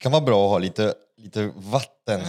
kan 0.00 0.12
vara 0.12 0.22
bra 0.22 0.44
att 0.44 0.50
ha 0.50 0.58
lite, 0.58 0.94
lite 1.16 1.52
vatten. 1.56 2.20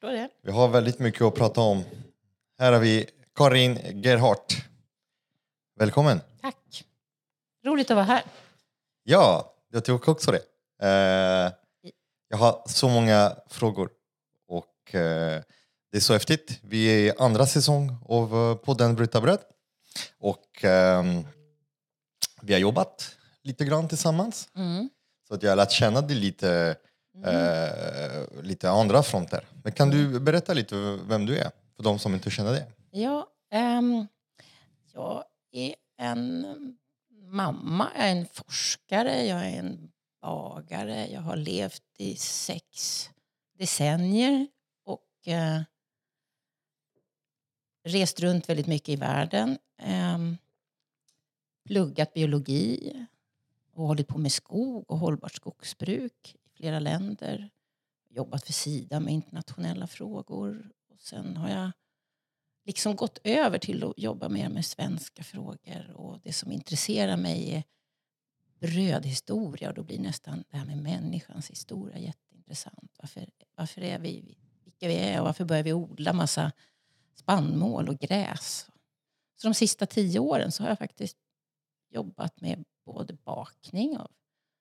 Det? 0.00 0.28
Vi 0.42 0.52
har 0.52 0.68
väldigt 0.68 0.98
mycket 0.98 1.22
att 1.22 1.34
prata 1.34 1.60
om. 1.60 1.84
Här 2.58 2.72
har 2.72 2.80
vi 2.80 3.06
Karin 3.34 4.02
Gerhardt. 4.02 4.56
Välkommen! 5.78 6.20
Tack. 6.40 6.84
Roligt 7.64 7.90
att 7.90 7.94
vara 7.94 8.04
här. 8.04 8.22
Ja, 9.02 9.54
jag 9.70 9.84
tycker 9.84 10.10
också 10.10 10.32
det. 10.32 10.42
Eh, 10.82 11.52
jag 12.28 12.36
har 12.36 12.62
så 12.66 12.88
många 12.88 13.36
frågor 13.48 13.90
och 14.48 14.94
eh, 14.94 15.42
det 15.90 15.96
är 15.96 16.00
så 16.00 16.12
häftigt. 16.12 16.60
Vi 16.62 16.86
är 16.86 16.98
i 16.98 17.18
andra 17.18 17.46
säsong 17.46 17.96
av 18.08 18.34
eh, 18.34 18.54
podden 18.54 18.94
Bryta 18.94 19.20
bröd 19.20 19.40
och 20.18 20.64
ehm, 20.64 21.26
vi 22.42 22.52
har 22.52 22.60
jobbat 22.60 23.16
lite 23.42 23.64
grann 23.64 23.88
tillsammans. 23.88 24.48
Mm. 24.56 24.90
Så 25.32 25.36
att 25.36 25.42
jag 25.42 25.50
har 25.50 25.56
lärt 25.56 25.70
känna 25.70 26.00
dig 26.00 26.16
lite, 26.16 26.76
eh, 27.24 28.42
lite 28.42 28.70
andra 28.70 29.02
fronter. 29.02 29.46
Men 29.64 29.72
kan 29.72 29.90
du 29.90 30.20
berätta 30.20 30.54
lite 30.54 30.98
vem 31.08 31.26
du 31.26 31.38
är 31.38 31.50
för 31.76 31.82
de 31.82 31.98
som 31.98 32.14
inte 32.14 32.30
känner 32.30 32.52
det? 32.52 32.66
Ja, 32.90 33.26
ehm, 33.50 34.06
jag 34.92 35.24
är 35.52 35.74
en 35.98 36.46
mamma, 37.22 37.88
jag 37.96 38.08
är 38.08 38.12
en 38.12 38.26
forskare, 38.26 39.26
jag 39.26 39.46
är 39.46 39.58
en 39.58 39.90
bagare. 40.22 41.06
Jag 41.06 41.20
har 41.20 41.36
levt 41.36 41.82
i 41.98 42.16
sex 42.16 43.10
decennier 43.58 44.46
och 44.84 45.28
eh, 45.28 45.60
rest 47.84 48.20
runt 48.20 48.48
väldigt 48.48 48.66
mycket 48.66 48.88
i 48.88 48.96
världen. 48.96 49.58
Ehm, 49.82 50.36
pluggat 51.66 52.14
biologi 52.14 53.06
och 53.82 53.88
hållit 53.88 54.08
på 54.08 54.18
med 54.18 54.32
skog 54.32 54.90
och 54.90 54.98
hållbart 54.98 55.34
skogsbruk 55.34 56.36
i 56.44 56.50
flera 56.56 56.78
länder. 56.78 57.50
Jobbat 58.08 58.46
för 58.46 58.52
Sida 58.52 59.00
med 59.00 59.14
internationella 59.14 59.86
frågor. 59.86 60.70
Och 60.90 61.02
sen 61.02 61.36
har 61.36 61.48
jag 61.48 61.70
liksom 62.64 62.96
gått 62.96 63.18
över 63.24 63.58
till 63.58 63.84
att 63.84 63.98
jobba 63.98 64.28
mer 64.28 64.48
med 64.48 64.64
svenska 64.64 65.22
frågor. 65.22 65.92
Och 65.94 66.20
det 66.20 66.32
som 66.32 66.52
intresserar 66.52 67.16
mig 67.16 67.54
är 67.54 67.64
brödhistoria. 68.60 69.68
Och 69.68 69.74
då 69.74 69.82
blir 69.82 69.98
nästan 69.98 70.44
det 70.50 70.56
här 70.56 70.66
med 70.66 70.82
människans 70.82 71.50
historia 71.50 71.98
jätteintressant. 71.98 72.96
Varför, 72.98 73.28
varför 73.56 73.80
är 73.80 73.98
vi 73.98 74.36
vilka 74.64 74.88
vi 74.88 74.96
är 74.96 75.20
och 75.20 75.26
varför 75.26 75.44
börjar 75.44 75.62
vi 75.62 75.72
odla 75.72 76.12
massa 76.12 76.52
spannmål 77.14 77.88
och 77.88 77.98
gräs? 77.98 78.66
Så 79.36 79.48
de 79.48 79.54
sista 79.54 79.86
tio 79.86 80.18
åren 80.18 80.52
så 80.52 80.62
har 80.62 80.68
jag 80.68 80.78
faktiskt 80.78 81.16
jobbat 81.90 82.40
med 82.40 82.64
både 82.84 83.14
bakning 83.14 83.98
av 83.98 84.10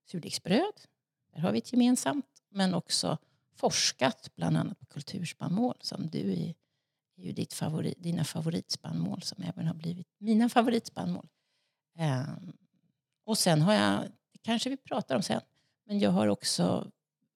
surdegsbröd, 0.06 0.82
där 1.34 1.40
har 1.40 1.52
vi 1.52 1.58
ett 1.58 1.74
gemensamt, 1.74 2.44
men 2.50 2.74
också 2.74 3.18
forskat 3.56 4.30
bland 4.36 4.58
annat 4.58 4.80
på 4.80 4.86
kulturspannmål 4.86 5.76
som 5.82 6.08
du 6.08 6.34
är, 6.34 6.56
är 7.18 7.24
ju 7.24 7.32
ditt 7.32 7.54
favorit, 7.54 8.04
dina 8.04 8.24
favoritspannmål 8.24 9.22
som 9.22 9.44
även 9.44 9.68
har 9.68 9.74
blivit 9.74 10.08
mina 10.18 10.50
favoritspannmål. 10.50 11.28
Um, 12.00 12.54
och 13.26 13.38
sen 13.38 13.62
har 13.62 13.74
jag, 13.74 14.02
det 14.32 14.40
kanske 14.42 14.70
vi 14.70 14.78
pratar 14.78 15.16
om 15.16 15.22
sen, 15.22 15.42
men 15.86 16.00
jag 16.00 16.12
har 16.12 16.28
också 16.28 16.92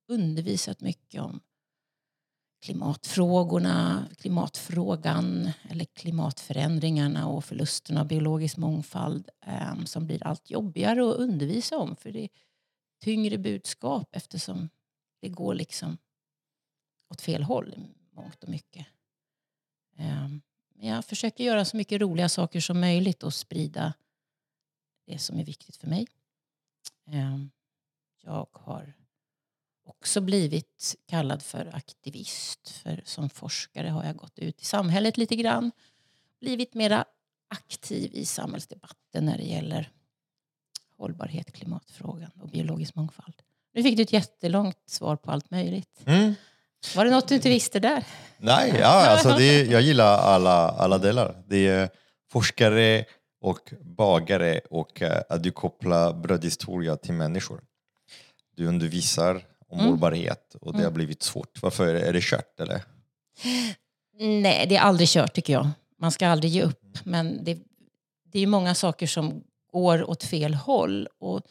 undervisat 0.07 0.81
mycket 0.81 1.21
om 1.21 1.39
klimatfrågorna, 2.65 4.07
klimatfrågan 4.17 5.51
eller 5.69 5.85
klimatförändringarna 5.85 7.27
och 7.27 7.45
förlusten 7.45 7.97
av 7.97 8.07
biologisk 8.07 8.57
mångfald 8.57 9.29
eh, 9.45 9.83
som 9.83 10.07
blir 10.07 10.23
allt 10.27 10.49
jobbigare 10.49 11.09
att 11.09 11.15
undervisa 11.15 11.77
om 11.77 11.95
för 11.95 12.11
det 12.11 12.19
är 12.23 12.29
tyngre 13.03 13.37
budskap 13.37 14.09
eftersom 14.11 14.69
det 15.21 15.29
går 15.29 15.55
liksom 15.55 15.97
åt 17.09 17.21
fel 17.21 17.43
håll 17.43 17.73
i 17.73 18.15
mångt 18.15 18.43
och 18.43 18.49
mycket. 18.49 18.87
Eh, 19.97 20.27
men 20.75 20.89
jag 20.89 21.05
försöker 21.05 21.43
göra 21.43 21.65
så 21.65 21.77
mycket 21.77 22.01
roliga 22.01 22.29
saker 22.29 22.59
som 22.59 22.79
möjligt 22.79 23.23
och 23.23 23.33
sprida 23.33 23.93
det 25.07 25.19
som 25.19 25.39
är 25.39 25.43
viktigt 25.43 25.77
för 25.77 25.87
mig. 25.87 26.07
Eh, 27.07 27.37
jag 28.23 28.47
har 28.51 28.93
också 29.85 30.21
blivit 30.21 30.95
kallad 31.07 31.41
för 31.41 31.75
aktivist. 31.75 32.69
För 32.69 33.01
som 33.05 33.29
forskare 33.29 33.87
har 33.87 34.03
jag 34.05 34.15
gått 34.15 34.39
ut 34.39 34.61
i 34.61 34.65
samhället 34.65 35.17
lite 35.17 35.35
grann. 35.35 35.71
Blivit 36.39 36.73
mera 36.73 37.05
aktiv 37.47 38.11
i 38.13 38.25
samhällsdebatten 38.25 39.25
när 39.25 39.37
det 39.37 39.43
gäller 39.43 39.89
hållbarhet, 40.97 41.51
klimatfrågan 41.51 42.31
och 42.41 42.49
biologisk 42.49 42.95
mångfald. 42.95 43.35
Nu 43.73 43.83
fick 43.83 43.97
du 43.97 44.03
ett 44.03 44.13
jättelångt 44.13 44.77
svar 44.85 45.15
på 45.15 45.31
allt 45.31 45.51
möjligt. 45.51 46.01
Mm. 46.05 46.33
Var 46.95 47.05
det 47.05 47.11
något 47.11 47.27
du 47.27 47.35
inte 47.35 47.49
visste 47.49 47.79
där? 47.79 48.03
Nej, 48.37 48.75
ja, 48.79 49.09
alltså 49.09 49.29
det, 49.29 49.63
jag 49.63 49.81
gillar 49.81 50.17
alla, 50.17 50.69
alla 50.69 50.97
delar. 50.97 51.43
Det 51.47 51.67
är 51.67 51.89
forskare 52.31 53.05
och 53.41 53.73
bagare 53.81 54.59
och 54.69 55.01
eh, 55.01 55.21
att 55.29 55.43
du 55.43 55.51
kopplar 55.51 56.13
brödhistoria 56.13 56.95
till 56.95 57.13
människor. 57.13 57.61
Du 58.55 58.67
undervisar 58.67 59.41
om 59.79 59.85
Mm. 59.85 60.35
och 60.61 60.73
det 60.77 60.83
har 60.83 60.91
blivit 60.91 61.23
svårt. 61.23 61.61
Varför? 61.61 61.87
Är 61.87 61.93
det, 61.93 62.01
är 62.01 62.13
det 62.13 62.21
kört 62.23 62.59
eller? 62.59 62.83
Nej, 64.19 64.65
det 64.67 64.75
är 64.75 64.81
aldrig 64.81 65.09
kört 65.09 65.33
tycker 65.33 65.53
jag. 65.53 65.69
Man 65.99 66.11
ska 66.11 66.27
aldrig 66.27 66.51
ge 66.51 66.63
upp. 66.63 66.97
Men 67.03 67.43
det, 67.43 67.57
det 68.23 68.39
är 68.39 68.47
många 68.47 68.75
saker 68.75 69.07
som 69.07 69.43
går 69.71 70.09
åt 70.09 70.23
fel 70.23 70.53
håll. 70.53 71.07
Och 71.19 71.41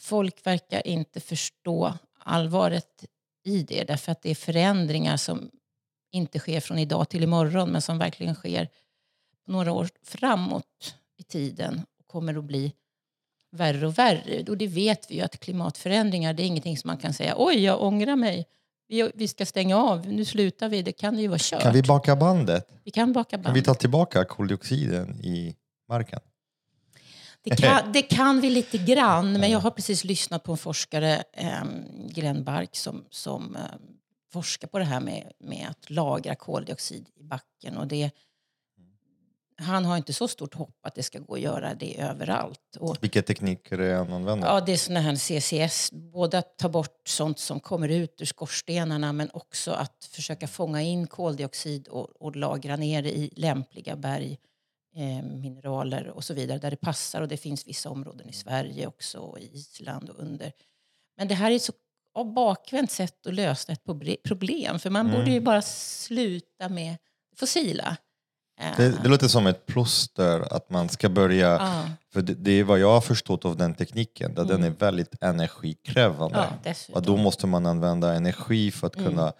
folk 0.00 0.46
verkar 0.46 0.86
inte 0.86 1.20
förstå 1.20 1.94
allvaret 2.18 3.04
i 3.44 3.62
det. 3.62 3.84
Därför 3.84 4.12
att 4.12 4.22
det 4.22 4.30
är 4.30 4.34
förändringar 4.34 5.16
som 5.16 5.50
inte 6.12 6.38
sker 6.38 6.60
från 6.60 6.78
idag 6.78 7.08
till 7.08 7.22
imorgon. 7.22 7.70
Men 7.70 7.82
som 7.82 7.98
verkligen 7.98 8.34
sker 8.34 8.68
några 9.46 9.72
år 9.72 9.88
framåt 10.04 10.94
i 11.16 11.22
tiden. 11.22 11.82
Och 11.98 12.06
kommer 12.06 12.38
att 12.38 12.44
bli 12.44 12.72
värre 13.50 13.86
och 13.86 13.98
värre. 13.98 14.44
Och 14.48 14.58
det 14.58 14.66
vet 14.66 15.10
vi 15.10 15.14
ju 15.14 15.20
att 15.20 15.40
klimatförändringar 15.40 16.32
det 16.32 16.42
är 16.42 16.46
ingenting 16.46 16.78
som 16.78 16.88
man 16.88 16.96
kan 16.96 17.12
säga 17.12 17.34
oj 17.36 17.64
jag 17.64 17.82
ångrar 17.82 18.16
mig. 18.16 18.46
Vi, 18.88 19.10
vi 19.14 19.28
ska 19.28 19.46
stänga 19.46 19.76
av, 19.76 20.06
nu 20.06 20.24
slutar 20.24 20.68
vi. 20.68 20.82
Det 20.82 20.92
kan 20.92 21.18
ju 21.18 21.28
vara 21.28 21.38
kört. 21.38 21.62
Kan 21.62 21.72
vi 21.72 21.82
baka 21.82 22.16
bandet? 22.16 22.68
Vi 22.84 22.90
kan 22.90 23.12
baka 23.12 23.36
band. 23.36 23.46
Kan 23.46 23.54
vi 23.54 23.62
ta 23.62 23.74
tillbaka 23.74 24.24
koldioxiden 24.24 25.20
i 25.24 25.56
marken? 25.88 26.20
det, 27.42 27.56
kan, 27.56 27.92
det 27.92 28.02
kan 28.02 28.40
vi 28.40 28.50
lite 28.50 28.78
grann, 28.78 29.32
men 29.32 29.50
jag 29.50 29.58
har 29.58 29.70
precis 29.70 30.04
lyssnat 30.04 30.42
på 30.42 30.52
en 30.52 30.58
forskare, 30.58 31.22
eh, 31.32 31.64
Glenn 32.08 32.44
Bark, 32.44 32.76
som, 32.76 33.04
som 33.10 33.56
eh, 33.56 33.62
forskar 34.32 34.68
på 34.68 34.78
det 34.78 34.84
här 34.84 35.00
med, 35.00 35.32
med 35.38 35.66
att 35.70 35.90
lagra 35.90 36.34
koldioxid 36.34 37.08
i 37.16 37.22
backen. 37.22 37.76
Och 37.76 37.86
det, 37.86 38.10
han 39.60 39.84
har 39.84 39.96
inte 39.96 40.12
så 40.12 40.28
stort 40.28 40.54
hopp 40.54 40.76
att 40.82 40.94
det 40.94 41.02
ska 41.02 41.18
gå 41.18 41.34
att 41.34 41.40
göra 41.40 41.74
det 41.74 42.00
överallt. 42.00 42.76
Och, 42.78 42.96
Vilka 43.00 43.22
tekniker 43.22 43.78
är 43.78 43.96
han 43.96 44.12
använder? 44.12 44.48
Ja, 44.48 44.60
det 44.60 44.72
är 44.72 44.76
såna 44.76 45.00
här 45.00 45.16
CCS. 45.16 45.92
Både 45.92 46.38
att 46.38 46.58
ta 46.58 46.68
bort 46.68 47.08
sånt 47.08 47.38
som 47.38 47.60
kommer 47.60 47.88
ut 47.88 48.20
ur 48.20 48.26
skorstenarna 48.26 49.12
men 49.12 49.30
också 49.32 49.70
att 49.70 50.08
försöka 50.10 50.48
fånga 50.48 50.82
in 50.82 51.06
koldioxid 51.06 51.88
och, 51.88 52.22
och 52.22 52.36
lagra 52.36 52.76
ner 52.76 53.02
det 53.02 53.16
i 53.16 53.32
lämpliga 53.36 53.96
berg, 53.96 54.38
eh, 54.96 55.24
mineraler 55.24 56.08
och 56.08 56.24
så 56.24 56.34
vidare 56.34 56.58
där 56.58 56.70
det 56.70 56.76
passar. 56.76 57.20
Och 57.20 57.28
det 57.28 57.36
finns 57.36 57.66
vissa 57.66 57.90
områden 57.90 58.28
i 58.28 58.32
Sverige 58.32 58.86
också, 58.86 59.18
och 59.18 59.38
i 59.38 59.50
Island 59.52 60.10
och 60.10 60.18
under. 60.18 60.52
Men 61.16 61.28
det 61.28 61.34
här 61.34 61.50
är 61.50 61.56
ett 61.56 61.62
så 61.62 61.72
av 62.14 62.32
bakvänt 62.34 62.90
sätt 62.90 63.26
att 63.26 63.34
lösa 63.34 63.72
ett 63.72 63.84
proble- 63.84 64.22
problem. 64.24 64.78
För 64.78 64.90
man 64.90 65.10
borde 65.10 65.30
ju 65.30 65.40
bara 65.40 65.62
sluta 65.62 66.68
med 66.68 66.96
fossila. 67.36 67.96
Eh, 68.58 68.76
Det, 68.76 69.02
det 69.02 69.08
låter 69.08 69.28
som 69.28 69.46
ett 69.46 69.66
plåster 69.66 70.54
att 70.54 70.70
man 70.70 70.88
ska 70.88 71.08
börja, 71.08 71.48
Ja. 71.48 71.82
för 72.12 72.22
det, 72.22 72.34
det 72.34 72.50
är 72.50 72.64
vad 72.64 72.78
jag 72.78 72.92
har 72.92 73.00
förstått 73.00 73.44
av 73.44 73.56
den 73.56 73.74
tekniken, 73.74 74.34
där 74.34 74.44
den 74.44 74.64
är 74.64 74.70
väldigt 74.70 75.22
energikrävande. 75.22 76.46
Ja, 76.64 76.72
och 76.92 77.02
då 77.02 77.16
måste 77.16 77.46
man 77.46 77.66
använda 77.66 78.14
energi 78.14 78.70
för 78.70 78.86
att 78.86 78.96
kunna 78.96 79.32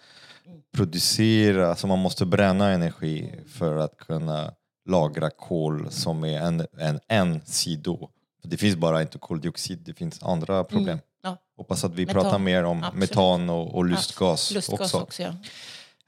producera, 0.75 1.75
så 1.75 1.87
man 1.87 1.99
måste 1.99 2.25
bränna 2.25 2.69
energi 2.69 3.31
för 3.47 3.77
att 3.77 3.97
kunna 3.97 4.53
lagra 4.89 5.29
kol 5.29 5.87
som 5.91 6.23
är 6.23 6.39
en, 6.41 6.67
en, 6.77 6.99
en 7.07 7.41
sido. 7.45 8.09
För 8.41 8.49
det 8.49 8.57
finns 8.57 8.75
bara 8.75 9.01
inte 9.01 9.17
koldioxid, 9.17 9.79
det 9.79 9.93
finns 9.93 10.23
andra 10.23 10.63
problem. 10.63 10.99
Ja. 11.23 11.37
Hoppas 11.57 11.83
att 11.83 11.93
vi 11.93 12.05
Metan, 12.05 12.21
pratar 12.21 12.39
mer 12.39 12.63
om 12.63 12.83
absolut. 12.83 13.09
metan 13.09 13.49
och, 13.49 13.75
och 13.75 13.85
lustgas, 13.85 14.51
Lustgas 14.51 14.79
också. 14.79 14.97
också, 14.99 15.23
ja. 15.23 15.29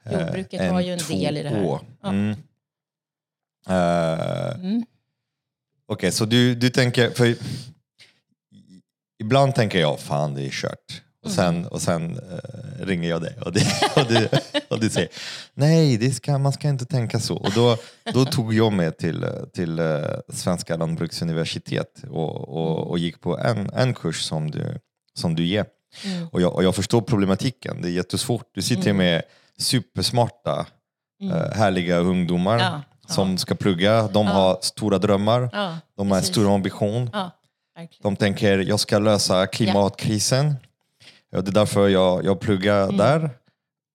Eh, 0.04 0.20
Jordbruket 0.20 0.70
har 0.72 0.80
ju 0.80 0.92
en 0.92 0.98
del 1.08 1.36
i 1.36 1.42
det 1.42 1.48
här. 1.48 2.36
N2O. 3.66 3.72
Ja. 3.72 4.54
Mm. 4.54 4.60
Eh, 4.60 4.70
Mm. 4.70 4.84
Okej, 5.86 6.12
så 6.12 6.24
du, 6.24 6.54
du 6.54 6.70
tänker... 6.70 7.10
För 7.10 7.34
ibland 9.20 9.54
tänker 9.54 9.80
jag, 9.80 10.00
fan 10.00 10.34
det 10.34 10.42
är 10.46 10.50
kört. 10.50 11.02
Och 11.24 11.30
sen, 11.30 11.56
Mm. 11.56 11.68
och 11.68 11.82
sen 11.82 12.18
eh, 12.18 12.84
ringer 12.86 13.08
jag 13.08 13.22
dig 13.22 13.36
och, 13.40 13.52
det, 13.52 13.66
och, 13.96 14.06
du, 14.08 14.28
och 14.70 14.80
du 14.80 14.90
säger, 14.90 15.08
nej 15.54 15.96
det 15.96 16.10
ska, 16.10 16.38
man 16.38 16.52
ska 16.52 16.68
inte 16.68 16.86
tänka 16.86 17.20
så. 17.20 17.36
Och 17.36 17.52
då, 17.54 17.76
då 18.12 18.24
tog 18.24 18.54
jag 18.54 18.72
med 18.72 18.98
till, 18.98 19.26
till 19.52 19.78
eh, 19.78 20.02
Svenska 20.28 20.76
lantbruksuniversitet 20.76 22.02
och, 22.10 22.48
och, 22.48 22.90
och 22.90 22.98
gick 22.98 23.20
på 23.20 23.38
en, 23.38 23.70
en 23.70 23.94
kurs 23.94 24.22
som 24.22 24.50
du, 24.50 24.78
som 25.14 25.34
du 25.34 25.44
ger. 25.46 25.64
Mm. 26.04 26.28
Och, 26.28 26.40
jag, 26.42 26.54
och 26.54 26.64
jag 26.64 26.74
förstår 26.74 27.00
problematiken, 27.00 27.82
det 27.82 27.88
är 27.88 27.92
jättesvårt. 27.92 28.50
Du 28.54 28.62
sitter 28.62 28.90
Mm. 28.90 28.96
med 28.96 29.22
supersmarta, 29.58 30.66
eh, 31.22 31.52
härliga 31.56 31.96
ungdomar 31.98 32.58
Ja, 32.58 32.82
som 33.12 33.38
ska 33.38 33.54
plugga. 33.54 34.08
De 34.08 34.26
har 34.26 34.58
stora 34.62 34.98
drömmar, 34.98 35.50
de 35.96 36.10
har 36.10 36.18
en 36.18 36.24
stor 36.24 36.54
ambition. 36.54 37.10
De 38.02 38.16
tänker 38.16 38.58
jag 38.58 38.80
ska 38.80 38.98
lösa 38.98 39.46
klimatkrisen. 39.46 40.54
Ja, 41.30 41.40
det 41.42 41.50
är 41.50 41.52
därför 41.52 41.88
jag, 41.88 42.24
jag 42.24 42.40
pluggar 42.40 42.82
Mm. 42.84 42.96
där. 42.96 43.30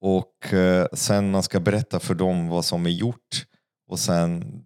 Och 0.02 0.54
eh, 0.54 0.88
sen 0.94 1.32
man 1.32 1.44
ska 1.44 1.60
berätta 1.60 2.00
för 2.00 2.14
dem 2.16 2.48
vad 2.48 2.66
som 2.66 2.86
är 2.86 2.90
gjort. 2.90 3.46
Och 3.90 4.00
sen 4.00 4.64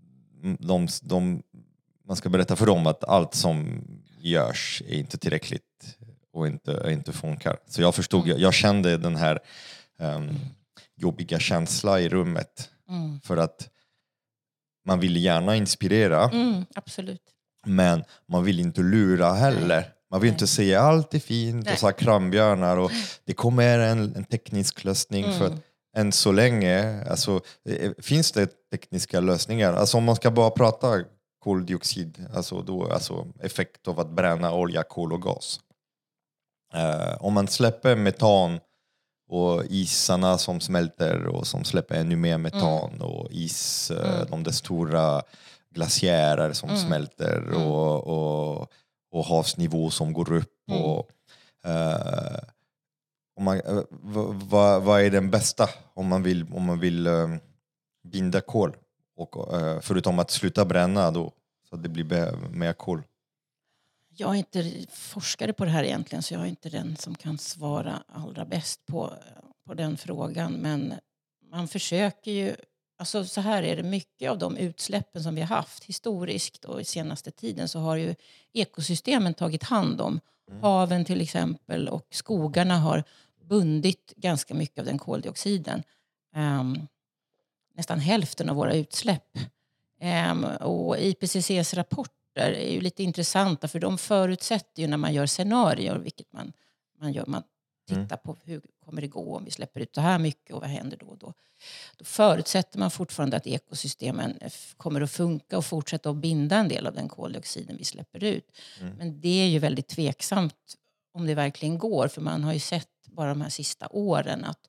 de, 0.60 0.88
de, 1.02 1.42
man 2.08 2.16
ska 2.16 2.30
berätta 2.30 2.56
för 2.56 2.66
dem 2.66 2.88
att 2.88 3.04
allt 3.04 3.34
som 3.34 3.84
görs 4.20 4.82
är 4.88 4.96
inte 4.96 5.18
tillräckligt 5.18 5.98
och 6.34 6.48
inte, 6.48 6.84
inte 6.88 7.12
funkar. 7.12 7.58
Så 7.68 7.82
jag 7.82 7.96
förstod, 7.96 8.20
Mm. 8.20 8.30
jag, 8.32 8.40
jag 8.40 8.54
kände 8.54 8.98
den 8.98 9.16
här 9.16 9.40
um, 10.00 10.40
jobbiga 10.96 11.40
känslan 11.40 12.00
i 12.00 12.10
rummet. 12.10 12.70
Mm. 12.90 13.20
För 13.22 13.38
att 13.38 13.70
man 14.88 15.00
vill 15.00 15.18
gärna 15.18 15.56
inspirera. 15.56 16.30
Mm, 16.30 16.66
absolut. 16.76 17.22
Men 17.68 18.04
man 18.32 18.44
vill 18.44 18.60
inte 18.60 18.82
lura 18.82 19.34
heller. 19.34 19.86
Man 20.12 20.22
vill 20.22 20.30
Nej. 20.30 20.36
inte 20.36 20.48
säga 20.48 20.82
allt 20.82 21.14
är 21.14 21.20
fint 21.20 21.66
Nej. 21.66 21.74
och 21.74 21.80
så 21.80 21.86
här 21.86 21.94
krambjörnar 21.94 22.78
och 22.78 22.92
det 23.26 23.34
kommer 23.34 23.80
en, 23.80 24.16
en 24.16 24.24
teknisk 24.24 24.84
lösning 24.84 25.24
för 25.24 25.46
att 25.46 25.52
Mm. 25.52 26.08
än 26.08 26.12
så 26.12 26.32
länge 26.32 27.04
alltså, 27.10 27.42
eh, 27.70 27.92
finns 28.00 28.32
det 28.32 28.50
tekniska 28.72 29.20
lösningar. 29.20 29.74
Alltså 29.74 29.98
om 29.98 30.04
man 30.04 30.16
ska 30.16 30.32
bara 30.32 30.50
prata 30.50 31.04
koldioxid, 31.40 32.26
alltså, 32.34 32.62
då, 32.62 32.92
alltså 32.92 33.28
effekt 33.40 33.88
av 33.88 34.00
att 34.00 34.10
bränna 34.10 34.54
olja, 34.54 34.84
kol 34.84 35.14
och 35.14 35.22
gas. 35.22 35.60
Eh, 36.74 37.18
om 37.20 37.34
man 37.34 37.48
släpper 37.48 37.96
metan 37.96 38.60
och 39.32 39.64
isarna 39.70 40.38
som 40.38 40.60
smälter 40.60 41.26
och 41.28 41.48
som 41.48 41.64
släpper 41.64 41.96
ännu 41.96 42.16
mer 42.16 42.38
metan 42.38 43.02
och 43.02 43.28
is, 43.32 43.92
eh, 43.92 44.14
Mm. 44.16 44.28
de 44.30 44.44
där 44.44 44.52
stora 44.52 45.22
glaciärer 45.74 46.54
som 46.54 46.70
Mm. 46.70 46.82
smälter 46.82 47.38
Mm. 47.38 47.62
och, 47.68 48.08
och, 48.08 48.68
och 49.12 49.26
havsnivå 49.26 49.90
som 49.90 50.14
går 50.14 50.34
upp. 50.34 50.54
Mm. 50.72 50.82
Och, 50.84 51.10
eh, 51.66 52.40
om 53.38 53.44
man, 53.44 53.58
eh, 53.62 53.76
v- 53.90 54.40
vad, 54.50 54.82
vad 54.84 55.02
är 55.02 55.10
den 55.10 55.32
bästa 55.32 55.70
om 55.94 56.08
man 56.08 56.24
vill, 56.24 56.46
om 56.54 56.64
man 56.66 56.80
vill 56.80 57.08
eh, 57.08 57.30
binda 58.04 58.42
kol? 58.42 58.76
Och, 59.18 59.54
eh, 59.62 59.80
förutom 59.82 60.20
att 60.20 60.32
sluta 60.32 60.66
bränna 60.66 61.12
då, 61.12 61.32
så 61.70 61.76
att 61.76 61.84
det 61.84 61.90
blir 61.90 62.32
mer 62.52 62.74
kol. 62.74 63.04
Jag 64.18 64.30
är 64.30 64.36
inte 64.36 64.86
forskare 64.92 65.54
på 65.54 65.66
det 65.66 65.72
här 65.72 65.84
egentligen 65.84 66.24
så 66.24 66.34
jag 66.34 66.42
är 66.42 66.46
inte 66.46 66.70
den 66.70 66.96
som 66.96 67.16
kan 67.16 67.38
svara 67.38 68.04
allra 68.08 68.46
bäst 68.46 68.86
på, 68.86 69.14
på 69.66 69.74
den 69.74 69.98
frågan. 69.98 70.54
Men 70.54 70.94
man 71.52 71.68
försöker 71.68 72.32
ju... 72.32 72.56
Alltså 72.98 73.26
så 73.26 73.42
här 73.42 73.64
är 73.64 73.76
det, 73.76 73.84
mycket 73.84 74.32
av 74.32 74.38
de 74.38 74.58
utsläppen 74.58 75.24
som 75.24 75.36
vi 75.36 75.42
har 75.42 75.56
haft 75.56 75.84
historiskt 75.84 76.66
och 76.66 76.82
i 76.82 76.86
senaste 76.86 77.32
tiden 77.32 77.68
så 77.68 77.80
har 77.80 77.96
ju 77.96 78.16
ekosystemen 78.54 79.34
tagit 79.34 79.64
hand 79.64 80.02
om. 80.02 80.20
Haven 80.62 81.06
till 81.06 81.22
exempel 81.22 81.90
och 81.90 82.08
skogarna 82.12 82.78
har 82.78 83.04
bundit 83.44 84.14
ganska 84.16 84.54
mycket 84.54 84.80
av 84.80 84.86
den 84.86 84.98
koldioxiden. 84.98 85.84
Ehm, 86.36 86.88
nästan 87.74 88.00
hälften 88.00 88.50
av 88.50 88.56
våra 88.56 88.74
utsläpp. 88.74 89.38
Ehm, 90.00 90.44
och 90.44 90.98
IPCCs 91.00 91.74
rapporter 92.36 92.54
är 92.54 92.72
ju 92.72 92.82
lite 92.82 93.04
intressanta 93.04 93.68
för 93.68 93.80
de 93.80 93.98
förutsätter 93.98 94.82
ju 94.82 94.88
när 94.88 94.98
man 94.98 95.14
gör 95.14 95.26
scenarier, 95.26 95.98
vilket 95.98 96.34
man, 96.34 96.54
man 97.00 97.14
gör, 97.14 97.26
man 97.28 97.44
tittar 97.88 98.18
på 98.18 98.38
hur 98.44 98.62
kommer 98.86 99.02
det 99.02 99.08
gå 99.08 99.36
om 99.36 99.46
vi 99.46 99.52
släpper 99.52 99.82
ut 99.82 99.96
så 99.96 100.02
här 100.02 100.20
mycket 100.20 100.56
och 100.56 100.62
vad 100.62 100.70
händer 100.70 100.98
då 100.98 101.06
och 101.06 101.18
då. 101.18 101.34
Då 101.98 102.06
förutsätter 102.06 102.80
man 102.80 102.92
fortfarande 102.92 103.38
att 103.38 103.48
ekosystemen 103.48 104.40
kommer 104.78 105.02
att 105.02 105.12
funka 105.12 105.58
och 105.58 105.66
fortsätta 105.66 106.10
att 106.10 106.16
binda 106.16 106.56
en 106.56 106.68
del 106.68 106.88
av 106.88 106.94
den 106.94 107.10
koldioxiden 107.10 107.78
vi 107.78 107.84
släpper 107.84 108.24
ut. 108.24 108.52
Mm. 108.80 108.98
Men 108.98 109.22
det 109.22 109.42
är 109.44 109.48
ju 109.48 109.60
väldigt 109.60 109.88
tveksamt 109.88 110.76
om 111.14 111.28
det 111.28 111.36
verkligen 111.36 111.78
går 111.78 112.08
för 112.08 112.22
man 112.22 112.44
har 112.44 112.54
ju 112.54 112.60
sett 112.60 112.88
bara 113.06 113.30
de 113.30 113.42
här 113.42 113.50
sista 113.50 113.88
åren 113.92 114.46
att 114.46 114.68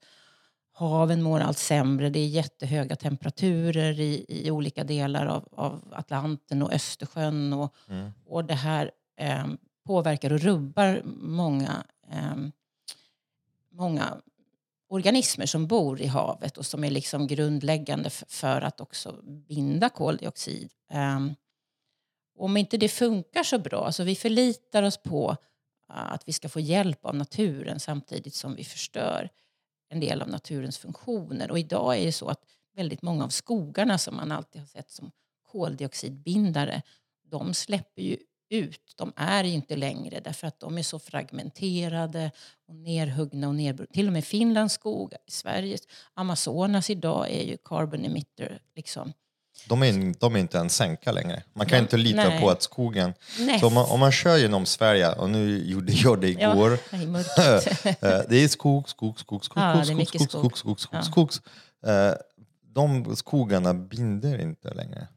haven 0.72 1.22
mår 1.22 1.40
allt 1.40 1.58
sämre. 1.58 2.10
Det 2.10 2.18
är 2.18 2.26
jättehöga 2.26 2.96
temperaturer 2.96 4.00
i, 4.00 4.24
i 4.28 4.50
olika 4.50 4.84
delar 4.84 5.26
av, 5.26 5.48
av 5.52 5.94
Atlanten 5.96 6.62
och 6.62 6.72
Östersjön. 6.72 7.52
Och, 7.52 7.74
Mm. 7.88 8.10
och 8.26 8.44
det 8.44 8.54
här 8.54 8.90
eh, 9.16 9.46
påverkar 9.86 10.32
och 10.32 10.40
rubbar 10.40 11.02
många, 11.20 11.84
eh, 12.10 12.36
många 13.72 14.16
organismer 14.88 15.46
som 15.46 15.66
bor 15.66 16.00
i 16.00 16.06
havet 16.06 16.58
och 16.58 16.66
som 16.66 16.84
är 16.84 16.90
liksom 16.90 17.26
grundläggande 17.26 18.10
för 18.10 18.60
att 18.60 18.80
också 18.80 19.14
binda 19.48 19.88
koldioxid. 19.88 20.70
Eh, 20.90 21.20
om 22.38 22.56
inte 22.56 22.76
det 22.76 22.88
funkar 22.88 23.42
så 23.42 23.58
bra, 23.58 23.86
alltså 23.86 24.04
vi 24.04 24.14
förlitar 24.14 24.82
oss 24.82 24.96
på 25.02 25.36
eh, 25.90 26.12
att 26.12 26.28
vi 26.28 26.32
ska 26.32 26.48
få 26.48 26.60
hjälp 26.60 27.04
av 27.04 27.14
naturen 27.16 27.80
samtidigt 27.80 28.34
som 28.34 28.54
vi 28.54 28.64
förstör 28.64 29.28
en 29.92 30.00
del 30.00 30.22
av 30.22 30.28
naturens 30.28 30.78
funktioner. 30.78 31.50
Och 31.50 31.58
idag 31.58 31.98
är 31.98 32.06
det 32.06 32.12
så 32.12 32.28
att 32.28 32.44
väldigt 32.74 33.02
många 33.02 33.24
av 33.24 33.28
skogarna 33.28 33.98
som 33.98 34.16
man 34.16 34.32
alltid 34.32 34.60
har 34.60 34.68
sett 34.68 34.90
som 34.90 35.10
koldioxidbindare, 35.52 36.82
de 37.30 37.54
släpper 37.54 38.02
ju 38.02 38.16
ut. 38.48 38.94
De 38.96 39.12
är 39.16 39.44
inte 39.44 39.76
längre 39.76 40.20
därför 40.20 40.46
att 40.46 40.60
de 40.60 40.78
är 40.78 40.82
så 40.82 40.98
fragmenterade 40.98 42.30
och 42.66 42.74
nerhuggna 42.74 43.48
och 43.48 43.54
nerbrutna. 43.54 43.92
Till 43.94 44.06
och 44.06 44.12
med 44.12 44.24
Finlands 44.24 44.74
skogar, 44.74 45.20
Sveriges, 45.26 45.82
Amazonas 46.14 46.90
idag 46.90 47.30
är 47.30 47.42
ju 47.42 47.56
carbon 47.56 48.04
emitter. 48.04 48.62
Liksom. 48.74 49.12
De, 49.68 49.82
är, 49.82 50.14
de 50.20 50.36
är 50.36 50.40
inte 50.40 50.58
en 50.58 50.70
sänka 50.70 51.12
längre. 51.12 51.42
Man 51.54 51.66
kan 51.66 51.76
Nej. 51.76 51.82
inte 51.82 51.96
lita 51.96 52.28
Nej. 52.28 52.40
på 52.40 52.50
att 52.50 52.62
skogen... 52.62 53.14
Nej. 53.38 53.60
Så 53.60 53.66
om 53.66 53.74
man, 53.74 53.84
om 53.90 54.00
man 54.00 54.12
kör 54.12 54.36
genom 54.36 54.66
Sverige, 54.66 55.12
och 55.12 55.30
nu 55.30 55.64
gjorde 55.66 55.92
jag 55.92 56.20
det 56.20 56.30
Ja, 56.30 56.52
igår, 56.54 56.78
i 57.02 57.06
mörkret. 57.06 57.84
Eh, 58.02 58.20
det 58.28 58.36
är 58.44 58.48
skog, 58.48 58.88
skog, 58.88 59.20
skog, 59.20 59.44
skog, 59.44 59.62
Ja, 59.62 59.74
det 59.74 59.84
skog, 59.84 59.96
mycket 59.96 60.22
skog, 60.22 60.30
skog. 60.30 60.58
skog, 60.58 60.80
skog, 60.80 60.80
skog, 60.80 60.98
Ja. 60.98 61.02
skog. 61.02 61.30
Eh, 61.86 62.12
De 62.74 63.16
skogarna 63.16 63.74
binder 63.74 64.40
inte 64.40 64.74
längre. 64.74 65.08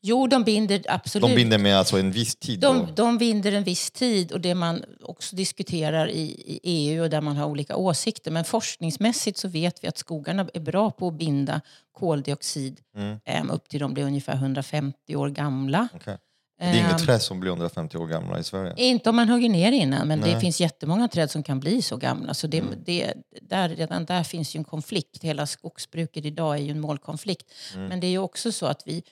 Jo, 0.00 0.26
de 0.26 0.44
binder 0.44 0.82
absolut. 0.88 1.28
De 1.28 1.34
binder 1.34 1.58
med 1.58 1.78
alltså 1.78 1.98
en 1.98 2.12
viss 2.12 2.36
tid. 2.36 2.60
De, 2.60 2.78
då. 2.86 2.92
de 2.92 3.18
binder 3.18 3.52
en 3.52 3.64
viss 3.64 3.90
tid 3.90 4.32
och 4.32 4.40
det 4.40 4.54
man 4.54 4.84
också 5.02 5.36
diskuterar 5.36 6.08
i, 6.10 6.22
i 6.46 6.60
EU 6.62 7.02
och 7.02 7.10
där 7.10 7.20
man 7.20 7.36
har 7.36 7.46
olika 7.46 7.76
åsikter. 7.76 8.30
Men 8.30 8.44
forskningsmässigt 8.44 9.38
så 9.38 9.48
vet 9.48 9.84
vi 9.84 9.88
att 9.88 9.98
skogarna 9.98 10.48
är 10.54 10.60
bra 10.60 10.90
på 10.90 11.08
att 11.08 11.14
binda 11.14 11.60
koldioxid 11.92 12.80
Mm. 12.96 13.18
em, 13.24 13.50
upp 13.50 13.68
till 13.68 13.80
de 13.80 13.94
blir 13.94 14.04
ungefär 14.04 14.34
150 14.34 15.16
år 15.16 15.28
gamla. 15.28 15.88
Okej. 15.94 16.18
Det 16.58 16.66
är 16.66 16.74
inget 16.78 16.92
Ehm, 16.92 16.98
träd 17.06 17.22
som 17.22 17.40
blir 17.40 17.50
150 17.50 17.96
år 17.98 18.06
gamla 18.06 18.38
i 18.38 18.44
Sverige. 18.44 18.74
Inte 18.76 19.10
om 19.10 19.16
man 19.16 19.28
hugger 19.28 19.48
ner 19.48 19.72
innan, 19.72 20.08
men 20.08 20.20
det 20.20 20.26
Nej. 20.32 20.40
finns 20.40 20.60
jättemånga 20.60 21.08
träd 21.08 21.30
som 21.30 21.42
kan 21.42 21.60
bli 21.60 21.82
så 21.82 21.96
gamla. 21.96 22.34
Så 22.34 22.46
det, 22.46 22.58
Mm. 22.58 22.74
det, 22.86 23.14
där, 23.42 23.68
redan 23.68 24.04
där 24.04 24.22
finns 24.24 24.54
ju 24.56 24.58
en 24.58 24.64
konflikt. 24.64 25.24
Hela 25.24 25.46
skogsbruket 25.46 26.24
idag 26.24 26.54
är 26.54 26.60
ju 26.62 26.70
en 26.70 26.80
målkonflikt. 26.80 27.52
Mm. 27.74 27.88
Men 27.88 28.00
det 28.00 28.06
är 28.06 28.10
ju 28.10 28.18
också 28.18 28.52
så 28.52 28.66
att 28.66 28.82
vi 28.86 29.02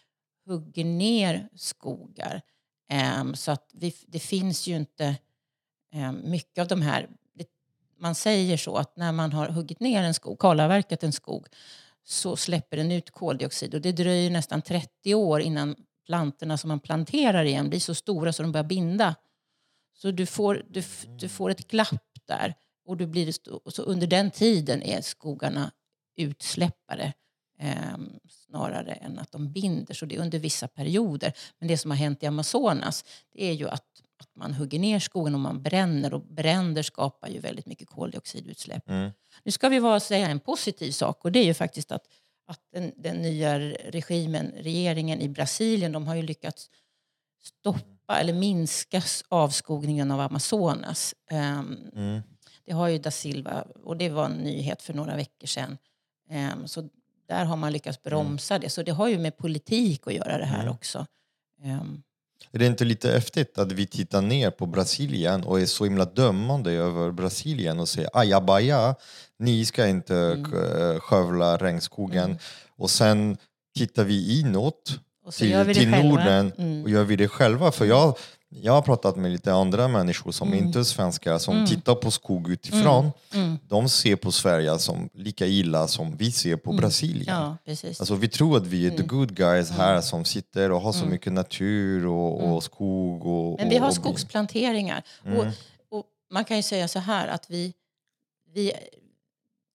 hugger 0.48 0.84
ner 0.84 1.48
skogar. 1.54 2.42
Ehm, 2.88 3.34
så 3.34 3.50
att 3.50 3.70
vi, 3.72 3.94
det 4.06 4.18
finns 4.18 4.66
ju 4.66 4.76
inte 4.76 5.16
ehm, 5.92 6.30
mycket 6.30 6.62
av 6.62 6.68
de 6.68 6.82
här... 6.82 7.08
Man 8.00 8.14
säger 8.14 8.56
så 8.56 8.76
att 8.76 8.96
när 8.96 9.12
man 9.12 9.32
har 9.32 9.48
huggit 9.48 9.80
ner 9.80 10.02
en 10.02 10.14
skog, 10.14 10.38
kalavverkat 10.38 11.02
en 11.02 11.12
skog, 11.12 11.46
så 12.04 12.36
släpper 12.36 12.76
den 12.76 12.92
ut 12.92 13.10
koldioxid. 13.10 13.74
Och 13.74 13.80
det 13.80 13.92
dröjer 13.92 14.30
nästan 14.30 14.62
30 14.62 15.14
år 15.14 15.40
innan 15.40 15.76
plantorna 16.06 16.58
som 16.58 16.68
man 16.68 16.80
planterar 16.80 17.44
igen 17.44 17.68
blir 17.68 17.80
så 17.80 17.94
stora 17.94 18.32
så 18.32 18.42
de 18.42 18.52
börjar 18.52 18.64
binda. 18.64 19.14
Så 19.94 20.10
du 20.10 20.26
får, 20.26 20.62
du, 20.68 20.82
du 21.18 21.28
får 21.28 21.50
ett 21.50 21.68
glapp 21.68 22.18
där. 22.24 22.54
Och, 22.84 22.96
du 22.96 23.06
blir, 23.06 23.34
så 23.70 23.82
under 23.82 24.06
den 24.06 24.30
tiden 24.30 24.82
är 24.82 25.00
skogarna 25.00 25.72
utsläppare 26.16 27.12
ehm, 27.58 28.12
snarare 28.28 28.92
än 28.92 29.18
att 29.18 29.32
de 29.32 29.52
binder. 29.52 29.94
Så 29.94 30.06
det 30.06 30.16
är 30.16 30.20
under 30.20 30.38
vissa 30.38 30.68
perioder. 30.68 31.32
Men 31.58 31.68
det 31.68 31.78
som 31.78 31.90
har 31.90 31.98
hänt 31.98 32.22
i 32.22 32.26
Amazonas 32.26 33.04
det 33.32 33.44
är 33.44 33.52
ju 33.52 33.68
att, 33.68 33.84
att 34.20 34.36
man 34.36 34.54
hugger 34.54 34.78
ner 34.78 34.98
skogen 34.98 35.34
och 35.34 35.40
man 35.40 35.62
bränner. 35.62 36.14
Och 36.14 36.20
bränder 36.22 36.82
skapar 36.82 37.28
ju 37.28 37.38
väldigt 37.40 37.66
mycket 37.66 37.88
koldioxidutsläpp. 37.88 38.88
Mm. 38.88 39.10
Nu 39.42 39.50
ska 39.52 39.68
vi 39.68 39.80
bara 39.80 40.00
säga 40.00 40.28
en 40.28 40.40
positiv 40.40 40.92
sak 40.92 41.24
och 41.24 41.32
det 41.32 41.38
är 41.38 41.44
ju 41.44 41.54
faktiskt 41.54 41.92
att, 41.92 42.04
att 42.46 42.60
den, 42.72 42.92
den 42.96 43.16
nya 43.16 43.58
regimen, 43.90 44.52
regeringen 44.56 45.20
i 45.20 45.28
Brasilien, 45.28 45.92
de 45.92 46.06
har 46.06 46.14
ju 46.14 46.22
lyckats 46.22 46.70
stoppa 47.42 48.20
eller 48.20 48.32
minska 48.32 49.02
avskogningen 49.28 50.10
av 50.10 50.20
Amazonas. 50.20 51.14
Ehm, 51.30 51.76
Mm. 51.94 52.22
det 52.64 52.72
har 52.72 52.88
ju 52.88 52.98
da 52.98 53.10
Silva, 53.10 53.64
och 53.84 53.96
det 53.96 54.08
var 54.08 54.24
en 54.24 54.32
nyhet 54.32 54.82
för 54.82 54.94
några 54.94 55.16
veckor 55.16 55.46
sedan. 55.46 55.78
Ehm, 56.30 56.68
så 56.68 56.88
där 57.28 57.44
har 57.44 57.56
man 57.56 57.72
lyckats 57.72 58.02
bromsa 58.02 58.58
det. 58.58 58.70
Så 58.70 58.82
det 58.82 58.92
har 58.92 59.08
ju 59.08 59.18
med 59.18 59.36
politik 59.36 60.06
att 60.06 60.14
göra 60.14 60.38
det 60.38 60.44
här 60.44 60.62
Mm. 60.62 60.74
också. 60.74 61.06
Ehm, 61.64 62.02
Är 62.52 62.58
det 62.58 62.66
inte 62.66 62.84
lite 62.84 63.10
häftigt 63.10 63.58
att 63.58 63.72
vi 63.72 63.86
tittar 63.86 64.22
ner 64.22 64.50
på 64.50 64.66
Brasilien 64.66 65.44
och 65.44 65.60
är 65.60 65.66
så 65.66 65.84
himla 65.84 66.04
dömande 66.04 66.72
över 66.72 67.10
Brasilien 67.10 67.80
och 67.80 67.88
säger 67.88 68.10
ajabaja, 68.12 68.94
ni 69.38 69.64
ska 69.64 69.86
inte 69.86 70.16
mm. 70.16 71.00
skövla 71.00 71.56
regnskogen. 71.56 72.38
Och 72.76 72.90
sen 72.90 73.36
tittar 73.78 74.04
vi 74.04 74.40
inåt 74.40 75.00
till, 75.38 75.74
till 75.74 75.90
Norden 75.90 76.52
mm. 76.58 76.82
och 76.82 76.90
gör 76.90 77.04
vi 77.04 77.16
det 77.16 77.28
själva. 77.28 77.72
För 77.72 77.84
jag, 77.84 78.18
jag 78.50 78.72
har 78.72 78.82
pratat 78.82 79.16
med 79.16 79.30
lite 79.30 79.52
andra 79.52 79.88
människor 79.88 80.32
som 80.32 80.48
mm. 80.48 80.64
inte 80.64 80.78
är 80.78 80.82
svenskar 80.82 81.38
som 81.38 81.54
mm. 81.54 81.66
tittar 81.66 81.94
på 81.94 82.10
skog 82.10 82.50
utifrån. 82.50 83.10
Mm. 83.32 83.46
mm. 83.46 83.58
De 83.68 83.88
ser 83.88 84.16
på 84.16 84.32
Sverige 84.32 84.78
som 84.78 85.08
lika 85.14 85.46
illa 85.46 85.88
som 85.88 86.16
vi 86.16 86.32
ser 86.32 86.56
på 86.56 86.70
mm. 86.70 86.80
Brasilien. 86.80 87.36
Ja, 87.36 87.56
precis. 87.64 88.00
Alltså, 88.00 88.14
vi 88.14 88.28
tror 88.28 88.56
att 88.56 88.66
vi 88.66 88.86
är 88.86 88.90
the 88.90 88.96
mm. 88.96 89.06
good 89.06 89.34
guys 89.34 89.70
här 89.70 90.00
som 90.00 90.24
sitter 90.24 90.72
och 90.72 90.80
har 90.80 90.92
så 90.92 91.06
mycket 91.06 91.32
natur 91.32 92.06
och, 92.06 92.54
och 92.54 92.62
skog. 92.62 93.26
Och, 93.26 93.60
Men 93.60 93.68
vi 93.68 93.76
har 93.76 93.90
skogsplanteringar. 93.90 95.02
Och, 95.24 95.44
och, 95.98 96.04
man 96.30 96.44
kan 96.44 96.56
ju 96.56 96.62
säga 96.62 96.88
så 96.88 96.98
här 96.98 97.28
att 97.28 97.50
vi, 97.50 97.74
vi 98.54 98.72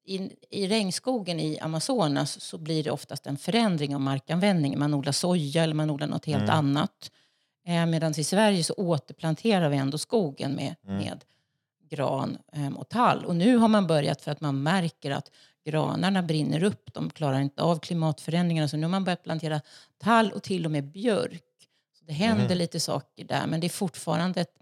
i, 0.06 0.30
i 0.50 0.68
regnskogen 0.68 1.40
i 1.40 1.60
Amazonas 1.60 2.42
så 2.42 2.58
blir 2.58 2.84
det 2.84 2.92
oftast 2.92 3.28
en 3.28 3.38
förändring 3.38 3.96
av 3.96 4.02
markanvändningen. 4.02 4.80
Man 4.80 4.94
odlar 4.94 5.12
soja 5.12 5.64
eller 5.64 5.76
man 5.76 5.90
odlar 5.90 6.08
något 6.08 6.26
helt 6.26 6.50
annat. 6.50 7.12
Eh, 7.66 7.86
Medan 7.86 8.14
i 8.18 8.24
Sverige 8.24 8.64
så 8.64 8.74
återplanterar 8.74 9.70
vi 9.70 9.78
ändå 9.78 9.98
skogen 9.98 10.56
med, 10.56 10.76
mm. 10.88 10.98
med 10.98 11.26
gran 11.90 12.38
eh, 12.54 12.74
och 12.74 12.90
tall. 12.90 13.26
Och 13.26 13.36
nu 13.36 13.58
har 13.58 13.68
man 13.68 13.88
börjat 13.88 14.22
för 14.22 14.32
att 14.32 14.42
man 14.42 14.64
märker 14.64 15.12
att 15.12 15.32
granarna 15.66 16.24
brinner 16.24 16.64
upp. 16.64 16.94
De 16.94 17.10
klarar 17.10 17.40
inte 17.40 17.62
av 17.62 17.80
klimatförändringarna. 17.80 18.68
Så 18.68 18.78
nu 18.78 18.84
har 18.84 18.92
man 18.92 19.04
börjat 19.04 19.24
plantera 19.24 19.62
tall 19.98 20.32
och 20.32 20.44
till 20.44 20.66
och 20.66 20.72
med 20.72 20.84
björk. 20.84 21.44
Så 22.00 22.06
det 22.06 22.14
händer 22.14 22.46
mm. 22.46 22.58
lite 22.58 22.80
saker 22.80 23.26
där. 23.26 23.48
Men 23.48 23.60
det 23.60 23.68
är 23.68 23.70
fortfarande 23.70 24.42
ett 24.42 24.56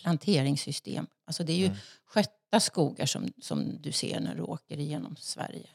planteringssystem. 0.00 1.06
Alltså 1.26 1.44
det 1.44 1.52
är 1.52 1.56
ju 1.56 1.66
mm. 1.66 1.78
skötta 2.04 2.60
skogar 2.60 3.06
som, 3.06 3.32
som 3.42 3.82
du 3.82 3.92
ser 3.92 4.20
när 4.20 4.34
du 4.34 4.42
åker 4.42 4.78
igenom 4.78 5.16
Sverige. 5.18 5.66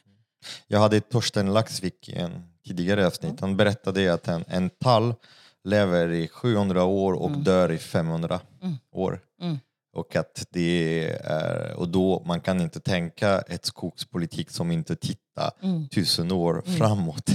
Jag 0.66 0.78
hade 0.78 1.00
Torsten 1.00 1.52
Laxvik 1.52 2.08
i 2.08 2.14
en 2.14 2.48
tidigare 2.66 3.06
avsnitt. 3.06 3.40
Han 3.40 3.56
berättade 3.56 4.14
att 4.14 4.28
en, 4.28 4.44
en 4.48 4.70
tall 4.70 5.14
lever 5.64 6.08
i 6.08 6.28
700 6.28 6.84
år 6.84 7.12
och 7.12 7.28
mm. 7.28 7.44
dör 7.44 7.72
i 7.72 7.78
500 7.78 8.40
mm. 8.62 8.76
år. 8.92 9.20
Mm. 9.42 9.58
Och 9.96 10.16
att 10.16 10.46
det 10.50 11.08
är, 11.24 11.74
och 11.76 11.88
då 11.88 12.22
man 12.26 12.40
kan 12.40 12.60
inte 12.60 12.80
tänka 12.80 13.38
ett 13.38 13.64
skogspolitik 13.64 14.50
som 14.50 14.70
inte 14.70 14.96
tittar 14.96 15.50
mm. 15.62 15.88
tusen 15.88 16.32
år 16.32 16.62
mm. 16.66 16.78
framåt. 16.78 17.28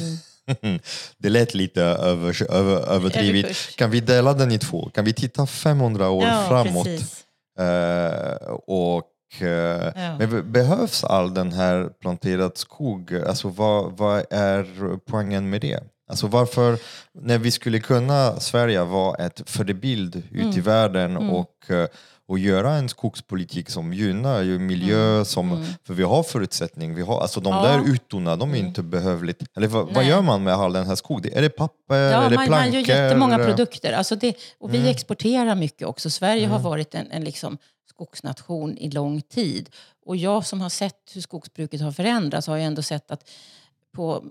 Mm. 0.62 0.79
det 1.17 1.29
lät 1.29 1.53
lite 1.53 1.84
över, 1.84 2.51
över, 2.51 2.89
överdrivet. 2.89 3.75
Kan 3.75 3.91
vi 3.91 4.00
dela 4.00 4.34
den 4.34 4.51
i 4.51 4.60
två? 4.60 4.89
Kan 4.89 5.05
vi 5.05 5.13
titta 5.13 5.46
500 5.46 6.10
år 6.10 6.24
ja, 6.24 6.46
framåt? 6.48 6.88
Uh, 7.60 8.53
och 8.67 9.12
uh, 9.41 9.48
ja. 9.48 10.17
men 10.19 10.51
behövs 10.51 11.03
all 11.03 11.34
den 11.34 11.51
här 11.51 11.89
planterad 12.01 12.57
skog? 12.57 13.15
Alltså 13.15 13.50
vad, 13.50 13.98
vad 13.98 14.25
är 14.29 14.98
poängen 15.05 15.50
med 15.50 15.62
det? 15.62 15.84
Alltså 16.10 16.28
varför, 16.28 16.80
när 17.14 17.38
vi 17.38 17.52
skulle 17.52 17.80
kunna 17.80 18.40
Sverige 18.40 18.84
vara 18.84 19.26
ett 19.26 19.50
förebild 19.50 20.16
ut 20.16 20.42
mm. 20.42 20.58
i 20.58 20.60
världen 20.60 21.18
mm. 21.18 21.30
och, 21.30 21.72
eh, 21.72 21.88
och 22.28 22.40
göra 22.40 22.74
en 22.74 22.90
skogspolitik 22.90 23.70
som 23.70 23.94
gynnar 23.94 24.42
ju 24.42 24.60
miljö, 24.60 25.14
mm. 25.14 25.26
som, 25.26 25.52
mm. 25.52 25.66
för 25.84 25.94
vi 25.94 26.04
har 26.04 26.24
förutsättning. 26.24 26.96
Vi 26.96 27.02
har, 27.02 27.22
alltså 27.22 27.40
de 27.40 27.54
ja. 27.54 27.62
där 27.64 27.94
ytorna, 27.94 28.36
de 28.36 28.50
är 28.50 28.56
mm. 28.56 28.68
inte 28.68 28.84
behövligt. 28.84 29.44
Eller 29.58 29.68
vad, 29.68 29.94
vad, 29.94 30.06
gör 30.06 30.22
man 30.22 30.44
med 30.44 30.54
all 30.54 30.74
den 30.74 30.88
här 30.88 30.96
skogen? 30.96 31.34
Är 31.34 31.42
det 31.42 31.50
papper? 31.50 31.96
Ja, 31.96 32.24
är 32.24 32.30
det 32.30 32.36
man, 32.36 32.48
plankor? 32.48 32.72
man 32.72 32.84
gör 32.84 33.04
jättemånga 33.04 33.38
produkter. 33.38 33.94
Alltså 33.94 34.16
det, 34.16 34.36
och 34.60 34.74
vi 34.74 34.78
mm. 34.78 34.90
exporterar 34.90 35.56
mycket 35.56 35.88
också. 35.88 36.10
Sverige 36.10 36.48
har 36.48 36.60
varit 36.60 36.96
en, 36.96 37.12
en 37.12 37.24
liksom 37.24 37.58
skogsnation 37.90 38.78
i 38.78 38.90
lång 38.90 39.22
tid. 39.22 39.70
Och 40.06 40.18
jag 40.18 40.46
som 40.46 40.62
har 40.62 40.70
sett 40.70 41.12
hur 41.14 41.22
skogsbruket 41.22 41.82
har 41.82 41.92
förändrats 41.92 42.48
har 42.48 42.58
ju 42.58 42.64
ändå 42.64 42.82
sett 42.82 43.12
att 43.12 43.30
på 43.96 44.24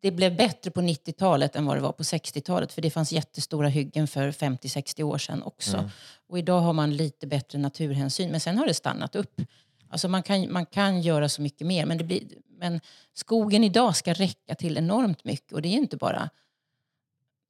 det 0.00 0.10
blev 0.10 0.36
bättre 0.36 0.70
på 0.70 0.80
90-talet 0.80 1.56
än 1.56 1.66
vad 1.66 1.76
det 1.76 1.80
var 1.80 1.92
på 1.92 2.02
60-talet. 2.02 2.72
För 2.72 2.82
det 2.82 2.90
fanns 2.90 3.12
jättestora 3.12 3.68
hyggen 3.68 4.06
för 4.06 4.30
50-60 4.30 5.02
år 5.02 5.18
sedan 5.18 5.42
också. 5.42 5.76
Mm. 5.76 5.90
Och 6.28 6.38
idag 6.38 6.60
har 6.60 6.72
man 6.72 6.96
lite 6.96 7.26
bättre 7.26 7.58
naturhänsyn. 7.58 8.30
Men 8.30 8.40
sen 8.40 8.58
har 8.58 8.66
det 8.66 8.74
stannat 8.74 9.16
upp. 9.16 9.40
Alltså 9.88 10.08
man 10.08 10.22
kan, 10.22 10.52
man 10.52 10.66
kan 10.66 11.02
göra 11.02 11.28
så 11.28 11.42
mycket 11.42 11.66
mer. 11.66 11.86
Men, 11.86 11.98
det 11.98 12.04
blir, 12.04 12.22
men 12.58 12.80
skogen 13.14 13.64
idag 13.64 13.96
ska 13.96 14.12
räcka 14.12 14.54
till 14.54 14.76
enormt 14.76 15.24
mycket. 15.24 15.52
Och 15.52 15.62
det 15.62 15.68
är 15.68 15.72
inte 15.72 15.96
bara 15.96 16.30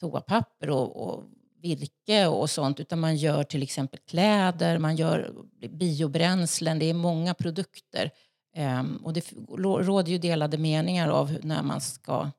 toapapper 0.01 0.71
och, 0.71 1.09
och 1.09 1.25
virke 1.63 2.27
och 2.27 2.51
sånt. 2.51 2.81
Utan 2.81 3.01
man 3.01 3.17
gör 3.17 3.45
till 3.45 3.63
exempel 3.63 4.01
kläder, 4.09 4.79
man 4.79 4.97
gör 4.97 5.35
biobränslen. 5.69 6.79
Det 6.79 6.91
är 6.91 6.95
många 6.95 7.35
produkter. 7.35 8.11
Um, 8.57 8.97
och 8.97 9.13
det 9.13 9.33
råder 9.59 10.13
ju 10.13 10.19
delade 10.19 10.59
meningar 10.59 11.09
av 11.09 11.39
när 11.43 11.63
man 11.63 11.81
ska 11.81 12.31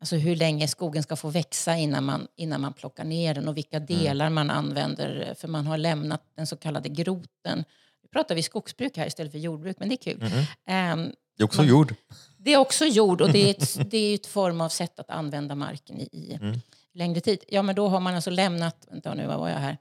Alltså 0.00 0.16
hur 0.16 0.36
länge 0.36 0.68
skogen 0.68 1.02
ska 1.02 1.16
få 1.16 1.28
växa 1.28 1.76
innan 1.76 2.04
man, 2.04 2.28
innan 2.36 2.60
man 2.60 2.72
plockar 2.72 3.04
ner 3.04 3.34
den 3.34 3.48
och 3.48 3.56
vilka 3.56 3.76
mm. 3.76 3.86
delar 3.86 4.26
mm. 4.26 4.34
man 4.34 4.50
använder. 4.50 5.34
För 5.38 5.48
man 5.48 5.66
har 5.66 5.78
lämnat 5.78 6.22
den 6.34 6.46
så 6.46 6.56
kallade 6.56 6.88
groten. 6.88 7.64
Nu 8.02 8.08
pratar 8.12 8.34
vi 8.34 8.42
skogsbruk 8.42 8.96
här 8.96 9.06
istället 9.06 9.32
för 9.32 9.38
jordbruk, 9.38 9.76
men 9.80 9.88
det 9.88 9.94
är 9.94 10.14
kul. 10.14 10.22
Mm. 10.66 10.98
Um, 11.00 11.14
det 11.36 11.42
är 11.42 11.44
också 11.44 11.60
man, 11.60 11.68
jord. 11.68 11.94
Det 12.38 12.52
är 12.52 12.58
också 12.58 12.84
jord 12.84 13.20
och 13.20 13.32
det 13.32 13.46
är 13.46 13.50
ett, 13.50 13.90
det 13.90 13.98
är 13.98 14.14
ett 14.14 14.26
form 14.26 14.60
av 14.60 14.68
sätt 14.68 14.98
att 14.98 15.10
använda 15.10 15.54
marken 15.54 16.00
i, 16.00 16.08
i 16.12 16.34
mm. 16.34 16.60
längre 16.94 17.20
tid. 17.20 17.44
Ja, 17.48 17.62
men 17.62 17.74
då 17.74 17.88
har 17.88 18.00
man 18.00 18.14
alltså 18.14 18.30
lämnat... 18.30 18.86
Vänta 18.90 19.14
nu, 19.14 19.26
vad 19.26 19.38
var 19.38 19.48
jag 19.48 19.58
här? 19.58 19.78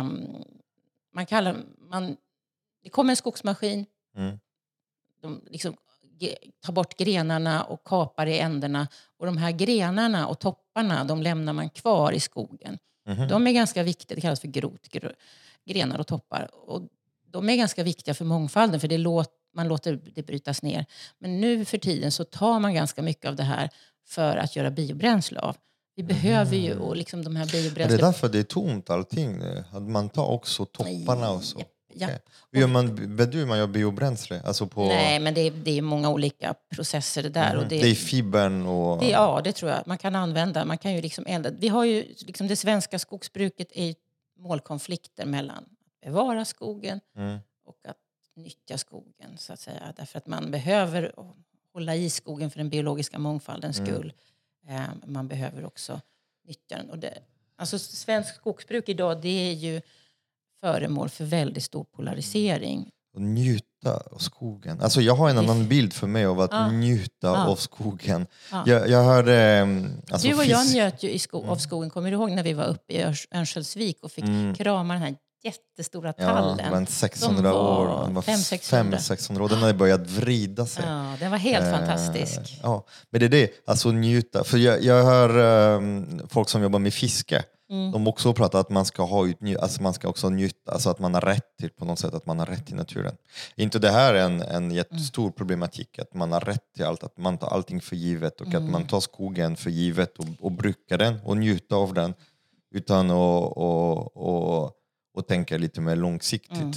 Um, 0.00 0.44
man 1.14 1.26
kallar... 1.26 1.56
Man, 1.78 2.16
det 2.82 2.88
kommer 2.88 3.10
en 3.10 3.16
skogsmaskin. 3.16 3.86
Mm. 4.16 4.38
De 5.22 5.42
liksom 5.50 5.76
tar 6.60 6.72
bort 6.72 6.98
grenarna 6.98 7.62
och 7.62 7.84
kapar 7.84 8.26
i 8.26 8.38
ändarna. 8.38 8.88
Och 9.18 9.26
de 9.26 9.36
här 9.36 9.50
grenarna 9.50 10.26
och 10.26 10.38
topparna 10.38 11.04
de 11.04 11.22
lämnar 11.22 11.52
man 11.52 11.70
kvar 11.70 12.12
i 12.12 12.20
skogen. 12.20 12.78
Mm. 13.06 13.28
De 13.28 13.46
är 13.46 13.52
ganska 13.52 13.82
viktiga, 13.82 14.14
det 14.14 14.20
kallas 14.20 14.40
för 14.40 14.48
grot, 14.48 14.88
grenar 15.66 15.98
och 15.98 16.06
toppar. 16.06 16.50
Och 16.52 16.82
de 17.26 17.48
är 17.48 17.56
ganska 17.56 17.82
viktiga 17.82 18.14
för 18.14 18.24
mångfalden 18.24 18.80
för 18.80 18.88
det 18.88 18.98
låt, 18.98 19.30
man 19.54 19.68
låter 19.68 20.00
det 20.14 20.22
brytas 20.22 20.62
ner. 20.62 20.86
Men 21.18 21.40
nu 21.40 21.64
för 21.64 21.78
tiden 21.78 22.12
så 22.12 22.24
tar 22.24 22.60
man 22.60 22.74
ganska 22.74 23.02
mycket 23.02 23.28
av 23.28 23.36
det 23.36 23.42
här 23.42 23.70
för 24.06 24.36
att 24.36 24.56
göra 24.56 24.70
biobränsle 24.70 25.40
av. 25.40 25.56
Vi 25.94 26.02
behöver 26.02 26.56
ju 26.56 26.78
och 26.78 26.96
liksom 26.96 27.24
de 27.24 27.36
här 27.36 27.46
biobränsle... 27.46 27.94
Är 27.94 27.98
det 27.98 28.04
därför 28.04 28.28
det 28.28 28.38
är 28.38 28.42
tomt 28.42 28.90
allting? 28.90 29.42
Att 29.70 29.82
man 29.82 30.08
tar 30.08 30.26
också 30.26 30.64
topparna 30.64 31.30
och 31.30 31.42
så? 31.42 31.58
Ja. 31.60 31.64
Ja. 31.94 32.06
Okay. 32.06 32.18
Gör 32.60 32.66
man, 32.66 33.16
vet 33.16 33.32
du 33.32 33.38
hur 33.38 33.46
man 33.46 33.58
gör 33.58 33.66
biobränsle? 33.66 34.42
Alltså 34.44 34.66
på... 34.66 34.86
Nej, 34.86 35.20
men 35.20 35.34
det 35.34 35.40
är, 35.40 35.50
det 35.50 35.78
är 35.78 35.82
många 35.82 36.10
olika 36.10 36.54
processer 36.74 37.22
där. 37.22 37.50
Mm. 37.50 37.62
Och 37.62 37.68
det, 37.68 37.82
det 37.82 37.90
är 37.90 37.94
fibern 37.94 38.66
och... 38.66 38.98
Det, 38.98 39.10
ja, 39.10 39.40
det 39.44 39.52
tror 39.52 39.70
jag. 39.70 39.86
Man 39.86 39.98
kan 39.98 40.16
använda. 40.16 40.64
Man 40.64 40.78
kan 40.78 40.94
ju 40.94 41.00
liksom 41.02 41.26
elda. 41.26 41.50
Vi 41.50 41.68
har 41.68 41.84
ju, 41.84 42.14
liksom 42.26 42.48
det 42.48 42.56
svenska 42.56 42.98
skogsbruket 42.98 43.68
är 43.72 43.94
målkonflikter 44.38 45.26
mellan 45.26 45.56
att 45.56 46.00
bevara 46.02 46.44
skogen 46.44 47.00
mm. 47.16 47.38
och 47.64 47.76
att 47.88 47.96
nyttja 48.36 48.78
skogen. 48.78 49.38
så 49.38 49.52
att 49.52 49.60
säga. 49.60 49.92
Därför 49.96 50.18
att 50.18 50.26
man 50.26 50.50
behöver 50.50 51.12
hålla 51.72 51.96
i 51.96 52.10
skogen 52.10 52.50
för 52.50 52.58
den 52.58 52.70
biologiska 52.70 53.18
mångfaldens 53.18 53.78
mm. 53.78 53.92
skull. 53.92 54.12
Eh, 54.68 54.82
man 55.06 55.28
behöver 55.28 55.64
också 55.64 56.00
nyttja 56.46 56.76
den. 56.76 56.90
Och 56.90 56.98
det, 56.98 57.18
alltså, 57.56 57.78
svensk 57.78 58.34
skogsbruk 58.34 58.88
idag 58.88 59.22
det 59.22 59.50
är 59.50 59.52
ju 59.52 59.80
föremål 60.60 61.08
för 61.08 61.24
väldigt 61.24 61.64
stor 61.64 61.84
polarisering. 61.84 62.90
Och 63.14 63.22
njuta 63.22 63.96
av 64.12 64.18
skogen. 64.18 64.80
Alltså 64.80 65.00
jag 65.00 65.14
har 65.14 65.30
en 65.30 65.38
annan 65.38 65.68
bild 65.68 65.92
för 65.92 66.06
mig 66.06 66.26
av 66.26 66.40
att 66.40 66.52
ja. 66.52 66.70
njuta 66.70 67.26
ja. 67.26 67.46
av 67.46 67.56
skogen. 67.56 68.26
Ja. 68.52 68.64
Jag, 68.66 68.88
jag 68.88 69.04
hörde... 69.04 69.36
Mm, 69.36 70.02
alltså 70.10 70.28
du 70.28 70.34
och 70.34 70.44
jag 70.44 70.66
njöt 70.66 71.02
ju 71.02 71.18
sko 71.18 71.38
mm. 71.38 71.50
av 71.50 71.56
skogen. 71.56 71.90
Kommer 71.90 72.10
du 72.10 72.16
ihåg 72.16 72.30
när 72.30 72.42
vi 72.42 72.52
var 72.52 72.64
uppe 72.64 72.92
i 72.92 73.02
Örnsköldsvik 73.34 73.98
och 74.02 74.12
fick 74.12 74.24
mm. 74.24 74.54
krama 74.54 74.94
den 74.94 75.02
här 75.02 75.14
jättestora 75.42 76.12
tallen? 76.12 76.72
Ja, 76.72 76.86
600 76.86 77.52
var 77.52 77.80
år. 77.80 78.04
Den 78.04 78.14
var 78.14 78.22
500-600 78.22 79.40
år. 79.40 79.48
Den 79.48 79.58
hade 79.58 79.74
börjat 79.74 80.10
vrida 80.10 80.66
sig. 80.66 80.84
Ja, 80.86 81.16
den 81.20 81.30
var 81.30 81.38
helt 81.38 81.66
eh, 81.66 81.70
fantastisk. 81.70 82.60
Ja, 82.62 82.86
men 83.10 83.20
det 83.20 83.26
är 83.26 83.30
det, 83.30 83.50
alltså 83.66 83.90
njuta. 83.90 84.44
För 84.44 84.58
jag, 84.58 84.82
jag 84.82 85.04
hör 85.04 85.38
um, 85.76 86.28
folk 86.28 86.48
som 86.48 86.62
jobbar 86.62 86.78
med 86.78 86.94
fiske 86.94 87.44
Mm. 87.70 87.92
De 87.92 88.08
också 88.08 88.34
pratar 88.34 88.60
att 88.60 88.70
man 88.70 88.84
ska 88.84 89.02
ha 89.02 89.26
utny- 89.26 89.58
alltså 89.58 89.82
man 89.82 89.94
ska 89.94 90.08
också 90.08 90.30
njuta, 90.30 90.72
alltså 90.72 90.90
att 90.90 90.98
man 90.98 91.14
har 91.14 91.20
rätt 91.20 91.56
till 91.58 91.70
på 91.70 91.84
något 91.84 91.98
sätt 91.98 92.14
att 92.14 92.26
man 92.26 92.38
har 92.38 92.46
rätt 92.46 92.66
till 92.66 92.76
naturen. 92.76 93.16
Är 93.56 93.62
inte 93.62 93.78
det 93.78 93.90
här 93.90 94.14
en, 94.14 94.42
en 94.42 94.70
jättestor 94.70 95.22
mm. 95.22 95.32
problematik? 95.32 95.98
Att 95.98 96.14
man 96.14 96.32
har 96.32 96.40
rätt 96.40 96.72
till 96.74 96.84
allt, 96.84 97.04
att 97.04 97.18
man 97.18 97.38
tar 97.38 97.48
allting 97.48 97.80
för 97.80 97.96
givet 97.96 98.40
och 98.40 98.46
mm. 98.46 98.64
att 98.64 98.70
man 98.70 98.86
tar 98.86 99.00
skogen 99.00 99.56
för 99.56 99.70
givet 99.70 100.18
och, 100.18 100.26
och 100.40 100.52
brukar 100.52 100.98
den 100.98 101.20
och 101.24 101.36
njuter 101.36 101.76
av 101.76 101.94
den 101.94 102.14
utan 102.74 103.10
att 103.10 103.16
och, 103.16 104.16
och, 104.16 104.72
och 105.14 105.26
tänka 105.26 105.58
lite 105.58 105.80
mer 105.80 105.96
långsiktigt. 105.96 106.58
Mm. 106.58 106.72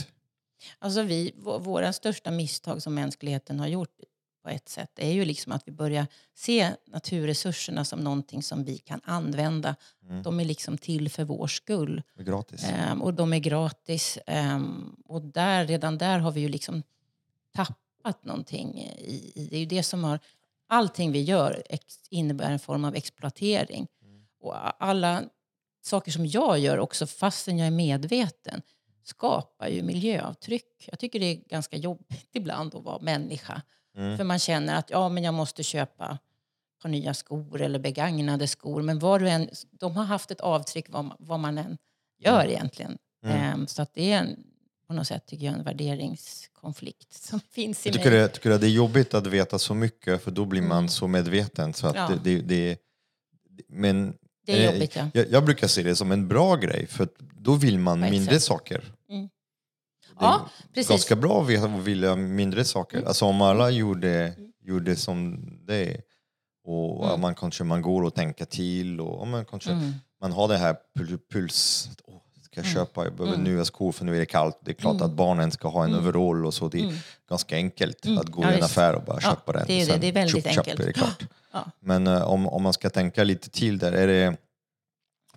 Alltså 0.79 1.01
vi, 1.01 1.33
våra 1.59 1.93
största 1.93 2.31
misstag 2.31 2.81
som 2.81 2.95
mänskligheten 2.95 3.59
har 3.59 3.67
gjort 3.67 3.99
på 4.43 4.49
ett 4.49 4.69
sätt 4.69 4.91
är 4.95 5.11
ju 5.11 5.25
liksom 5.25 5.51
att 5.51 5.67
vi 5.67 5.71
börjar 5.71 6.07
se 6.33 6.69
naturresurserna 6.85 7.85
som 7.85 7.99
någonting 7.99 8.43
som 8.43 8.63
vi 8.63 8.77
kan 8.77 9.01
använda. 9.03 9.75
Mm. 10.03 10.23
De 10.23 10.39
är 10.39 10.45
liksom 10.45 10.77
till 10.77 11.09
för 11.09 11.23
vår 11.23 11.47
skull. 11.47 12.01
Gratis. 12.15 12.63
Ehm, 12.63 13.01
och 13.01 13.13
de 13.13 13.33
är 13.33 13.39
gratis. 13.39 14.19
Ehm, 14.27 14.95
och 15.05 15.21
där, 15.21 15.67
redan 15.67 15.97
där 15.97 16.19
har 16.19 16.31
vi 16.31 16.41
ju 16.41 16.49
liksom 16.49 16.83
tappat 17.53 18.25
någonting. 18.25 18.79
I, 18.79 19.31
i, 19.35 19.47
det 19.51 19.55
är 19.55 19.59
ju 19.59 19.65
det 19.65 19.83
som 19.83 20.03
har... 20.03 20.19
Allting 20.67 21.11
vi 21.11 21.21
gör 21.21 21.63
ex, 21.69 21.99
innebär 22.09 22.51
en 22.51 22.59
form 22.59 22.85
av 22.85 22.95
exploatering. 22.95 23.87
Och 24.39 24.83
alla 24.83 25.23
saker 25.81 26.11
som 26.11 26.25
jag 26.25 26.59
gör 26.59 26.79
också, 26.79 27.07
fastän 27.07 27.57
jag 27.57 27.67
är 27.67 27.71
medveten, 27.71 28.61
skapar 29.03 29.67
ju 29.67 29.83
miljöavtryck. 29.83 30.87
Jag 30.91 30.99
tycker 30.99 31.19
det 31.19 31.25
är 31.25 31.35
ganska 31.35 31.77
jobbigt 31.77 32.29
ibland 32.31 32.75
att 32.75 32.83
vara 32.83 32.99
människa. 32.99 33.61
Mm. 33.97 34.17
För 34.17 34.23
man 34.23 34.39
känner 34.39 34.75
att 34.75 34.89
ja, 34.89 35.09
men 35.09 35.23
jag 35.23 35.33
måste 35.33 35.63
köpa 35.63 36.17
par 36.83 36.89
nya 36.89 37.13
skor 37.13 37.61
eller 37.61 37.79
begagnade 37.79 38.47
skor. 38.47 38.81
Men 38.81 38.99
var 38.99 39.19
du 39.19 39.29
än, 39.29 39.49
de 39.71 39.95
har 39.95 40.03
haft 40.03 40.31
ett 40.31 40.41
avtryck 40.41 40.85
vad, 40.89 41.11
vad 41.19 41.39
man 41.39 41.57
än 41.57 41.77
gör 42.19 42.45
egentligen. 42.47 42.97
Mm. 43.25 43.37
Ehm, 43.37 43.67
så 43.67 43.81
att 43.81 43.93
det 43.93 44.11
är 44.11 44.17
en, 44.19 44.43
på 44.87 44.93
något 44.93 45.07
sätt 45.07 45.25
tycker 45.25 45.45
jag 45.45 45.55
en 45.55 45.63
värderingskonflikt 45.63 47.13
som 47.23 47.39
finns 47.51 47.85
i 47.85 47.89
Jag 47.89 47.95
mig. 47.95 48.03
tycker, 48.03 48.17
det, 48.17 48.27
tycker 48.27 48.51
att 48.51 48.61
det 48.61 48.67
är 48.67 48.71
jobbigt 48.71 49.13
att 49.13 49.27
veta 49.27 49.59
så 49.59 49.73
mycket 49.73 50.23
för 50.23 50.31
då 50.31 50.45
blir 50.45 50.61
man 50.61 50.89
så 50.89 51.07
medveten. 51.07 51.73
Så 51.73 51.87
att 51.87 51.95
Mm. 51.95 52.11
Ja. 52.11 52.19
det, 52.23 52.41
det, 52.41 52.41
det, 52.41 52.77
men 53.69 54.13
Det 54.45 54.51
är 54.51 54.67
eh, 54.69 54.73
jobbigt, 54.73 54.95
ja. 54.95 55.09
jag, 55.13 55.31
jag 55.31 55.45
brukar 55.45 55.67
se 55.67 55.83
det 55.83 55.95
som 55.95 56.11
en 56.11 56.27
bra 56.27 56.55
grej 56.55 56.87
för 56.87 57.07
då 57.33 57.55
vill 57.55 57.79
man 57.79 57.99
mindre 57.99 58.39
saker. 58.39 58.93
Mm. 60.21 60.21
Det 60.21 60.25
är 60.25 60.29
Ja, 60.29 60.49
precis. 60.73 60.89
ganska 60.89 61.15
bra 61.15 61.41
att 61.41 61.47
vilja- 61.87 62.15
mindre 62.15 62.65
saker. 62.65 62.97
Mm. 62.97 63.07
Alltså 63.07 63.25
om 63.25 63.41
alla 63.41 63.69
gjorde, 63.69 64.33
gjorde 64.61 64.95
som 64.95 65.39
det 65.67 66.01
och 66.65 67.07
Mm. 67.07 67.21
man 67.21 67.35
kanske 67.35 67.63
man 67.63 67.81
går 67.81 68.03
och 68.03 68.15
tänker 68.15 68.45
till 68.45 68.99
och 69.01 69.21
ja, 69.21 69.25
man 69.25 69.45
kanske 69.45 69.71
Mm. 69.71 69.93
man 70.21 70.31
har 70.31 70.47
det 70.47 70.57
här 70.57 70.75
pul- 70.99 71.19
puls. 71.33 71.89
Ska 72.45 72.59
jag 72.61 72.65
köpa? 72.73 73.03
Jag 73.03 73.15
behöver 73.15 73.37
Mm. 73.37 73.53
nya 73.53 73.65
skor 73.65 73.91
för 73.91 74.05
nu 74.05 74.15
är 74.15 74.19
det 74.19 74.25
kallt. 74.25 74.59
Det 74.61 74.71
är 74.71 74.75
klart 74.75 74.95
Mm. 74.95 75.05
att 75.05 75.11
barnen 75.13 75.51
ska 75.51 75.67
ha 75.67 75.83
en 75.83 75.89
Mm. 75.93 76.03
overall 76.03 76.45
och 76.45 76.53
så. 76.53 76.67
Det 76.67 76.77
är 76.79 76.83
Mm. 76.83 76.95
ganska 77.29 77.55
enkelt 77.55 78.05
Mm. 78.05 78.17
att 78.17 78.27
gå 78.27 78.43
Ja, 78.43 78.51
i 78.51 78.57
en 78.57 78.63
affär 78.63 78.95
och 78.95 79.03
bara 79.03 79.17
Ja, 79.21 79.29
köpa 79.29 79.51
den. 79.51 79.63
det 79.67 79.81
är 79.81 79.85
det. 79.87 79.97
Det 79.97 80.07
är 80.07 80.11
väldigt 80.11 80.35
tjopp 80.45 80.57
enkelt. 80.57 80.79
Är 80.79 80.85
det 80.85 80.93
klart. 80.93 81.23
Ja. 81.53 81.65
Men 81.79 82.07
eh, 82.07 82.23
om, 82.23 82.47
om 82.47 82.63
man 82.63 82.73
ska 82.73 82.89
tänka 82.89 83.23
lite 83.23 83.49
till 83.49 83.77
där, 83.77 83.91
är 83.91 84.07
det... 84.07 84.37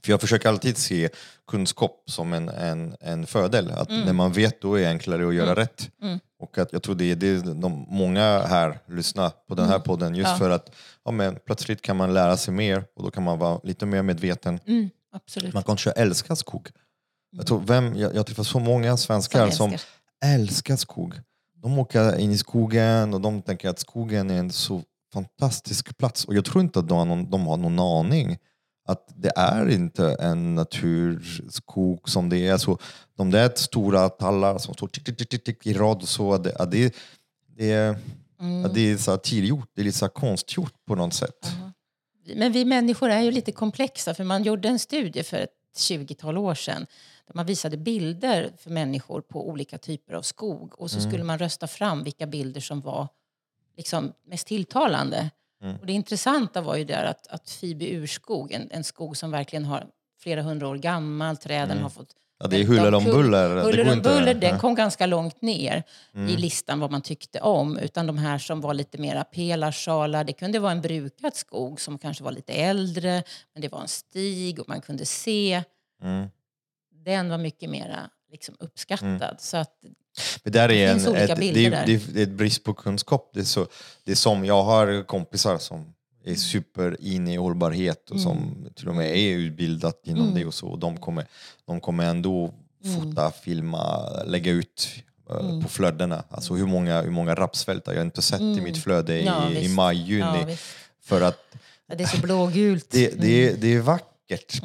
För 0.04 0.10
jag 0.12 0.20
försöker 0.20 0.48
alltid 0.48 0.76
se 0.76 1.08
kunskap 1.50 2.02
som 2.06 2.32
en, 2.32 2.48
en, 2.48 2.96
en 3.00 3.26
fördel. 3.26 3.70
Att 3.70 3.90
Mm. 3.90 4.02
när 4.06 4.12
man 4.12 4.32
vet 4.32 4.60
då 4.60 4.74
är 4.74 4.80
det 4.82 4.88
enklare 4.88 5.28
att 5.28 5.34
göra 5.34 5.46
Mm. 5.52 5.56
rätt. 5.56 5.90
Mm. 6.02 6.18
Och 6.38 6.58
att 6.58 6.72
jag 6.72 6.82
tror 6.82 6.94
det 6.94 7.10
är 7.10 7.16
det 7.16 7.42
de 7.54 7.86
många 7.88 8.38
här 8.46 8.78
lyssnar 8.88 9.30
på 9.48 9.54
den 9.54 9.66
här 9.66 9.74
Mm. 9.74 9.82
podden 9.84 10.14
just 10.14 10.30
Ja. 10.30 10.36
för 10.36 10.50
att 10.50 10.70
ja, 11.04 11.10
men 11.10 11.38
plötsligt 11.46 11.82
kan 11.82 11.96
man 11.96 12.14
lära 12.14 12.36
sig 12.36 12.54
mer 12.54 12.84
och 12.96 13.02
då 13.02 13.10
kan 13.10 13.22
man 13.22 13.38
vara 13.38 13.60
lite 13.62 13.86
mer 13.86 14.02
medveten. 14.02 14.60
Mm, 14.66 14.90
absolut. 15.12 15.54
Man 15.54 15.62
kanske 15.62 15.90
älskar 15.90 16.34
skog. 16.34 16.68
Jag, 17.30 17.46
tror 17.46 17.60
vem, 17.60 17.96
jag, 17.96 18.14
jag 18.14 18.26
träffar 18.26 18.42
så 18.42 18.58
många 18.58 18.96
svenskar 18.96 19.50
som, 19.50 19.72
älskar. 19.72 19.90
älskar 20.24 20.76
skog. 20.76 21.14
De 21.62 21.78
åker 21.78 22.18
in 22.18 22.32
i 22.32 22.38
skogen 22.38 23.14
och 23.14 23.20
de 23.20 23.42
tänker 23.42 23.68
att 23.68 23.78
skogen 23.78 24.30
är 24.30 24.38
en 24.38 24.50
så 24.50 24.82
fantastisk 25.12 25.98
plats. 25.98 26.24
Och 26.24 26.34
jag 26.34 26.44
tror 26.44 26.60
inte 26.64 26.78
att 26.78 26.88
de 26.88 26.98
har 26.98 27.04
någon, 27.04 27.30
de 27.30 27.46
har 27.46 27.56
någon 27.56 27.78
aning 27.78 28.38
att 28.86 29.12
det 29.16 29.32
är 29.36 29.68
inte 29.70 30.16
en 30.20 30.54
naturskog 30.54 32.08
som 32.08 32.28
det 32.28 32.46
är. 32.48 32.56
Så 32.58 32.78
de 33.16 33.30
där 33.30 33.52
stora 33.56 34.08
tallar 34.08 34.58
som 34.58 34.74
står 34.74 34.88
tick, 34.88 35.04
tick, 35.04 35.28
tick, 35.28 35.44
tick, 35.44 35.66
i 35.66 35.74
rad 35.74 36.02
och 36.02 36.08
så, 36.08 36.32
att 36.32 36.44
det, 36.44 36.66
det, 36.70 36.94
det, 37.56 37.72
är- 37.72 37.96
Mm. 38.40 38.70
det 38.74 38.80
är 38.80 38.96
så 38.96 39.10
här 39.10 39.18
tillgjort, 39.18 39.70
det 39.74 39.80
är 39.80 39.84
lite 39.84 39.98
så 39.98 40.04
här 40.04 40.10
konstgjort 40.10 40.72
på 40.86 40.94
något 40.94 41.14
sätt. 41.14 41.46
Men 42.34 42.52
vi 42.52 42.64
människor 42.64 43.10
är 43.10 43.20
ju 43.22 43.30
lite 43.30 43.52
komplexa 43.52 44.14
för 44.14 44.24
man 44.24 44.42
gjorde 44.42 44.68
en 44.68 44.78
studie 44.78 45.22
för 45.22 45.36
ett 45.36 45.50
20-tal 45.76 46.38
år 46.38 46.54
sedan 46.54 46.86
där 47.26 47.34
man 47.34 47.46
visade 47.46 47.76
bilder 47.76 48.52
för 48.58 48.70
människor 48.70 49.20
på 49.20 49.48
olika 49.48 49.78
typer 49.78 50.14
av 50.14 50.22
skog 50.22 50.80
och 50.80 50.90
så 50.90 51.00
skulle 51.00 51.24
man 51.24 51.38
rösta 51.38 51.66
fram 51.66 52.04
vilka 52.04 52.26
bilder 52.26 52.60
som 52.60 52.80
var 52.80 53.08
liksom 53.76 54.12
mest 54.26 54.46
tilltalande. 54.46 55.30
Mm. 55.62 55.76
Och 55.76 55.86
det 55.86 55.92
intressanta 55.92 56.60
var 56.60 56.76
ju 56.76 56.84
där 56.84 57.04
att, 57.04 57.26
att 57.26 57.50
Fibe 57.50 57.84
urskog, 57.84 58.52
en, 58.52 58.68
en 58.70 58.84
skog 58.84 59.16
som 59.16 59.30
verkligen 59.30 59.64
har 59.64 59.86
flera 60.20 60.42
hundra 60.42 60.68
år 60.68 60.76
gammal, 60.76 61.36
träden 61.36 61.78
har 61.78 61.90
fått 61.90 62.14
Ja, 62.38 62.46
det 62.46 62.56
är 62.56 62.64
huller 62.64 62.94
om 62.94 63.04
buller. 63.04 63.62
Huller 63.62 63.92
om 63.92 64.02
buller, 64.02 64.34
den 64.34 64.58
kom 64.58 64.74
ganska 64.74 65.06
långt 65.06 65.42
ner 65.42 65.82
Mm. 66.14 66.28
i 66.28 66.36
listan 66.36 66.80
vad 66.80 66.90
man 66.90 67.02
tyckte 67.02 67.40
om. 67.40 67.78
Utan 67.78 68.06
de 68.06 68.18
här 68.18 68.38
som 68.38 68.60
var 68.60 68.74
lite 68.74 68.98
mera 68.98 69.24
pelarsalar. 69.24 70.24
Det 70.24 70.32
kunde 70.32 70.58
vara 70.58 70.72
en 70.72 70.80
brukad 70.80 71.36
skog 71.36 71.80
som 71.80 71.98
kanske 71.98 72.24
var 72.24 72.32
lite 72.32 72.52
äldre. 72.52 73.22
Men 73.52 73.62
det 73.62 73.68
var 73.68 73.80
en 73.80 73.88
stig 73.88 74.60
och 74.60 74.68
man 74.68 74.80
kunde 74.80 75.06
se. 75.06 75.62
Mm. 76.02 76.28
Den 77.04 77.28
var 77.28 77.38
mycket 77.38 77.70
mera 77.70 78.10
liksom, 78.30 78.56
uppskattad. 78.60 79.36
Så 79.38 79.56
att, 79.56 79.72
Men 80.44 80.52
där 80.52 80.68
Det 80.68 80.74
är 80.84 80.92
finns 80.94 81.06
en, 81.06 81.10
olika 81.12 81.24
ett, 81.24 81.30
det, 81.30 81.40
bilder 81.40 81.60
är, 81.66 81.70
där. 81.70 81.86
det, 81.86 81.92
är, 81.94 82.00
det 82.12 82.22
ett 82.22 82.28
brist 82.30 82.64
på 82.64 82.74
kunskap. 82.74 83.30
Det 83.34 83.40
är, 83.40 83.44
så, 83.44 83.66
det 84.04 84.10
är 84.10 84.16
som, 84.16 84.44
jag 84.44 84.62
har 84.62 85.02
kompisar 85.06 85.58
som 85.58 85.92
är 86.24 86.34
super 86.34 86.96
in 87.00 87.28
i 87.28 87.36
hållbarhet 87.36 88.10
och 88.10 88.20
som 88.20 88.66
till 88.76 88.88
och 88.88 88.94
med 88.94 89.16
är 89.18 89.36
utbildat 89.36 90.00
inom 90.04 90.22
Mm. 90.22 90.34
det 90.34 90.44
och 90.44 90.54
så. 90.54 90.66
Och 90.68 90.78
de 90.78 90.96
kommer, 90.96 91.26
de 91.66 91.80
kommer 91.80 92.04
ändå 92.06 92.54
fota, 92.96 93.32
filma, 93.44 94.08
lägga 94.26 94.52
ut 94.52 94.88
eh, 95.30 95.36
Mm. 95.46 95.62
på 95.62 95.68
flödena. 95.68 96.24
Alltså 96.30 96.54
hur 96.54 96.66
många, 96.66 97.02
hur 97.02 97.10
många 97.10 97.34
rapsfält 97.34 97.86
har 97.86 97.94
jag 97.94 98.02
inte 98.04 98.22
sett 98.22 98.40
i 98.40 98.60
mitt 98.60 98.82
flöde 98.82 99.20
Ja, 99.20 99.50
i, 99.50 99.68
maj, 99.68 99.96
juni. 99.96 100.44
ja, 100.48 100.56
för 101.04 101.20
att 101.20 101.38
Ja, 101.88 101.94
det 101.94 102.04
är 102.04 102.08
så 102.08 102.18
blågult. 102.20 102.86
det, 102.90 103.20
det, 103.20 103.48
är, 103.48 103.56
det 103.56 103.74
är 103.74 103.80
vackert 103.80 104.06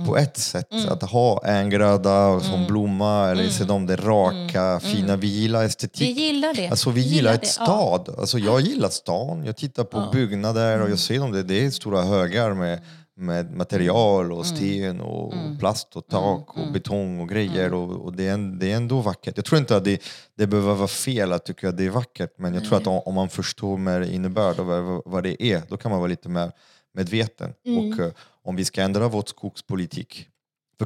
på 0.05 0.17
ett 0.17 0.37
sätt 0.37 0.67
att 0.89 1.03
ha 1.03 1.45
en 1.45 1.69
gröda 1.69 2.27
och 2.27 2.41
som 2.41 2.67
blomma 2.67 3.29
eller 3.29 3.49
se 3.49 3.63
dem 3.63 3.85
det 3.85 3.95
raka, 3.95 4.79
fina. 4.79 5.15
Vi 5.15 5.27
gillar 5.27 5.63
estetik. 5.63 6.01
Vi 6.01 6.21
gillar 6.21 6.53
det. 6.53 6.67
Alltså 6.67 6.89
vi 6.89 7.01
gillar 7.01 7.33
ett 7.33 7.41
det, 7.41 7.47
ja. 7.59 7.65
stad. 7.65 8.15
Alltså 8.17 8.39
jag 8.39 8.61
gillar 8.61 8.89
stan. 8.89 9.45
Jag 9.45 9.57
tittar 9.57 9.83
på 9.83 10.09
byggnader 10.13 10.81
och 10.81 10.89
jag 10.89 10.99
ser 10.99 11.19
dem. 11.19 11.31
Det, 11.31 11.43
det 11.43 11.65
är 11.65 11.69
stora 11.69 12.01
högar 12.01 12.53
med, 12.53 12.81
med 13.15 13.51
material 13.51 14.31
och 14.31 14.45
sten 14.45 15.01
och 15.01 15.33
plast 15.59 15.95
och 15.95 16.07
tak 16.07 16.57
och 16.57 16.71
betong 16.71 17.19
och 17.19 17.29
grejer. 17.29 17.73
Och, 17.73 18.05
och 18.05 18.13
det, 18.13 18.27
är, 18.27 18.59
det 18.59 18.71
är 18.71 18.75
ändå 18.75 19.01
vackert. 19.01 19.33
Jag 19.35 19.45
tror 19.45 19.59
inte 19.59 19.75
att 19.75 19.85
det, 19.85 20.01
det 20.37 20.47
behöver 20.47 20.73
vara 20.73 20.87
fel 20.87 21.33
att 21.33 21.45
tycka 21.45 21.69
att 21.69 21.77
det 21.77 21.85
är 21.85 21.89
vackert. 21.89 22.33
Men 22.37 22.53
jag 22.53 22.65
tror 22.65 22.77
att 22.77 22.87
om, 22.87 22.99
om 23.05 23.13
man 23.13 23.29
förstår 23.29 23.77
med 23.77 24.13
innebörd 24.13 24.59
och 24.59 24.65
vad, 24.65 25.01
vad 25.05 25.23
det 25.23 25.43
är, 25.43 25.61
då 25.69 25.77
kan 25.77 25.91
man 25.91 25.99
vara 25.99 26.09
lite 26.09 26.29
mer 26.29 26.51
medveten. 26.93 27.53
Och 27.65 27.99
eh, 27.99 28.11
om 28.43 28.55
vi 28.55 28.65
ska 28.65 28.81
ändra 28.81 29.07
vår 29.07 29.23
skogspolitik 29.27 30.27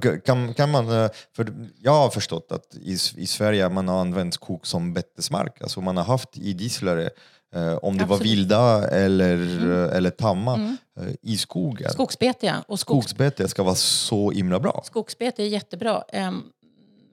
för 0.02 0.20
kan, 0.20 0.54
kan 0.54 0.72
man, 0.72 1.04
eh, 1.04 1.10
för 1.36 1.54
jag 1.82 1.91
har 1.91 2.10
förstått 2.10 2.52
att 2.52 2.76
i, 2.76 2.94
i 3.18 3.28
Sverige 3.28 3.70
man 3.70 3.88
har 3.88 4.02
använt 4.02 4.34
skog 4.34 4.68
som 4.68 4.94
betesmark. 4.94 5.62
Alltså 5.62 5.82
man 5.82 5.98
har 5.98 6.04
haft 6.04 6.38
idisslare, 6.38 7.10
eh, 7.56 7.74
om 7.74 7.98
det 7.98 8.06
var 8.06 8.15
Absolut. 8.15 8.34
vilda 8.34 8.88
eller, 8.88 9.38
eh, 9.72 9.98
eller 9.98 10.10
tamma, 10.10 10.78
eh, 11.00 11.13
i 11.22 11.38
skogen. 11.38 11.91
Skogsbete, 11.91 12.46
ja. 12.46 12.63
Och 12.68 12.80
skogs, 12.80 13.06
Skogsbete 13.06 13.48
ska 13.48 13.63
vara 13.63 13.76
så 13.76 14.32
himla 14.32 14.60
bra. 14.60 14.82
skogsbete 14.86 15.44
är 15.44 15.48
jättebra. 15.48 16.04
Um, 16.13 16.44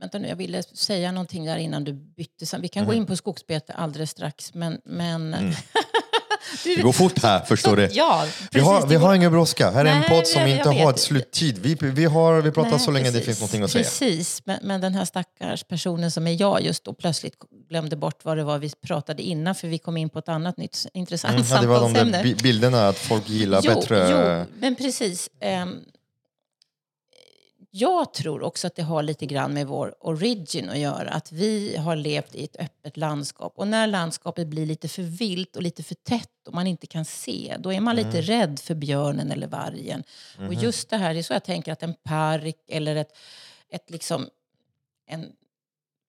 vänta 0.01 0.19
nu, 0.19 0.29
jag 0.29 0.37
ville 0.37 0.63
säga 0.63 1.13
någonting 1.13 1.45
där 1.45 1.57
innan 1.57 1.85
du 1.85 1.93
bytte. 1.93 2.59
Vi 2.59 2.69
kan 2.69 2.87
gå 2.87 2.95
in 2.95 3.07
på 3.07 3.17
skogsbete 3.17 3.73
alldeles 3.73 4.11
strax. 4.11 4.55
Men, 4.55 4.81
men, 4.85 5.31
du, 5.31 5.37
Det 6.65 6.83
går 6.83 6.93
fort 6.93 7.23
här, 7.23 7.41
förstår 7.41 7.77
du. 7.77 7.89
Ja, 7.93 8.27
Vi 8.51 8.61
har, 8.61 8.81
det 8.81 8.87
vi 8.87 8.95
har 8.97 9.15
ingen 9.15 9.33
brådska. 9.33 9.71
Här 9.71 9.85
är 9.85 9.91
en 9.91 10.01
Nej, 10.01 10.09
podd 10.09 10.27
som 10.27 10.41
jag- 10.41 10.51
inte 10.51 10.69
jag 10.69 10.85
har 10.85 10.91
ett 10.91 11.01
sluttid. 11.01 11.59
Vi, 11.59 11.75
vi, 11.81 12.05
har, 12.05 12.41
vi 12.43 12.51
pratar 12.51 12.71
Nej, 12.71 12.81
så 12.81 12.91
länge 12.91 13.05
det 13.07 13.13
precis, 13.13 13.27
finns 13.27 13.41
någonting 13.41 13.63
att 13.63 13.71
säga. 13.71 13.85
Precis, 13.85 14.43
men, 14.45 14.59
men 14.63 14.81
den 14.81 14.95
här 14.95 15.05
stackars 15.05 15.65
personen 15.65 16.11
som 16.11 16.27
är 16.27 16.41
jag 16.41 16.63
just 16.63 16.85
då 16.85 16.93
plötsligt 16.93 17.35
glömde 17.69 17.97
bort 17.97 18.25
vad 18.25 18.37
det 18.37 18.45
var 18.45 18.59
vi 18.59 18.71
pratade 18.87 19.23
innan 19.23 19.55
för 19.55 19.69
vi 19.69 19.79
kom 19.79 19.97
in 19.97 20.09
på 20.09 20.19
ett 20.19 20.29
annat 20.29 20.57
nytt 20.57 20.87
intressant 20.95 21.35
Mm, 21.35 21.47
ja, 21.51 21.61
det 21.61 21.67
var 21.67 21.75
de 21.81 21.85
samtalsämne. 21.85 22.17
där 22.17 22.25
bi- 22.25 22.35
bilderna 22.35 22.89
att 22.89 22.99
folk 22.99 23.29
gillar 23.29 23.61
jo, 23.65 23.75
bättre... 23.75 24.09
Jo, 24.11 24.47
men 24.61 24.75
precis. 24.75 25.31
Ehm, 25.41 25.79
jag 27.75 28.15
tror 28.15 28.43
också 28.43 28.67
att 28.67 28.75
det 28.75 28.83
har 28.83 29.03
lite 29.03 29.27
grann 29.27 29.55
med 29.55 29.67
vår 29.67 29.95
origin 30.01 30.71
att 30.71 30.79
göra. 30.79 31.11
Att 31.11 31.33
vi 31.33 31.77
har 31.77 31.97
levt 31.97 32.35
i 32.35 32.45
ett 32.45 32.57
öppet 32.57 32.97
landskap. 32.97 33.53
Och 33.57 33.69
när 33.69 33.87
landskapet 33.87 34.47
blir 34.47 34.67
lite 34.67 34.89
för 34.89 35.03
vilt 35.03 35.57
och 35.57 35.63
lite 35.63 35.83
för 35.83 35.95
tätt 35.95 36.29
och 36.47 36.55
man 36.55 36.67
inte 36.67 36.87
kan 36.87 37.05
se, 37.05 37.57
då 37.59 37.73
är 37.73 37.81
man 37.81 37.97
lite 37.97 38.09
Mm. 38.09 38.23
rädd 38.23 38.59
för 38.61 38.75
björnen 38.75 39.33
eller 39.33 39.47
vargen. 39.47 40.05
Och 40.39 40.55
just 40.55 40.91
det 40.91 40.97
här, 40.97 41.15
det 41.15 41.21
är 41.21 41.23
så 41.23 41.33
jag 41.33 41.45
tänker 41.45 41.73
att 41.73 41.83
en 41.83 41.95
park 41.95 42.57
eller 42.69 42.97
ett, 42.97 43.17
ett 43.69 43.91
liksom, 43.91 44.29
en 45.07 45.33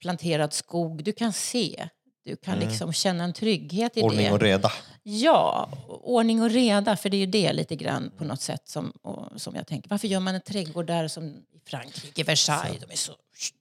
planterad 0.02 0.54
skog, 0.54 1.04
du 1.04 1.12
kan 1.12 1.34
se. 1.34 1.90
Du 2.26 2.36
kan 2.36 2.60
liksom 2.60 2.94
känna 2.94 3.24
en 3.24 3.34
trygghet 3.34 3.98
i 3.98 4.00
Mm. 4.00 4.08
Ordning 4.12 4.26
det. 4.28 4.34
och 4.34 4.40
reda. 4.40 4.72
Ja, 5.04 5.70
ordning 6.04 6.42
och 6.42 6.50
reda, 6.50 6.96
för 6.98 7.10
det 7.10 7.18
är 7.18 7.20
ju 7.20 7.26
det 7.26 7.54
lite 7.54 7.76
grann 7.76 8.12
på 8.18 8.24
något 8.24 8.42
sätt 8.42 8.62
som, 8.70 8.94
som 9.36 9.56
jag 9.56 9.68
tänker. 9.68 9.90
Varför 9.90 10.08
gör 10.08 10.20
man 10.20 10.36
en 10.36 10.42
trädgård 10.42 10.86
där 10.88 11.08
som 11.08 11.26
i 11.28 11.36
Frankrike, 11.70 12.24
Versailles? 12.24 12.82
De 12.88 12.94
är 12.94 12.98
så... 12.98 13.12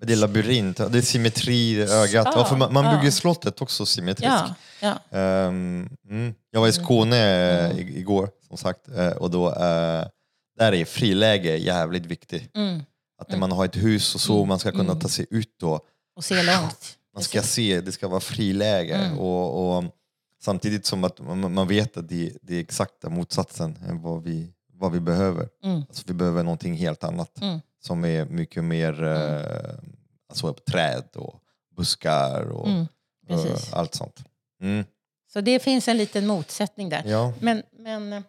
Det 0.00 0.12
är 0.12 0.16
labyrint, 0.16 0.76
det 0.76 0.98
är 0.98 1.02
symmetri 1.02 1.54
i 1.70 1.80
ögat. 1.82 2.26
Ja, 2.30 2.32
Varför 2.36 2.56
man, 2.56 2.72
man 2.72 2.84
ja. 2.84 2.96
bygger 2.96 3.10
slottet 3.10 3.62
också 3.62 3.86
symmetriskt. 3.86 4.32
Ja, 4.80 4.98
ja. 5.10 5.18
Ehm, 5.18 5.88
mm. 6.08 6.34
Jag 6.50 6.60
var 6.60 6.68
i 6.68 6.72
Skåne 6.72 7.16
Mm. 7.16 7.76
eh, 7.76 7.78
i- 7.78 7.98
igår, 7.98 8.28
som 8.48 8.56
sagt, 8.56 8.88
eh, 8.88 9.08
och 9.08 9.30
då, 9.30 9.48
eh, 9.48 10.04
där 10.58 10.72
är 10.74 10.84
friläge 10.84 11.56
jävligt 11.56 12.06
viktigt. 12.06 12.56
Mm. 12.56 12.82
Att 13.22 13.30
när 13.30 13.38
man 13.38 13.52
har 13.52 13.64
ett 13.64 13.76
hus 13.76 14.14
och 14.14 14.20
så, 14.20 14.44
man 14.44 14.58
ska 14.58 14.72
kunna 14.72 14.94
ta 14.94 15.08
sig 15.08 15.26
ut 15.30 15.54
då. 15.60 15.80
Och 16.16 16.24
se 16.24 16.42
långt. 16.42 16.96
Man 17.14 17.22
ska 17.22 17.42
se, 17.42 17.80
det 17.80 17.92
ska 17.92 18.08
vara 18.08 18.20
friläge. 18.20 18.94
Mm. 18.94 19.18
Och, 19.18 19.76
och 19.76 19.84
samtidigt 20.42 20.86
som 20.86 21.04
att 21.04 21.20
man, 21.20 21.68
vet 21.68 21.96
att 21.96 22.08
det, 22.08 22.32
det 22.42 22.56
är 22.56 22.60
exakta 22.60 23.08
motsatsen 23.08 23.78
än 23.88 24.02
vad 24.02 24.22
vi, 24.22 24.52
vad 24.72 24.92
vi 24.92 25.00
behöver. 25.00 25.48
Mm. 25.64 25.76
Alltså 25.88 26.02
vi 26.06 26.14
behöver 26.14 26.42
någonting 26.42 26.74
helt 26.74 27.04
annat 27.04 27.40
Mm. 27.42 27.60
som 27.80 28.04
är 28.04 28.24
mycket 28.24 28.64
mer 28.64 29.02
eh, 29.04 29.74
alltså 30.28 30.52
träd 30.52 31.04
och 31.14 31.40
buskar 31.76 32.42
och 32.50 32.68
Mm, 32.68 32.86
eh, 33.28 33.56
allt 33.72 33.94
sånt. 33.94 34.24
Mm. 34.60 34.84
Så 35.32 35.40
det 35.40 35.62
finns 35.62 35.88
en 35.88 35.96
liten 35.96 36.26
motsättning 36.26 36.88
där. 36.88 37.02
Ja. 37.06 37.32
Men, 37.40 37.62
men 37.78 38.12
eh, 38.12 38.22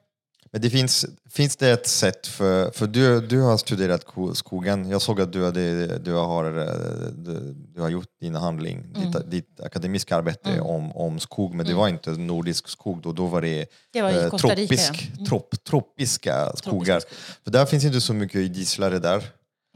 Men 0.53 0.61
det 0.61 0.69
finns, 0.69 1.05
finns 1.29 1.55
det 1.55 1.69
ett 1.71 1.87
sätt 1.87 2.27
för, 2.27 2.71
för 2.71 2.87
du, 2.87 3.21
du 3.27 3.41
har 3.41 3.57
studerat 3.57 4.05
ko- 4.05 4.35
skogen. 4.35 4.89
Jag 4.89 5.01
såg 5.01 5.21
att 5.21 5.33
du, 5.33 5.45
hade, 5.45 5.97
du, 5.97 6.11
har, 6.13 6.45
eh, 6.59 7.07
du, 7.17 7.53
du 7.75 7.81
har 7.81 7.89
gjort 7.89 8.07
din 8.21 8.35
handling, 8.35 8.83
Mm. 8.95 9.11
ditt, 9.11 9.31
ditt 9.31 9.59
akademiska 9.61 10.15
arbete 10.15 10.59
om, 10.61 10.91
om 10.91 11.19
skog, 11.19 11.53
men 11.53 11.65
det 11.65 11.73
var 11.73 11.87
inte 11.87 12.11
nordisk 12.11 12.67
skog 12.67 13.01
då, 13.01 13.11
då 13.11 13.25
var 13.25 13.41
det, 13.41 13.65
det 13.93 14.01
var 14.01 14.09
eh, 14.23 14.29
tropisk. 14.29 15.11
Mm. 15.13 15.25
trop, 15.25 15.63
tropiska 15.63 16.51
skogar. 16.55 16.99
skogar. 16.99 17.01
För 17.43 17.51
där 17.51 17.65
finns 17.65 17.83
inte 17.83 18.01
så 18.01 18.13
mycket 18.13 18.35
idisslare 18.41 18.99
där. 18.99 19.23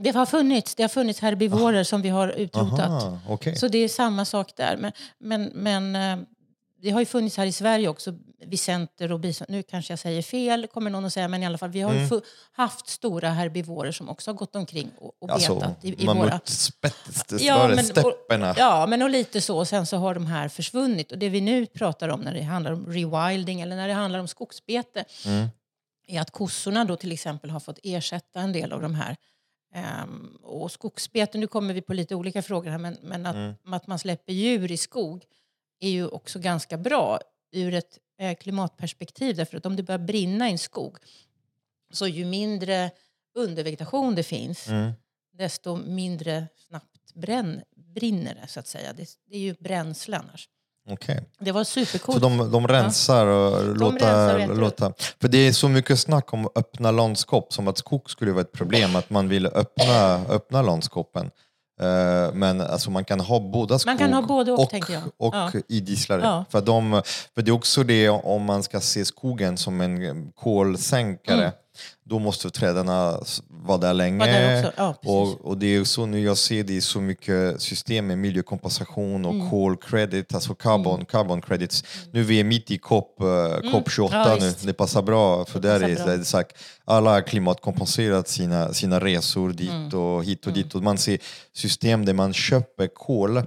Det 0.03 0.11
har 0.15 0.25
funnits, 0.25 0.75
det 0.75 0.83
har 0.83 0.89
funnits 0.89 1.19
herbivorer 1.19 1.83
som 1.83 2.01
vi 2.01 2.09
har 2.09 2.27
utrotat. 2.29 2.79
Aha, 2.79 3.19
okej. 3.29 3.55
Så 3.55 3.67
det 3.67 3.77
är 3.77 3.87
samma 3.89 4.25
sak 4.25 4.51
där. 4.57 4.77
Men, 4.77 4.91
men, 5.19 5.51
men 5.53 5.95
eh, 6.19 6.25
det 6.81 6.89
har 6.89 6.99
ju 6.99 7.05
funnits 7.05 7.37
här 7.37 7.45
i 7.45 7.51
Sverige 7.51 7.87
också, 7.87 8.13
Vicenter 8.45 9.11
och 9.11 9.19
bison. 9.19 9.45
Nu 9.49 9.63
kanske 9.63 9.91
jag 9.91 9.99
säger 9.99 10.21
fel, 10.21 10.67
kommer 10.67 10.89
någon 10.89 11.05
att 11.05 11.13
säga, 11.13 11.27
men 11.27 11.43
i 11.43 11.45
alla 11.45 11.57
fall. 11.57 11.69
Vi 11.69 11.81
har 11.81 11.93
Mm. 11.93 12.21
haft 12.51 12.87
stora 12.87 13.29
herbivorer 13.29 13.91
som 13.91 14.09
också 14.09 14.31
har 14.31 14.35
gått 14.35 14.55
omkring 14.55 14.91
och, 14.99 15.11
och 15.19 15.29
Alltså, 15.31 15.55
betat 15.55 15.85
i, 15.85 16.03
i 16.03 16.05
våra... 16.05 16.39
Ja, 17.39 17.67
men- 17.67 17.85
stepperna. 17.85 18.55
Ja, 18.57 18.85
men 18.89 19.01
och 19.01 19.09
lite 19.09 19.41
så. 19.41 19.65
Sen 19.65 19.85
så 19.85 19.97
har 19.97 20.13
de 20.13 20.25
här 20.25 20.49
försvunnit. 20.49 21.11
Och 21.11 21.17
det 21.17 21.29
vi 21.29 21.41
nu 21.41 21.65
pratar 21.65 22.09
om 22.09 22.21
när 22.21 22.33
det 22.33 22.41
handlar 22.41 22.71
om 22.71 22.85
rewilding 22.85 23.61
eller 23.61 23.75
när 23.75 23.87
det 23.87 23.93
handlar 23.93 24.19
om 24.19 24.27
skogsbete 24.27 25.05
Mm. 25.25 25.47
är 26.07 26.21
att 26.21 26.31
kossorna 26.31 26.85
då 26.85 26.95
till 26.95 27.11
exempel 27.11 27.49
har 27.49 27.59
fått 27.59 27.79
ersätta 27.83 28.39
en 28.39 28.53
del 28.53 28.71
av 28.73 28.81
de 28.81 28.95
här. 28.95 29.15
Ehm, 29.75 30.37
och 30.43 30.71
skogsbeten, 30.71 31.41
nu 31.41 31.47
kommer 31.47 31.73
vi 31.73 31.81
på 31.81 31.93
lite 31.93 32.15
olika 32.15 32.41
frågor 32.41 32.69
här, 32.71 32.77
men, 32.77 32.97
men 33.01 33.25
att, 33.25 33.35
Mm. 33.35 33.73
att 33.73 33.87
man 33.87 33.99
släpper 33.99 34.33
djur 34.33 34.71
i 34.71 34.77
skog 34.77 35.23
är 35.79 35.89
ju 35.89 36.07
också 36.07 36.39
ganska 36.39 36.77
bra 36.77 37.19
ur 37.51 37.73
ett 37.73 37.97
klimatperspektiv. 38.39 39.35
Därför 39.35 39.57
att 39.57 39.65
om 39.65 39.75
det 39.75 39.83
börjar 39.83 39.99
brinna 39.99 40.49
i 40.49 40.51
en 40.51 40.57
skog 40.57 40.97
så 41.93 42.07
ju 42.07 42.25
mindre 42.25 42.91
undervegetation 43.35 44.15
det 44.15 44.23
finns 44.23 44.67
Mm. 44.67 44.91
desto 45.37 45.75
mindre 45.75 46.47
snabbt 46.67 47.13
bränn, 47.13 47.61
brinner 47.95 48.35
det 48.41 48.47
så 48.47 48.59
att 48.59 48.67
säga. 48.67 48.93
Det, 48.93 49.09
det 49.29 49.35
är 49.35 49.39
ju 49.39 49.55
bränsle 49.59 50.17
annars. 50.17 50.49
Okej. 50.89 51.29
Det 51.39 51.51
var 51.51 51.63
supercoolt. 51.63 52.21
Så 52.21 52.29
de, 52.29 52.51
de 52.51 52.67
rensar 52.67 53.27
och 53.27 53.75
låta, 53.75 54.37
vet 54.37 54.47
du. 54.49 54.55
låta... 54.55 54.93
För 55.21 55.27
det 55.27 55.37
är 55.37 55.51
så 55.51 55.69
mycket 55.69 55.99
snack 55.99 56.33
om 56.33 56.49
öppna 56.55 56.91
landskap, 56.91 57.53
som 57.53 57.67
att 57.67 57.77
skog 57.77 58.09
skulle 58.09 58.31
vara 58.31 58.41
ett 58.41 58.51
problem, 58.51 58.95
att 58.95 59.09
man 59.09 59.29
vill 59.29 59.45
öppna, 59.45 60.25
öppna 60.29 60.61
landskapen. 60.61 61.31
Eh, 61.81 62.33
men 62.33 62.61
alltså 62.61 62.91
man 62.91 63.05
kan 63.05 63.19
ha 63.19 63.39
båda 63.39 63.79
skog 63.79 63.89
Man 63.91 63.97
kan 63.97 64.13
ha 64.13 64.21
både 64.21 64.51
och, 64.51 64.59
och, 64.59 65.27
och 65.27 65.35
Ja. 65.35 65.51
idisslare. 65.67 66.21
Ja. 66.23 66.45
För, 66.49 66.61
de, 66.61 67.01
för 67.35 67.41
det 67.41 67.51
är 67.51 67.53
också 67.53 67.83
det 67.83 68.09
om 68.09 68.43
man 68.43 68.63
ska 68.63 68.79
se 68.79 69.05
skogen 69.05 69.57
som 69.57 69.81
en 69.81 70.31
kolsänkare, 70.35 71.37
Mm. 71.37 71.51
Då 72.03 72.19
måste 72.19 72.49
träden 72.49 72.89
s- 73.21 73.41
vara 73.49 73.77
där 73.77 73.93
länge. 73.93 74.19
Var 74.19 74.27
där 74.27 74.61
också. 74.63 74.73
Ja, 74.77 74.95
och, 75.11 75.45
och 75.45 75.57
det 75.57 75.75
är 75.75 75.83
så 75.83 76.05
nu 76.05 76.19
jag 76.23 76.37
ser 76.37 76.63
det 76.63 76.77
är 76.77 76.81
så 76.81 77.01
mycket 77.01 77.61
system 77.61 78.07
med 78.07 78.17
miljökompensation 78.17 79.25
och 79.25 79.33
Mm. 79.33 79.49
call 79.49 79.77
credit, 79.77 80.33
alltså 80.33 80.55
carbon, 80.55 81.05
carbon 81.05 81.41
credits. 81.41 81.83
Nu 82.11 82.19
är 82.19 82.23
vi 82.23 82.43
mitt 82.43 82.71
i 82.71 82.77
COP, 82.77 83.21
eh, 83.21 83.71
COP 83.71 83.89
28 83.91 84.15
Mm. 84.15 84.27
Ja, 84.29 84.35
nu, 84.45 84.53
det 84.61 84.73
passar 84.73 85.01
bra 85.01 85.45
för 85.45 85.59
där 85.59 85.83
är 85.83 85.95
bra. 85.95 86.05
det 86.05 86.25
sagt, 86.25 86.57
alla 86.85 87.09
har 87.11 87.21
klimatkompenserat 87.21 88.27
sina, 88.27 88.73
sina 88.73 88.99
resor 88.99 89.49
dit 89.49 89.69
Mm. 89.69 89.99
och 89.99 90.23
hit 90.23 90.47
och 90.47 90.53
dit 90.53 90.75
och 90.75 90.83
man 90.83 90.97
ser 90.97 91.19
system 91.53 92.05
där 92.05 92.13
man 92.13 92.33
köper 92.33 92.87
kol 92.87 93.41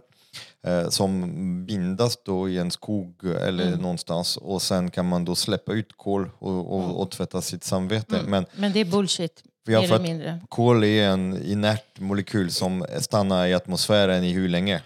som 0.88 1.66
bindas 1.66 2.18
då 2.24 2.48
i 2.48 2.58
en 2.58 2.70
skog 2.70 3.24
eller 3.24 3.66
Mm. 3.66 3.78
någonstans 3.80 4.36
och 4.36 4.62
sen 4.62 4.90
kan 4.90 5.08
man 5.08 5.24
då 5.24 5.34
släppa 5.34 5.72
ut 5.72 5.96
kol 5.96 6.30
och, 6.38 6.74
och, 6.78 7.00
och 7.02 7.10
tvätta 7.10 7.40
sitt 7.42 7.64
samvete. 7.64 8.20
Men 8.26 8.46
Men 8.56 8.72
det 8.72 8.80
är 8.80 8.84
bullshit, 8.84 9.42
mer 9.66 9.82
för 9.82 10.00
mindre. 10.00 10.40
kol 10.48 10.84
är 10.84 11.08
en 11.08 11.42
inert 11.44 11.98
molekyl 12.00 12.50
som 12.50 12.84
stannar 13.00 13.46
i 13.46 13.54
atmosfären 13.54 14.24
i 14.24 14.32
hur 14.32 14.48
länge? 14.48 14.82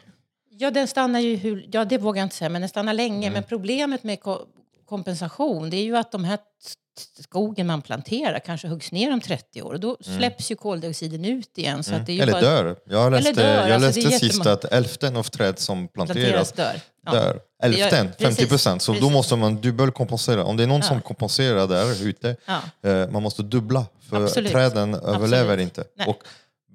Ja, 0.50 0.70
den 0.70 0.88
stannar 0.88 1.20
ju 1.20 1.36
hur, 1.36 1.68
ja, 1.72 1.84
det 1.84 1.98
vågar 1.98 2.20
jag 2.20 2.26
inte 2.26 2.36
säga, 2.36 2.48
men 2.48 2.62
den 2.62 2.68
stannar 2.68 2.92
länge. 2.94 3.26
Mm. 3.26 3.32
Men 3.32 3.42
problemet 3.42 4.04
med 4.04 4.20
ko- 4.20 4.46
kompensation 4.88 5.70
det 5.70 5.76
är 5.76 5.84
ju 5.84 5.96
att 5.96 6.12
de 6.12 6.24
här 6.24 6.38
skogen 7.22 7.66
man 7.66 7.82
planterar 7.82 8.38
kanske 8.38 8.68
huggs 8.68 8.92
ner 8.92 9.12
om 9.12 9.20
30 9.20 9.62
år 9.62 9.72
och 9.72 9.80
då 9.80 9.96
släpps 10.00 10.50
ju 10.50 10.56
koldioxiden 10.56 11.24
ut 11.24 11.58
igen. 11.58 11.84
Så 11.84 11.94
att 11.94 12.06
det 12.06 12.12
är 12.12 12.14
Mm. 12.22 12.22
Eller 12.22 12.32
bara, 12.32 12.62
dör. 12.62 12.76
Jag 12.86 13.12
läste, 13.12 13.32
dör, 13.32 13.44
jag 13.68 13.70
alltså, 13.70 13.74
är 14.00 14.02
läste 14.04 14.18
sist 14.18 14.22
jättemånga- 14.22 14.52
att 14.52 14.72
hälften 14.72 15.16
av 15.16 15.22
träd 15.22 15.58
som 15.58 15.88
planteras 15.88 16.52
planteras 16.52 16.52
dör. 16.52 16.80
Ja. 17.06 17.12
dör. 17.12 17.40
Hälften, 17.62 18.06
Ja, 18.18 18.26
50 18.26 18.46
procent. 18.46 18.82
Så 18.82 18.92
då 18.92 18.98
precis. 18.98 19.12
måste 19.12 19.36
man 19.36 19.56
dubbelkompensera. 19.60 20.44
Om 20.44 20.56
det 20.56 20.62
är 20.62 20.66
någon 20.66 20.82
som 20.82 21.00
kompenserar 21.02 21.66
där 21.66 22.02
ute, 22.06 22.36
Ja. 22.46 22.90
eh, 22.90 23.10
man 23.10 23.22
måste 23.22 23.42
dubbla. 23.42 23.86
För 24.10 24.24
Absolut. 24.24 24.52
träden 24.52 24.94
överlever 24.94 25.44
Absolut. 25.52 25.60
inte. 25.60 25.84
Nej. 25.96 26.06
Och 26.08 26.18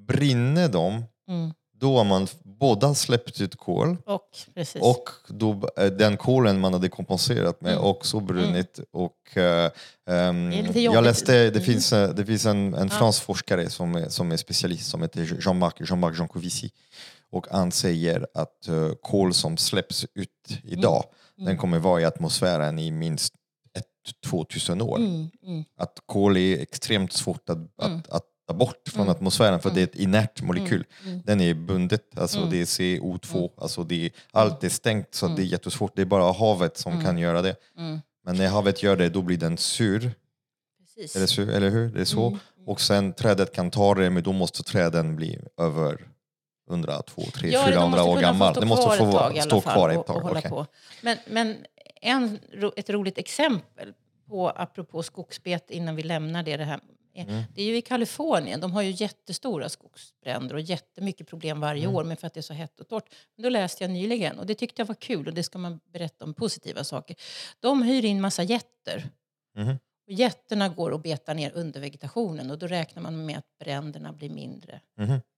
brinner 0.08 0.68
de, 0.68 1.04
Mm. 1.30 1.54
då 1.80 1.98
har 1.98 2.04
man 2.04 2.28
båda 2.60 2.96
släppt 2.96 3.42
ut 3.42 3.56
kol 3.56 3.98
Och, 4.06 4.22
precis. 4.56 4.82
och 4.82 5.10
då, 5.28 5.70
eh, 5.78 5.86
den 5.86 6.18
kolen 6.18 6.60
man 6.60 6.74
hade 6.74 6.90
kompenserat 6.90 7.62
med 7.62 7.78
också 7.78 8.20
brunnit. 8.20 8.80
Och, 8.92 9.14
Mm. 10.10 10.50
Det 10.50 10.58
är 10.60 10.64
lite 10.64 10.80
jag 10.80 11.04
läste, 11.04 11.32
det 11.34 11.48
Mm. 11.50 11.62
finns, 11.64 11.94
eh, 11.94 12.10
det 12.10 12.26
finns 12.26 12.46
en, 12.46 12.74
en 12.74 12.90
fransk 12.90 13.24
forskare 13.24 13.70
som 13.70 13.96
är, 13.96 14.10
som 14.10 14.32
är 14.32 14.38
specialist 14.38 14.90
som 14.90 15.02
heter 15.02 15.38
Jean-Marc 15.42 15.74
Jean 15.80 16.14
Jancovici. 16.18 16.72
Och 17.32 17.48
han 17.52 17.72
säger 17.72 18.28
att 18.34 18.68
uh, 18.70 18.92
kol 19.02 19.34
som 19.34 19.58
släpps 19.58 20.06
ut 20.16 20.60
idag, 20.64 21.04
Mm. 21.38 21.46
den 21.48 21.58
kommer 21.58 21.80
vara 21.80 22.02
i 22.02 22.06
atmosfären 22.06 22.80
i 22.80 22.92
minst 22.92 23.34
1-2000 24.24 24.82
år. 24.82 24.98
mm, 24.98 25.30
mm, 25.44 25.64
Att 25.78 26.00
kol 26.06 26.38
är 26.38 26.60
extremt 26.60 27.14
svårt 27.14 27.50
att, 27.50 27.58
att, 27.78 28.10
att 28.10 28.24
ta 28.50 28.54
bort 28.54 28.90
från 28.90 29.10
atmosfären 29.10 29.60
för 29.60 29.70
det 29.70 29.80
är 29.82 29.84
ett 29.84 29.96
inert 29.96 30.42
molekyl. 30.42 30.84
mm. 31.06 31.22
Den 31.26 31.42
är 31.42 31.54
bundet, 31.54 32.18
alltså 32.20 32.46
det 32.46 32.62
är 32.62 32.66
CO2, 32.66 33.50
alltså 33.58 33.84
det 33.84 34.06
är, 34.06 34.12
allt 34.32 34.64
är 34.64 34.70
stängt 34.70 35.16
så 35.16 35.28
det 35.28 35.42
är 35.42 35.46
jättesvårt. 35.46 35.96
Det 35.96 36.02
är 36.02 36.06
bara 36.06 36.32
havet 36.32 36.78
som 36.78 37.04
kan 37.04 37.18
göra 37.18 37.42
det. 37.42 37.56
mm. 37.78 38.00
Men 38.26 38.36
när 38.36 38.48
havet 38.48 38.84
gör 38.84 38.96
det 38.98 39.10
då 39.10 39.22
blir 39.22 39.38
den 39.38 39.58
sur, 39.58 40.12
Precis. 40.80 41.16
eller, 41.16 41.28
sur, 41.28 41.50
eller 41.50 41.70
hur? 41.70 41.90
Det 41.90 42.02
är 42.02 42.06
så. 42.06 42.28
Mm. 42.28 42.40
Och 42.66 42.82
sen 42.82 43.14
trädet 43.14 43.54
kan 43.54 43.72
ta 43.72 43.96
det 43.96 44.10
men 44.10 44.24
då 44.24 44.32
måste 44.32 44.64
träden 44.64 45.16
bli 45.16 45.40
över 45.58 46.08
100, 46.70 47.02
2, 47.02 47.22
3, 47.22 47.50
Ja, 47.50 47.66
de 47.66 47.72
400 47.72 47.98
måste 47.98 48.12
år 48.12 48.22
gammal. 48.22 48.54
Det 48.54 48.66
måste 48.66 48.98
få 48.98 49.06
stå 49.42 49.62
kvar 49.62 49.90
ett 49.90 50.08
tag. 50.08 50.26
okej. 50.26 50.50
på. 50.50 50.66
Men, 51.02 51.18
men 51.28 51.56
en, 52.02 52.40
ett 52.76 52.90
roligt 52.90 53.18
exempel 53.18 53.94
på, 54.28 54.50
apropå 54.50 55.04
skogsbete 55.04 55.76
innan 55.76 55.96
vi 55.96 56.04
lämnar 56.04 56.44
det, 56.44 56.58
det 56.58 56.66
här. 56.66 56.80
Mm. 57.14 57.44
Det 57.56 57.62
är 57.62 57.66
ju 57.66 57.78
i 57.78 57.82
Kalifornien. 57.82 58.60
De 58.60 58.72
har 58.72 58.82
ju 58.82 58.92
jättestora 58.92 59.70
skogsbränder 59.70 60.56
och 60.56 60.62
jättemycket 60.62 61.28
problem 61.28 61.60
varje 61.60 61.84
Mm. 61.84 61.96
år 61.96 62.04
med 62.04 62.20
för 62.20 62.28
att 62.28 62.34
det 62.34 62.40
är 62.40 62.42
så 62.42 62.54
hett 62.54 62.80
och 62.80 62.88
torrt. 62.88 63.16
Men 63.36 63.44
då 63.44 63.50
läste 63.50 63.84
jag 63.84 63.92
nyligen 63.92 64.40
och 64.40 64.46
det 64.46 64.56
tyckte 64.56 64.82
jag 64.82 64.88
var 64.88 64.96
kul 64.96 65.28
och 65.28 65.34
det 65.34 65.44
ska 65.44 65.58
man 65.60 65.80
berätta 65.94 66.26
om 66.26 66.34
positiva 66.34 66.84
saker. 66.84 67.16
De 67.60 67.82
hyr 67.84 68.06
in 68.06 68.22
massa 68.22 68.44
jätter. 68.44 69.10
Och 70.08 70.14
jätterna 70.14 70.70
går 70.70 70.92
och 70.92 71.00
betar 71.02 71.34
ner 71.34 71.52
under 71.56 71.80
vegetationen 71.80 72.52
och 72.52 72.58
då 72.60 72.68
räknar 72.68 73.02
man 73.04 73.26
med 73.26 73.38
att 73.38 73.58
bränderna 73.60 74.14
blir 74.14 74.30
mindre. 74.30 74.82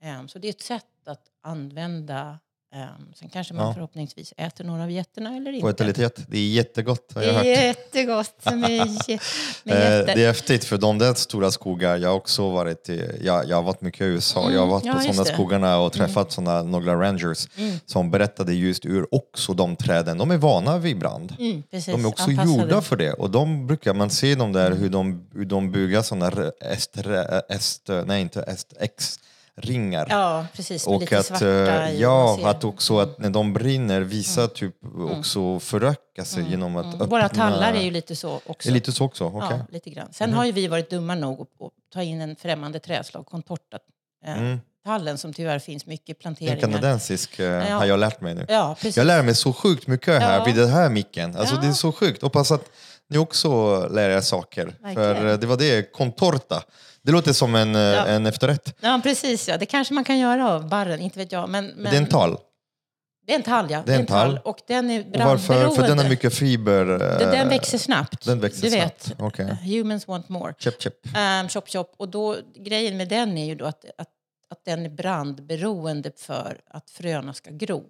Ehm, 0.02 0.28
Så 0.28 0.40
det 0.40 0.48
är 0.48 0.50
ett 0.50 0.62
sätt 0.62 0.86
att 1.08 1.28
använda 1.42 2.40
Ehm, 2.74 3.14
sen 3.16 3.30
kanske 3.30 3.54
man 3.54 3.68
Ja. 3.68 3.74
förhoppningsvis 3.74 4.34
äter 4.38 4.64
några 4.64 4.84
av 4.84 4.92
getterna 4.92 5.30
eller 5.36 5.50
Och 5.50 5.56
inte. 5.56 5.68
vitalitet, 5.68 6.24
det 6.28 6.38
är 6.38 6.48
jättegott 6.50 7.12
har 7.14 7.22
Det 7.22 7.28
jag 7.28 7.34
hört. 7.34 7.46
är 7.46 7.66
jättegott 7.66 8.46
med, 8.46 8.58
med 9.64 10.00
Eh. 10.00 10.16
Det 10.16 10.24
är 10.24 10.28
häftigt 10.28 10.64
för 10.66 10.78
de 10.78 10.98
där 10.98 11.14
stora 11.14 11.52
skogar, 11.52 11.98
jag 11.98 12.10
har 12.10 12.16
också 12.16 12.50
varit 12.50 12.90
i, 12.90 13.20
jag, 13.24 13.48
jag 13.50 13.56
har 13.56 13.64
varit 13.64 13.82
mycket 13.82 14.02
i 14.02 14.04
USA, 14.04 14.52
jag 14.52 14.60
har 14.60 14.68
varit 14.68 14.84
Mm, 14.84 14.96
ja, 14.96 15.08
på 15.08 15.14
sådana 15.14 15.26
skogarna 15.34 15.78
och 15.80 15.94
träffat 15.94 16.32
såna, 16.32 16.64
några 16.64 16.96
rangers 17.02 17.48
Mm. 17.58 17.80
som 17.86 18.12
berättade 18.12 18.54
just 18.54 18.86
ur 18.86 19.16
också 19.16 19.54
de 19.54 19.76
träden, 19.76 20.18
de 20.18 20.32
är 20.32 20.38
vana 20.38 20.78
vid 20.78 20.98
brand. 21.00 21.36
Mm, 21.40 21.64
precis, 21.72 21.94
De 21.94 22.06
är 22.06 22.10
också 22.10 22.30
anpassade. 22.30 22.58
gjorda 22.62 22.82
för 22.82 22.96
det 22.96 23.14
och 23.14 23.30
de 23.30 23.68
brukar 23.68 23.94
man 23.94 24.10
se 24.10 24.36
de 24.36 24.54
där 24.54 24.72
hur 24.72 24.90
de, 24.90 25.28
hur 25.34 25.46
de 25.46 25.72
bygger 25.72 26.02
sådana 26.02 26.28
est, 26.62 26.98
est, 27.50 27.90
nej 28.06 28.22
inte 28.22 28.42
est, 28.42 28.74
X 28.80 29.20
ringar. 29.58 30.08
Ja, 30.10 30.46
precis. 30.56 30.88
Och 30.88 31.00
lite 31.02 31.20
att, 31.20 31.26
svarta 31.26 31.46
eh, 31.88 31.94
ja, 32.02 32.40
att 32.50 32.64
också 32.64 33.00
att 33.00 33.20
när 33.20 33.30
de 33.30 33.54
brinner 33.54 34.02
visa 34.02 34.48
typ 34.48 34.76
också 35.12 35.60
föröka 35.60 36.26
sig 36.26 36.50
genom 36.50 36.76
att 36.78 36.86
Mm. 36.86 36.96
öppna. 36.96 37.06
Våra 37.06 37.30
tallar 37.30 37.74
är 37.74 37.82
ju 37.82 37.92
lite 37.92 38.16
så 38.16 38.40
också. 38.46 38.70
Är 38.70 38.74
lite 38.74 38.92
så 38.92 39.06
också, 39.06 39.26
okej. 39.26 39.48
Ja, 39.52 39.60
lite 39.72 39.90
grann. 39.90 40.08
Sen 40.12 40.34
har 40.34 40.46
ju 40.46 40.52
vi 40.52 40.68
varit 40.68 40.90
dumma 40.90 41.16
nog 41.16 41.42
att, 41.42 41.62
att 41.66 41.72
ta 41.94 42.02
in 42.04 42.22
en 42.22 42.36
främmande 42.36 42.80
trädslag, 42.80 43.26
contorta. 43.26 43.78
Eh, 44.26 44.38
Mm. 44.38 44.60
Tallen 44.86 45.18
som 45.18 45.34
tyvärr 45.34 45.60
finns 45.60 45.86
mycket 45.86 46.10
i 46.10 46.12
En 46.12 46.16
planteringar. 46.16 46.60
kanadensisk 46.62 47.40
eh, 47.40 47.46
Ja. 47.46 47.76
har 47.78 47.86
jag 47.86 48.00
lärt 48.00 48.22
mig 48.22 48.36
nu. 48.36 48.46
Ja, 48.50 48.76
precis. 48.76 48.98
Jag 48.98 49.08
lär 49.08 49.24
mig 49.24 49.36
så 49.36 49.54
sjukt 49.54 49.88
mycket 49.88 50.22
här 50.22 50.38
Ja. 50.38 50.44
vid 50.46 50.56
den 50.56 50.70
här 50.70 50.90
micken. 50.90 51.36
Alltså 51.36 51.56
Ja. 51.56 51.62
det 51.62 51.68
är 51.68 51.72
så 51.72 51.92
sjukt. 51.92 52.22
Hoppas 52.22 52.52
att 52.52 52.64
ni 53.10 53.18
också 53.18 53.80
lär 53.88 54.10
er 54.10 54.22
saker. 54.22 54.66
Verkligen. 54.66 54.96
För 55.16 55.26
eh, 55.28 55.38
det 55.38 55.48
var 55.48 55.58
det, 55.58 55.92
contorta. 55.94 56.64
Det 57.04 57.12
låter 57.12 57.34
som 57.34 57.56
en, 57.56 57.76
eh, 57.76 57.82
Ja. 57.82 58.06
en 58.06 58.26
efterrätt. 58.26 58.76
Ja, 58.82 59.00
precis. 59.04 59.48
Ja. 59.48 59.58
Det 59.58 59.66
kanske 59.66 59.94
man 59.94 60.04
kan 60.04 60.20
göra 60.20 60.50
av 60.52 60.70
barren, 60.70 61.00
inte 61.00 61.20
vet 61.20 61.32
jag. 61.32 61.50
Men, 61.50 61.66
men... 61.68 61.84
Det 61.84 61.98
är 61.98 62.02
en 62.02 62.08
tall. 62.10 62.38
Det 63.28 63.32
är 63.34 63.36
en 63.38 63.44
tall, 63.44 63.72
ja. 63.72 63.84
Det 63.86 63.94
är 63.94 64.00
en 64.00 64.06
tall. 64.06 64.40
Och 64.44 64.58
den 64.68 64.90
är 64.90 65.00
Och 65.14 65.20
varför? 65.20 65.70
För 65.70 65.88
den 65.88 65.98
har 66.00 66.10
mycket 66.10 66.34
fiber. 66.34 66.92
eh, 66.92 66.98
Den, 66.98 67.32
den 67.32 67.50
växer 67.50 67.78
snabbt. 67.78 68.26
Den 68.26 68.40
växer 68.40 68.62
du 68.62 68.70
snabbt. 68.70 69.08
vet, 69.08 69.16
Okej. 69.20 69.58
humans 69.64 70.08
want 70.08 70.30
more. 70.30 70.54
Chip, 70.60 70.82
chip. 70.82 70.94
Um, 71.42 71.50
chop, 71.50 71.70
chop. 71.70 71.94
Och 71.98 72.10
då, 72.10 72.38
grejen 72.56 72.98
med 72.98 73.08
den 73.08 73.38
är 73.38 73.46
ju 73.46 73.56
då 73.56 73.66
att, 73.66 73.86
att, 73.98 74.08
att 74.50 74.66
den 74.66 74.86
är 74.86 74.90
brandberoende 74.90 76.12
för 76.18 76.60
att 76.68 76.90
fröna 76.90 77.34
ska 77.34 77.50
gro. 77.52 77.84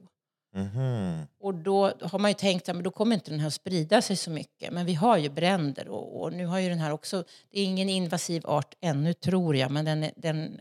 Mhm. 0.53 1.27
Och 1.39 1.53
då 1.53 1.93
har 2.01 2.19
man 2.19 2.31
ju 2.31 2.35
tänkt 2.35 2.69
att 2.69 2.83
då 2.83 2.91
kommer 2.91 3.15
inte 3.15 3.31
den 3.31 3.39
här 3.39 3.49
sprida 3.49 4.01
sig 4.01 4.15
så 4.15 4.31
mycket. 4.31 4.73
Men 4.73 4.85
vi 4.85 4.93
har 4.93 5.17
ju 5.17 5.29
bränder 5.29 5.87
och, 5.87 6.21
och 6.21 6.33
nu 6.33 6.45
har 6.45 6.59
ju 6.59 6.69
den 6.69 6.79
här 6.79 6.91
också, 6.91 7.23
det 7.51 7.59
är 7.59 7.65
ingen 7.65 7.89
invasiv 7.89 8.45
art 8.45 8.73
ännu 8.81 9.13
tror 9.13 9.55
jag, 9.55 9.71
men 9.71 9.85
den, 9.85 10.05
den, 10.15 10.59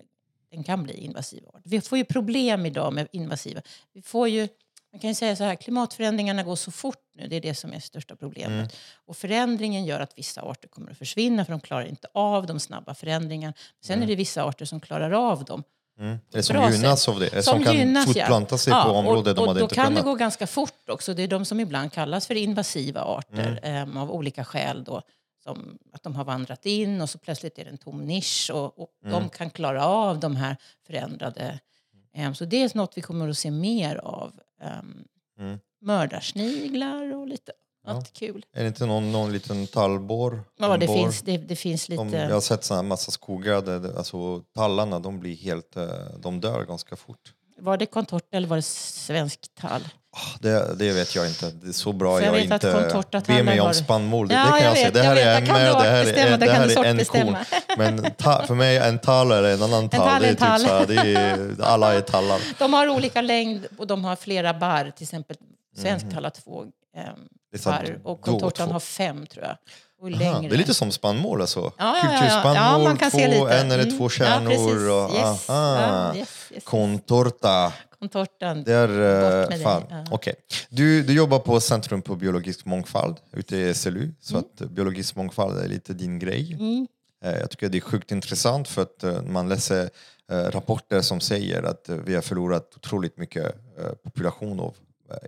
den 0.51 0.65
kan 0.65 0.83
bli 0.83 0.95
invasiv 0.95 1.45
art. 1.55 1.63
Vi 1.65 1.81
får 1.81 1.99
ju 1.99 2.05
problem 2.05 2.67
idag 2.67 2.93
med 2.93 3.09
invasiva. 3.13 3.63
Vi 3.93 4.03
får 4.03 4.29
ju, 4.29 4.49
man 4.93 5.01
kan 5.01 5.11
ju 5.11 5.15
säga 5.15 5.37
så 5.37 5.45
här, 5.45 5.55
klimatförändringarna 5.55 6.43
går 6.43 6.57
så 6.57 6.71
fort 6.71 7.05
nu, 7.15 7.29
det 7.29 7.37
är 7.37 7.41
det 7.41 7.55
som 7.55 7.73
är 7.73 7.81
största 7.81 8.17
problemet. 8.17 8.51
Mm. 8.51 8.69
Och 9.07 9.17
förändringen 9.17 9.85
gör 9.85 10.01
att 10.01 10.19
vissa 10.19 10.43
arter 10.43 10.69
kommer 10.69 10.91
att 10.91 10.99
försvinna 10.99 11.45
för 11.45 11.53
de 11.53 11.61
klarar 11.61 11.85
inte 11.85 12.09
av 12.15 12.47
de 12.47 12.61
snabba 12.61 12.95
förändringarna. 12.95 13.55
Sen 13.85 14.03
är 14.03 14.07
det 14.07 14.17
vissa 14.17 14.45
arter 14.45 14.65
som 14.65 14.81
klarar 14.81 15.11
av 15.11 15.45
dem. 15.45 15.63
Mm. 16.01 16.19
Eller 16.33 16.43
som 16.43 16.55
Bra 16.57 16.71
gynnas 16.73 17.03
sätt. 17.03 17.15
av 17.15 17.21
det. 17.21 17.27
Eller 17.29 17.43
som, 17.43 17.65
kan 17.65 17.95
ja. 17.95 18.03
fortplanta 18.07 18.59
sig 18.59 18.71
Ja, 18.73 18.85
på 18.85 18.91
områden 18.91 19.31
och, 19.31 19.35
de 19.35 19.41
och 19.43 19.49
hade 19.49 19.61
då 19.61 19.65
inte 19.65 19.75
kan 19.75 19.87
kunnat. 19.87 20.05
det 20.05 20.11
gå 20.11 20.15
ganska 20.15 20.47
fort 20.47 20.89
också. 20.91 21.15
Det 21.15 21.23
är 21.23 21.29
de 21.29 21.45
som 21.45 21.61
ibland 21.61 21.93
kallas 21.93 22.27
för 22.27 22.35
invasiva 22.35 23.01
arter 23.03 23.61
Mm. 23.63 23.83
em, 23.89 23.97
av 23.97 24.11
olika 24.11 24.45
skäl. 24.45 24.85
Då, 24.85 25.03
som 25.45 25.79
att 25.93 26.03
de 26.03 26.15
har 26.17 26.25
vandrat 26.25 26.67
in 26.67 27.01
och 27.01 27.11
så 27.11 27.19
plötsligt 27.19 27.59
är 27.59 27.65
det 27.65 27.71
en 27.71 27.79
tom 27.79 28.05
nisch 28.07 28.51
och, 28.55 28.79
och 28.79 28.89
Mm. 29.05 29.13
de 29.23 29.29
kan 29.29 29.51
klara 29.51 29.87
av 29.87 30.21
de 30.21 30.37
här 30.37 30.57
förändrade. 30.87 31.59
em, 32.15 32.35
så 32.35 32.45
det 32.45 32.63
är 32.63 32.77
något 32.77 32.93
vi 32.97 33.03
kommer 33.03 33.29
att 33.29 33.39
se 33.39 33.51
mer 33.51 33.97
av. 33.97 34.33
Um. 34.81 35.05
Mördarsniglar 35.83 37.15
och 37.15 37.27
lite 37.27 37.53
Ja. 37.85 37.91
annat 37.91 38.13
kul. 38.13 38.45
Är 38.57 38.63
det 38.63 38.69
inte 38.69 38.87
någon, 38.87 39.13
någon 39.13 39.33
liten 39.33 39.67
tallborr? 39.67 40.43
Ja, 40.59 40.75
En 40.75 40.81
det 40.81 40.87
finns, 40.87 41.23
det, 41.23 41.37
det 41.37 41.57
finns 41.57 41.89
lite... 41.89 42.03
De, 42.05 42.13
jag 42.15 42.31
har 42.31 42.41
sett 42.41 42.65
såna 42.65 42.81
här 42.81 42.89
massa 42.89 43.11
skogar 43.11 43.63
där 43.63 43.97
alltså, 43.99 44.43
tallarna 44.55 44.99
de 44.99 45.21
blir 45.21 45.37
helt, 45.37 45.77
eh, 45.77 45.89
de 46.19 46.41
dör 46.41 46.65
ganska 46.65 46.97
fort. 46.97 47.33
Var 47.61 47.77
det 47.77 47.87
contorta 47.87 48.37
eller 48.37 48.49
var 48.49 48.57
det 48.57 48.63
svensk 48.63 49.41
tall? 49.61 49.83
Ah, 50.13 50.39
Det, 50.41 50.75
det 50.75 50.93
vet 50.93 51.15
jag 51.15 51.29
inte. 51.29 51.51
Det 51.51 51.69
är 51.69 51.73
så 51.73 51.93
bra 51.93 52.19
För 52.19 52.25
jag 52.25 52.35
jag, 52.37 52.43
inte 52.45 53.23
be 53.27 53.43
mig 53.43 53.61
om 53.61 53.75
spannmål. 53.75 54.29
Det, 54.29 54.35
Ja, 54.35 54.45
det 54.45 54.51
kan 54.51 54.59
jag 54.59 54.67
jag, 54.71 54.77
säga. 54.77 54.91
Det 54.91 55.03
här 55.03 55.17
är 55.17 55.39
en 55.39 55.45
det 55.45 55.53
här 55.53 56.07
är, 56.07 56.39
det 56.39 56.51
här 56.51 56.85
är 56.85 56.85
en 56.85 57.05
kon. 57.05 57.37
Men 57.79 58.11
ta, 58.19 58.47
för 58.47 58.55
mig 58.55 58.77
en 58.77 58.99
tall 58.99 59.33
är 59.33 59.43
en 59.43 59.63
annan 59.63 59.89
tall. 59.89 60.01
tall 60.01 60.23
det 60.23 60.27
är 60.27 60.31
en 60.31 60.37
typ 60.37 60.47
tall. 60.47 60.61
så 60.61 60.67
här, 60.67 60.87
det 60.87 60.95
är, 60.97 61.63
alla 61.63 61.95
är 61.95 62.01
tallar. 62.01 62.41
De 62.59 62.73
har 62.73 62.89
olika 62.89 63.23
längd 63.23 63.67
och 63.79 63.87
de 63.87 64.05
har 64.05 64.17
flera 64.17 64.55
barr. 64.55 64.91
Till 64.97 65.05
exempel 65.05 65.37
svensk 65.77 66.11
tall 66.11 66.25
har 66.25 66.31
två 66.31 66.65
ehm, 66.97 67.29
Det 67.53 67.67
är 67.67 67.71
här, 67.73 68.01
och 68.05 68.21
contortan 68.21 68.71
har 68.71 68.81
fem 68.81 69.27
tror 69.27 69.45
jag. 69.45 69.57
Aha, 70.03 70.41
det 70.41 70.47
är 70.47 70.57
lite 70.57 70.75
som 70.75 70.93
spannmål 70.93 71.41
alltså? 71.41 71.61
ja, 71.61 71.73
ja, 71.79 71.97
ja, 72.03 72.13
ja. 72.13 72.19
Kulturspannmål, 72.21 72.55
ja, 72.57 72.79
man 72.79 72.97
kan 72.97 73.11
två, 73.11 73.19
se 73.19 73.29
lite. 73.29 73.59
en 73.59 73.71
eller 73.71 73.85
Mm. 73.85 73.99
två 73.99 74.05
Ja, 74.05 74.09
kärnor. 74.09 74.51
precis. 74.51 74.67
och, 74.67 75.31
Yes. 75.31 75.45
Ja, 75.49 76.15
yes, 76.17 76.29
yes. 76.51 76.65
Contorta. 76.65 77.73
Contortan. 77.99 78.65
Det 78.65 78.73
är... 78.73 79.43
Bort 79.47 79.53
eh, 79.55 79.59
fan. 79.63 79.81
dig, 79.83 79.89
ja. 79.91 80.05
Okej. 80.11 80.35
Du, 80.69 81.03
du 81.03 81.13
jobbar 81.13 81.39
på 81.39 81.61
Centrum 81.61 82.03
på 82.03 82.17
biologisk 82.17 82.65
mångfald 82.65 83.17
ute 83.33 83.57
i 83.57 83.75
SLU. 83.75 84.13
Så 84.21 84.35
Mm. 84.35 84.45
att 84.61 84.71
biologisk 84.71 85.15
mångfald 85.17 85.59
är 85.59 85.69
lite 85.69 85.93
din 85.95 86.19
grej. 86.19 86.53
Mm. 86.61 86.87
Eh, 87.25 87.41
Jag 87.41 87.51
tycker 87.51 87.69
det 87.69 87.79
är 87.79 87.83
sjukt 87.83 88.13
intressant 88.13 88.69
för 88.69 88.83
att 88.83 89.05
eh, 89.05 89.23
man 89.23 89.49
läser 89.49 89.91
rapporter 90.33 91.01
som 91.01 91.21
säger 91.21 91.63
att 91.63 91.89
vi 91.89 92.15
har 92.15 92.23
förlorat 92.23 92.73
otroligt 92.77 93.19
mycket 93.19 93.55
population 94.05 94.61
av 94.61 94.75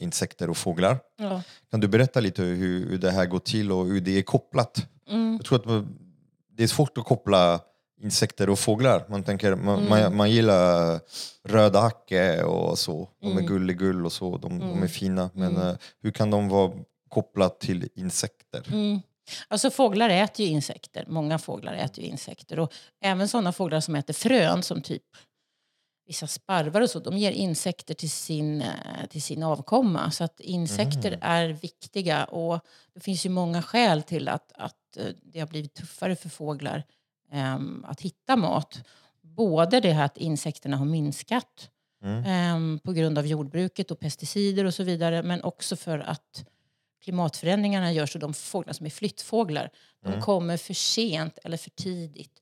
insekter 0.01 0.51
och 0.51 0.57
fåglar. 0.57 0.99
Ja. 1.19 1.43
Kan 1.71 1.81
du 1.81 1.89
berätta 1.89 2.21
lite 2.21 2.43
hur, 2.43 2.89
hur 2.89 2.99
det 2.99 3.11
här 3.11 3.27
går 3.27 3.39
till 3.39 3.73
och 3.73 3.87
hur 3.87 4.01
det 4.01 4.19
är 4.19 4.23
kopplat? 4.23 4.87
Mm. 5.11 5.37
Jag 5.37 5.45
tror 5.47 5.79
att 5.79 5.85
det 6.57 6.63
är 6.63 6.67
svårt 6.67 6.99
att 6.99 7.05
koppla 7.05 7.61
insekter 8.01 8.51
och 8.51 8.59
fåglar. 8.59 9.05
Man, 9.09 9.23
tänker, 9.25 9.55
man, 9.55 9.79
Mm. 9.79 9.89
man, 9.89 10.17
man 10.17 10.31
gillar 10.31 11.01
röda 11.49 11.81
hacke 11.81 12.43
och 12.43 12.79
så. 12.79 13.09
De 13.21 13.27
är 13.27 13.31
Mm. 13.33 13.47
gulligull 13.47 14.07
och 14.07 14.13
så. 14.13 14.37
De, 14.37 14.59
de 14.59 14.69
är 14.71 14.73
Mm. 14.77 14.89
fina. 14.89 15.31
Men 15.35 15.57
Mm. 15.57 15.69
eh, 15.69 15.75
hur 16.03 16.11
kan 16.11 16.31
de 16.31 16.49
vara 16.49 16.73
kopplat 17.09 17.61
till 17.61 17.89
insekter? 17.95 18.63
Mm. 18.73 19.01
Alltså 19.49 19.71
fåglar 19.71 20.09
äter 20.09 20.47
ju 20.47 20.53
insekter. 20.53 21.05
Många 21.09 21.39
fåglar 21.39 21.75
äter 21.75 22.05
ju 22.05 22.11
insekter. 22.11 22.59
Och 22.59 22.73
även 23.05 23.29
sådana 23.29 23.53
fåglar 23.53 23.81
som 23.81 23.95
äter 23.95 24.15
frön 24.15 24.63
som 24.63 24.83
typ 24.83 25.03
vissa 26.07 26.27
sparvar 26.27 26.81
och 26.81 26.91
så. 26.91 26.99
De 26.99 27.19
ger 27.19 27.31
insekter 27.33 27.95
till 27.95 28.11
sin, 28.11 28.63
eh, 28.63 29.07
till 29.11 29.23
sin 29.23 29.43
avkomma. 29.43 30.11
Så 30.11 30.25
att 30.25 30.41
insekter 30.41 31.09
Mm. 31.09 31.21
är 31.23 31.49
viktiga. 31.49 32.25
Och 32.25 32.61
det 32.95 33.01
finns 33.01 33.27
ju 33.27 33.31
många 33.31 33.63
skäl 33.63 34.03
till 34.03 34.29
att, 34.29 34.53
att 34.55 34.97
eh, 34.97 35.07
det 35.23 35.41
har 35.41 35.47
blivit 35.47 35.75
tuffare 35.75 36.17
för 36.17 36.29
fåglar 36.29 36.85
ehm, 37.33 37.85
att 37.89 38.01
hitta 38.01 38.37
mat. 38.37 38.81
Både 39.23 39.81
det 39.81 39.93
här 39.93 40.05
att 40.05 40.17
insekterna 40.17 40.77
har 40.77 40.85
minskat 40.87 41.69
Mm. 42.05 42.25
ehm, 42.25 42.79
på 42.85 42.93
grund 42.93 43.19
av 43.19 43.27
jordbruket 43.27 43.91
och 43.91 44.01
pesticider 44.01 44.65
och 44.65 44.75
så 44.75 44.83
vidare. 44.83 45.23
Men 45.23 45.43
också 45.43 45.77
för 45.77 45.99
att 45.99 46.45
klimatförändringarna 47.05 47.93
gör 47.93 48.07
så 48.07 48.19
de 48.19 48.35
fåglar 48.35 48.73
som 48.73 48.87
är 48.87 48.91
flyttfåglar, 48.91 49.71
de 50.03 50.09
Mm. 50.09 50.21
kommer 50.21 50.57
för 50.57 50.75
sent 50.75 51.39
eller 51.45 51.57
för 51.57 51.71
tidigt. 51.71 52.42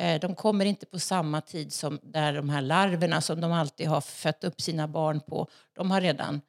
Eh, 0.00 0.20
de 0.20 0.34
kommer 0.34 0.64
inte 0.64 0.86
på 0.86 0.98
samma 0.98 1.40
tid 1.40 1.72
som 1.72 2.00
där 2.02 2.32
de 2.32 2.48
här 2.48 2.62
larverna 2.62 3.20
som 3.20 3.40
de 3.40 3.52
alltid 3.52 3.86
har 3.88 4.00
fött 4.00 4.44
upp 4.44 4.60
sina 4.60 4.88
barn 4.88 5.20
på, 5.20 5.48
de 5.72 5.90
har 5.90 6.00
redan 6.00 6.40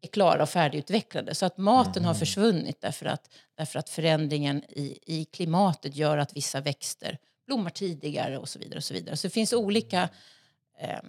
är 0.00 0.08
klara 0.08 0.42
och 0.42 0.48
färdigutvecklade. 0.48 1.34
Så 1.34 1.46
att 1.46 1.58
maten 1.58 2.04
har 2.04 2.12
Mhm. 2.12 2.18
försvunnit 2.18 2.80
därför 2.80 3.06
att, 3.06 3.30
därför 3.54 3.78
att 3.78 3.88
förändringen 3.88 4.64
i, 4.68 4.98
i 5.06 5.24
klimatet 5.24 5.96
gör 5.96 6.18
att 6.18 6.36
vissa 6.36 6.60
växter 6.60 7.18
blommar 7.46 7.70
tidigare 7.70 8.38
och 8.38 8.48
så 8.48 8.58
vidare. 8.58 8.76
Och 8.76 8.84
så, 8.84 8.94
vidare. 8.94 9.16
så 9.16 9.26
det 9.26 9.32
finns 9.34 9.52
olika 9.52 10.08
eh, 10.78 11.00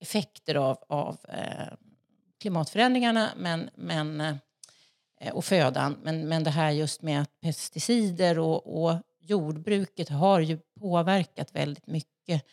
effekter 0.00 0.54
av, 0.54 0.78
av 0.88 1.18
eh, 1.28 1.74
klimatförändringarna 2.40 3.30
men, 3.36 3.70
men, 3.74 4.20
eh, 5.20 5.32
och 5.32 5.44
födan. 5.44 5.96
Men, 6.02 6.28
men 6.28 6.44
det 6.44 6.50
här 6.50 6.70
just 6.70 7.02
med 7.02 7.22
att 7.22 7.40
pesticider 7.40 8.38
och, 8.38 8.82
och 8.84 8.94
jordbruket 9.30 10.08
har 10.08 10.40
ju 10.40 10.58
påverkat 10.80 11.54
väldigt 11.54 11.86
mycket 11.86 12.44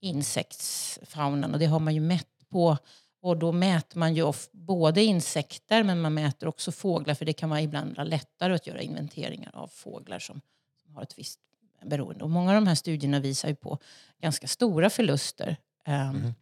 insektsfaunan 0.00 1.52
och 1.52 1.58
det 1.58 1.66
har 1.66 1.80
man 1.80 1.94
ju 1.94 2.00
mätt 2.00 2.48
på. 2.48 2.76
Och 3.20 3.36
då 3.36 3.52
mäter 3.52 3.98
man 3.98 4.14
ju 4.14 4.32
både 4.52 5.02
insekter 5.02 5.82
men 5.82 6.00
man 6.00 6.14
mäter 6.14 6.46
också 6.46 6.72
fåglar 6.72 7.14
för 7.14 7.24
det 7.24 7.32
kan 7.32 7.50
vara 7.50 7.62
ibland 7.62 7.96
vara 7.96 8.04
lättare 8.04 8.54
att 8.54 8.66
göra 8.66 8.80
inventeringar 8.80 9.50
av 9.54 9.68
fåglar 9.68 10.18
som, 10.18 10.40
som 10.82 10.94
har 10.94 11.02
ett 11.02 11.18
visst 11.18 11.40
beroende. 11.84 12.24
Och 12.24 12.30
många 12.30 12.50
av 12.50 12.54
de 12.54 12.66
här 12.66 12.74
studierna 12.74 13.20
visar 13.20 13.48
ju 13.48 13.54
på 13.54 13.78
ganska 14.20 14.46
stora 14.46 14.90
förluster. 14.90 15.56
Mm. 15.84 16.34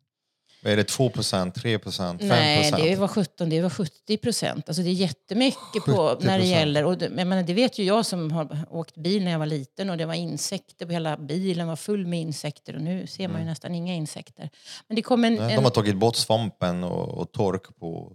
Är 0.62 0.76
det 0.76 0.90
2% 0.90 1.52
3% 1.52 2.18
5 2.18 2.28
Nej, 2.28 2.72
det 2.72 2.96
var 2.96 3.08
17, 3.08 3.50
det 3.50 3.60
var 3.60 3.70
70 3.70 4.16
procent. 4.16 4.68
Alltså 4.68 4.82
det 4.82 4.88
är 4.88 4.92
jättemycket 4.92 5.84
på 5.84 6.18
när 6.20 6.38
det 6.38 6.44
gäller. 6.44 6.84
Och 6.84 6.98
det, 6.98 7.04
jag 7.04 7.26
menar, 7.26 7.42
det 7.42 7.54
vet 7.54 7.78
ju 7.78 7.84
jag 7.84 8.06
som 8.06 8.32
har 8.32 8.66
åkt 8.70 8.96
bil 8.96 9.24
när 9.24 9.30
jag 9.30 9.38
var 9.38 9.46
liten 9.46 9.90
och 9.90 9.96
det 9.96 10.06
var 10.06 10.14
insekter 10.14 10.86
på 10.86 10.92
hela 10.92 11.16
bilen 11.16 11.68
var 11.68 11.76
full 11.76 12.06
med 12.06 12.20
insekter 12.20 12.74
och 12.76 12.82
nu 12.82 13.06
ser 13.06 13.28
man 13.28 13.40
ju 13.40 13.46
nästan 13.46 13.74
inga 13.74 13.94
insekter. 13.94 14.50
Men 14.88 14.96
det 14.96 15.02
kom 15.02 15.24
en, 15.24 15.34
Nej, 15.34 15.50
en, 15.50 15.56
De 15.56 15.64
har 15.64 15.70
tagit 15.70 15.96
bort 15.96 16.16
svampen 16.16 16.84
och, 16.84 17.08
och 17.08 17.32
tork 17.32 17.76
på 17.78 18.12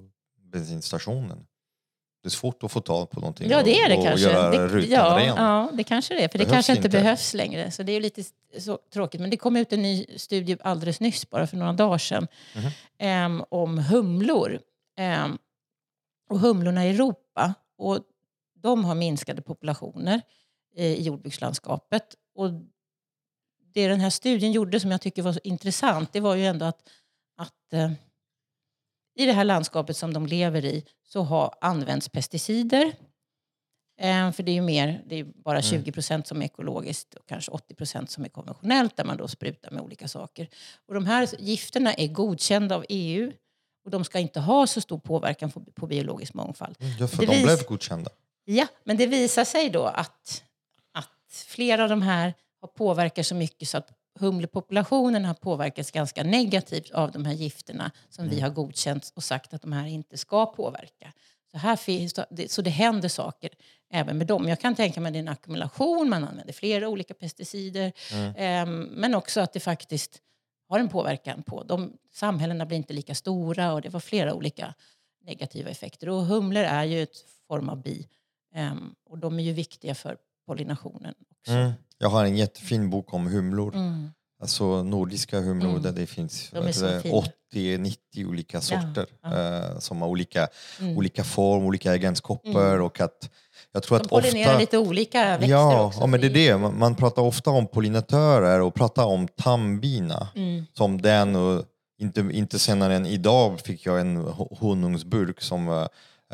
bensinstationen. 0.51 1.45
Det 2.23 2.27
är 2.27 2.29
svårt 2.29 2.63
att 2.63 2.71
få 2.71 2.81
tag 2.81 3.09
på 3.09 3.19
någonting 3.19 3.49
Ja, 3.49 3.63
det 3.63 3.79
är 3.79 3.89
det 3.89 3.97
och, 3.97 4.03
kanske. 4.05 4.29
göra 4.29 4.49
det, 4.51 4.67
rutan 4.67 4.89
ja, 4.91 5.17
ren. 5.19 5.25
ja, 5.35 5.69
det 5.73 5.83
kanske 5.83 6.13
det 6.13 6.23
är. 6.23 6.27
För 6.27 6.37
det 6.37 6.45
Behövs 6.45 6.53
kanske 6.55 6.71
inte, 6.71 6.87
inte. 6.87 6.97
behövs 6.97 7.33
längre. 7.33 7.71
Så 7.71 7.83
det 7.83 7.91
är 7.91 8.01
lite 8.01 8.23
så 8.59 8.79
tråkigt. 8.93 9.21
Men 9.21 9.29
det 9.29 9.37
kom 9.37 9.55
ut 9.55 9.73
en 9.73 9.81
ny 9.81 10.05
studie 10.17 10.57
alldeles 10.61 10.99
nyss, 10.99 11.29
bara 11.29 11.47
för 11.47 11.57
några 11.57 11.73
dagar 11.73 11.97
sedan, 11.97 12.27
Mhm. 12.55 12.69
em, 12.97 13.43
om 13.49 13.77
humlor. 13.77 14.59
Em, 14.97 15.37
och 16.29 16.39
humlorna 16.39 16.85
i 16.87 16.89
Europa. 16.89 17.53
Och 17.77 17.99
de 18.55 18.85
har 18.85 18.95
minskade 18.95 19.41
populationer 19.41 20.21
i 20.75 21.01
jordbrukslandskapet. 21.03 22.15
Och 22.35 22.49
det 23.73 23.87
den 23.87 23.99
här 23.99 24.09
studien 24.09 24.51
gjorde 24.51 24.79
som 24.79 24.91
jag 24.91 25.01
tycker 25.01 25.21
var 25.21 25.33
så 25.33 25.39
intressant, 25.43 26.13
det 26.13 26.19
var 26.19 26.35
ju 26.35 26.45
ändå 26.45 26.65
att, 26.65 26.89
att 27.37 27.73
eh, 27.73 27.91
i 29.15 29.25
det 29.25 29.33
här 29.33 29.43
landskapet 29.43 29.97
som 29.97 30.13
de 30.13 30.25
lever 30.27 30.65
i 30.65 30.85
så 31.13 31.23
har 31.23 31.55
använts 31.61 32.09
pesticider. 32.09 32.93
Eh, 33.99 34.31
för 34.31 34.43
det 34.43 34.51
är 34.51 34.53
ju 34.53 34.61
mer, 34.61 35.03
det 35.05 35.15
är 35.15 35.23
bara 35.23 35.61
20 35.61 35.91
procent 35.91 36.27
som 36.27 36.41
är 36.41 36.45
ekologiskt 36.45 37.13
och 37.13 37.25
kanske 37.27 37.51
80 37.51 37.75
procent 37.75 38.11
som 38.11 38.25
är 38.25 38.29
konventionellt 38.29 38.97
där 38.97 39.03
man 39.03 39.17
då 39.17 39.27
sprutar 39.27 39.71
med 39.71 39.83
olika 39.83 40.07
saker. 40.07 40.49
Och 40.87 40.93
de 40.93 41.05
här 41.05 41.29
gifterna 41.39 41.93
är 41.93 42.07
godkända 42.07 42.75
av 42.75 42.85
EU 42.89 43.31
och 43.85 43.91
de 43.91 44.03
ska 44.03 44.19
inte 44.19 44.39
ha 44.39 44.67
så 44.67 44.81
stor 44.81 44.99
påverkan 44.99 45.51
på, 45.51 45.59
på 45.59 45.87
biologisk 45.87 46.33
mångfald. 46.33 46.75
Ja, 46.99 47.07
för 47.07 47.17
Det 47.17 47.25
de 47.25 47.43
blev 47.43 47.65
godkända. 47.65 48.09
Ja, 48.45 48.67
men 48.83 48.97
det 48.97 49.07
visar 49.07 49.43
sig 49.43 49.69
då 49.69 49.85
att, 49.85 50.43
att 50.91 51.43
flera 51.45 51.83
av 51.83 51.89
de 51.89 52.01
här 52.01 52.33
har 52.61 52.67
påverkat 52.67 53.25
så 53.25 53.35
mycket 53.35 53.69
så 53.69 53.77
att 53.77 53.89
humlepopulationen 54.19 55.25
har 55.25 55.33
påverkats 55.33 55.91
ganska 55.91 56.23
negativt 56.23 56.91
av 56.91 57.11
de 57.11 57.25
här 57.25 57.33
gifterna 57.33 57.91
som 58.09 58.29
vi 58.29 58.39
har 58.39 58.49
godkänt 58.49 59.11
och 59.15 59.23
sagt 59.23 59.53
att 59.53 59.61
de 59.61 59.71
här 59.71 59.87
inte 59.87 60.17
ska 60.17 60.45
påverka. 60.45 61.13
Så, 61.51 61.57
här 61.57 61.75
finns, 61.75 62.15
så 62.47 62.61
det 62.61 62.69
händer 62.69 63.09
saker 63.09 63.49
även 63.89 64.17
med 64.17 64.27
dem. 64.27 64.47
Jag 64.47 64.59
kan 64.59 64.75
tänka 64.75 65.01
mig 65.01 65.09
att 65.09 65.13
det 65.13 65.19
är 65.19 65.23
en 65.23 65.27
ackumulation, 65.27 66.09
man 66.09 66.23
använder 66.23 66.53
flera 66.53 66.89
olika 66.89 67.13
pesticider. 67.13 67.91
Ehm, 68.37 68.81
men 68.81 69.15
också 69.15 69.41
att 69.41 69.53
det 69.53 69.59
faktiskt 69.59 70.21
har 70.69 70.79
en 70.79 70.89
påverkan 70.89 71.43
på 71.43 71.63
dem. 71.63 71.97
Samhällena 72.11 72.65
blir 72.65 72.77
inte 72.77 72.93
lika 72.93 73.15
stora 73.15 73.73
och 73.73 73.81
det 73.81 73.89
var 73.89 73.99
flera 73.99 74.33
olika 74.33 74.73
negativa 75.25 75.69
effekter. 75.69 76.09
Och 76.09 76.25
humlor 76.25 76.63
är 76.63 76.83
ju 76.83 77.03
ett 77.03 77.25
form 77.47 77.69
av 77.69 77.81
bi. 77.81 78.07
Ehm, 78.53 78.95
och 79.05 79.17
de 79.17 79.39
är 79.39 79.43
ju 79.43 79.53
viktiga 79.53 79.95
för 79.95 80.17
pollinationen 80.55 81.13
också. 81.39 81.51
Mm. 81.53 81.71
Jag 81.97 82.09
har 82.09 82.25
en 82.25 82.37
jättefin 82.37 82.89
bok 82.89 83.13
om 83.13 83.27
humlor. 83.27 83.75
Mm. 83.75 84.09
Alltså 84.41 84.83
nordiska 84.83 85.39
humlor 85.39 85.69
Mm. 85.69 85.81
där 85.81 85.91
det 85.91 86.05
finns 86.05 86.49
De 86.53 86.67
är 86.67 86.71
så 86.71 86.87
eh, 86.87 86.99
fina. 87.01 87.15
80-90 87.53 88.25
olika 88.27 88.61
sorter 88.61 89.05
ja. 89.23 89.57
eh, 89.57 89.79
som 89.79 90.01
har 90.01 90.07
olika, 90.09 90.47
Mm. 90.81 90.97
olika 90.97 91.23
form, 91.23 91.63
olika 91.65 91.93
egenskaper 91.93 92.81
och 92.81 93.01
att 93.01 93.29
jag 93.73 93.83
tror 93.83 93.97
De 93.97 94.03
att 94.03 94.09
pollinerar 94.09 94.47
ofta... 94.49 94.59
lite 94.59 94.77
olika 94.77 95.23
växter 95.37 95.47
Ja, 95.51 95.85
också. 95.85 95.99
ja, 95.99 96.07
men 96.07 96.21
det 96.21 96.27
är 96.27 96.33
det. 96.33 96.57
Man, 96.57 96.79
man 96.79 96.95
pratar 96.95 97.21
ofta 97.21 97.49
om 97.49 97.67
pollinatörer 97.67 98.61
och 98.61 98.73
pratar 98.73 99.05
om 99.05 99.27
tambina. 99.27 100.27
Mm. 100.35 100.65
Som 100.73 101.01
den 101.01 101.35
och 101.35 101.63
inte, 101.99 102.19
inte 102.31 102.59
senare 102.59 102.95
än 102.95 103.05
idag 103.05 103.59
fick 103.59 103.85
jag 103.85 103.99
en 104.01 104.17
ho- 104.17 104.57
honungsburk 104.59 105.41
som, 105.41 105.67
eh, 105.67 105.87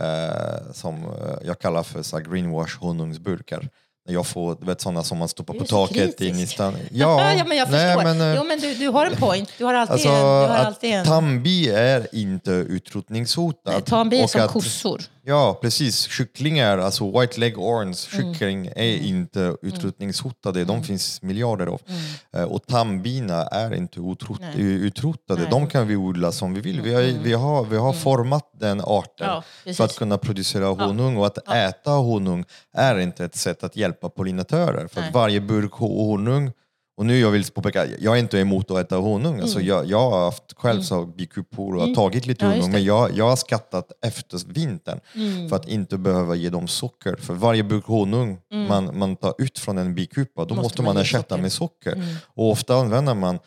eh, 0.05 0.71
som 0.73 1.03
eh, 1.03 1.35
jag 1.43 1.59
kallar 1.59 1.83
för 1.83 2.01
så 2.03 2.17
greenwash 2.19 2.77
honungsburkar. 2.79 3.69
Jag 4.09 4.27
får 4.27 4.55
du 4.59 4.65
vet, 4.65 4.81
sådana 4.81 5.03
som 5.03 5.17
man 5.17 5.27
stoppar 5.27 5.53
på 5.53 5.63
är 5.63 5.67
taket 5.67 6.21
i 6.21 6.29
kritisk. 6.31 6.53
stan. 6.53 6.75
Ja, 6.91 7.33
ja, 7.33 7.43
men 7.47 7.57
jag 7.57 7.71
nej, 7.71 7.95
förstår. 7.95 8.03
men, 8.13 8.21
eh, 8.31 8.35
jo, 8.37 8.43
men 8.43 8.59
du, 8.59 8.73
du 8.73 8.87
har 8.87 9.05
en 9.05 9.15
point. 9.15 9.49
Du 9.57 9.65
har 9.65 9.73
alltid 9.73 9.93
Alltså 9.93 10.07
en. 10.09 10.15
Du 10.15 10.21
har 10.25 10.47
alltid 10.49 10.91
en. 10.93 11.05
tambi 11.05 11.69
är 11.69 12.07
inte 12.15 12.51
utrotningshotad. 12.51 13.85
Ta 13.85 14.01
en 14.01 14.09
bil 14.09 14.23
Och 14.23 14.29
som 14.29 14.41
att- 14.41 14.51
kossor. 14.51 15.01
Ja, 15.29 15.59
precis. 15.61 16.07
Kycklingar, 16.09 16.77
alltså 16.77 17.19
white 17.19 17.39
leg 17.39 17.57
orange 17.59 17.97
Mm. 18.13 18.33
kyckling 18.33 18.65
är 18.75 18.97
inte 18.97 19.55
utrotningshotade. 19.61 20.65
De 20.65 20.83
finns 20.83 21.21
miljarder 21.21 21.67
av. 21.67 21.81
Mm. 21.87 22.01
Eh, 22.43 22.51
Och 22.51 22.65
tambina 22.67 23.43
är 23.47 23.73
inte 23.73 23.99
utrot 23.99 24.39
Nej. 24.41 24.61
utrotade. 24.61 25.41
Nej. 25.41 25.49
De 25.51 25.67
kan 25.67 25.87
vi 25.87 25.95
odla 25.95 26.31
som 26.31 26.53
vi 26.53 26.61
vill. 26.61 26.81
Vi 26.81 26.93
har, 26.93 27.01
vi 27.23 27.33
har, 27.33 27.65
vi 27.65 27.77
har 27.77 27.93
format 27.93 28.51
den 28.59 28.81
arten 28.81 29.27
Ja, 29.65 29.73
för 29.73 29.83
att 29.83 29.95
kunna 29.97 30.17
producera 30.17 30.65
honung. 30.65 31.17
Och 31.17 31.25
att 31.25 31.47
äta 31.53 31.91
honung 31.91 32.45
är 32.73 32.99
inte 32.99 33.25
ett 33.25 33.35
sätt 33.35 33.63
att 33.63 33.75
hjälpa 33.75 34.09
pollinatörer. 34.09 34.87
För 34.87 35.03
varje 35.13 35.41
burk 35.41 35.71
ho- 35.71 36.05
honung 36.07 36.51
och 36.97 37.05
nu 37.05 37.19
jag 37.19 37.31
vill 37.31 37.43
påpeka, 37.51 37.85
jag 37.99 38.15
är 38.15 38.19
inte 38.19 38.39
emot 38.39 38.71
att 38.71 38.77
äta 38.77 38.95
honung. 38.97 39.39
Alltså 39.39 39.61
jag, 39.61 39.85
jag 39.85 40.09
har 40.11 40.25
haft 40.25 40.53
själv 40.57 40.81
så 40.81 41.05
bikupor 41.05 41.75
och 41.75 41.81
har 41.81 41.95
tagit 41.95 42.25
lite 42.25 42.45
Mm. 42.45 42.57
Ja, 42.57 42.61
honung. 42.61 42.71
Men 42.71 42.83
jag, 42.83 43.11
jag 43.17 43.29
har 43.29 43.35
skattat 43.35 43.91
efter 44.05 44.53
vintern 44.53 44.99
Mm. 45.15 45.49
för 45.49 45.55
att 45.55 45.67
inte 45.67 45.97
behöva 45.97 46.35
ge 46.35 46.49
dem 46.49 46.67
socker. 46.67 47.15
För 47.15 47.33
varje 47.33 47.63
burk 47.63 47.85
honung 47.85 48.39
man, 48.69 48.97
man 48.97 49.15
tar 49.15 49.33
ut 49.37 49.59
från 49.59 49.77
en 49.77 49.95
bikupa, 49.95 50.45
då 50.45 50.55
Måste 50.55 50.63
måste, 50.63 50.81
man 50.81 50.93
man 50.93 51.01
ersätta 51.03 51.23
socker. 51.23 51.41
med 51.41 51.51
socker. 51.51 51.93
Mm. 51.93 52.15
Och 52.35 52.51
ofta 52.51 52.75
använder 52.75 53.13
man 53.15 53.39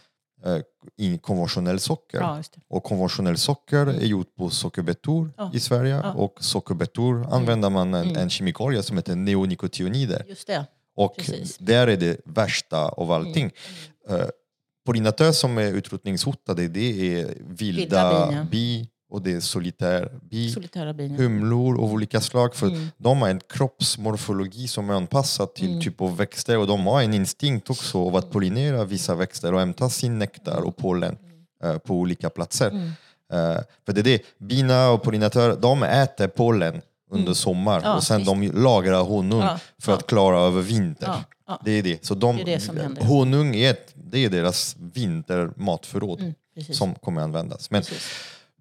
eh, 0.47 0.57
i 0.97 1.19
konventionell 1.19 1.81
socker. 1.81 2.19
Ja. 2.21 2.43
Och 2.71 2.85
konventionell 2.85 3.37
socker 3.39 3.87
är 3.87 4.07
gjort 4.07 4.35
på 4.37 4.51
sockerbetor 4.51 5.33
Ja. 5.37 5.51
i 5.55 5.61
Sverige. 5.61 5.95
Ja. 5.95 6.05
Mm. 6.05 6.17
Och 6.17 6.35
sockerbetor 6.41 7.27
använder 7.31 7.71
man 7.71 7.95
en, 7.95 8.17
en 8.17 8.31
kemikalie 8.31 8.83
som 8.83 8.97
heter 8.97 9.17
neonikotinoider. 9.17 10.25
Just 10.29 10.47
det. 10.47 10.67
Och 11.01 11.17
Precis. 11.17 11.59
där 11.59 11.87
är 11.87 11.97
det 11.97 12.21
värsta 12.25 12.89
av 12.89 13.13
allting. 13.13 13.51
Mm. 14.09 14.21
Uh, 14.21 14.27
pollinatör 14.87 15.33
som 15.33 15.59
är 15.59 15.73
utrotningshotade 15.73 16.69
det 16.69 17.15
är 17.21 17.35
vilda, 17.49 18.27
Vilda 18.29 18.47
bi 18.51 18.89
och 19.11 19.23
det 19.23 19.33
är 19.33 19.41
solitär 19.41 20.19
bi. 20.31 20.51
Solitära 20.51 20.93
bin. 20.93 21.11
Humlor 21.17 21.75
av 21.85 21.93
olika 21.93 22.21
slag. 22.21 22.55
För 22.55 22.67
Mm. 22.67 22.89
de 22.97 23.23
har 23.23 23.29
en 23.29 23.41
kroppsmorfologi 23.49 24.69
som 24.69 24.91
är 24.91 24.95
anpassad 24.95 25.55
till 25.55 25.83
typ 25.83 26.01
av 26.01 26.17
växter 26.17 26.59
och 26.59 26.67
de 26.67 26.87
har 26.87 27.03
en 27.03 27.15
instinkt 27.15 27.71
också 27.71 28.07
av 28.07 28.17
att 28.17 28.31
pollinera 28.31 28.85
vissa 28.85 29.15
växter 29.15 29.55
och 29.55 29.61
hämta 29.61 29.91
sin 29.91 30.19
nektar 30.19 30.61
och 30.61 30.77
pollen 30.77 31.17
eh, 31.65 31.79
på 31.79 31.95
olika 31.95 32.31
platser. 32.31 32.71
Mm. 32.71 32.87
Eh, 33.33 33.61
för 33.87 33.93
det 33.93 34.01
är 34.01 34.05
det, 34.05 34.23
bina 34.39 34.91
och 34.91 35.03
pollinatörer, 35.03 35.57
de 35.57 35.83
äter 35.83 36.29
pollen 36.29 36.83
under 37.11 37.35
sommar 37.35 37.79
Mm. 37.79 37.91
Ja, 37.91 37.97
och 37.97 38.03
sen 38.03 38.25
de 38.25 38.43
lagrar 38.43 39.03
honung 39.03 39.41
Ja, 39.41 39.59
för 39.83 39.93
att 39.95 40.07
klara 40.07 40.39
över 40.41 40.63
vinter. 40.63 41.07
Ja, 41.07 41.23
ja. 41.47 41.61
Det 41.65 41.71
är 41.71 41.83
det. 41.83 42.05
Så 42.05 42.15
de, 42.15 42.37
Det 42.37 42.43
är 42.43 42.47
det 42.47 42.61
som 42.61 42.77
händer. 42.77 43.03
honung 43.05 43.57
är, 43.57 43.71
ett, 43.71 43.93
det 43.95 44.25
är 44.25 44.31
deras 44.31 44.77
vintermatförråd 44.79 46.21
Mm, 46.21 46.35
precis. 46.55 46.77
som 46.79 46.95
kommer 46.95 47.23
användas. 47.23 47.71
Men 47.71 47.83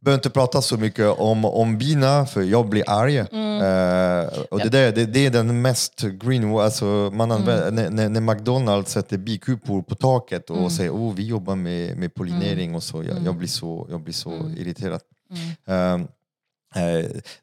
behöver 0.01 0.17
inte 0.17 0.29
prata 0.29 0.61
så 0.61 0.77
mycket 0.77 1.07
om, 1.19 1.45
om 1.45 1.77
bina 1.77 2.25
för 2.25 2.41
jag 2.41 2.69
blir 2.69 2.83
arg. 2.87 3.17
Mm. 3.17 3.61
Eh, 3.61 4.27
och 4.51 4.59
det, 4.59 4.69
där, 4.69 4.91
det, 4.91 5.05
det 5.05 5.25
är 5.25 5.29
den 5.29 5.61
mest 5.61 6.01
green... 6.01 6.57
Alltså 6.57 6.85
man 7.13 7.31
använder, 7.31 7.71
när, 7.71 7.89
när, 7.89 8.09
när 8.09 8.21
McDonalds 8.21 8.91
sätter 8.91 9.17
bikupor 9.17 9.81
på 9.81 9.95
taket 9.95 10.49
och 10.49 10.71
säger 10.71 10.91
oh, 10.91 11.13
vi 11.15 11.25
jobbar 11.27 11.55
med, 11.55 11.97
med 11.97 12.13
pollinering 12.13 12.75
och 12.75 12.83
så. 12.83 13.03
Jag, 13.03 13.17
jag 13.25 13.35
blir 13.35 13.47
så, 13.47 13.87
jag 13.91 14.01
blir 14.01 14.13
så 14.13 14.31
irriterad. 14.57 15.01
Eh, 15.67 15.97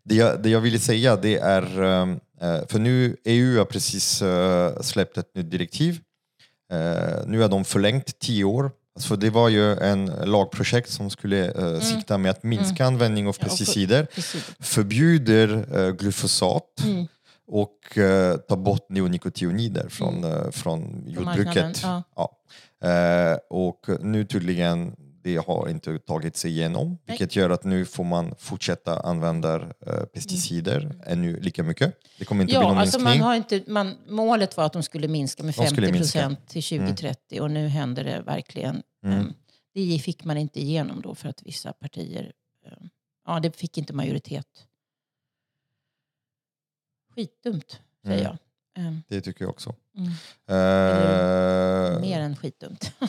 det, 0.02 0.14
jag, 0.14 0.42
det 0.42 0.48
jag 0.50 0.60
ville 0.60 0.78
säga 0.78 1.16
det 1.16 1.36
är, 1.38 1.62
eh, 1.82 2.66
för 2.68 2.78
nu 2.78 3.16
EU 3.24 3.58
har 3.58 3.64
precis 3.64 4.22
eh, 4.22 4.80
släppt 4.80 5.18
ett 5.18 5.34
nytt 5.34 5.50
direktiv. 5.50 6.00
Eh, 6.72 7.26
nu 7.26 7.40
har 7.40 7.48
de 7.48 7.64
förlängt 7.64 8.18
tio 8.18 8.44
år. 8.44 8.70
Alltså 8.96 9.16
det 9.16 9.30
var 9.30 9.48
ju 9.48 9.72
en 9.76 10.06
lagprojekt 10.06 10.90
som 10.90 11.10
skulle 11.10 11.50
eh, 11.52 11.80
sikta 11.80 12.18
med 12.18 12.30
att 12.30 12.42
minska 12.42 12.86
användning 12.86 13.26
av 13.28 13.34
Mm. 13.34 13.34
Ja, 13.40 13.42
för- 13.42 13.50
pesticider, 13.50 14.06
förbjuder 14.60 15.66
eh, 15.78 15.90
glyfosat 15.92 16.62
Mm. 16.84 17.06
och 17.46 17.98
eh, 17.98 18.36
tar 18.36 18.56
bort 18.56 18.86
neonikotinoider 18.90 19.88
från, 19.88 20.24
eh, 20.24 20.50
från 20.50 21.04
jordbruket. 21.06 21.80
ja. 21.82 22.02
Ja. 22.16 22.32
Eh, 22.88 23.38
och 23.50 23.86
nu 24.00 24.24
tydligen, 24.24 24.96
det 25.26 25.36
har 25.36 25.68
inte 25.68 25.98
tagit 25.98 26.36
sig 26.36 26.50
igenom, 26.50 26.98
vilket 27.04 27.36
gör 27.36 27.50
att 27.50 27.64
nu 27.64 27.84
får 27.84 28.04
man 28.04 28.34
fortsätta 28.38 29.00
använda 29.00 29.54
eh, 29.86 30.04
pesticider 30.14 31.00
ännu 31.06 31.40
lika 31.40 31.62
mycket. 31.62 31.96
Det 32.18 32.24
kommer 32.24 32.42
inte 32.42 32.50
bli 32.50 32.54
Ja, 32.54 32.68
någon 32.68 32.78
alltså 32.78 32.98
minskning. 32.98 33.18
man 33.20 33.28
har 33.28 33.34
inte, 33.36 33.62
man, 33.66 33.94
målet 34.08 34.56
var 34.56 34.64
att 34.64 34.72
de 34.72 34.82
skulle 34.82 35.08
minska 35.08 35.42
med 35.42 35.54
De 35.54 35.66
skulle 35.66 35.86
50 35.86 35.92
minska. 35.92 36.18
procent 36.20 36.48
till 36.48 36.62
2030 36.62 37.40
och 37.40 37.50
nu 37.50 37.68
händer 37.68 38.04
det 38.04 38.22
verkligen. 38.26 38.82
Mm. 39.04 39.18
Ehm, 39.18 39.34
Det 39.74 39.98
fick 39.98 40.24
man 40.24 40.36
inte 40.36 40.60
igenom 40.60 41.00
då 41.00 41.14
för 41.14 41.28
att 41.28 41.42
vissa 41.42 41.72
partier, 41.72 42.32
ehm, 42.66 42.88
ja 43.26 43.40
det 43.40 43.56
fick 43.56 43.78
inte 43.78 43.92
majoritet. 43.92 44.66
Skitdumt, 47.14 47.80
säger 48.04 48.20
Mm. 48.20 48.36
jag. 48.74 48.84
Ehm, 48.86 49.02
Det 49.08 49.20
tycker 49.20 49.44
jag 49.44 49.50
också. 49.50 49.74
Mm. 49.96 50.08
Eh, 50.48 52.00
Mer 52.00 52.20
än 52.20 52.36
skitdumt. 52.36 52.92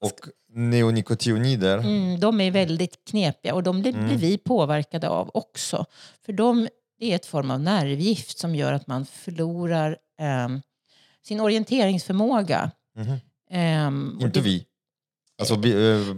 och 0.00 0.18
neonikotinoider. 0.54 1.78
Mm, 1.78 2.20
de 2.20 2.40
är 2.40 2.50
väldigt 2.50 3.04
knepiga 3.10 3.54
och 3.54 3.62
de 3.62 3.80
blir, 3.82 3.94
Mm. 3.94 4.06
blir 4.06 4.16
vi 4.16 4.38
påverkade 4.38 5.08
av 5.08 5.30
också. 5.34 5.84
För 6.26 6.32
de 6.32 6.68
det 6.98 7.12
är 7.12 7.16
ett 7.16 7.26
form 7.26 7.50
av 7.50 7.60
nervgift 7.60 8.38
som 8.38 8.54
gör 8.54 8.72
att 8.72 8.86
man 8.86 9.06
förlorar 9.06 9.96
ehm, 10.20 10.60
sin 11.26 11.40
orienteringsförmåga. 11.40 12.70
Ehm, 13.50 14.16
och 14.18 14.22
Inte 14.26 14.38
det, 14.40 14.44
vi. 14.44 14.64
Alltså 15.38 15.54
vi, 15.54 15.72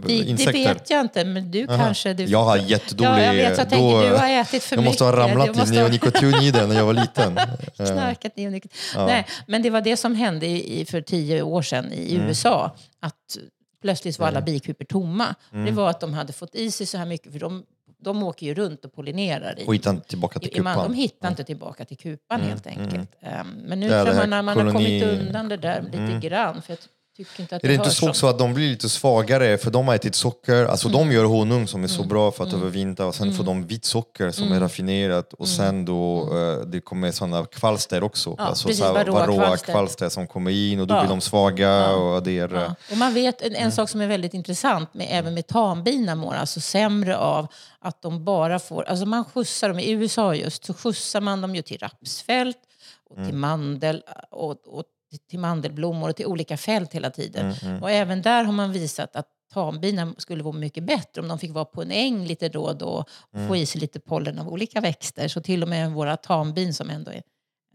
vi, 0.05 0.33
det 0.33 0.51
vet 0.51 0.89
jag 0.89 1.01
inte, 1.01 1.25
men 1.25 1.51
du 1.51 1.67
Aha. 1.67 1.77
kanske... 1.83 2.13
Du, 2.13 2.23
Jag 2.23 2.43
har 2.43 2.57
jättedålig... 2.57 3.09
Ja, 3.11 3.21
jag 3.21 3.33
vet. 3.33 3.57
Jag 3.57 3.69
tänker, 3.69 3.77
då- 3.91 4.01
du 4.09 4.15
har 4.15 4.29
ätit 4.29 4.63
för 4.63 4.75
jag 4.75 4.81
mycket. 4.81 4.91
måste 4.91 5.03
ha 5.03 5.17
ramlat 5.17 5.47
i 5.47 5.59
måste 5.59 5.75
ha 5.75 5.81
neonikotinoider 5.81 6.67
när 6.67 6.75
jag 6.75 6.85
var 6.85 6.93
liten. 6.93 7.37
Eh, 7.79 7.85
knarkat 7.91 8.37
neonikot. 8.37 8.71
ja. 8.95 9.05
Nej, 9.05 9.25
men 9.47 9.61
det 9.61 9.69
var 9.69 9.81
det 9.81 9.97
som 9.97 10.15
hände 10.15 10.45
i, 10.47 10.81
i- 10.81 10.85
för 10.85 11.01
tio 11.01 11.41
år 11.41 11.61
sedan 11.61 11.93
i 11.93 12.15
Mm. 12.15 12.27
USA. 12.27 12.75
Att 12.99 13.37
plötsligt 13.83 14.19
var 14.19 14.27
alla 14.27 14.37
Mm. 14.39 14.45
bikupor 14.53 14.85
tomma. 14.85 15.35
Mm. 15.53 15.65
Det 15.65 15.71
var 15.71 15.89
att 15.89 15.99
de 15.99 16.13
hade 16.13 16.33
fått 16.33 16.55
i 16.55 16.71
sig 16.71 16.85
så 16.87 16.97
här 16.97 17.05
mycket, 17.05 17.31
för 17.31 17.39
de, 17.39 17.63
de 17.99 18.23
åker 18.23 18.45
ju 18.45 18.53
runt 18.53 18.85
och 18.85 18.93
pollinerar 18.93 19.59
i, 19.59 19.63
Och 19.67 19.75
hitta 19.75 19.95
tillbaka 19.95 20.39
till 20.39 20.63
man, 20.63 20.73
kupan. 20.73 20.91
de 20.91 20.97
hittar 20.97 21.29
inte 21.29 21.43
tillbaka 21.43 21.85
till 21.85 21.97
kupan 21.97 22.39
Mm, 22.39 22.49
helt 22.49 22.65
mm. 22.67 22.79
enkelt. 22.83 23.09
Ehm, 23.21 23.47
men 23.47 23.79
nu 23.79 23.87
tror 23.89 24.13
man 24.15 24.33
att 24.33 24.45
man 24.45 24.57
har 24.57 24.71
kommit 24.73 25.03
undan 25.03 25.49
det 25.49 25.57
där 25.57 25.81
lite 25.81 25.97
Mm. 25.97 26.19
grann. 26.19 26.61
För 26.61 26.73
inte 26.73 26.73
att 26.73 26.87
Är 27.19 27.67
det 27.67 27.73
inte 27.73 27.89
så 27.89 28.09
också 28.09 28.27
att 28.27 28.39
de 28.39 28.53
blir 28.53 28.69
lite 28.69 28.89
svagare? 28.89 29.57
För 29.57 29.71
de 29.71 29.87
har 29.87 29.95
ätit 29.95 30.15
socker, 30.15 30.65
alltså 30.65 30.89
de 30.89 31.11
gör 31.11 31.25
honung 31.25 31.67
som 31.67 31.83
är 31.83 31.87
så 31.87 32.03
bra 32.03 32.31
för 32.31 32.43
att 32.43 32.53
övervintra 32.53 33.05
och 33.05 33.15
sen 33.15 33.33
får 33.33 33.43
de 33.43 33.67
vitt 33.67 33.85
socker 33.85 34.31
som 34.31 34.51
är 34.51 34.59
raffinerat 34.59 35.33
och 35.33 35.47
sen 35.47 35.85
då 35.85 36.21
eh, 36.37 36.65
det 36.67 36.81
kommer 36.81 37.11
sådana 37.11 37.45
kvalster 37.45 38.03
också, 38.03 38.35
Ja, 38.37 38.43
alltså 38.43 38.67
precis, 38.67 38.79
så 38.83 38.85
här 38.87 38.93
varroa 38.93 39.19
varroa 39.19 39.45
kvalster. 39.45 39.73
kvalster 39.73 40.09
som 40.09 40.27
kommer 40.27 40.51
in 40.51 40.79
och 40.79 40.87
då 40.87 40.95
Ja. 40.95 41.01
blir 41.01 41.09
de 41.09 41.21
svaga 41.21 41.67
Ja. 41.69 41.93
och 41.95 42.23
det 42.23 42.39
är... 42.39 42.49
Ja. 42.53 42.75
Och 42.91 42.97
man 42.97 43.13
vet 43.13 43.41
en, 43.41 43.55
en 43.55 43.71
sak 43.71 43.89
som 43.89 44.01
är 44.01 44.07
väldigt 44.07 44.33
intressant, 44.33 44.93
med, 44.93 45.07
även 45.09 45.33
med 45.33 45.47
tambina 45.47 46.15
mår 46.15 46.33
alltså 46.33 46.59
sämre 46.59 47.17
av 47.17 47.47
att 47.79 48.01
de 48.01 48.23
bara 48.23 48.59
får, 48.59 48.83
alltså 48.83 49.05
man 49.05 49.25
skjutsar 49.25 49.69
dem, 49.69 49.79
i 49.79 49.91
USA 49.91 50.35
just, 50.35 50.65
så 50.65 50.73
skjutsar 50.73 51.21
man 51.21 51.41
dem 51.41 51.55
ju 51.55 51.61
till 51.61 51.77
rapsfält 51.77 52.57
och 53.09 53.15
till 53.25 53.35
mandel 53.35 54.03
och, 54.31 54.51
och 54.67 54.83
till 55.29 55.39
mandelblommor 55.39 56.09
och 56.09 56.15
till 56.15 56.25
olika 56.25 56.57
fält 56.57 56.93
hela 56.93 57.09
tiden. 57.09 57.55
Och 57.81 57.91
även 57.91 58.21
där 58.21 58.43
har 58.43 58.53
man 58.53 58.71
visat 58.71 59.15
att 59.15 59.27
tambina 59.53 60.13
skulle 60.17 60.43
vara 60.43 60.55
mycket 60.55 60.83
bättre 60.83 61.21
om 61.21 61.27
de 61.27 61.39
fick 61.39 61.51
vara 61.51 61.65
på 61.65 61.81
en 61.81 61.91
äng 61.91 62.25
lite 62.25 62.49
då 62.49 62.63
och 62.63 62.77
då 62.77 63.05
och 63.31 63.47
få 63.47 63.55
i 63.55 63.65
sig 63.65 63.81
lite 63.81 63.99
pollen 63.99 64.39
av 64.39 64.49
olika 64.49 64.81
växter. 64.81 65.27
Så 65.27 65.41
till 65.41 65.63
och 65.63 65.69
med 65.69 65.91
våra 65.91 66.17
tambin 66.17 66.73
som 66.73 66.89
ändå 66.89 67.11
är 67.11 67.21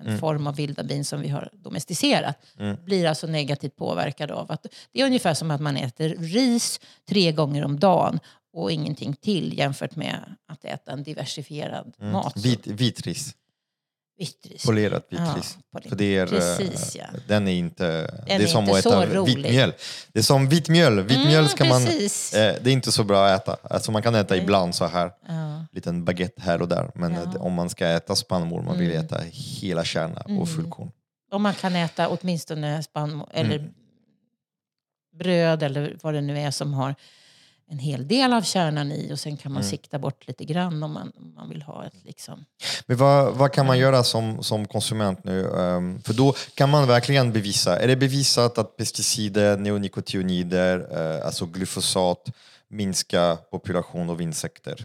en 0.02 0.18
form 0.18 0.46
av 0.46 0.56
vilda 0.56 0.82
bin 0.82 1.04
som 1.04 1.20
vi 1.20 1.28
har 1.28 1.50
domesticerat 1.52 2.46
blir 2.84 3.06
alltså 3.06 3.26
negativt 3.26 3.76
påverkad 3.76 4.30
av 4.30 4.52
att 4.52 4.66
det 4.92 5.00
är 5.00 5.06
ungefär 5.06 5.34
som 5.34 5.50
att 5.50 5.60
man 5.60 5.76
äter 5.76 6.08
ris 6.08 6.80
tre 7.08 7.32
gånger 7.32 7.64
om 7.64 7.78
dagen 7.78 8.20
och 8.52 8.72
ingenting 8.72 9.14
till 9.14 9.58
jämfört 9.58 9.96
med 9.96 10.36
att 10.48 10.64
äta 10.64 10.92
en 10.92 11.02
diversifierad 11.02 11.94
mat. 11.98 12.32
som 12.32 12.42
Vit, 12.42 12.66
vitris, 12.66 13.34
vitt 14.18 14.46
ris. 14.50 14.66
polerat 14.66 15.06
Ja, 15.08 15.18
vitris. 15.34 15.58
polerat. 15.72 15.88
För 15.88 15.96
det 15.96 16.16
är, 16.16 16.22
eh, 16.22 16.28
Precis, 16.56 16.96
ja. 16.96 17.04
Den 17.28 17.48
är 17.48 17.52
inte... 17.52 17.84
det 18.26 18.32
är 18.32 18.40
är 18.40 18.46
som 18.46 18.64
inte 18.64 18.78
att 18.78 18.86
äta 18.86 19.06
rolig. 19.06 19.36
vit 19.36 19.50
mjöl. 19.50 19.72
Det 20.12 20.18
är 20.18 20.22
som 20.22 20.48
vit 20.48 20.68
mjöl. 20.68 20.98
Mm, 20.98 21.48
ska 21.48 21.64
man... 21.64 21.82
Eh, 21.82 21.88
det 22.32 22.66
är 22.66 22.68
inte 22.68 22.92
så 22.92 23.04
bra 23.04 23.26
att 23.26 23.42
äta. 23.48 23.56
Alltså 23.74 23.92
man 23.92 24.02
kan 24.02 24.14
äta 24.14 24.34
Nej. 24.34 24.42
ibland 24.42 24.74
så 24.74 24.86
här. 24.86 25.10
Ja. 25.28 25.66
liten 25.72 26.04
baguette 26.04 26.42
här 26.42 26.62
och 26.62 26.68
där. 26.68 26.90
Men 26.94 27.12
Ja. 27.14 27.38
om 27.40 27.52
man 27.52 27.70
ska 27.70 27.86
äta 27.86 28.16
spannmål, 28.16 28.62
man 28.62 28.78
vill 28.78 28.90
Mm. 28.92 29.04
äta 29.04 29.20
hela 29.32 29.84
kärna 29.84 30.20
Mm. 30.20 30.38
och 30.38 30.48
fullkorn. 30.48 30.90
Om 31.30 31.42
man 31.42 31.54
kan 31.54 31.76
äta 31.76 32.08
åtminstone 32.08 32.82
spannmål 32.82 33.28
eller 33.32 33.56
Mm. 33.58 33.70
bröd 35.18 35.62
eller 35.62 35.96
vad 36.02 36.14
det 36.14 36.20
nu 36.20 36.38
är 36.38 36.50
som 36.50 36.74
har 36.74 36.94
en 37.70 37.78
hel 37.78 38.08
del 38.08 38.32
av 38.32 38.42
kärnan 38.42 38.92
i 38.92 39.12
och 39.12 39.18
sen 39.18 39.36
kan 39.36 39.52
man 39.52 39.62
Mm. 39.62 39.70
sikta 39.70 39.98
bort 39.98 40.28
lite 40.28 40.44
grann 40.44 40.82
om 40.82 40.92
man, 40.92 41.12
om 41.16 41.34
man 41.34 41.48
vill 41.48 41.62
ha 41.62 41.84
ett 41.86 41.94
liksom... 42.04 42.44
Men 42.86 42.96
vad, 42.96 43.34
vad 43.34 43.52
kan 43.52 43.66
man 43.66 43.76
Mm. 43.76 43.82
göra 43.82 44.04
som, 44.04 44.42
som 44.42 44.66
konsument 44.66 45.24
nu? 45.24 45.50
Ehm, 45.58 46.02
för 46.02 46.14
då 46.14 46.34
kan 46.54 46.70
man 46.70 46.86
verkligen 46.86 47.32
bevisa, 47.32 47.78
är 47.78 47.86
det 47.88 47.96
bevisat 47.96 48.58
att 48.58 48.76
pesticider, 48.76 49.56
neonikotinoider, 49.56 50.86
eh, 51.18 51.26
alltså 51.26 51.46
glyfosat 51.46 52.24
minskar 52.68 53.36
population 53.36 54.10
av 54.10 54.22
insekter? 54.22 54.84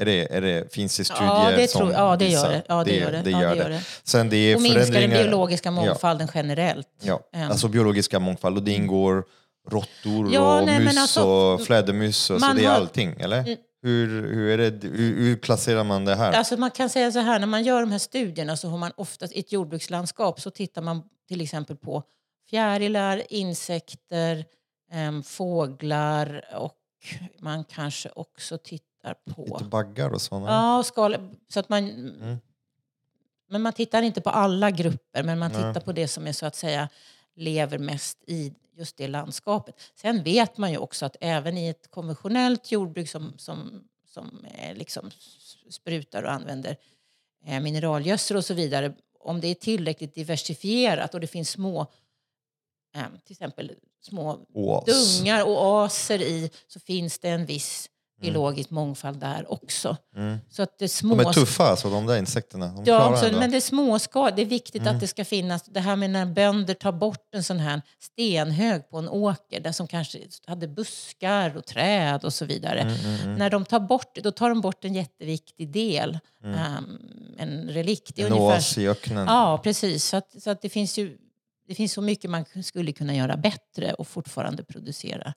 Är 0.00 0.04
det, 0.04 0.34
är 0.36 0.40
det, 0.40 0.72
finns 0.74 0.96
det 0.96 1.04
studier 1.04 1.24
Ja, 1.26 1.50
det, 1.56 1.68
som 1.70 1.80
tror, 1.80 1.92
ja, 1.92 2.16
det 2.16 2.24
visar 2.24 2.44
gör 2.46 2.52
det. 2.52 2.62
Ja, 2.68 2.84
det, 2.84 2.96
gör 2.96 3.12
det. 3.12 3.22
det, 3.22 3.30
ja, 3.30 3.42
gör 3.42 3.48
det, 3.48 3.54
det. 3.54 3.62
gör 3.62 3.70
det. 3.70 3.82
Sen 4.04 4.28
det 4.30 4.36
är 4.36 4.56
Och 4.56 4.62
minskar 4.62 5.00
den 5.00 5.10
biologiska 5.10 5.70
mångfalden 5.70 6.28
generellt. 6.34 6.88
Ja, 7.02 7.20
Ehm. 7.32 7.50
alltså 7.50 7.68
biologiska 7.68 8.18
mångfald 8.18 8.56
och 8.56 8.62
det 8.62 8.72
ingår 8.72 9.24
råttor 9.70 10.32
Ja, 10.32 10.60
och 10.60 10.66
nej, 10.66 10.84
mus 10.84 10.98
alltså, 10.98 11.22
och 11.24 11.60
flädermus, 11.62 12.30
och 12.30 12.40
så 12.40 12.52
det 12.52 12.64
är 12.64 12.68
har- 12.68 12.74
allting, 12.74 13.20
eller? 13.20 13.38
Mm. 13.38 13.56
Hur, 13.82 14.22
hur, 14.34 14.60
är 14.60 14.70
det, 14.70 14.88
hur, 14.88 15.16
hur 15.16 15.36
placerar 15.36 15.84
man 15.84 16.04
det 16.04 16.14
här? 16.14 16.32
Alltså 16.32 16.56
man 16.56 16.70
kan 16.70 16.90
säga 16.90 17.12
så 17.12 17.18
här, 17.18 17.38
när 17.38 17.46
man 17.46 17.62
gör 17.62 17.80
de 17.80 17.90
här 17.90 17.98
studierna 17.98 18.56
så 18.56 18.68
har 18.68 18.78
man 18.78 18.92
oftast 18.96 19.32
i 19.32 19.40
ett 19.40 19.52
jordbrukslandskap 19.52 20.40
så 20.40 20.50
tittar 20.50 20.82
man 20.82 21.02
till 21.28 21.40
exempel 21.40 21.76
på 21.76 22.02
fjärilar, 22.50 23.22
insekter, 23.28 24.44
em, 24.92 25.22
fåglar 25.22 26.44
och 26.56 26.74
man 27.40 27.64
kanske 27.64 28.08
också 28.08 28.58
tittar 28.58 29.14
på... 29.34 29.42
Lite 29.44 29.64
baggar 29.64 30.10
och 30.10 30.22
sådana? 30.22 30.46
Ja, 30.46 30.82
skal, 30.82 31.16
så 31.48 31.60
att 31.60 31.68
man... 31.68 31.90
Mm. 31.90 32.36
Men 33.50 33.62
man 33.62 33.72
tittar 33.72 34.02
inte 34.02 34.20
på 34.20 34.30
alla 34.30 34.70
grupper, 34.70 35.22
men 35.22 35.38
man 35.38 35.52
Nej. 35.52 35.62
tittar 35.62 35.80
på 35.80 35.92
det 35.92 36.08
som 36.08 36.26
är 36.26 36.32
så 36.32 36.46
att 36.46 36.56
säga 36.56 36.88
lever 37.36 37.78
mest 37.78 38.18
i 38.26 38.52
just 38.78 38.96
det 38.96 39.08
landskapet. 39.08 39.74
Sen 39.94 40.22
vet 40.22 40.58
man 40.58 40.70
ju 40.70 40.78
också 40.78 41.06
att 41.06 41.16
även 41.20 41.58
i 41.58 41.68
ett 41.68 41.90
konventionellt 41.90 42.72
jordbruk 42.72 43.08
som, 43.08 43.34
som, 43.38 43.84
som 44.06 44.46
eh, 44.54 44.76
liksom 44.76 45.10
sprutar 45.70 46.22
och 46.22 46.32
använder 46.32 46.76
eh, 47.46 47.60
mineralgödsel 47.60 48.36
och 48.36 48.44
så 48.44 48.54
vidare, 48.54 48.94
om 49.20 49.40
det 49.40 49.48
är 49.48 49.54
tillräckligt 49.54 50.14
diversifierat 50.14 51.14
och 51.14 51.20
det 51.20 51.26
finns 51.26 51.50
små, 51.50 51.80
eh, 52.94 53.02
till 53.24 53.32
exempel 53.32 53.72
små 54.00 54.46
Oas. 54.54 54.84
dungar 54.84 55.44
och 55.44 55.66
oaser 55.66 56.22
i, 56.22 56.50
så 56.66 56.80
finns 56.80 57.18
det 57.18 57.28
en 57.28 57.46
viss 57.46 57.90
biologisk 58.20 58.70
mångfald 58.70 59.20
där 59.20 59.52
också. 59.52 59.96
Mm. 60.16 60.38
Så 60.50 60.62
att 60.62 60.78
det 60.78 60.88
små... 60.88 61.14
De 61.14 61.26
är 61.26 61.32
tuffa 61.32 61.64
alltså, 61.64 61.90
de 61.90 62.06
där 62.06 62.18
insekterna. 62.18 62.66
De 62.66 62.82
Ja, 62.84 63.24
ändå. 63.24 63.38
men 63.38 63.50
det 63.50 63.56
är 63.56 63.60
småskal. 63.60 64.32
Det 64.36 64.42
är 64.42 64.46
viktigt 64.46 64.82
Mm. 64.82 64.94
att 64.94 65.00
det 65.00 65.06
ska 65.06 65.24
finnas, 65.24 65.62
det 65.62 65.80
här 65.80 65.96
med 65.96 66.10
när 66.10 66.26
bönder 66.26 66.74
tar 66.74 66.92
bort 66.92 67.34
en 67.34 67.44
sån 67.44 67.58
här 67.58 67.82
stenhög 68.00 68.90
på 68.90 68.98
en 68.98 69.08
åker, 69.08 69.60
där 69.60 69.72
som 69.72 69.86
kanske 69.86 70.18
hade 70.46 70.68
buskar 70.68 71.56
och 71.56 71.66
träd 71.66 72.24
och 72.24 72.32
så 72.32 72.44
vidare. 72.44 72.80
Mm, 72.80 72.94
mm, 72.94 73.20
mm. 73.20 73.34
När 73.34 73.50
de 73.50 73.64
tar 73.64 73.80
bort 73.80 74.18
då 74.22 74.30
tar 74.30 74.48
de 74.48 74.60
bort 74.60 74.84
en 74.84 74.94
jätteviktig 74.94 75.72
del, 75.72 76.18
ehm, 76.44 76.98
en 77.38 77.68
relikt. 77.68 78.18
En 78.18 78.32
oas 78.32 78.78
i 78.78 78.88
öknen. 78.88 79.26
Ja, 79.26 79.60
precis. 79.64 80.04
Så, 80.04 80.16
att, 80.16 80.42
så 80.42 80.50
att 80.50 80.62
det 80.62 80.68
finns 80.68 80.98
ju 80.98 81.18
det 81.68 81.74
finns 81.74 81.92
så 81.92 82.00
mycket 82.00 82.30
man 82.30 82.44
skulle 82.64 82.92
kunna 82.92 83.14
göra 83.14 83.36
bättre 83.36 83.92
och 83.92 84.08
fortfarande 84.08 84.64
producera. 84.64 85.34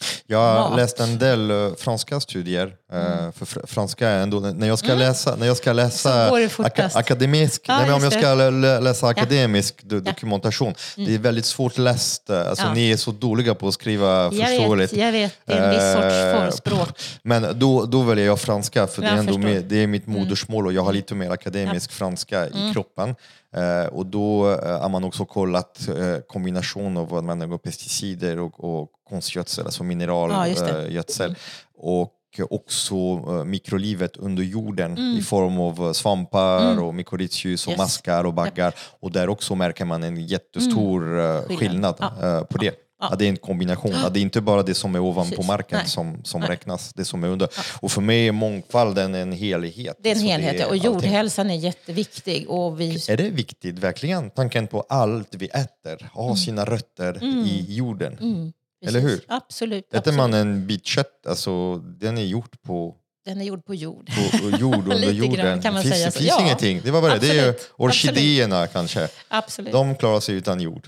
Mm. 0.00 0.22
Jag 0.26 0.38
har 0.38 0.54
Mat. 0.54 0.66
Mm. 0.66 0.76
läst 0.76 1.00
en 1.00 1.18
del 1.18 1.50
eh, 1.50 1.74
franska 1.78 2.20
studier. 2.20 2.66
eh, 2.92 3.32
för 3.32 3.44
fr- 3.46 3.66
franska 3.66 4.08
är 4.08 4.22
ändå, 4.22 4.40
när 4.40 4.66
jag 4.68 4.78
ska 4.78 4.94
läsa, 4.94 5.36
när 5.36 5.46
jag 5.46 5.56
ska 5.56 5.72
läsa 5.72 6.30
fortast. 6.50 6.96
akademisk, 6.96 7.62
Ja, 7.68 7.78
nej, 7.78 7.92
om 7.92 8.02
jag 8.02 8.12
ska 8.12 8.34
lä- 8.34 8.50
lä- 8.50 8.80
läsa 8.80 9.06
akademisk 9.06 9.82
do, 9.82 10.00
dokumentation, 10.00 10.74
det 10.96 11.14
är 11.14 11.18
väldigt 11.18 11.44
svårt 11.46 11.78
läst. 11.78 12.30
eh, 12.30 12.48
Alltså, 12.48 12.64
Ja. 12.66 12.74
Ni 12.74 12.90
är 12.90 12.96
så 12.96 13.10
dåliga 13.10 13.54
på 13.54 13.68
att 13.68 13.74
skriva 13.74 14.22
Jag 14.22 14.34
förståeligt. 14.48 14.92
vet, 14.92 14.98
jag 15.00 15.12
vet, 15.12 15.32
det 15.44 15.52
är 15.52 15.62
en 15.62 15.70
viss 15.70 15.92
sorts 15.92 16.54
förspråk. 16.56 16.88
Men 17.22 17.58
då, 17.58 17.84
då 17.86 18.02
väljer 18.02 18.26
jag 18.26 18.40
franska 18.40 18.86
för 18.86 19.02
det 19.02 19.08
är, 19.08 19.10
Jag 19.10 19.18
ändå 19.18 19.38
mer, 19.38 19.60
det 19.60 19.82
är 19.82 19.86
mitt 19.86 20.06
modersmål 20.06 20.66
och 20.66 20.72
jag 20.72 20.82
har 20.82 20.92
lite 20.92 21.14
mer 21.14 21.30
akademisk 21.30 21.92
franska 21.92 22.46
i 22.48 22.70
kroppen. 22.72 23.14
Eh, 23.56 23.86
och 23.86 24.06
då 24.06 24.50
eh, 24.52 24.80
har 24.80 24.88
man 24.88 25.04
också 25.04 25.24
kollat 25.24 25.88
eh, 25.88 26.18
kombination 26.28 26.96
av 26.96 27.14
användning 27.14 27.52
av 27.52 27.58
pesticider 27.58 28.38
och, 28.38 28.64
och 28.64 28.90
konstgödsel, 29.08 29.64
alltså 29.64 29.82
Ja, 29.82 29.88
mineralgödsel. 29.88 31.34
och 31.78 32.12
också 32.50 32.96
mikrolivet 33.44 34.16
under 34.16 34.42
jorden 34.42 34.92
Mm. 34.92 35.18
i 35.18 35.22
form 35.22 35.60
av 35.60 35.92
svampar 35.92 36.80
och 36.82 36.94
mykorrhizis 36.94 37.66
och 37.66 37.70
Yes. 37.70 37.78
maskar 37.78 38.24
och 38.24 38.34
baggar. 38.34 38.74
Och 39.00 39.12
där 39.12 39.28
också 39.28 39.54
märker 39.54 39.84
man 39.84 40.02
en 40.02 40.26
jättestor 40.26 41.20
eh, 41.20 41.40
Skillnad. 41.42 41.58
skillnad 41.58 41.94
Ja. 41.98 42.26
eh, 42.38 42.42
på 42.44 42.58
det. 42.58 42.74
Ja. 43.00 43.08
Att 43.12 43.18
det 43.18 43.24
är 43.24 43.28
en 43.28 43.36
kombination, 43.36 43.94
att 43.94 44.14
det 44.14 44.20
är 44.20 44.22
inte 44.22 44.40
bara 44.40 44.62
det 44.62 44.74
som 44.74 44.94
är 44.94 44.98
ovanpå 45.00 45.30
Precis. 45.36 45.46
marken 45.48 45.78
Nej. 45.78 45.88
som, 45.88 46.24
som 46.24 46.40
Nej. 46.40 46.50
räknas, 46.50 46.92
det 46.94 47.04
som 47.04 47.24
är 47.24 47.28
under. 47.28 47.48
Och 47.80 47.92
för 47.92 48.00
mig 48.00 48.28
är 48.28 48.32
mångfalden 48.32 49.14
en 49.14 49.32
helhet. 49.32 49.96
Det 50.02 50.08
är 50.10 50.14
en 50.14 50.20
Så 50.20 50.26
helhet 50.26 50.56
ja. 50.58 50.66
och 50.66 50.72
allting. 50.72 50.86
jordhälsan 50.92 51.50
är 51.50 51.54
jätteviktig. 51.54 52.50
Och 52.50 52.80
vi, 52.80 52.94
Är 53.08 53.16
det 53.16 53.30
viktigt 53.30 53.78
verkligen? 53.78 54.30
Tanken 54.30 54.66
på 54.66 54.80
allt 54.88 55.34
vi 55.34 55.46
äter 55.46 56.10
har 56.12 56.34
sina 56.34 56.64
rötter 56.64 57.24
i 57.24 57.64
jorden. 57.68 58.18
mm, 58.20 58.52
Eller 58.86 59.00
hur? 59.00 59.20
Absolut. 59.28 59.84
Äter 59.88 59.98
absolut. 59.98 60.16
man 60.16 60.34
en 60.34 60.66
bit 60.66 60.86
kött, 60.86 61.26
alltså, 61.28 61.76
den 61.76 62.18
är 62.18 62.24
gjord 62.24 62.62
på, 62.62 62.94
Den 63.24 63.40
är 63.40 63.44
gjord 63.44 63.64
på 63.64 63.74
jord. 63.74 64.10
på 64.42 64.50
jord 64.50 64.74
under 64.92 64.96
Lite 64.96 65.12
grann 65.12 65.56
jorden. 65.56 65.60
det 65.74 65.82
finns, 65.82 65.94
finns 66.16 66.20
Ja, 66.20 66.40
ingenting. 66.42 66.80
Det 66.84 66.90
var 66.90 67.02
bara 67.02 67.12
det. 67.18 67.18
Det 67.32 67.38
är 67.38 67.48
absolut. 67.48 67.72
orkidéerna 67.76 68.66
kanske. 68.66 69.08
Absolut. 69.28 69.72
De 69.72 69.94
klarar 69.96 70.20
sig 70.20 70.34
utan 70.34 70.60
jord. 70.60 70.86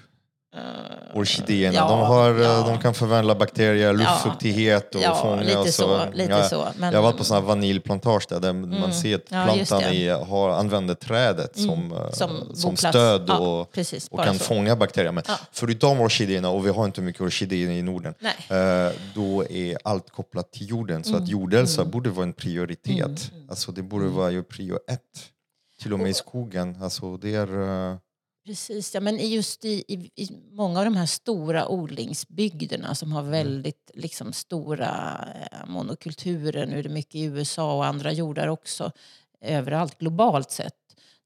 Orkidéerna. 1.15 1.75
ja, 1.77 1.89
de, 1.89 1.99
har, 2.01 2.31
eh, 2.35 2.41
ja. 2.41 2.65
de 2.69 2.79
kan 2.79 2.95
förvandla 2.95 3.35
bakterier, 3.35 3.93
luftfuktighet 3.93 4.95
och 4.95 5.01
ja, 5.03 5.15
fånga. 5.15 5.43
lite 5.43 5.59
och 5.59 5.69
så, 5.69 6.01
lite 6.13 6.43
så, 6.49 6.69
men- 6.79 6.93
jag 6.93 6.99
har 6.99 7.03
varit 7.03 7.17
på 7.19 7.25
sådana 7.25 7.47
vaniljplantage 7.47 8.27
där, 8.29 8.41
där 8.41 8.53
man 8.53 8.93
ser 8.95 9.15
att 9.17 9.27
plantan. 9.27 9.83
Mm. 9.83 9.95
i, 9.95 10.09
har, 10.09 10.51
använder 10.51 10.95
trädet 10.95 11.59
som, 11.59 11.93
eh, 11.93 12.11
Som 12.13 12.31
som, 12.55 12.77
stöd 12.77 13.31
och, 13.31 13.73
precis, 13.73 14.09
och 14.09 14.25
kan 14.25 14.39
så. 14.39 14.45
fånga 14.45 14.77
bakterier. 14.77 15.13
Men 15.13 15.25
förutom 15.53 16.01
orkidéerna, 16.01 16.49
och 16.51 16.67
vi 16.67 16.71
har 16.71 16.85
inte 16.85 17.01
mycket 17.01 17.23
orkidéer 17.23 17.71
i 17.71 17.83
Norden, 17.83 18.15
Nej. 18.21 18.35
eh, 18.61 18.93
då 19.15 19.45
är 19.51 19.79
allt 19.85 20.11
kopplat 20.11 20.53
till 20.53 20.71
jorden. 20.71 21.05
Så 21.05 21.11
Mm. 21.11 21.23
att 21.23 21.29
jordhälsa 21.29 21.85
borde 21.85 22.11
vara 22.11 22.27
en 22.27 22.33
prioritet. 22.33 23.31
Alltså 23.51 23.73
det 23.73 23.83
borde 23.83 24.07
vara 24.09 24.31
ju 24.31 24.43
prio 24.43 24.79
ett. 24.91 25.01
Till 25.83 25.93
och 25.93 25.99
med 25.99 26.11
i 26.11 26.15
skogen. 26.15 26.77
Alltså 26.83 27.17
det 27.17 27.35
är... 27.35 27.99
Precis, 28.49 28.95
ja, 28.95 29.01
men 29.01 29.21
i 29.21 29.27
just 29.27 29.65
i, 29.65 29.85
i, 29.89 30.11
i 30.15 30.29
många 30.51 30.79
av 30.79 30.85
de 30.85 30.97
här 30.97 31.07
stora 31.07 31.69
odlingsbygderna 31.69 32.95
som 32.95 33.13
har 33.13 33.23
väldigt 33.23 33.91
liksom, 33.95 34.33
stora 34.33 35.25
eh, 35.53 35.67
monokulturer, 35.67 36.67
nu 36.67 36.79
är 36.79 36.83
det 36.83 36.89
mycket 36.89 37.15
i 37.15 37.23
USA 37.23 37.77
och 37.77 37.87
andra 37.87 38.13
jordar 38.13 38.49
också, 38.49 38.93
överallt 39.41 39.99
globalt 39.99 40.51
sett. 40.51 40.75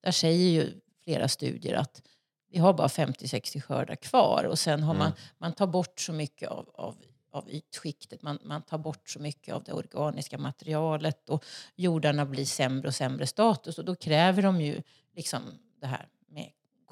Där 0.00 0.10
säger 0.10 0.50
ju 0.50 0.80
flera 1.04 1.28
studier 1.28 1.74
att 1.74 2.02
vi 2.50 2.58
har 2.58 2.72
bara 2.72 2.88
50-60 2.88 3.60
skördar 3.60 3.96
kvar 3.96 4.44
och 4.44 4.58
sen 4.58 4.82
har 4.82 4.94
man, 4.94 5.12
man 5.38 5.52
tar 5.52 5.66
bort 5.66 6.00
så 6.00 6.12
mycket 6.12 6.48
av, 6.48 6.70
av, 6.74 6.96
av 7.32 7.50
ytskiktet, 7.50 8.22
man, 8.22 8.38
man 8.44 8.62
tar 8.62 8.78
bort 8.78 9.10
så 9.10 9.20
mycket 9.20 9.54
av 9.54 9.62
det 9.64 9.72
organiska 9.72 10.38
materialet 10.38 11.28
och 11.28 11.44
jordarna 11.76 12.26
blir 12.26 12.44
sämre 12.44 12.88
och 12.88 12.94
sämre 12.94 13.26
status 13.26 13.78
och 13.78 13.84
då 13.84 13.94
kräver 13.94 14.42
de 14.42 14.60
ju 14.60 14.82
liksom 15.14 15.42
det 15.80 15.86
här 15.86 16.08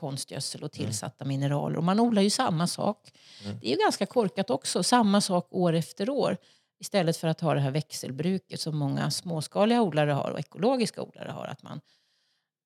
konstgödsel 0.00 0.64
och 0.64 0.72
tillsatta 0.72 1.24
mineraler. 1.24 1.76
Och 1.76 1.84
man 1.84 2.00
odlar 2.00 2.22
ju 2.22 2.30
samma 2.30 2.66
sak. 2.66 3.12
Det 3.60 3.66
är 3.66 3.70
ju 3.70 3.76
ganska 3.76 4.06
korkat 4.06 4.50
också, 4.50 4.82
samma 4.82 5.20
sak 5.20 5.48
år 5.50 5.72
efter 5.72 6.10
år. 6.10 6.36
Istället 6.80 7.16
för 7.16 7.28
att 7.28 7.40
ha 7.40 7.54
det 7.54 7.60
här 7.60 7.70
växelbruket 7.70 8.60
som 8.60 8.76
många 8.76 9.10
småskaliga 9.10 9.82
odlare 9.82 10.10
har 10.10 10.30
och 10.30 10.38
ekologiska 10.38 11.02
odlare 11.02 11.30
har. 11.30 11.46
Att 11.46 11.62
man 11.62 11.80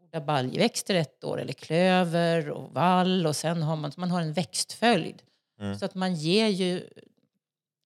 odlar 0.04 0.20
baljväxter 0.20 0.94
ett 0.94 1.24
år 1.24 1.40
eller 1.40 1.52
klöver 1.52 2.50
och 2.50 2.72
vall 2.72 3.26
och 3.26 3.36
sen 3.36 3.62
har 3.62 3.76
man, 3.76 3.92
man 3.96 4.10
har 4.10 4.20
en 4.20 4.32
växtföljd. 4.32 5.22
Så 5.78 5.84
att 5.84 5.94
man 5.94 6.14
ger 6.14 6.48
ju 6.48 6.88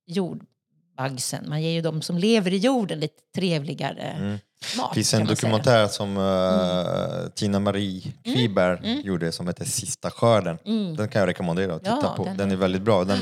jordbagsen, 0.06 1.48
man 1.48 1.62
ger 1.62 1.70
ju 1.70 1.80
de 1.80 2.02
som 2.02 2.18
lever 2.18 2.52
i 2.52 2.56
jorden 2.56 3.00
lite 3.00 3.22
trevligare 3.34 4.38
mat. 4.78 4.90
Det 4.90 4.94
finns 4.94 5.14
en 5.14 5.18
man 5.20 5.26
säga. 5.26 5.34
dokumentär 5.36 5.86
som 5.86 6.16
uh, 6.16 7.28
Tina 7.34 7.60
Marie 7.60 8.02
Kviberg 8.24 9.00
gjorde 9.04 9.32
som 9.32 9.46
heter 9.48 9.64
Sista 9.64 10.10
skörden. 10.10 10.58
Den 10.96 11.08
kan 11.08 11.20
jag 11.20 11.28
rekommendera 11.28 11.74
att 11.74 11.84
titta 11.84 11.98
Ja, 12.02 12.14
på. 12.16 12.24
den 12.24 12.36
Den, 12.36 12.50
är 12.50 12.56
väldigt 12.56 12.82
bra. 12.82 13.04
Den 13.04 13.18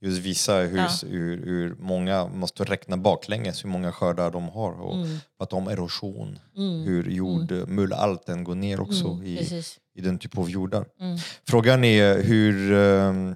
just 0.00 0.18
visar 0.20 0.64
hur, 0.64 0.78
Ja. 0.78 0.88
hur, 1.06 1.44
hur 1.46 1.74
många 1.78 2.26
måste 2.26 2.64
räkna 2.64 2.96
baklänges 2.96 3.64
hur 3.64 3.68
många 3.68 3.92
skördar 3.92 4.30
de 4.30 4.48
har 4.48 4.80
och 4.80 4.94
Mm. 4.94 5.18
prata 5.38 5.56
om 5.56 5.68
erosion. 5.68 6.38
Hur 6.84 7.10
jordmullalten 7.10 8.44
går 8.44 8.54
ner 8.54 8.80
också 8.80 9.04
i, 9.06 9.08
Mm, 9.32 9.36
Precis. 9.36 9.76
i 9.94 10.00
den 10.00 10.18
typ 10.18 10.38
av 10.38 10.50
jordar. 10.50 10.84
Mm. 11.00 11.18
Frågan 11.48 11.84
är 11.84 12.22
hur, 12.22 12.72
ehm, 12.72 13.34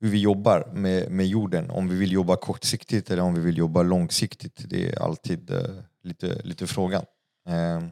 hur 0.00 0.08
vi 0.08 0.18
jobbar 0.18 0.70
med, 0.72 1.10
med 1.10 1.26
jorden. 1.26 1.70
Om 1.70 1.88
vi 1.88 1.96
vill 1.96 2.12
jobba 2.12 2.36
kortsiktigt 2.36 3.10
eller 3.10 3.22
om 3.22 3.34
vi 3.34 3.40
vill 3.40 3.58
jobba 3.58 3.82
långsiktigt. 3.82 4.70
Det 4.70 4.88
är 4.88 5.02
alltid 5.02 5.50
eh, 5.50 5.60
lite, 6.02 6.42
lite 6.42 6.66
frågan. 6.66 7.04
Ehm, 7.48 7.90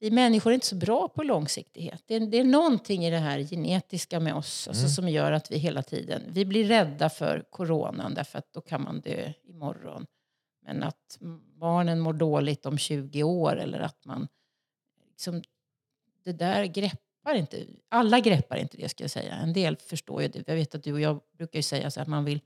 Vi 0.00 0.10
människor 0.10 0.50
är 0.50 0.54
inte 0.54 0.66
så 0.66 0.76
bra 0.76 1.08
på 1.08 1.22
långsiktighet. 1.22 2.02
Det 2.06 2.14
är, 2.14 2.20
det 2.20 2.38
är 2.38 2.44
någonting 2.44 3.04
i 3.04 3.10
det 3.10 3.18
här 3.18 3.38
genetiska 3.38 4.20
med 4.20 4.34
oss 4.34 4.68
alltså, 4.68 4.88
som 4.88 5.08
gör 5.08 5.32
att 5.32 5.50
vi 5.50 5.58
hela 5.58 5.82
tiden... 5.82 6.22
Vi 6.28 6.44
blir 6.44 6.64
rädda 6.64 7.10
för 7.10 7.44
coronan 7.50 8.14
därför 8.14 8.38
att 8.38 8.52
då 8.52 8.60
kan 8.60 8.82
man 8.82 9.00
dö 9.00 9.32
imorgon. 9.44 10.06
Men 10.64 10.82
att 10.82 11.18
barnen 11.60 12.00
mår 12.00 12.12
dåligt 12.12 12.66
om 12.66 12.78
20 12.78 13.22
år 13.22 13.56
eller 13.56 13.80
att 13.80 14.04
man... 14.04 14.28
Liksom, 15.10 15.42
det 16.24 16.32
där 16.32 16.64
greppar 17.22 17.34
inte... 17.34 17.66
Alla 17.88 18.20
greppar 18.20 18.56
inte 18.56 18.76
det 18.76 18.88
ska 18.88 19.04
jag 19.04 19.10
säga. 19.10 19.34
En 19.34 19.52
del 19.52 19.76
förstår 19.76 20.22
ju 20.22 20.28
det. 20.28 20.48
Jag 20.48 20.54
vet 20.54 20.74
att 20.74 20.82
du 20.82 20.92
och 20.92 21.00
jag 21.00 21.20
brukar 21.36 21.58
ju 21.58 21.62
säga 21.62 21.90
så 21.90 22.00
att 22.00 22.08
man 22.08 22.24
vill 22.24 22.40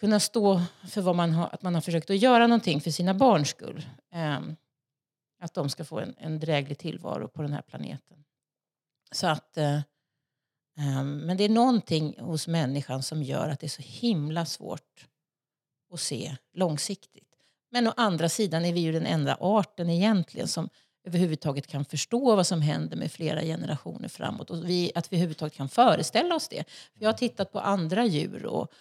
kunna 0.00 0.20
stå 0.20 0.62
för 0.88 1.00
vad 1.00 1.16
man 1.16 1.32
har, 1.32 1.48
att 1.52 1.62
man 1.62 1.74
har 1.74 1.80
försökt 1.80 2.10
att 2.10 2.18
göra 2.18 2.46
någonting 2.46 2.80
för 2.80 2.90
sina 2.90 3.14
barns 3.14 3.48
skull. 3.48 3.86
Ehm, 4.12 4.56
att 5.40 5.54
de 5.54 5.68
ska 5.68 5.84
få 5.84 6.00
en, 6.00 6.14
en 6.18 6.38
dräglig 6.38 6.78
tillvaro 6.78 7.28
på 7.28 7.42
den 7.42 7.52
här 7.52 7.62
planeten. 7.62 8.24
Så 9.12 9.26
att, 9.26 9.56
eh, 9.56 9.80
ehm, 10.78 11.18
men 11.18 11.36
det 11.36 11.44
är 11.44 11.48
någonting 11.48 12.20
hos 12.20 12.48
människan 12.48 13.02
som 13.02 13.22
gör 13.22 13.48
att 13.48 13.60
det 13.60 13.66
är 13.66 13.68
så 13.68 13.82
himla 13.82 14.46
svårt 14.46 15.08
att 15.92 16.00
se 16.00 16.36
långsiktigt. 16.52 17.28
Men 17.70 17.88
å 17.88 17.92
andra 17.96 18.28
sidan 18.28 18.64
är 18.64 18.72
vi 18.72 18.80
ju 18.80 18.92
den 18.92 19.06
enda 19.06 19.36
arten 19.40 19.90
egentligen 19.90 20.48
som 20.48 20.68
överhuvudtaget 21.04 21.66
kan 21.66 21.84
förstå 21.84 22.36
vad 22.36 22.46
som 22.46 22.60
händer 22.60 22.96
med 22.96 23.12
flera 23.12 23.40
generationer 23.42 24.08
framåt. 24.08 24.50
Och 24.50 24.68
vi, 24.68 24.92
att 24.94 25.12
vi 25.12 25.16
överhuvudtaget 25.16 25.54
kan 25.54 25.68
föreställa 25.68 26.34
oss 26.34 26.48
det. 26.48 26.64
Jag 26.94 27.08
har 27.08 27.14
tittat 27.14 27.52
på 27.52 27.60
andra 27.60 28.04
djur 28.04 28.46
och 28.46 28.72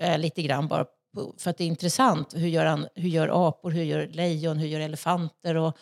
eh, 0.00 0.18
lite 0.18 0.42
grann 0.42 0.68
bara 0.68 0.86
på, 1.14 1.34
för 1.38 1.50
att 1.50 1.58
det 1.58 1.64
är 1.64 1.68
intressant. 1.68 2.34
Hur 2.34 2.48
gör, 2.48 2.66
an, 2.66 2.86
hur 2.94 3.08
gör 3.08 3.48
apor, 3.48 3.70
hur 3.70 3.82
gör 3.82 4.06
lejon, 4.06 4.58
hur 4.58 4.68
gör 4.68 4.80
elefanter 4.80 5.54
och 5.54 5.76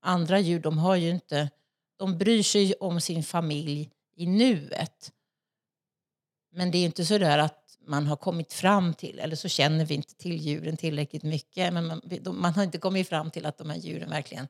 andra 0.00 0.38
djur. 0.38 0.60
De 0.60 0.78
har 0.78 0.96
ju 0.96 1.10
inte, 1.10 1.50
de 1.98 2.18
bryr 2.18 2.42
sig 2.42 2.74
om 2.74 3.00
sin 3.00 3.22
familj 3.22 3.90
i 4.16 4.26
nuet. 4.26 5.12
Men 6.52 6.70
det 6.70 6.78
är 6.78 6.84
inte 6.84 7.04
så 7.04 7.18
där 7.18 7.38
att 7.38 7.60
man 7.86 8.06
har 8.06 8.16
kommit 8.16 8.52
fram 8.52 8.94
till, 8.94 9.18
eller 9.18 9.36
så 9.36 9.48
känner 9.48 9.84
vi 9.84 9.94
inte 9.94 10.14
till 10.14 10.36
djuren 10.36 10.76
tillräckligt 10.76 11.22
mycket. 11.22 11.72
Men 11.72 11.86
man, 11.86 12.00
man 12.24 12.52
har 12.52 12.62
inte 12.62 12.78
kommit 12.78 13.08
fram 13.08 13.30
till 13.30 13.46
att 13.46 13.58
de 13.58 13.70
här 13.70 13.78
djuren 13.78 14.10
verkligen 14.10 14.48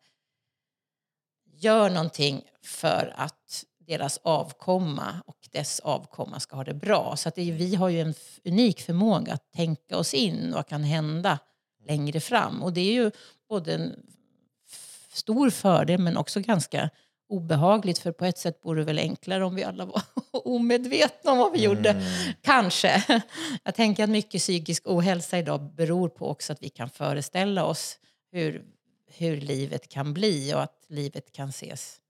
gör 1.56 1.90
någonting 1.90 2.42
för 2.62 3.14
att 3.16 3.64
deras 3.86 4.18
avkomma 4.22 5.22
och 5.26 5.36
dess 5.52 5.80
avkomma 5.80 6.40
ska 6.40 6.56
ha 6.56 6.64
det 6.64 6.74
bra. 6.74 7.16
Så 7.16 7.28
att 7.28 7.34
det, 7.34 7.50
vi 7.52 7.74
har 7.74 7.88
ju 7.88 8.00
en 8.00 8.14
unik 8.44 8.80
förmåga 8.80 9.32
att 9.32 9.52
tänka 9.52 9.96
oss 9.96 10.14
in 10.14 10.52
vad 10.54 10.66
kan 10.66 10.84
hända 10.84 11.38
längre 11.88 12.20
fram. 12.20 12.62
Och 12.62 12.72
det 12.72 12.80
är 12.80 12.92
ju 12.92 13.10
både 13.48 13.74
en 13.74 13.96
stor 15.12 15.50
fördel 15.50 16.00
men 16.00 16.16
också 16.16 16.40
ganska 16.40 16.90
obehagligt 17.28 17.98
för 17.98 18.12
på 18.12 18.24
ett 18.24 18.38
sätt 18.38 18.60
vore 18.62 18.80
det 18.80 18.84
väl 18.84 18.98
enklare 18.98 19.44
om 19.44 19.54
vi 19.54 19.64
alla 19.64 19.84
var 19.84 20.02
omedvetna 20.44 21.32
om 21.32 21.38
vad 21.38 21.52
vi 21.52 21.62
gjorde. 21.62 22.02
Kanske. 22.42 23.04
Jag 23.64 23.74
tänker 23.74 24.04
att 24.04 24.10
mycket 24.10 24.40
psykisk 24.40 24.82
ohälsa 24.86 25.38
idag 25.38 25.74
beror 25.74 26.08
på 26.08 26.28
också 26.28 26.52
att 26.52 26.62
vi 26.62 26.68
kan 26.68 26.90
föreställa 26.90 27.64
oss 27.64 27.98
hur, 28.32 28.64
hur 29.10 29.36
livet 29.36 29.88
kan 29.88 30.14
bli 30.14 30.54
och 30.54 30.62
att 30.62 30.83
livet 30.94 31.32
kan 31.32 31.48
ses 31.48 32.00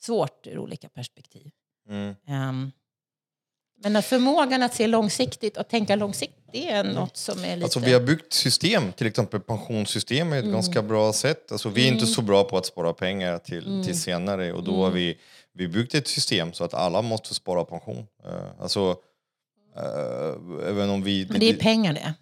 svårt 0.00 0.46
ur 0.46 0.58
olika 0.58 0.88
perspektiv. 0.88 1.50
mm. 1.88 2.14
Ehm, 2.26 2.72
men 3.82 3.96
att 3.96 4.04
förmågan 4.04 4.62
att 4.62 4.74
se 4.74 4.86
långsiktigt 4.86 5.56
och 5.56 5.68
tänka 5.68 5.96
långsiktigt 5.96 6.46
det 6.52 6.68
är 6.68 6.84
något 6.84 7.16
som 7.16 7.44
är 7.44 7.56
lite... 7.56 7.64
Alltså 7.64 7.80
vi 7.80 7.92
har 7.92 8.00
byggt 8.00 8.32
system, 8.32 8.92
till 8.92 9.06
exempel 9.06 9.40
pensionssystem 9.40 10.32
är 10.32 10.38
ett 10.38 10.44
ganska 10.44 10.82
bra 10.82 11.12
sätt. 11.12 11.52
Alltså 11.52 11.68
vi 11.68 11.88
är 11.88 11.92
inte 11.92 12.06
så 12.06 12.22
bra 12.22 12.44
på 12.44 12.58
att 12.58 12.66
spara 12.66 12.92
pengar 12.92 13.38
till, 13.38 13.84
till 13.84 14.00
senare 14.00 14.52
och 14.52 14.64
då 14.64 14.84
har 14.84 14.90
vi, 14.90 15.18
vi 15.52 15.68
byggt 15.68 15.94
ett 15.94 16.08
system 16.08 16.52
så 16.52 16.64
att 16.64 16.74
alla 16.74 17.02
måste 17.02 17.34
spara 17.34 17.64
pension. 17.64 18.06
Uh, 18.26 18.62
alltså, 18.62 18.96
eh, 19.76 20.68
även 20.68 20.90
om 20.90 21.02
vi... 21.02 21.26
Men 21.30 21.40
det 21.40 21.50
är 21.50 21.56
pengar 21.56 21.92
det. 21.92 22.14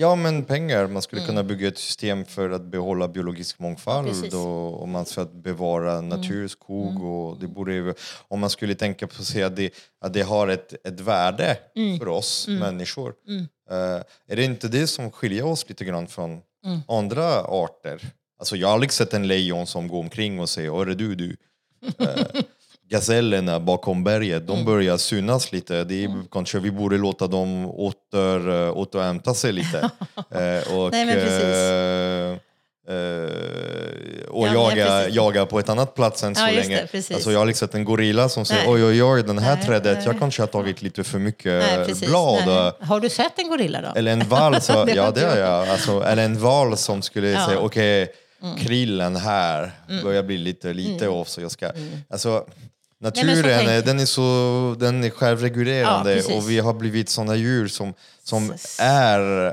Ja, 0.00 0.14
men 0.14 0.44
pengar. 0.44 0.86
Man 0.86 1.02
skulle 1.02 1.26
kunna 1.26 1.42
bygga 1.42 1.68
ett 1.68 1.78
system 1.78 2.24
för 2.24 2.50
att 2.50 2.62
behålla 2.64 3.08
biologisk 3.08 3.58
mångfald 3.58 4.08
precis. 4.08 4.34
och, 4.34 4.80
och 4.82 4.88
man 4.88 5.04
för 5.06 5.22
att 5.22 5.32
bevara 5.32 6.00
natur, 6.00 6.48
skog. 6.48 7.02
Och 7.04 7.38
det 7.40 7.46
borde, 7.46 7.72
ju- 7.72 7.94
om 8.28 8.40
man 8.40 8.50
skulle 8.50 8.74
tänka 8.74 9.06
på 9.06 9.14
att 9.18 9.24
säga 9.26 9.46
att 9.46 9.56
det, 9.56 9.70
att 10.00 10.12
det 10.12 10.22
har 10.22 10.48
ett, 10.48 10.86
ett 10.86 11.00
värde 11.00 11.58
för 11.98 12.08
oss 12.08 12.48
människor. 12.48 13.14
Eh, 13.70 13.76
är 14.28 14.36
det 14.36 14.44
inte 14.44 14.68
det 14.68 14.86
som 14.86 15.10
skiljer 15.10 15.44
oss 15.44 15.68
lite 15.68 15.84
grann 15.84 16.06
från 16.06 16.40
andra 16.88 17.40
arter? 17.44 18.00
Alltså 18.38 18.56
jag 18.56 18.68
har 18.68 18.74
aldrig 18.74 18.92
sett 18.92 19.14
en 19.14 19.26
lejon 19.28 19.66
som 19.66 19.88
går 19.88 19.98
omkring 19.98 20.40
och 20.40 20.48
säger 20.48 20.80
Är 20.90 20.94
du, 20.94 21.14
du. 21.14 21.36
Eh, 21.98 22.42
gazellerna 22.90 23.60
bakom 23.60 24.04
berget, 24.04 24.46
de 24.46 24.64
börjar 24.64 24.96
synas 24.96 25.52
lite. 25.52 25.84
Det 25.84 26.04
är, 26.04 26.10
Kanske 26.32 26.58
vi 26.58 26.70
borde 26.70 26.98
låta 26.98 27.26
dem 27.26 27.66
åter, 27.66 28.64
äh, 28.66 28.76
återhämta 28.76 29.34
sig 29.34 29.52
lite. 29.52 29.90
Eh, 30.34 30.74
och, 30.76 30.90
Nej, 30.92 31.06
men 31.06 31.14
precis. 31.14 31.44
eh, 31.44 32.36
eh, 32.94 34.28
och 34.28 34.46
Ja, 34.48 34.52
jaga, 34.54 35.08
jaga 35.08 35.46
på 35.46 35.58
ett 35.58 35.68
annat 35.68 35.94
plats 35.94 36.22
än 36.22 36.34
så 36.34 36.40
Ja, 36.42 36.46
länge. 36.50 36.86
det, 36.92 37.10
alltså, 37.14 37.32
jag 37.32 37.38
har 37.38 37.52
sett 37.52 37.74
en 37.74 37.84
gorilla 37.84 38.28
som 38.28 38.44
säger 38.44 38.62
Nej. 38.66 38.72
oj 38.72 38.84
oj 38.84 39.02
oj 39.04 39.22
den 39.22 39.38
här 39.38 39.56
Nej, 39.56 39.64
trädet, 39.66 39.96
nej. 39.98 40.06
jag 40.06 40.18
kanske 40.18 40.42
har 40.42 40.46
tagit 40.46 40.82
lite 40.82 41.04
för 41.04 41.18
mycket 41.18 41.64
Nej, 41.68 41.94
blad. 42.08 42.42
Nej. 42.46 42.72
Har 42.80 43.00
du 43.00 43.08
sett 43.08 43.38
en 43.38 43.48
gorilla 43.48 43.80
då? 43.80 43.88
Eller 43.98 44.12
en 44.12 44.28
val, 44.28 44.60
så, 44.60 44.84
Det 44.84 44.92
ja 44.94 45.10
det 45.10 45.26
har 45.26 45.36
jag. 45.36 45.68
Alltså, 45.68 46.02
eller 46.02 46.24
en 46.24 46.38
val 46.38 46.76
som 46.76 47.02
skulle 47.02 47.28
Ja. 47.28 47.36
Mm. 47.36 47.46
säga 47.48 47.58
okej, 47.60 48.08
krillen 48.58 49.16
här 49.16 49.72
börjar 50.02 50.22
bli 50.22 50.38
lite, 50.38 50.72
lite 50.72 51.08
off 51.08 51.28
så 51.28 51.40
jag 51.40 51.50
ska... 51.50 51.70
Alltså, 52.10 52.44
naturen 53.00 53.42
tänk- 53.42 53.68
är, 53.68 53.82
den 53.82 54.00
är, 54.00 54.06
så, 54.06 54.76
den 54.78 55.04
är 55.04 55.10
självreglerande 55.10 56.16
Ja, 56.28 56.34
och 56.36 56.50
vi 56.50 56.58
har 56.58 56.72
blivit 56.74 57.08
sådana 57.08 57.36
djur 57.36 57.68
som, 57.68 57.94
som 58.24 58.50
S- 58.50 58.76
är 58.80 59.46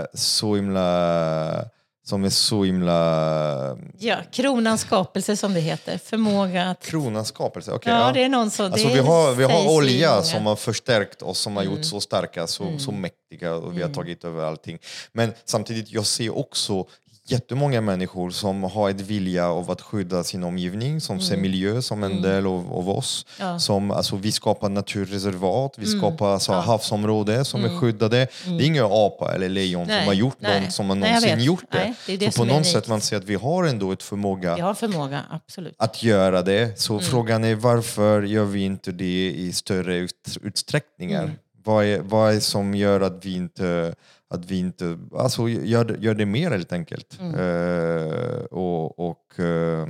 eh, 0.00 0.04
så 0.14 0.54
himla 0.54 1.64
som 2.06 2.24
är 2.24 2.30
så 2.30 2.64
himla 2.64 3.76
Ja, 3.98 4.16
kronans 4.32 4.80
skapelse 4.80 5.36
som 5.36 5.54
det 5.54 5.60
heter. 5.60 5.98
Förmåga 6.04 6.64
att... 6.70 6.82
kronans 6.86 7.28
skapelse. 7.28 7.72
Okej, 7.72 7.92
Ja, 7.92 8.06
ja. 8.06 8.12
det 8.12 8.24
är 8.24 8.28
någon 8.28 8.50
som... 8.50 8.66
Alltså, 8.72 8.88
vi 8.88 8.98
har, 8.98 9.32
vi 9.34 9.44
har 9.44 9.68
olja 9.76 10.22
som 10.22 10.46
har 10.46 10.56
förstärkt 10.56 11.22
oss, 11.22 11.38
som 11.38 11.56
har 11.56 11.62
Mm. 11.62 11.74
gjort 11.76 11.84
så 11.84 12.00
starka, 12.00 12.46
så, 12.46 12.78
så 12.78 12.92
mäktiga 12.92 13.54
och 13.54 13.78
vi 13.78 13.82
har 13.82 13.88
tagit 13.88 14.24
över 14.24 14.44
allting. 14.44 14.78
Men 15.12 15.32
samtidigt, 15.44 15.90
jag 15.92 16.06
ser 16.06 16.38
också 16.38 16.86
jättemånga 17.26 17.80
människor 17.80 18.30
som 18.30 18.62
har 18.62 18.90
ett 18.90 19.00
vilja 19.00 19.48
av 19.48 19.70
att 19.70 19.80
skydda 19.80 20.24
sin 20.24 20.44
omgivning, 20.44 21.00
som 21.00 21.20
ser 21.20 21.36
miljö 21.36 21.82
som 21.82 22.02
en 22.04 22.22
del 22.22 22.46
av, 22.46 22.72
av 22.74 22.90
oss. 22.90 23.26
Mm. 23.28 23.46
Ja. 23.46 23.48
Mm. 23.48 23.60
Som, 23.60 23.90
alltså, 23.90 24.16
vi 24.16 24.32
skapar 24.32 24.68
naturreservat, 24.68 25.74
vi 25.78 25.86
skapar 25.86 26.32
alltså, 26.32 26.52
havsområden 26.52 27.44
som 27.44 27.64
är 27.64 27.80
skyddade. 27.80 28.16
Det 28.46 28.50
är 28.50 28.66
inga 28.66 28.84
apa 28.90 29.34
eller 29.34 29.48
lejon 29.48 29.86
som 29.86 29.94
Nej, 29.94 30.06
har 30.06 30.12
gjort 30.12 30.36
nej. 30.38 30.60
någon, 30.60 30.70
som 30.70 30.88
har 30.88 30.96
Nej, 30.96 31.08
någonsin 31.10 31.36
vet. 31.36 31.44
gjort 31.44 31.64
det. 31.72 31.78
Nej, 31.78 31.94
det 32.06 32.12
är 32.12 32.18
det 32.18 32.24
så 32.24 32.42
på 32.42 32.48
som 32.48 32.56
något 32.56 32.66
sätt 32.66 32.88
man 32.88 33.00
ser 33.00 33.16
att 33.16 33.24
vi 33.24 33.34
har 33.34 33.64
ändå 33.64 33.92
ett 33.92 34.02
förmåga 34.02 34.54
Vi 34.54 34.60
har 34.60 34.74
förmåga, 34.74 35.20
absolut. 35.30 35.74
att 35.78 36.02
göra 36.02 36.42
det. 36.42 36.78
Så 36.80 36.92
Mm. 36.94 37.04
frågan 37.04 37.44
är 37.44 37.54
varför 37.54 38.22
gör 38.22 38.44
vi 38.44 38.60
inte 38.64 38.92
det 38.92 39.30
i 39.30 39.52
större 39.52 39.96
ut, 39.96 40.38
utsträckningar? 40.42 41.22
Mm. 41.22 41.34
Vad, 41.64 41.84
är, 41.84 41.98
vad 42.00 42.34
är 42.34 42.40
som 42.40 42.74
gör 42.74 43.00
att 43.00 43.24
vi 43.24 43.34
inte, 43.34 43.94
att 44.34 44.44
vi 44.44 44.58
inte 44.58 44.98
alltså 45.18 45.48
gör, 45.48 45.96
gör 46.00 46.14
det 46.14 46.26
mer 46.26 46.50
helt 46.50 46.72
enkelt? 46.72 47.18
Mm. 47.20 47.34
Eh, 47.34 48.44
och 48.44 48.98
och 49.10 49.40
eh, 49.40 49.86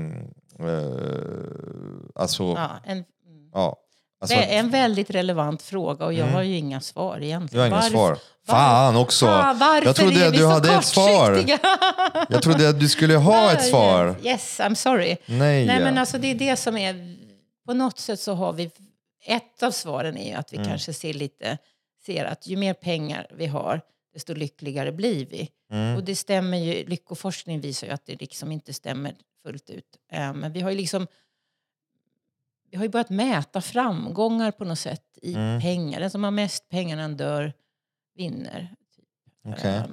alltså, 2.14 2.42
ja. 2.42 2.54
Ja, 2.56 2.80
en, 2.84 3.04
alltså, 4.20 4.36
det 4.36 4.54
är 4.54 4.58
en 4.58 4.70
väldigt 4.70 5.10
relevant 5.10 5.62
fråga 5.62 6.04
och 6.04 6.12
jag 6.12 6.20
Mm. 6.22 6.34
har 6.34 6.42
ju 6.42 6.56
inga 6.56 6.80
svar 6.80 7.18
egentligen. 7.22 7.72
har 7.72 7.78
inga 7.80 7.90
svar. 7.90 8.18
Fan 8.46 8.96
också! 8.96 9.26
Ah, 9.26 9.56
varför 9.60 9.86
jag 9.86 9.96
trodde 9.96 10.20
är 10.24 10.26
att 10.28 10.32
vi 10.32 10.36
du 10.36 10.42
så 10.42 10.48
hade 10.48 10.74
ett 10.74 10.84
svar. 10.84 11.44
Jag 12.28 12.42
trodde 12.42 12.68
att 12.68 12.80
du 12.80 12.88
skulle 12.88 13.16
ha 13.16 13.52
ett 13.52 13.64
svar. 13.64 14.14
Yes, 14.22 14.60
I'm 14.60 14.74
sorry. 14.74 15.16
Nej. 15.26 15.66
Nej, 15.66 15.80
men 15.80 15.98
alltså 15.98 16.18
det 16.18 16.30
är 16.30 16.34
det 16.34 16.56
som 16.56 16.76
är... 16.76 17.16
På 17.66 17.74
något 17.74 17.98
sätt 17.98 18.20
så 18.20 18.34
har 18.34 18.52
vi... 18.52 18.70
Ett 19.26 19.62
av 19.62 19.70
svaren 19.70 20.16
är 20.16 20.28
ju 20.30 20.34
att 20.34 20.52
vi 20.52 20.56
Mm. 20.56 20.68
kanske 20.68 20.92
ser 20.92 21.14
lite... 21.14 21.58
Ser 22.06 22.24
att 22.24 22.46
ju 22.46 22.56
mer 22.56 22.74
pengar 22.74 23.26
vi 23.36 23.46
har, 23.46 23.80
desto 24.14 24.34
lyckligare 24.34 24.92
blir 24.92 25.26
vi. 25.26 25.50
Mm. 25.70 25.96
Och 25.96 26.04
det 26.04 26.16
stämmer 26.16 26.58
ju... 26.58 26.86
Lyckoforskning 26.86 27.60
visar 27.60 27.86
ju 27.86 27.92
att 27.92 28.06
det 28.06 28.20
liksom 28.20 28.52
inte 28.52 28.72
stämmer 28.72 29.14
fullt 29.42 29.70
ut. 29.70 29.96
Eh, 30.12 30.34
Men 30.34 30.52
vi 30.52 30.60
har 30.60 30.70
ju 30.70 30.76
liksom... 30.76 31.06
Vi 32.70 32.76
har 32.76 32.84
ju 32.84 32.90
börjat 32.90 33.10
mäta 33.10 33.60
framgångar 33.60 34.50
på 34.50 34.64
något 34.64 34.78
sätt 34.78 35.18
i 35.22 35.34
Mm. 35.34 35.60
pengar. 35.60 36.00
Den 36.00 36.10
som 36.10 36.24
har 36.24 36.30
mest 36.30 36.68
pengar 36.68 36.96
när 36.96 37.02
han 37.02 37.16
dör 37.16 37.52
vinner. 38.14 38.74
Okej. 39.44 39.74
Eh, 39.76 39.84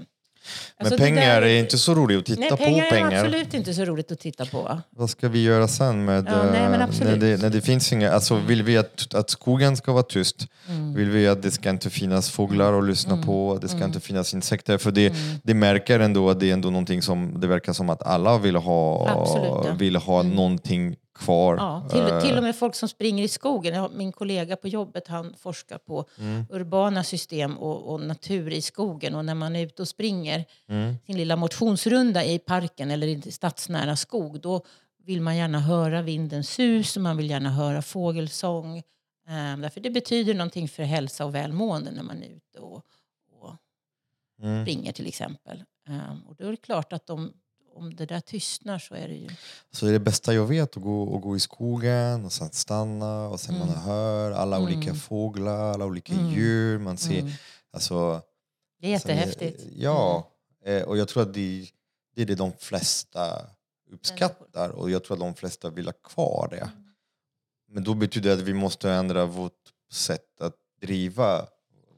Men 0.77 0.87
alltså 0.87 1.03
pengar 1.03 1.41
där- 1.41 1.47
är 1.47 1.59
inte 1.59 1.77
så 1.77 1.95
roligt 1.95 2.19
att 2.19 2.25
titta 2.25 2.39
Nej, 2.39 2.49
på 2.49 2.57
pengar 2.57 2.85
är 2.85 2.89
pengar. 2.89 3.25
absolut 3.25 3.53
inte 3.53 3.73
så 3.73 3.85
roligt 3.85 4.11
att 4.11 4.19
titta 4.19 4.45
på. 4.45 4.81
Vad 4.89 5.09
ska 5.09 5.29
vi 5.29 5.43
göra 5.43 5.67
sen 5.67 6.05
med, 6.05 6.27
Ja, 6.29 6.43
nej, 6.51 6.61
eh, 6.63 6.69
när, 6.69 7.17
det, 7.17 7.41
när 7.41 7.49
det 7.49 7.61
finns 7.61 7.93
inga, 7.93 8.11
alltså 8.11 8.35
vill 8.35 8.63
vi 8.63 8.77
att, 8.77 9.15
att 9.15 9.29
skogen 9.29 9.77
ska 9.77 9.91
vara 9.91 10.03
tyst? 10.03 10.47
Mm. 10.69 10.93
Vill 10.93 11.09
vi 11.09 11.27
att 11.27 11.41
det 11.41 11.51
ska 11.51 11.69
inte 11.69 11.89
finnas 11.89 12.29
fåglar 12.29 12.77
att 12.79 12.83
lyssna 12.85 13.23
på? 13.23 13.59
Det 13.61 13.67
ska 13.67 13.85
inte 13.85 13.99
finnas 13.99 14.33
insekter? 14.33 14.77
För 14.77 14.91
det, 14.91 15.13
det 15.43 15.53
märker 15.53 15.99
ändå 15.99 16.29
att 16.29 16.39
det 16.39 16.49
är 16.49 16.53
ändå 16.53 16.69
någonting 16.69 17.01
som, 17.01 17.39
det 17.41 17.47
verkar 17.47 17.73
som 17.73 17.89
att 17.89 18.03
alla 18.03 18.37
vill 18.37 18.55
ha, 18.55 19.09
Absolut, 19.09 19.65
ja. 19.65 19.73
vill 19.77 19.95
ha 19.95 20.23
någonting 20.23 20.95
kvar. 21.23 21.55
Ja, 21.57 21.87
till, 21.89 21.99
Eh, 22.01 22.21
till 22.21 22.37
och 22.37 22.43
med 22.43 22.55
folk 22.55 22.75
som 22.75 22.89
springer 22.89 23.23
i 23.23 23.27
skogen. 23.27 23.89
Min 23.97 24.11
kollega 24.11 24.55
på 24.55 24.67
jobbet 24.67 25.07
han 25.07 25.35
forskar 25.37 25.77
på 25.77 26.05
Mm. 26.17 26.45
urbana 26.49 27.03
system 27.03 27.57
och, 27.57 27.93
och 27.93 28.01
natur 28.01 28.51
i 28.51 28.61
skogen. 28.61 29.15
Och 29.15 29.25
när 29.25 29.35
man 29.35 29.55
är 29.55 29.65
ute 29.65 29.81
och 29.81 29.87
springer 29.87 30.45
Mm. 30.67 30.95
sin 31.05 31.17
lilla 31.17 31.35
motionsrunda 31.35 32.23
i 32.25 32.39
parken 32.39 32.91
eller 32.91 33.07
i 33.07 33.31
stadsnära 33.31 33.95
skog 33.95 34.39
då 34.41 34.61
vill 35.03 35.21
man 35.21 35.37
gärna 35.37 35.59
höra 35.59 36.01
vindens 36.01 36.49
sus 36.49 36.95
och 36.95 37.01
man 37.03 37.17
vill 37.17 37.29
gärna 37.29 37.49
höra 37.49 37.81
fågelsång. 37.81 38.77
Um, 39.27 39.61
därför 39.61 39.81
det 39.81 39.89
betyder 39.89 40.33
någonting 40.33 40.67
för 40.69 40.83
hälsa 40.83 41.25
och 41.25 41.35
välmående 41.35 41.91
när 41.91 42.03
man 42.03 42.23
är 42.23 42.27
ute 42.27 42.59
och, 42.59 42.75
och 43.31 43.55
Mm. 44.43 44.65
springer 44.65 44.91
till 44.91 45.07
exempel. 45.07 45.63
Ehm, 45.87 46.21
och 46.27 46.35
då 46.35 46.45
är 46.47 46.51
det 46.51 46.57
klart 46.57 46.93
att 46.93 47.09
om, 47.09 47.33
om 47.81 47.95
det 47.95 48.05
där 48.05 48.19
tystnar 48.19 48.79
så 48.79 48.95
är 48.95 49.07
det 49.07 49.13
ju... 49.15 49.29
Så 49.71 49.85
det 49.85 49.91
är 49.91 49.93
det 49.93 49.99
bästa 49.99 50.33
jag 50.33 50.45
vet, 50.45 50.77
att 50.77 50.83
gå, 50.83 51.15
att 51.15 51.21
gå 51.21 51.35
i 51.35 51.39
skogen 51.39 52.25
och 52.25 52.31
sen 52.31 52.49
stanna 52.51 53.27
och 53.27 53.39
sen 53.39 53.55
Mm. 53.55 53.67
man 53.67 53.77
hör 53.77 54.31
alla 54.31 54.59
olika 54.59 54.93
fåglar, 54.93 55.73
alla 55.73 55.85
olika 55.85 56.13
djur. 56.13 56.77
Man 56.79 56.97
ser, 56.97 57.19
Mm. 57.19 57.31
alltså, 57.73 58.21
Det 58.81 58.93
är 58.93 58.99
Sen 58.99 59.11
är- 59.11 59.15
jättehäftigt. 59.15 59.63
Ja, 59.75 60.31
eh, 60.65 60.81
och 60.83 60.97
jag 60.97 61.07
tror 61.07 61.23
att 61.23 61.33
det, 61.33 61.67
det 62.15 62.21
är 62.21 62.25
det 62.25 62.35
de 62.35 62.51
flesta 62.59 63.45
uppskattar 63.91 64.69
och 64.69 64.89
jag 64.91 65.03
tror 65.03 65.15
att 65.17 65.19
de 65.21 65.33
flesta 65.35 65.69
vill 65.69 65.85
ha 65.85 65.93
kvar 65.93 66.47
det. 66.51 66.69
Men 67.71 67.83
då 67.83 67.93
betyder 67.93 68.29
det 68.29 68.35
att 68.35 68.47
vi 68.47 68.53
måste 68.53 68.91
ändra 68.91 69.25
vårt 69.25 69.61
sätt 69.91 70.41
att 70.41 70.55
driva 70.81 71.47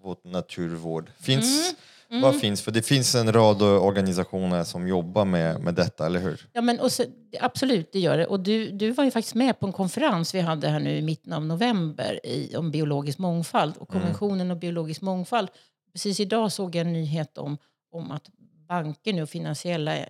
vårt 0.01 0.23
naturvård. 0.23 1.11
Finns, 1.19 1.73
Mm. 2.14 2.22
Vad 2.22 2.39
finns? 2.39 2.61
För 2.61 2.72
det 2.72 2.82
finns 2.82 3.16
en 3.16 3.34
rad 3.34 3.61
organisationer 3.61 4.64
som 4.64 4.88
jobbar 4.88 5.26
med, 5.26 5.61
med 5.61 5.76
detta, 5.76 6.05
eller 6.05 6.20
hur? 6.20 6.49
Ja, 6.53 6.61
men 6.61 6.89
så, 6.89 7.03
absolut, 7.39 7.91
det 7.91 7.99
gör 7.99 8.18
det. 8.18 8.26
Och 8.26 8.39
du, 8.39 8.72
du 8.72 8.91
var 8.91 9.03
ju 9.03 9.11
faktiskt 9.11 9.36
med 9.36 9.59
på 9.59 9.66
en 9.66 9.74
konferens 9.74 10.36
vi 10.36 10.39
hade 10.39 10.68
här 10.70 10.80
nu 10.80 10.97
i 10.97 11.01
mitten 11.01 11.34
av 11.34 11.45
november 11.45 12.26
i, 12.26 12.55
om 12.55 12.72
biologisk 12.72 13.18
mångfald 13.20 13.78
och 13.78 13.89
konventionen 13.89 14.51
om 14.51 14.59
biologisk 14.59 15.01
mångfald. 15.01 15.49
Precis 15.93 16.20
idag 16.20 16.51
såg 16.51 16.76
jag 16.76 16.88
en 16.88 16.93
nyhet 16.93 17.38
om, 17.38 17.57
om 17.91 18.11
att 18.11 18.30
banker 18.68 19.14
nu 19.14 19.22
och 19.22 19.30
finansiella 19.30 19.97
eh, 19.97 20.05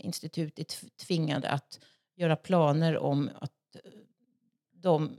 institut 0.00 0.58
är 0.58 0.64
tv- 0.64 0.88
tvingade 1.06 1.48
att 1.48 1.78
göra 2.16 2.36
planer 2.36 2.98
om 2.98 3.30
att 3.40 3.50
eh, 3.74 3.80
de, 4.74 5.10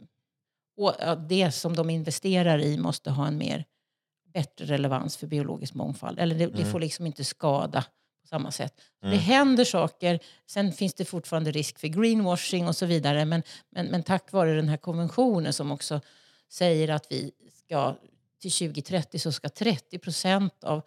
och, 0.78 0.94
ja, 1.00 1.16
det 1.16 1.52
som 1.52 1.76
de 1.76 1.90
investerar 1.90 2.60
i 2.60 2.78
måste 2.78 3.10
ha 3.10 3.28
en 3.28 3.38
mer 3.38 3.66
bättre 4.38 4.66
relevans 4.66 5.18
för 5.18 5.28
biologisk 5.28 5.74
mångfald. 5.74 6.20
Eller 6.20 6.36
det, 6.36 6.46
det 6.48 6.66
får 6.66 6.80
liksom 6.80 7.06
inte 7.06 7.24
skada 7.24 7.82
på 8.22 8.28
samma 8.28 8.52
sätt. 8.52 8.74
Så 9.02 9.08
Det 9.08 9.16
händer 9.18 9.66
saker. 9.66 10.20
Sen 10.48 10.72
finns 10.74 10.94
det 10.94 11.06
fortfarande 11.06 11.52
risk 11.52 11.80
för 11.80 11.88
greenwashing 11.88 12.68
och 12.68 12.76
så 12.76 12.86
vidare. 12.86 13.26
Men, 13.26 13.44
men, 13.70 13.86
men 13.86 14.04
tack 14.04 14.32
vare 14.32 14.56
den 14.56 14.70
här 14.70 14.78
konventionen 14.78 15.54
som 15.54 15.72
också 15.72 16.02
säger 16.50 16.88
att 16.90 17.06
vi 17.10 17.32
ska 17.66 17.96
till 18.42 18.52
2030 18.52 19.20
så 19.20 19.32
ska 19.32 19.50
30 19.50 20.00
procent 20.00 20.64
av 20.64 20.82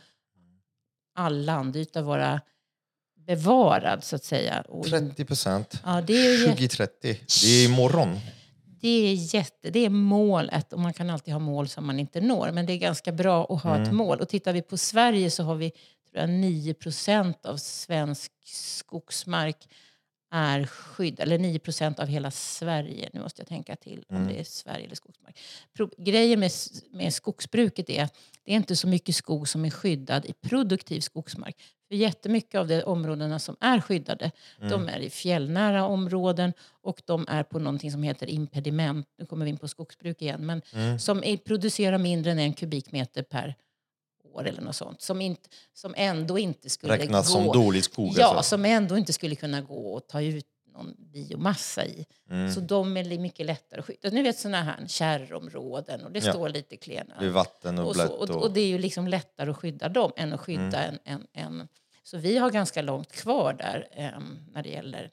all 1.14 1.44
landyta 1.44 2.02
vara 2.02 2.40
bevarad 3.26 4.04
så 4.04 4.16
att 4.16 4.24
säga. 4.24 4.60
Och 4.68 4.86
in- 4.86 4.90
30 4.90 5.24
procent. 5.24 5.80
Ja, 5.84 6.00
det 6.00 6.12
är 6.12 6.30
ju 6.32 6.38
jätte- 6.38 6.50
2030. 6.50 7.20
Det 7.42 7.46
är 7.48 7.64
imorgon. 7.64 8.20
Det 8.80 8.88
är, 8.88 9.34
jätte, 9.34 9.70
det 9.70 9.84
är 9.84 9.90
målet 9.90 10.72
och 10.72 10.80
man 10.80 10.92
kan 10.92 11.10
alltid 11.10 11.34
ha 11.34 11.38
mål 11.38 11.68
som 11.68 11.86
man 11.86 11.98
inte 12.00 12.20
når. 12.20 12.52
Men 12.52 12.66
det 12.66 12.72
är 12.72 12.78
ganska 12.78 13.12
bra 13.12 13.44
att 13.44 13.62
ha 13.62 13.82
ett 13.82 13.92
mål. 13.92 14.20
Och 14.20 14.28
tittar 14.28 14.52
vi 14.52 14.62
på 14.62 14.76
Sverige 14.76 15.30
så 15.30 15.42
har 15.42 15.54
vi 15.54 15.70
tror 15.70 16.20
jag, 16.20 16.30
9% 16.30 17.46
av 17.46 17.56
svensk 17.56 18.32
skogsmark 18.44 19.68
är 20.30 20.66
skydd, 20.66 21.20
eller 21.20 21.38
9% 21.38 22.00
av 22.00 22.06
hela 22.06 22.30
Sverige. 22.30 23.10
Nu 23.12 23.20
måste 23.20 23.40
jag 23.40 23.48
tänka 23.48 23.76
till 23.76 24.04
om 24.08 24.26
det 24.26 24.40
är 24.40 24.44
Sverige 24.44 24.84
eller 24.84 24.94
skogsmark. 24.94 25.38
Pro, 25.76 25.90
grejen 25.98 26.40
med, 26.40 26.50
med 26.90 27.14
skogsbruket 27.14 27.90
är 27.90 28.04
att 28.04 28.14
det 28.44 28.52
är 28.52 28.56
inte 28.56 28.76
så 28.76 28.88
mycket 28.88 29.14
skog 29.14 29.48
som 29.48 29.64
är 29.64 29.70
skyddad 29.70 30.26
i 30.26 30.32
produktiv 30.32 31.00
skogsmark. 31.00 31.56
För 31.88 31.94
jättemycket 31.94 32.60
av 32.60 32.68
de 32.68 32.82
områdena 32.82 33.38
som 33.38 33.56
är 33.60 33.80
skyddade, 33.80 34.30
de 34.58 34.88
är 34.88 34.98
i 34.98 35.10
fjällnära 35.10 35.86
områden 35.86 36.52
och 36.82 37.02
de 37.04 37.26
är 37.28 37.42
på 37.42 37.58
någonting 37.58 37.92
som 37.92 38.02
heter 38.02 38.30
impediment. 38.30 39.06
Nu 39.18 39.26
kommer 39.26 39.44
vi 39.44 39.50
in 39.50 39.58
på 39.58 39.68
skogsbruk 39.68 40.22
igen, 40.22 40.46
men 40.46 40.62
som 40.98 41.24
är, 41.24 41.36
producerar 41.36 41.98
mindre 41.98 42.32
än 42.32 42.38
en 42.38 42.52
kubikmeter 42.52 43.22
per 43.22 43.54
år 44.34 44.46
eller 44.48 44.62
något 44.62 44.76
sånt. 44.76 45.02
Som, 45.02 45.20
inte, 45.20 45.48
som 45.72 45.94
ändå 45.96 46.38
inte 46.38 46.70
skulle 46.70 46.98
Räknas 46.98 47.26
gå... 47.26 47.32
som 47.32 47.46
dålig 47.46 47.84
skog. 47.84 48.12
Ja, 48.16 48.26
alltså. 48.26 48.48
som 48.48 48.64
ändå 48.64 48.98
inte 48.98 49.12
skulle 49.12 49.34
kunna 49.34 49.60
gå 49.60 49.94
och 49.94 50.08
ta 50.08 50.20
ut 50.22 50.46
någon 50.72 50.94
biomassa 51.12 51.84
i. 51.86 52.06
Mm. 52.30 52.52
Så 52.52 52.60
de 52.60 52.96
är 52.96 53.18
mycket 53.18 53.46
lättare 53.46 53.80
att 53.80 53.86
skydda. 53.86 54.10
Ni 54.10 54.22
vet 54.22 54.38
sådana 54.38 54.62
här 54.62 54.86
kärrområden 54.86 56.04
och 56.04 56.12
det 56.12 56.24
Ja. 56.24 56.32
står 56.32 56.48
lite 56.48 56.76
klena. 56.76 57.14
Det 57.20 57.26
är 57.26 57.30
vatten 57.30 57.78
och 57.78 57.88
Och, 57.88 57.94
blött. 57.94 58.10
och, 58.10 58.30
Och, 58.42 58.50
det 58.52 58.60
är 58.60 58.66
ju 58.66 58.78
liksom 58.78 59.08
lättare 59.08 59.50
att 59.50 59.56
skydda 59.56 59.88
dem 59.88 60.12
än 60.16 60.32
att 60.32 60.40
skydda 60.40 60.82
Mm. 60.84 60.98
en, 61.04 61.26
en, 61.32 61.46
en... 61.60 61.68
Så 62.02 62.18
vi 62.18 62.38
har 62.38 62.50
ganska 62.50 62.82
långt 62.82 63.12
kvar 63.12 63.52
där 63.52 63.88
em, 63.92 64.38
när 64.52 64.62
det 64.62 64.68
gäller 64.68 65.10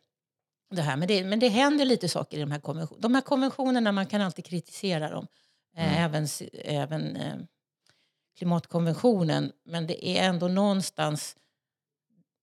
det 0.75 0.81
här. 0.81 0.97
Men 0.97 1.07
det, 1.07 1.23
men 1.23 1.39
det 1.39 1.47
händer 1.47 1.85
lite 1.85 2.09
saker 2.09 2.37
i 2.37 2.39
de 2.39 2.51
här 2.51 2.59
konventionerna. 2.59 3.01
De 3.01 3.15
här 3.15 3.21
konventionerna, 3.21 3.91
man 3.91 4.05
kan 4.05 4.21
alltid 4.21 4.45
kritisera 4.45 5.09
dem. 5.09 5.27
Eh, 5.77 5.83
Mm. 5.87 6.03
Även, 6.03 6.27
även 6.63 7.15
eh, 7.15 7.35
klimatkonventionen. 8.37 9.51
Men 9.63 9.87
det 9.87 10.07
är 10.07 10.23
ändå 10.29 10.47
någonstans 10.47 11.35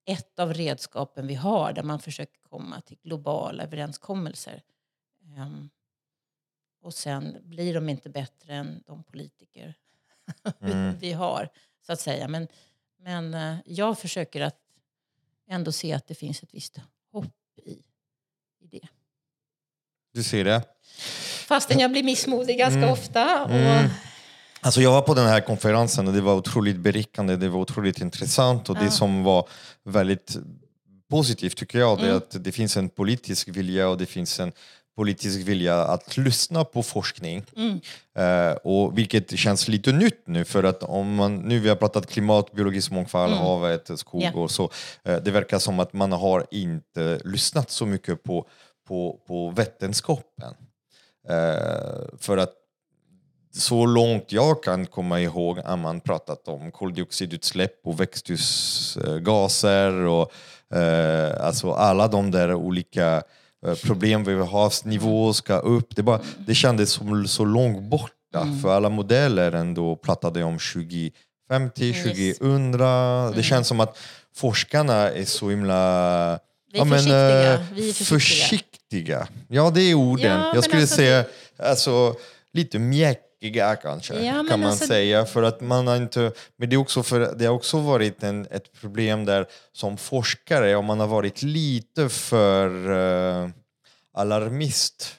ett 0.06 0.38
av 0.38 0.54
redskapen 0.54 1.26
vi 1.26 1.34
har 1.34 1.72
där 1.72 1.82
man 1.82 1.98
försöker 2.00 2.40
komma 2.40 2.80
till 2.80 2.98
globala 3.02 3.62
överenskommelser. 3.64 4.62
Ehm, 5.36 5.70
och 6.82 6.94
sen 6.94 7.36
blir 7.42 7.74
de 7.74 7.88
inte 7.88 8.10
bättre 8.10 8.54
än 8.54 8.82
de 8.86 9.02
politiker 9.04 9.74
Mm. 10.60 10.98
vi 10.98 11.12
har, 11.12 11.48
så 11.86 11.92
att 11.92 12.00
säga. 12.00 12.28
Men, 12.28 12.48
men 12.98 13.34
eh, 13.34 13.56
jag 13.66 13.98
försöker 13.98 14.40
att 14.40 14.60
ändå 15.48 15.72
se 15.72 15.92
att 15.92 16.06
det 16.06 16.14
finns 16.14 16.42
ett 16.42 16.54
visst 16.54 16.76
hopp 17.12 17.58
i, 17.62 17.70
i 18.60 18.66
det. 18.66 18.88
Du 20.12 20.22
ser 20.22 20.44
det? 20.44 20.62
Fastän 21.48 21.78
jag 21.78 21.90
blir 21.90 22.02
missmodig 22.02 22.58
ganska 22.58 22.92
ofta. 22.92 23.44
Och, 23.44 23.50
Mm. 23.50 23.90
Alltså 24.64 24.80
jag 24.80 24.90
var 24.92 25.02
på 25.02 25.14
den 25.14 25.26
här 25.26 25.40
konferensen 25.40 26.08
och 26.08 26.14
det 26.14 26.20
var 26.20 26.34
otroligt 26.34 26.76
berikande, 26.76 27.36
det 27.36 27.48
var 27.48 27.60
otroligt 27.60 28.00
intressant 28.00 28.70
och 28.70 28.76
det 28.78 28.90
som 28.90 29.24
var 29.24 29.48
väldigt 29.84 30.36
positivt 31.10 31.56
tycker 31.56 31.78
jag, 31.78 31.98
det 31.98 32.08
är 32.08 32.12
att 32.14 32.44
det 32.44 32.52
finns 32.52 32.76
en 32.76 32.88
politisk 32.88 33.48
vilja 33.48 33.88
och 33.88 33.98
det 33.98 34.06
finns 34.06 34.40
en 34.40 34.52
politisk 34.96 35.48
vilja 35.48 35.84
att 35.84 36.16
lyssna 36.16 36.64
på 36.64 36.82
forskning. 36.82 37.44
Eh, 38.18 38.52
och 38.52 38.98
vilket 38.98 39.38
känns 39.38 39.68
lite 39.68 39.92
nytt 39.92 40.26
nu 40.26 40.44
för 40.44 40.64
att 40.64 40.82
om 40.82 41.14
man, 41.14 41.36
nu 41.36 41.58
vi 41.58 41.68
har 41.68 41.76
pratat 41.76 42.06
klimat, 42.06 42.52
biologisk 42.52 42.90
mångfald, 42.90 43.34
havet, 43.34 43.90
skog 43.98 44.22
Ja. 44.22 44.32
och 44.32 44.50
så. 44.50 44.70
Eh, 45.02 45.16
det 45.16 45.30
verkar 45.30 45.58
som 45.58 45.80
att 45.80 45.92
man 45.92 46.12
har 46.12 46.46
inte 46.50 47.20
lyssnat 47.24 47.70
så 47.70 47.86
mycket 47.86 48.22
på, 48.22 48.46
på, 48.88 49.20
på 49.26 49.50
vetenskapen. 49.50 50.54
Eh, 51.28 52.18
för 52.18 52.36
att 52.36 52.54
så 53.56 53.86
långt 53.86 54.32
jag 54.32 54.62
kan 54.62 54.86
komma 54.86 55.20
ihåg 55.20 55.58
har 55.58 55.76
man 55.76 56.00
pratat 56.00 56.48
om 56.48 56.70
koldioxidutsläpp 56.72 57.80
och 57.84 58.00
växthusgaser 58.00 59.92
och 59.92 60.32
eh, 60.76 61.46
alltså 61.46 61.72
alla 61.72 62.08
de 62.08 62.30
där 62.30 62.54
olika 62.54 63.22
eh, 63.66 63.74
problem 63.74 64.24
vi 64.24 64.34
har, 64.34 64.46
havsnivå 64.46 65.32
ska 65.32 65.58
upp. 65.58 65.96
Det, 65.96 66.02
bara, 66.02 66.20
det 66.46 66.54
kändes 66.54 66.90
som 66.90 67.28
så 67.28 67.44
långt 67.44 67.82
borta 67.82 68.46
för 68.62 68.76
alla 68.76 68.88
modeller 68.88 69.52
ändå 69.52 69.96
pratade 69.96 70.44
om 70.44 70.58
2050, 70.58 71.12
Yes. 71.84 72.38
2000. 72.38 72.72
Det 73.36 73.42
känns 73.42 73.68
som 73.68 73.80
att 73.80 73.98
forskarna 74.36 75.10
är 75.10 75.24
så 75.24 75.50
himla 75.50 76.38
Vi 76.72 76.78
är 76.80 76.84
försiktiga. 76.84 77.66
Vi 77.74 77.88
är 77.88 77.92
försiktiga. 77.92 78.18
försiktiga. 78.18 79.28
Ja, 79.48 79.70
det 79.70 79.80
är 79.82 79.94
orden. 79.94 80.30
Ja, 80.30 80.38
men 80.38 80.54
jag 80.54 80.64
skulle 80.64 80.80
alltså 80.80 80.96
säga 80.96 81.24
alltså, 81.58 82.14
lite 82.52 82.78
mjäkiga 83.44 83.76
kanske, 83.76 84.14
Ja, 84.24 84.44
kan 84.48 84.60
man 84.60 84.70
alltså- 84.70 84.86
säga. 84.86 85.24
För 85.26 85.42
att 85.42 85.60
man 85.60 85.86
har 85.86 85.96
inte, 85.96 86.32
men 86.56 86.68
det, 86.70 86.76
är 86.76 86.78
också 86.80 87.02
för, 87.02 87.34
det 87.38 87.46
har 87.46 87.54
också 87.54 87.78
varit 87.80 88.22
en, 88.22 88.46
ett 88.50 88.72
problem 88.80 89.24
där 89.24 89.46
som 89.72 89.96
forskare, 89.96 90.74
om 90.76 90.84
man 90.84 91.00
har 91.00 91.06
varit 91.06 91.42
lite 91.42 92.08
för 92.08 92.90
eh, 93.44 93.48
alarmist, 94.12 95.14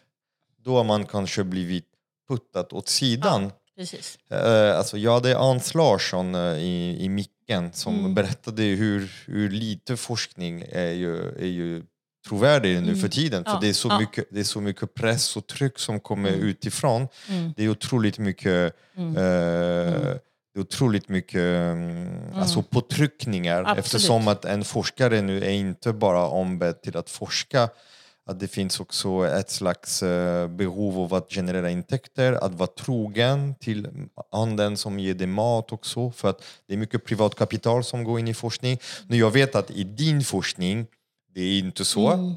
då 0.64 0.78
har 0.78 0.84
man 0.84 1.06
kanske 1.06 1.44
blivit 1.44 1.86
puttat 2.30 2.74
åt 2.74 2.90
sidan. 2.90 3.52
precis. 3.78 4.18
Eh, 4.32 4.78
alltså 4.78 4.98
jag 4.98 5.14
hade 5.14 5.38
Ans 5.38 5.74
Larsson 5.74 6.36
eh, 6.36 6.42
i, 6.58 6.98
i 7.00 7.10
micken 7.10 7.74
som 7.74 8.00
Mm. 8.00 8.14
berättade 8.14 8.64
hur, 8.64 9.12
hur 9.28 9.50
lite 9.50 9.98
forskning 9.98 10.66
är 10.72 10.92
ju, 10.92 11.30
är 11.40 11.46
ju 11.48 11.84
trovärdig 12.28 12.84
nu 12.84 12.96
för 12.96 13.08
tiden. 13.08 13.44
För 13.44 13.52
Mm. 13.52 13.56
Ja, 13.56 13.60
det, 13.62 13.70
är 13.70 13.74
så 13.74 13.88
ja. 13.88 14.00
mycket, 14.00 14.26
det 14.32 14.40
är 14.40 14.44
så 14.44 14.62
mycket 14.62 14.94
press 14.94 15.38
och 15.38 15.48
tryck 15.48 15.80
som 15.80 16.00
kommer 16.00 16.30
Mm. 16.30 16.42
utifrån. 16.42 17.08
Mm. 17.30 17.54
Det 17.58 17.64
är 17.64 17.70
otroligt 17.70 18.18
mycket 18.20 18.74
Mm. 18.98 19.10
eh, 19.18 20.16
det 20.54 20.60
är 20.60 20.62
otroligt 20.62 21.10
mycket 21.10 21.42
mm. 21.42 22.10
alltså 22.36 22.62
påtryckningar 22.62 23.62
Absolut. 23.62 23.80
eftersom 23.86 24.28
att 24.28 24.46
en 24.46 24.64
forskare 24.64 25.22
nu 25.22 25.38
är 25.44 25.50
inte 25.50 25.94
bara 25.94 26.28
ombedd 26.28 26.82
till 26.82 26.98
att 26.98 27.10
forska 27.10 27.70
att 28.30 28.40
det 28.40 28.48
finns 28.48 28.80
också 28.80 29.28
ett 29.28 29.50
slags 29.50 30.04
eh, 30.04 30.48
behov 30.48 31.00
av 31.00 31.14
att 31.14 31.30
generera 31.32 31.70
intäkter, 31.70 32.34
att 32.34 32.54
vara 32.54 32.70
trogen 32.80 33.56
till 33.56 33.88
handeln 34.32 34.78
som 34.78 35.00
ger 35.00 35.14
dig 35.14 35.28
mat 35.28 35.72
också, 35.72 36.12
för 36.12 36.30
att 36.30 36.44
det 36.68 36.74
är 36.74 36.78
mycket 36.78 37.06
privat 37.06 37.36
kapital 37.36 37.84
som 37.84 38.04
går 38.04 38.20
in 38.20 38.28
i 38.28 38.34
forskning. 38.34 38.80
Nu 39.08 39.18
jag 39.18 39.32
vet 39.32 39.56
att 39.56 39.72
i 39.72 39.84
din 39.84 40.24
forskning, 40.24 40.88
det 41.36 41.42
är 41.42 41.60
inte 41.60 41.86
så, 41.86 42.08
Mm. 42.12 42.34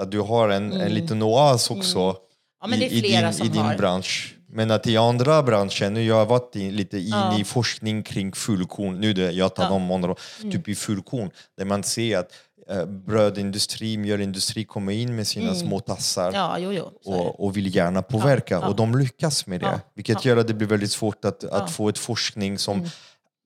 att 0.00 0.10
du 0.10 0.20
har 0.20 0.48
en, 0.48 0.72
en 0.72 0.94
liten 0.94 1.22
oas 1.22 1.70
också 1.70 2.16
Ja, 2.62 2.74
i, 2.74 2.84
i 2.84 3.00
din, 3.00 3.24
i 3.44 3.48
din 3.48 3.62
har. 3.62 3.76
bransch. 3.76 4.34
Men 4.50 4.70
att 4.70 4.86
i 4.86 4.96
andra 4.96 5.42
branscher, 5.42 5.90
nu 5.90 6.02
jag 6.04 6.14
har 6.14 6.26
varit 6.26 6.56
in, 6.56 6.76
lite 6.76 6.98
in 6.98 7.08
Ja. 7.08 7.38
i 7.38 7.44
forskning 7.44 8.02
kring 8.02 8.32
fullkorn, 8.32 9.00
nu 9.00 9.12
det, 9.12 9.30
jag 9.32 9.54
tar 9.54 9.62
Ja. 9.62 9.68
Mm. 9.76 9.88
de 9.88 9.94
områden, 9.94 10.16
typ 10.52 10.68
i 10.68 10.74
fullkorn, 10.74 11.30
där 11.56 11.64
man 11.64 11.82
ser 11.82 12.18
att 12.18 12.32
eh, 12.70 12.84
brödindustri, 12.86 13.96
mjölindustri 13.96 14.64
kommer 14.64 14.92
in 14.92 15.16
med 15.16 15.26
sina 15.26 15.54
små 15.54 15.80
tassar 15.80 16.28
Mm. 16.28 16.34
Ja, 16.40 16.58
jo, 16.58 16.72
jo. 16.72 17.12
Och, 17.12 17.44
och 17.44 17.56
vill 17.56 17.76
gärna 17.76 18.02
påverka 18.02 18.66
och 18.66 18.76
de 18.76 18.98
lyckas 18.98 19.46
med 19.46 19.60
det. 19.60 19.80
Vilket 19.94 20.24
gör 20.24 20.36
att 20.36 20.46
det 20.46 20.54
blir 20.54 20.68
väldigt 20.68 20.92
svårt 20.92 21.24
att, 21.24 21.44
att. 21.44 21.52
Mm. 21.60 21.68
få 21.68 21.88
ett 21.88 21.98
forskning 21.98 22.58
som 22.58 22.86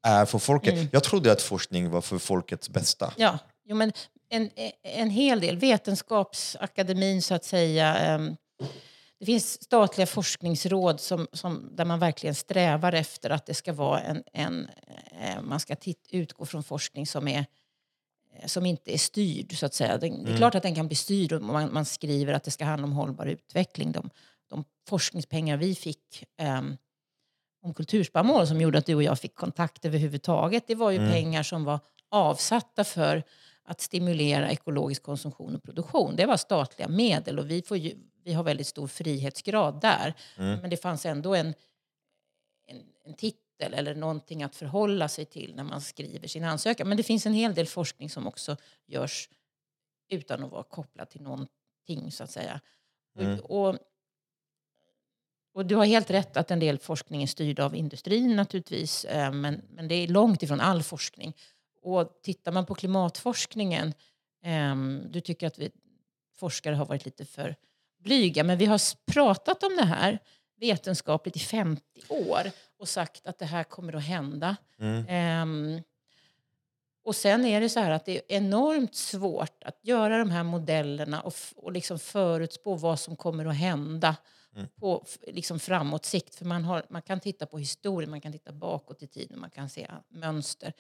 är 0.07 0.24
för 0.24 0.38
folket. 0.38 0.88
Jag 0.93 1.05
trodde 1.05 1.32
att 1.32 1.43
forskning 1.43 1.90
var 1.90 2.01
för 2.01 2.18
folkets 2.18 2.68
bästa. 2.68 3.12
Ja, 3.16 3.38
jo, 3.68 3.76
men 3.76 3.93
en, 4.33 4.51
en 4.83 5.11
hel 5.11 5.41
del. 5.41 5.57
Vetenskapsakademin, 5.57 7.22
så 7.22 7.35
att 7.35 7.45
säga. 7.45 7.97
ehm, 7.97 8.37
Det 9.18 9.26
finns 9.26 9.62
statliga 9.62 10.07
forskningsråd 10.07 11.01
som, 11.01 11.26
som, 11.33 11.68
där 11.76 11.85
man 11.85 11.99
verkligen 11.99 12.35
strävar 12.35 12.93
efter 12.93 13.30
att 13.30 13.47
det 13.47 13.55
ska 13.55 13.72
vara 13.72 14.01
en... 14.01 14.22
en 14.33 14.68
eh, 15.20 15.43
man 15.43 15.61
ska 15.61 15.76
titt, 15.76 16.09
utgå 16.11 16.47
från 16.47 16.62
forskning 16.64 17.07
som, 17.07 17.28
är, 17.28 17.47
eh, 18.35 18.47
som 18.47 18.66
inte 18.66 18.95
är 18.95 18.99
styrd, 18.99 19.59
så 19.59 19.66
att 19.66 19.74
säga. 19.74 19.99
Den, 19.99 20.24
Det 20.24 20.33
är 20.33 20.37
klart 20.37 20.55
att 20.55 20.62
den 20.62 20.74
kan 20.74 20.87
bli 20.87 20.97
styrd 20.97 21.33
om 21.33 21.47
man, 21.47 21.72
man 21.72 21.85
skriver 21.85 22.33
att 22.33 22.45
det 22.45 22.51
ska 22.51 22.64
handla 22.64 22.87
om 22.87 22.93
hållbar 22.93 23.26
utveckling. 23.26 23.93
De, 23.93 24.11
de 24.51 24.64
forskningspengar 24.89 25.57
vi 25.57 25.74
fick 25.74 26.24
ehm, 26.39 26.76
om 27.62 27.74
kulturspannmål 27.74 28.47
som 28.47 28.61
gjorde 28.61 28.78
att 28.78 28.87
du 28.87 28.95
och 28.95 29.03
jag 29.03 29.18
fick 29.18 29.35
kontakt 29.35 29.85
överhuvudtaget. 29.85 30.66
Det 30.66 30.74
var 30.74 30.91
ju 30.91 30.99
pengar 30.99 31.43
som 31.43 31.64
var 31.64 31.80
avsatta 32.11 32.85
för 32.85 33.22
att 33.64 33.80
stimulera 33.80 34.50
ekologisk 34.50 35.02
konsumtion 35.02 35.56
och 35.56 35.62
produktion. 35.62 36.16
Det 36.16 36.26
var 36.26 36.36
statliga 36.36 36.88
medel 36.88 37.38
och 37.38 37.50
vi, 37.50 37.62
får 37.62 37.76
ju, 37.76 37.96
vi 38.24 38.32
har 38.32 38.42
väldigt 38.42 38.66
stor 38.66 38.86
frihetsgrad 38.86 39.80
där. 39.80 40.14
Men 40.36 40.70
det 40.70 40.76
fanns 40.76 41.06
ändå 41.06 41.34
en, 41.34 41.54
en, 42.66 42.82
en 43.04 43.14
titel 43.14 43.74
eller 43.74 43.94
någonting 43.94 44.42
att 44.42 44.56
förhålla 44.56 45.08
sig 45.08 45.24
till 45.24 45.54
när 45.56 45.64
man 45.64 45.80
skriver 45.80 46.28
sin 46.28 46.44
ansökan. 46.44 46.88
Men 46.88 46.96
det 46.96 47.02
finns 47.02 47.26
en 47.26 47.34
hel 47.34 47.54
del 47.54 47.66
forskning 47.66 48.10
som 48.10 48.26
också 48.26 48.56
görs 48.86 49.28
utan 50.08 50.44
att 50.44 50.50
vara 50.50 50.62
kopplad 50.62 51.10
till 51.10 51.22
någonting 51.22 52.12
så 52.12 52.24
att 52.24 52.30
säga. 52.30 52.60
Och, 53.40 53.68
och, 53.68 53.78
och 55.54 55.66
du 55.66 55.76
har 55.76 55.84
helt 55.84 56.10
rätt 56.10 56.36
att 56.36 56.50
en 56.50 56.60
del 56.60 56.78
forskning 56.78 57.22
är 57.22 57.26
styrd 57.26 57.60
av 57.60 57.76
industrin 57.76 58.36
naturligtvis. 58.36 59.04
eh, 59.04 59.32
Men, 59.32 59.62
men 59.70 59.88
det 59.88 59.94
är 59.94 60.08
långt 60.08 60.42
ifrån 60.42 60.60
all 60.60 60.82
forskning. 60.82 61.36
Och 61.83 62.20
tittar 62.22 62.53
man 62.53 62.66
på 62.66 62.74
klimatforskningen, 62.74 63.95
ehm, 64.43 65.03
du 65.11 65.20
tycker 65.20 65.47
att 65.47 65.59
vi 65.59 65.70
forskare 66.37 66.74
har 66.74 66.87
varit 66.87 67.05
lite 67.05 67.24
för 67.24 67.57
blyga, 67.99 68.45
men 68.45 68.59
vi 68.59 68.64
har 68.66 68.80
pratat 69.12 69.62
om 69.62 69.76
det 69.76 69.85
här 69.85 70.18
vetenskapligt 70.61 71.37
i 71.37 71.41
50 71.41 71.83
år 72.09 72.51
och 72.78 72.89
sagt 72.89 73.26
att 73.26 73.39
det 73.39 73.45
här 73.47 73.64
kommer 73.64 73.93
att 73.97 74.05
hända. 74.05 74.57
Ehm, 75.09 75.80
och 77.05 77.16
sen 77.16 77.45
är 77.45 77.61
det 77.61 77.68
så 77.68 77.80
här 77.80 77.91
att 77.91 78.05
det 78.05 78.16
är 78.16 78.37
enormt 78.37 78.95
svårt 78.95 79.62
att 79.64 79.78
göra 79.83 80.18
de 80.18 80.30
här 80.30 80.43
modellerna 80.43 81.20
och, 81.20 81.35
och 81.57 81.72
liksom 81.72 81.99
förutspå 81.99 82.74
vad 82.74 83.01
som 83.01 83.16
kommer 83.16 83.45
att 83.47 83.57
hända 83.57 84.16
på 84.76 85.05
f- 85.07 85.18
liksom 85.26 85.59
framåt 85.61 86.05
sikt. 86.05 86.35
För 86.35 86.45
man, 86.45 86.64
har, 86.64 86.83
man 86.91 87.03
kan 87.03 87.20
titta 87.20 87.47
på 87.47 87.59
historien, 87.59 88.11
man 88.11 88.20
kan 88.20 88.33
titta 88.33 88.53
bakåt 88.53 89.03
i 89.03 89.07
tiden, 89.07 89.41
man 89.41 89.51
kan 89.51 89.68
se 89.68 89.91
mönster. 90.09 90.72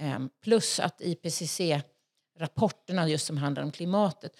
Ehm, 0.00 0.30
plus 0.42 0.80
att 0.80 1.00
IPCC-rapporterna 1.00 3.08
just 3.08 3.26
som 3.26 3.36
handlar 3.36 3.62
om 3.62 3.70
klimatet 3.72 4.32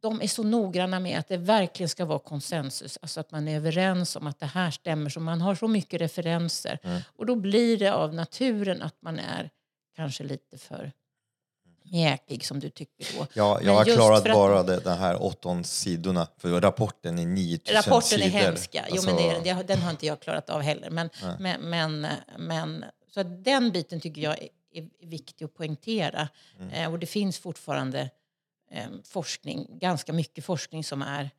de 0.00 0.22
är 0.22 0.26
så 0.26 0.42
noggranna 0.42 1.00
med 1.00 1.18
att 1.18 1.28
det 1.28 1.36
verkligen 1.36 1.88
ska 1.88 2.04
vara 2.04 2.18
konsensus. 2.18 2.98
Alltså 3.02 3.20
att 3.20 3.30
man 3.30 3.48
är 3.48 3.56
överens 3.56 4.16
om 4.16 4.26
att 4.26 4.40
det 4.40 4.46
här 4.46 4.70
stämmer. 4.70 5.10
Så 5.10 5.20
man 5.20 5.40
har 5.40 5.54
så 5.54 5.68
mycket 5.68 6.00
referenser. 6.00 6.78
Och 7.16 7.26
då 7.26 7.36
blir 7.36 7.76
det 7.78 7.94
av 7.94 8.14
naturen 8.14 8.82
att 8.82 8.94
man 9.02 9.18
är 9.18 9.50
kanske 9.96 10.24
lite 10.24 10.58
för 10.58 10.92
mjäkig 11.82 12.46
som 12.46 12.60
du 12.60 12.70
tycker 12.70 13.18
då. 13.18 13.26
Jag, 13.34 13.56
Men 13.56 13.66
jag 13.66 13.74
har 13.74 13.84
klarat 13.84 14.26
att- 14.26 14.32
bara 14.32 14.62
de, 14.62 14.76
de 14.76 14.90
här 14.90 15.14
18 15.14 15.64
sidorna, 15.64 16.26
för 16.38 16.60
rapporten 16.60 17.18
är 17.18 17.26
9000 17.26 17.76
Rapporten 17.76 18.02
sidor. 18.08 18.24
är 18.24 18.28
hemska. 18.30 18.84
Jo, 18.90 19.02
men 19.04 19.16
det, 19.16 19.30
Alltså, 19.30 19.54
det, 19.54 19.62
den 19.62 19.78
har 19.82 19.90
inte 19.90 20.06
jag 20.06 20.20
klarat 20.20 20.50
av 20.50 20.60
heller. 20.60 20.90
Men, 20.90 21.10
men, 21.38 21.60
men, 21.60 22.06
men, 22.38 22.84
så 23.14 23.22
den 23.22 23.70
biten 23.70 24.00
tycker 24.00 24.22
jag 24.22 24.48
är, 24.72 25.06
viktig 25.06 25.44
att 25.44 25.54
poängtera. 25.54 26.28
Mm. 26.58 26.70
Eh, 26.70 26.92
och 26.92 26.98
det 26.98 27.06
finns 27.06 27.38
fortfarande 27.38 28.10
eh, 28.70 28.88
forskning, 29.04 29.78
ganska 29.78 30.12
mycket 30.12 30.44
forskning 30.44 30.84
som 30.84 31.02
är 31.02 31.30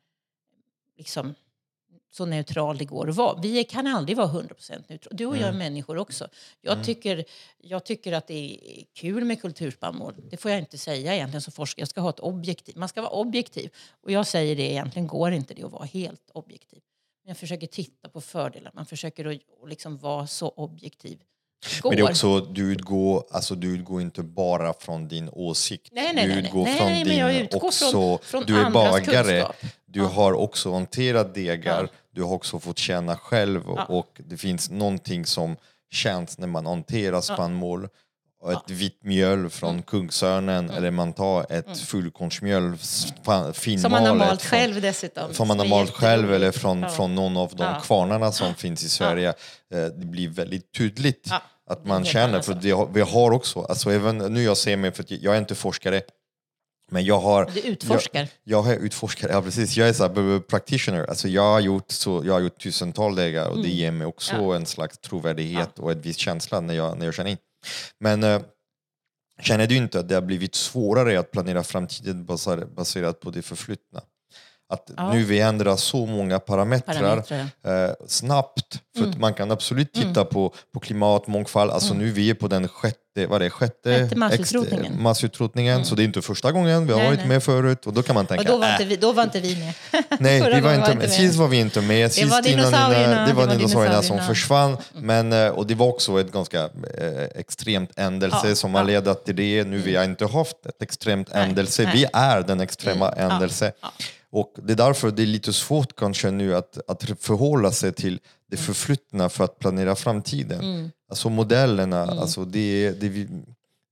liksom 0.96 1.34
så 2.12 2.26
neutral 2.26 2.78
det 2.78 2.84
går 2.84 3.08
att 3.08 3.16
vara. 3.16 3.40
Vi 3.40 3.64
kan 3.64 3.86
aldrig 3.86 4.16
vara 4.16 4.28
100% 4.28 4.84
neutrala. 4.88 5.16
Du 5.16 5.26
och 5.26 5.36
jag 5.36 5.48
är 5.48 5.52
människor 5.52 5.98
också. 5.98 6.28
Jag, 6.60 6.84
tycker, 6.84 7.24
jag 7.58 7.84
tycker 7.84 8.12
att 8.12 8.26
det 8.26 8.34
är 8.34 8.84
kul 8.92 9.24
med 9.24 9.40
kulturspannmål. 9.40 10.14
Det 10.30 10.36
får 10.36 10.50
jag 10.50 10.60
inte 10.60 10.78
säga 10.78 11.14
egentligen 11.14 11.42
som 11.42 11.52
forskare. 11.52 11.80
Jag 11.80 11.88
ska 11.88 12.00
ha 12.00 12.10
ett 12.10 12.20
objektiv. 12.20 12.76
Man 12.76 12.88
ska 12.88 13.00
vara 13.00 13.12
objektiv. 13.12 13.70
Och 13.90 14.10
jag 14.10 14.26
säger 14.26 14.56
det 14.56 14.62
egentligen 14.62 15.06
går 15.06 15.32
inte 15.32 15.54
det 15.54 15.62
att 15.62 15.72
vara 15.72 15.84
helt 15.84 16.30
objektiv. 16.32 16.80
Jag 17.24 17.36
försöker 17.36 17.66
titta 17.66 18.08
på 18.08 18.20
fördelar. 18.20 18.72
Man 18.74 18.86
försöker 18.86 19.24
att 19.24 19.68
liksom 19.68 19.96
vara 19.96 20.26
så 20.26 20.48
objektiv 20.48 21.22
det 21.60 21.80
Men 21.84 21.90
det 21.90 21.96
är 21.96 22.02
går. 22.02 22.10
också, 22.10 22.40
du 22.40 22.72
utgår, 22.72 23.24
alltså 23.30 23.54
du 23.54 23.68
utgår 23.74 24.00
inte 24.00 24.22
bara 24.22 24.72
från 24.80 25.08
din 25.08 25.28
åsikt. 25.32 25.88
Nej, 25.92 26.12
nej, 26.14 26.26
du 26.26 26.34
nej, 26.34 26.44
utgår 26.44 26.64
nej. 26.64 26.76
från 26.78 26.86
Nej, 26.88 27.04
din 27.04 27.18
jag 27.18 27.34
utgår 27.34 27.64
också, 27.64 27.90
från- 27.90 28.18
från 28.18 28.44
du 28.46 28.60
är 28.60 28.70
bagare. 28.70 29.24
kunskap. 29.40 29.56
Du 29.86 30.00
Ja. 30.00 30.06
har 30.06 30.32
också 30.32 30.72
hanterat 30.72 31.34
degar, 31.34 31.82
Ja. 31.82 31.88
du 32.14 32.22
har 32.22 32.32
också 32.34 32.60
fått 32.60 32.78
känna 32.78 33.16
själv 33.16 33.62
Ja. 33.66 33.84
och 33.84 34.20
det 34.28 34.36
finns 34.36 34.70
någonting 34.70 35.26
som 35.26 35.56
känns 35.92 36.38
när 36.38 36.46
man 36.46 36.66
hanterar 36.66 37.20
spannmål. 37.20 37.88
Och 38.42 38.52
ett 38.52 38.70
vitt 38.70 39.04
mjöl 39.04 39.50
från 39.50 39.70
Mm. 39.70 39.82
Kungsörnen 39.82 40.70
eller 40.70 40.90
man 40.90 41.12
tar 41.12 41.46
ett 41.52 41.78
fullkornsmjöl 41.78 42.78
spa- 42.78 43.52
finmalet. 43.52 43.82
Som 43.82 43.92
man 43.92 44.06
har 44.06 44.14
malt 44.14 44.42
från- 44.42 44.58
själv 44.58 44.80
dessutom. 44.80 45.34
som 45.34 45.48
man 45.48 45.58
har 45.58 45.66
malt 45.66 45.90
själv 45.90 46.34
eller 46.34 46.50
från, 46.52 46.80
Ja. 46.82 46.88
från 46.88 47.14
någon 47.14 47.36
av 47.36 47.48
de 47.56 47.62
Ja. 47.62 47.80
kvarnarna 47.84 48.32
som 48.32 48.54
finns 48.54 48.84
i 48.84 48.88
Sverige. 48.88 49.28
Eh, 49.28 49.78
Det 49.84 50.06
blir 50.06 50.28
väldigt 50.28 50.72
tydligt 50.74 51.26
Ja, 51.30 51.42
att 51.70 51.84
man 51.86 52.04
känner, 52.04 52.40
för 52.40 52.54
det, 52.54 52.86
vi 52.92 53.00
har 53.00 53.30
också, 53.30 53.60
alltså 53.62 53.90
även 53.92 54.18
nu 54.18 54.42
jag 54.42 54.56
ser 54.56 54.76
mig, 54.76 54.92
för 54.92 55.04
jag 55.08 55.34
är 55.34 55.38
inte 55.38 55.54
forskare, 55.54 56.02
men 56.90 57.04
jag 57.04 57.20
har... 57.20 57.50
Du 57.54 57.60
utforskar. 57.60 58.28
Jag, 58.44 58.66
jag 58.66 58.72
är 58.74 58.78
utforskare, 58.78 59.32
ja 59.34 59.42
precis. 59.42 59.76
Jag 59.76 59.88
är 59.88 59.92
så 59.92 60.40
practitioner. 60.40 61.04
Alltså 61.06 61.28
jag, 61.28 61.42
har 61.52 61.60
gjort 61.60 61.90
så, 61.90 62.22
jag 62.24 62.32
har 62.32 62.40
gjort 62.40 62.58
tusentals 62.62 63.16
dagar 63.16 63.48
och 63.48 63.62
det 63.62 63.68
ger 63.68 63.90
mig 63.90 64.06
också 64.06 64.34
Mm. 64.34 64.46
Ja. 64.46 64.56
en 64.56 64.66
slags 64.66 64.98
trovärdighet 64.98 65.78
och 65.78 65.92
en 65.92 66.00
viss 66.00 66.16
känsla 66.16 66.60
när 66.60 66.74
jag, 66.74 66.98
när 66.98 67.04
jag 67.04 67.14
känner 67.14 67.30
in. 67.30 67.36
Men 67.98 68.22
eh, 68.22 68.42
känner 69.40 69.66
du 69.66 69.76
inte 69.76 70.00
att 70.00 70.08
det 70.08 70.14
har 70.14 70.22
blivit 70.22 70.54
svårare 70.54 71.20
att 71.20 71.30
planera 71.30 71.62
framtiden 71.62 72.24
baserat 72.74 73.20
på 73.20 73.30
det 73.30 73.42
förflutna? 73.42 74.02
Att 74.70 74.90
Ja. 74.96 75.12
nu 75.12 75.24
vi 75.24 75.40
ändrar 75.40 75.76
så 75.76 76.06
många 76.06 76.38
parametrar, 76.38 76.94
Parametrar, 76.94 77.86
eh, 77.88 77.92
snabbt. 78.08 78.78
För 78.96 79.04
Mm. 79.04 79.20
man 79.20 79.34
kan 79.34 79.50
absolut 79.50 79.92
titta 79.92 80.24
på, 80.24 80.52
på 80.74 80.80
klimat, 80.80 81.26
mångfald. 81.26 81.70
Alltså 81.70 81.94
nu 81.94 82.10
vi 82.10 82.30
är 82.30 82.34
på 82.34 82.48
den 82.48 82.68
sjätte, 82.68 83.26
vad 83.28 83.40
det, 83.40 83.50
sjätte, 83.50 83.98
Sjätte 83.98 84.16
massutrotningen. 84.16 85.02
massutrotningen. 85.02 85.84
Så 85.84 85.94
det 85.94 86.02
är 86.02 86.04
inte 86.04 86.22
första 86.22 86.52
gången, 86.52 86.86
vi 86.86 86.92
har 86.92 86.98
Nej, 87.00 87.08
varit 87.08 87.18
nej. 87.18 87.28
med 87.28 87.42
förut. 87.42 87.86
Och 87.86 87.92
då 87.92 88.02
kan 88.02 88.14
man 88.14 88.26
tänka, 88.26 88.40
Och 88.42 88.46
då 88.46 88.56
var, 88.56 88.66
äh, 88.66 88.72
inte 88.72 88.84
vi, 88.84 88.96
då 88.96 89.12
var 89.12 89.22
inte 89.22 89.40
vi 89.40 89.56
med. 89.56 89.74
Nej, 90.20 90.40
vi 90.54 90.60
var 90.60 90.74
inte 90.74 90.80
var 90.88 90.94
med. 90.94 90.94
inte 90.94 91.08
Sist 91.08 91.20
med. 91.34 91.34
var 91.34 91.48
vi 91.48 91.56
inte 91.60 91.80
med. 91.80 92.12
Sist 92.12 92.30
var 92.30 92.48
innan 92.48 92.62
dinosaurierna, 92.62 93.26
det 93.26 93.32
var 93.32 93.42
det 93.42 93.48
var 93.48 93.56
dinosaurierna 93.56 94.02
som 94.02 94.18
försvann. 94.18 94.76
Men, 94.94 95.32
eh, 95.32 95.48
och 95.48 95.66
det 95.66 95.74
var 95.74 95.86
också 95.86 96.20
ett 96.20 96.32
ganska 96.32 96.60
eh, 96.98 97.24
extremt 97.34 97.98
händelse 97.98 98.48
Ja, 98.48 98.54
som 98.54 98.74
har. 98.74 98.80
Mm. 98.80 98.92
ledat 98.94 99.24
till 99.24 99.36
det. 99.36 99.64
Nu 99.64 99.78
vi 99.78 99.96
har 99.96 100.04
inte 100.04 100.26
haft 100.26 100.66
ett 100.66 100.82
extremt 100.82 101.28
nej. 101.34 101.54
Vi 101.94 102.06
är 102.12 102.42
den 102.42 102.60
extrema 102.60 103.08
Mm, 103.08 103.48
ja. 103.80 103.90
Och 104.32 104.52
det 104.62 104.72
är 104.72 104.76
därför 104.76 105.10
det 105.10 105.22
är 105.22 105.26
lite 105.26 105.52
svårt 105.52 105.96
kanske 105.96 106.30
nu 106.30 106.56
att, 106.56 106.78
att 106.90 107.04
förhålla 107.20 107.72
sig 107.72 107.92
till 107.92 108.20
det 108.50 108.56
Mm. 108.56 108.66
förflutna 108.66 109.28
för 109.28 109.44
att 109.44 109.58
planera 109.58 109.94
framtiden. 109.96 110.90
Alltså 111.10 111.28
modellerna, 111.28 112.02
Mm. 112.02 112.18
alltså 112.18 112.44
det, 112.44 112.90
det, 112.90 113.08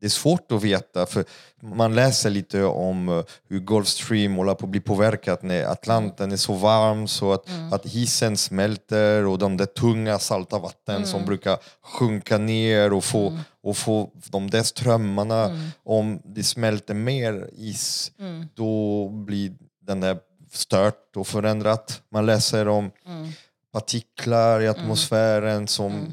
det 0.00 0.06
är 0.06 0.10
svårt 0.10 0.52
att 0.52 0.62
veta 0.62 1.06
för 1.06 1.24
man 1.62 1.94
läser 1.94 2.30
lite 2.30 2.62
om 2.64 3.08
eh, 3.08 3.22
hur 3.48 3.60
Gulf 3.60 3.88
Stream 3.88 4.34
håller 4.34 4.54
på 4.54 4.66
att 4.66 4.70
bli 4.70 4.80
påverkat 4.80 5.42
när 5.42 5.64
Atlanten 5.64 6.32
är 6.32 6.36
så 6.36 6.52
varm 6.54 7.08
så 7.08 7.32
att, 7.32 7.48
Mm. 7.48 7.72
att 7.72 7.86
isen 7.94 8.36
smälter 8.36 9.26
och 9.26 9.38
de 9.38 9.56
där 9.56 9.66
tunga 9.66 10.18
salta 10.18 10.58
vatten 10.58 10.96
Mm. 10.96 11.06
som 11.08 11.24
brukar 11.24 11.58
sjunka 11.82 12.38
ner 12.38 12.92
och 12.92 13.04
få, 13.04 13.38
och 13.62 13.76
få 13.76 14.10
de 14.30 14.50
där 14.50 14.62
strömmarna. 14.62 15.44
Mm. 15.44 15.68
Om 15.84 16.20
det 16.24 16.42
smälter 16.44 16.94
mer 16.94 17.50
is 17.56 18.12
Mm. 18.18 18.46
då 18.54 19.08
blir 19.08 19.52
den 19.82 20.00
där 20.00 20.18
stört 20.58 21.16
och 21.16 21.26
förändrat. 21.26 22.02
Man 22.12 22.26
läser 22.26 22.68
om 22.68 22.90
Mm. 23.06 23.28
partiklar 23.72 24.60
i 24.60 24.68
atmosfären 24.68 25.68
som 25.68 26.06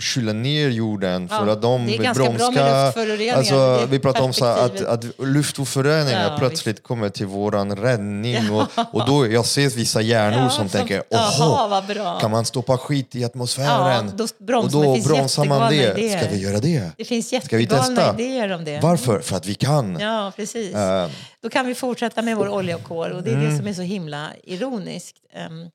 kyler 0.00 0.34
ner 0.34 0.68
jorden 0.68 1.28
för 1.28 1.46
Ja, 1.46 1.52
att 1.52 1.62
de 1.62 1.86
det 1.86 1.96
är 2.06 2.14
bromskar... 2.14 2.92
Alltså, 3.36 3.86
vi 3.90 3.98
pratar 3.98 4.22
om 4.22 4.32
så 4.32 4.44
att, 4.44 4.80
att 4.84 5.04
luftföroreningar 5.18 6.30
Ja, 6.30 6.36
plötsligt 6.38 6.82
kommer 6.82 7.08
till 7.08 7.26
våran 7.26 7.76
räddning 7.76 8.50
och, 8.50 8.66
och 8.92 9.06
då 9.06 9.26
jag 9.26 9.46
ser 9.46 9.70
vissa 9.70 10.00
hjärnor 10.00 10.48
som 10.48 10.68
tänker 10.68 11.02
Oho, 11.10 11.68
vad 11.68 11.86
bra. 11.86 12.18
kan 12.20 12.30
man 12.30 12.44
stoppa 12.44 12.78
skit 12.78 13.16
i 13.16 13.24
atmosfären? 13.24 14.06
Ja, 14.06 14.12
då 14.16 14.26
bromsar 14.44 14.78
och 14.78 14.84
då 14.84 15.02
bromsar 15.08 15.44
man 15.44 15.70
det. 15.72 15.76
idéer. 15.98 16.18
Ska 16.18 16.30
vi 16.30 16.40
göra 16.42 16.58
det? 16.58 16.90
Det 16.96 17.04
finns 17.04 17.26
Ska 17.44 17.56
vi 17.56 17.62
jättegalna 17.62 17.96
testa? 17.96 18.14
idéer 18.22 18.52
om 18.52 18.64
det. 18.64 18.80
Varför? 18.82 19.20
För 19.20 19.36
att 19.36 19.46
vi 19.46 19.54
kan. 19.54 19.98
Ja, 20.00 20.32
precis. 20.36 20.74
Eh, 20.74 21.08
Då 21.42 21.48
kan 21.48 21.66
vi 21.66 21.74
fortsätta 21.74 22.22
med 22.22 22.36
vår 22.36 22.48
olja 22.48 22.76
och 22.76 22.84
kol 22.84 23.12
och 23.12 23.22
det 23.22 23.30
är 23.30 23.34
Mm. 23.34 23.50
det 23.50 23.56
som 23.56 23.66
är 23.66 23.72
så 23.72 23.82
himla 23.82 24.26
ironiskt. 24.44 25.16
Ehm, 25.34 25.66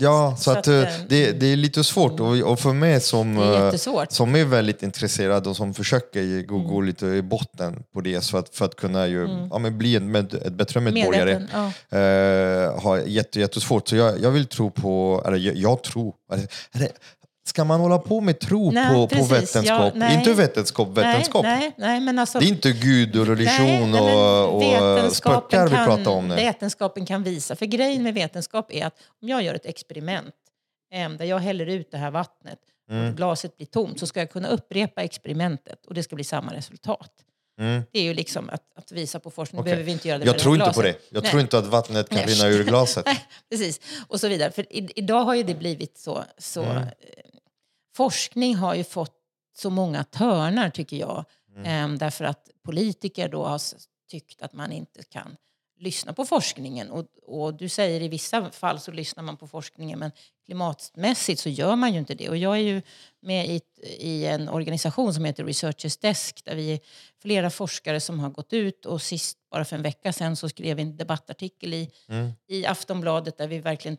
Ja, 0.00 0.34
så, 0.36 0.42
Så 0.42 0.50
att, 0.50 0.58
att, 0.58 0.66
eh, 0.66 0.80
eh, 0.82 0.88
det, 1.08 1.32
det 1.32 1.46
är 1.46 1.56
lite 1.56 1.84
svårt 1.84 2.20
och, 2.20 2.36
och 2.40 2.60
för 2.60 2.72
mig 2.72 3.00
som, 3.00 3.38
är 3.38 3.74
eh, 3.98 4.06
som 4.08 4.36
är 4.36 4.44
väldigt 4.44 4.82
intresserad 4.82 5.46
och 5.46 5.56
som 5.56 5.74
försöker 5.74 6.42
gå, 6.42 6.58
gå 6.58 6.80
lite 6.80 7.06
i 7.06 7.22
botten 7.22 7.82
på 7.94 8.00
det 8.00 8.24
för 8.26 8.38
att, 8.38 8.54
för 8.54 8.64
att 8.64 8.76
kunna 8.76 9.06
ju, 9.06 9.28
ja, 9.50 9.58
men 9.58 9.78
bli 9.78 9.96
en, 9.96 10.12
med, 10.12 10.34
ett 10.34 10.52
bättre 10.52 10.80
medborgare. 10.80 11.48
Ja. 11.52 11.98
Eh, 11.98 12.82
har 12.82 12.98
jätte, 12.98 13.40
jättesvårt. 13.40 13.88
Så 13.88 13.96
jag, 13.96 14.20
jag 14.20 14.30
vill 14.30 14.46
tro 14.46 14.70
på, 14.70 15.22
eller 15.26 15.36
jag, 15.36 15.56
jag 15.56 15.82
tror, 15.82 16.14
eller, 16.74 16.88
ska 17.44 17.64
man 17.64 17.80
hålla 17.80 17.98
på 17.98 18.20
med 18.20 18.40
tro 18.40 18.70
Nej, 18.70 18.94
på, 18.94 19.08
precis. 19.08 19.28
på 19.28 19.34
vetenskap? 19.34 19.92
Ja, 19.96 20.12
inte 20.12 20.32
vetenskap, 20.34 20.88
vetenskap. 20.88 21.42
Nej, 21.42 21.72
nej, 21.76 22.00
men 22.00 22.18
alltså, 22.18 22.38
Det 22.38 22.44
är 22.44 22.48
inte 22.48 22.72
Gud 22.72 23.16
och 23.16 23.26
religion 23.26 23.94
och, 23.94 24.54
och 24.54 24.62
vetenskapen 24.62 25.10
spökar 25.10 25.68
vi 25.68 25.76
pratar 25.76 26.10
om 26.10 26.28
nu. 26.28 26.34
Vetenskapen 26.34 27.06
kan 27.06 27.22
visa. 27.22 27.56
För 27.56 27.66
grejen 27.66 28.02
med 28.02 28.14
vetenskap 28.14 28.72
är 28.72 28.86
att 28.86 28.94
om 29.22 29.28
jag 29.28 29.42
gör 29.42 29.54
ett 29.54 29.66
experiment 29.66 30.34
eh, 30.94 31.10
där 31.10 31.24
jag 31.24 31.38
häller 31.38 31.66
ut 31.66 31.90
det 31.90 31.98
här 31.98 32.10
vattnet 32.10 32.58
Mm. 32.90 33.08
och 33.10 33.16
glaset 33.16 33.56
blir 33.56 33.66
tomt 33.66 34.00
så 34.00 34.06
ska 34.06 34.20
jag 34.20 34.30
kunna 34.30 34.48
upprepa 34.48 35.02
experimentet 35.02 35.86
och 35.86 35.94
det 35.94 36.02
ska 36.02 36.14
bli 36.16 36.24
samma 36.24 36.54
resultat. 36.54 37.10
Mm. 37.60 37.82
Det 37.92 37.98
är 37.98 38.02
ju 38.02 38.14
liksom 38.14 38.50
att, 38.50 38.62
att 38.78 38.92
visa 38.92 39.20
på 39.20 39.30
forskning. 39.30 39.60
Okej. 39.60 39.70
behöver 39.70 39.84
vi 39.84 39.92
inte 39.92 40.08
göra 40.08 40.18
det 40.18 40.24
Jag 40.26 40.38
tror 40.38 40.56
här 40.56 40.64
inte 40.64 40.74
på 40.74 40.82
det. 40.82 40.88
glaset. 40.90 41.08
Jag 41.10 41.22
Nej. 41.22 41.30
tror 41.30 41.40
inte 41.42 41.58
att 41.58 41.66
vattnet 41.66 42.08
kan 42.08 42.18
Nej. 42.18 42.26
rinna 42.26 42.48
ur 42.48 42.64
glaset. 42.64 43.06
Nej, 43.06 43.24
precis. 43.50 43.80
Och 44.08 44.20
så 44.20 44.28
vidare. 44.28 44.50
För 44.50 44.72
i, 44.72 44.88
idag 44.96 45.24
har 45.24 45.34
ju 45.34 45.42
det 45.42 45.54
blivit 45.54 45.98
så... 45.98 46.24
så 46.38 46.62
Mm. 46.62 46.84
Forskning 47.94 48.54
har 48.56 48.74
ju 48.74 48.84
fått 48.84 49.18
så 49.56 49.70
många 49.70 50.04
törnar, 50.04 50.70
tycker 50.70 50.96
jag. 50.96 51.24
Mm. 51.56 51.92
Eh, 51.92 51.98
därför 51.98 52.24
att 52.24 52.48
politiker 52.64 53.28
då 53.28 53.44
har 53.44 53.60
tyckt 54.10 54.42
att 54.42 54.52
man 54.52 54.72
inte 54.72 55.02
kan 55.02 55.36
lyssna 55.78 56.12
på 56.12 56.24
forskningen. 56.24 56.90
Och, 56.90 57.06
och 57.22 57.54
du 57.54 57.68
säger 57.68 58.00
i 58.00 58.08
vissa 58.08 58.50
fall 58.50 58.80
så 58.80 58.92
lyssnar 58.92 59.22
man 59.22 59.36
på 59.36 59.46
forskningen 59.46 59.98
men 59.98 60.10
klimatmässigt 60.46 61.40
så 61.40 61.48
gör 61.48 61.76
man 61.76 61.92
ju 61.92 61.98
inte 61.98 62.14
det. 62.14 62.28
Och 62.28 62.36
jag 62.36 62.56
är 62.56 62.60
ju 62.60 62.82
med 63.20 63.46
i, 63.48 63.60
i 63.98 64.26
en 64.26 64.48
organisation 64.48 65.14
som 65.14 65.24
heter 65.24 65.44
Researchers 65.44 65.96
Desk 65.96 66.44
där 66.44 66.56
vi 66.56 66.72
är 66.72 66.80
flera 67.22 67.50
forskare 67.50 68.00
som 68.00 68.20
har 68.20 68.30
gått 68.30 68.52
ut 68.52 68.86
och 68.86 69.02
sist, 69.02 69.38
bara 69.50 69.64
för 69.64 69.76
en 69.76 69.82
vecka 69.82 70.12
sedan, 70.12 70.36
så 70.36 70.48
skrev 70.48 70.76
vi 70.76 70.82
en 70.82 70.96
debattartikel 70.96 71.74
i, 71.74 71.90
Mm. 72.08 72.32
i 72.48 72.66
Aftonbladet 72.66 73.38
där 73.38 73.48
vi 73.48 73.58
verkligen 73.58 73.96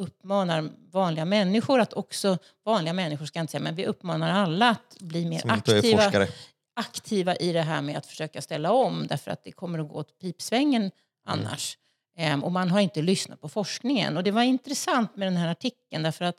uppmanar 0.00 0.70
vanliga 0.90 1.24
människor 1.24 1.80
att 1.80 1.92
också, 1.92 2.38
vanliga 2.64 2.92
människor 2.92 3.26
ska 3.26 3.38
jag 3.38 3.42
inte 3.42 3.50
säga, 3.50 3.62
men 3.62 3.74
vi 3.74 3.86
uppmanar 3.86 4.30
alla 4.30 4.68
att 4.70 4.96
bli 5.00 5.24
mer 5.26 5.42
aktiva, 5.50 6.26
aktiva 6.76 7.36
i 7.36 7.52
det 7.52 7.62
här 7.62 7.82
med 7.82 7.96
att 7.98 8.06
försöka 8.06 8.42
ställa 8.42 8.72
om 8.72 9.06
därför 9.06 9.30
att 9.30 9.44
det 9.44 9.52
kommer 9.52 9.78
att 9.78 9.88
gå 9.88 9.94
åt 9.94 10.18
pipsvängen 10.18 10.90
annars. 11.24 11.78
Ehm, 12.16 12.44
och 12.44 12.52
man 12.52 12.70
har 12.70 12.80
inte 12.80 13.02
lyssnat 13.02 13.40
på 13.40 13.48
forskningen. 13.48 14.16
Och 14.16 14.24
det 14.24 14.30
var 14.30 14.42
intressant 14.42 15.16
med 15.16 15.26
den 15.26 15.36
här 15.36 15.48
artikeln 15.48 16.02
därför 16.02 16.24
att 16.24 16.36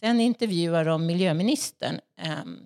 sen 0.00 0.20
intervjuade 0.20 0.90
de 0.90 1.06
miljöministern 1.06 2.00
ehm, 2.20 2.58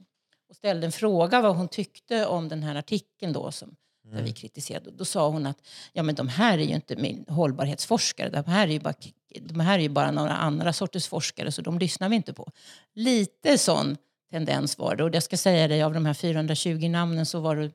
och 0.48 0.56
ställde 0.56 0.86
en 0.86 0.92
fråga 0.92 1.40
vad 1.40 1.56
hon 1.56 1.68
tyckte 1.68 2.26
om 2.26 2.48
den 2.48 2.62
här 2.62 2.74
artikeln 2.74 3.32
då 3.32 3.52
som 3.52 3.76
där 4.12 4.22
vi 4.22 4.32
kritiserade. 4.32 4.90
Då 4.90 5.04
sa 5.04 5.28
hon 5.28 5.46
att 5.46 5.58
ja, 5.92 6.02
men 6.02 6.14
de 6.14 6.28
här 6.28 6.58
är 6.58 6.62
ju 6.62 6.74
inte 6.74 6.96
min- 6.96 7.24
hållbarhetsforskare. 7.28 8.28
De 8.28 8.44
här, 8.50 8.68
är 8.68 8.72
ju 8.72 8.80
bara, 8.80 8.94
de 9.40 9.60
här 9.60 9.78
är 9.78 9.82
ju 9.82 9.88
bara 9.88 10.10
några 10.10 10.36
andra 10.36 10.72
sorters 10.72 11.08
forskare 11.08 11.52
så 11.52 11.62
de 11.62 11.78
lyssnar 11.78 12.08
vi 12.08 12.16
inte 12.16 12.32
på. 12.32 12.52
Lite 12.94 13.58
sån 13.58 13.96
tendens 14.30 14.78
var 14.78 14.96
det. 14.96 15.04
Och 15.04 15.14
jag 15.14 15.22
ska 15.22 15.36
säga 15.36 15.68
det, 15.68 15.82
av 15.82 15.94
de 15.94 16.06
här 16.06 16.14
420 16.14 16.88
namnen 16.88 17.26
så 17.26 17.40
var 17.40 17.56
det 17.56 17.70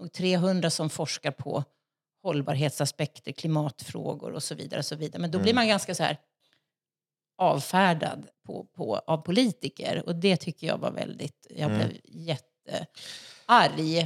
nog 0.00 0.12
300 0.12 0.70
som 0.70 0.90
forskar 0.90 1.30
på 1.30 1.64
hållbarhetsaspekter, 2.22 3.32
klimatfrågor 3.32 4.32
och 4.32 4.42
så 4.42 4.54
vidare. 4.54 4.78
Och 4.78 4.86
så 4.86 4.96
vidare. 4.96 5.20
Men 5.20 5.30
då 5.30 5.38
blir 5.38 5.54
man 5.54 5.68
ganska 5.68 5.94
så 5.94 6.02
här 6.02 6.18
avfärdad 7.38 8.26
på, 8.46 8.64
på, 8.64 8.96
av 8.96 9.16
politiker. 9.16 10.02
Och 10.06 10.16
det 10.16 10.36
tycker 10.36 10.66
jag 10.66 10.78
var 10.78 10.90
väldigt... 10.90 11.46
Jag 11.50 11.70
blev 11.70 11.90
jättearg 12.04 12.48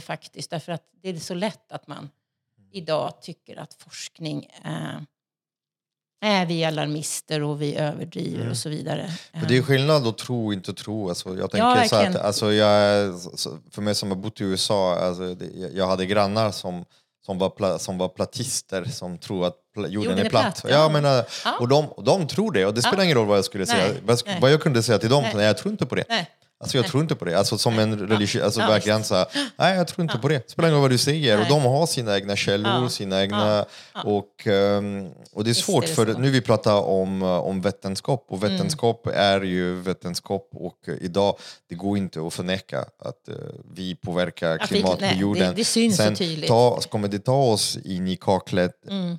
faktiskt. 0.02 0.50
Därför 0.50 0.72
att 0.72 0.88
det 1.02 1.08
är 1.08 1.18
så 1.18 1.34
lätt 1.34 1.72
att 1.72 1.86
man 1.86 2.10
idag 2.72 3.22
tycker 3.22 3.56
att 3.56 3.74
forskning 3.74 4.44
eh, 4.64 5.00
är 6.24 6.46
vi 6.46 6.64
alarmister 6.64 7.42
och 7.42 7.62
vi 7.62 7.76
överdriver 7.76 8.50
och 8.50 8.56
så 8.56 8.68
vidare. 8.68 9.10
För 9.40 9.46
det 9.48 9.56
är 9.56 9.62
skillnad 9.62 10.06
att 10.06 10.18
tro 10.18 10.46
och 10.46 10.52
inte 10.52 10.72
tro. 10.74 11.08
Alltså, 11.08 11.28
jag 11.38 11.50
tänker 11.50 11.66
Ja, 11.68 11.88
så 11.88 11.96
att, 11.96 12.16
alltså, 12.16 12.52
jag, 12.52 12.68
är- 12.70 13.70
för 13.74 13.82
mig 13.82 13.94
som 13.94 14.08
har 14.10 14.16
bott 14.16 14.40
i 14.40 14.44
USA, 14.44 14.98
alltså, 14.98 15.34
det, 15.34 15.46
jag- 15.74 15.86
hade 15.86 16.06
grannar 16.06 16.50
som, 16.52 16.84
som 17.26 17.38
var, 17.38 17.50
pla, 17.50 17.78
som 17.78 17.98
var 17.98 18.08
platister 18.08 18.84
som 18.84 19.18
tror 19.18 19.46
att 19.46 19.54
pla, 19.74 19.88
jorden, 19.88 19.92
Jorden 20.10 20.18
är 20.18 20.24
är 20.24 20.30
platt. 20.30 20.60
platt, 20.60 20.72
ja. 20.72 20.78
ja. 20.78 20.88
men, 20.88 21.04
äh, 21.04 21.24
Ja. 21.44 21.56
och, 21.60 21.68
de, 21.68 21.86
och 21.86 22.04
de 22.04 22.26
tror 22.26 22.52
det 22.52 22.66
och 22.66 22.74
det 22.74 22.82
spelar 22.82 23.04
ingen 23.04 23.16
roll 23.16 23.26
vad 23.26 23.38
jag 23.38 23.44
skulle 23.44 23.66
säga. 23.66 23.84
Nej, 23.88 24.00
Vad, 24.04 24.22
nej. 24.26 24.38
vad 24.40 24.52
jag 24.52 24.60
kunde 24.62 24.82
säga 24.82 24.98
till 24.98 25.10
dem, 25.10 25.22
Nej. 25.22 25.32
nej, 25.36 25.46
jag 25.46 25.58
tror 25.58 25.72
inte 25.72 25.86
på 25.86 25.94
det. 25.94 26.04
Nej. 26.08 26.30
Alltså 26.60 26.76
jag 26.78 26.86
tror 26.86 27.02
inte 27.02 27.14
på 27.14 27.24
det. 27.24 27.38
Alltså 27.38 27.58
som 27.58 27.78
en 27.78 28.08
religiös, 28.08 28.44
alltså 28.44 28.60
Ja, 28.60 28.66
verkligen 28.68 29.04
så 29.04 29.14
här, 29.14 29.26
nej 29.56 29.76
jag 29.76 29.88
tror 29.88 30.02
inte 30.02 30.18
på 30.18 30.28
det. 30.28 30.50
Spelar 30.50 30.68
ingen 30.68 30.74
roll 30.76 30.82
vad 30.82 30.90
du 30.90 30.98
säger. 30.98 31.34
Och 31.34 31.40
Nej. 31.40 31.50
de 31.50 31.62
har 31.62 31.86
sina 31.86 32.16
egna 32.16 32.36
källor, 32.36 32.82
Ja. 32.82 32.88
sina 32.88 33.22
egna... 33.22 33.64
Och, 34.04 34.46
ehm, 34.46 35.08
och 35.32 35.44
det 35.44 35.50
är 35.50 35.54
svårt 35.54 35.84
är 35.84 35.88
det 35.88 35.94
för 35.94 36.12
så. 36.12 36.18
nu 36.18 36.30
vi 36.30 36.40
pratar 36.40 36.80
om, 36.80 37.22
eh, 37.22 37.28
om 37.28 37.60
vetenskap 37.60 38.26
och 38.28 38.38
Mm. 38.42 38.52
vetenskap 38.52 39.06
är 39.14 39.40
ju 39.40 39.74
vetenskap 39.80 40.48
och 40.52 40.78
idag 41.00 41.36
det 41.68 41.74
går 41.74 41.98
inte 41.98 42.26
att 42.26 42.34
förneka 42.34 42.80
att 42.80 43.28
eh, 43.28 43.34
vi 43.74 43.94
påverkar 43.94 44.50
Ja, 44.52 44.58
för- 44.58 44.66
klimat 44.66 44.98
på 44.98 45.06
jorden. 45.16 45.48
det- 45.48 45.54
det 45.56 45.64
syns 45.64 45.96
så 45.96 46.02
Sen 46.02 46.14
tydligt. 46.14 46.48
Ta, 46.48 46.80
kommer 46.80 47.08
det 47.08 47.18
ta 47.18 47.42
oss 47.42 47.78
in 47.84 48.08
i 48.08 48.16
kaklet, 48.16 48.72
Mm. 48.90 49.16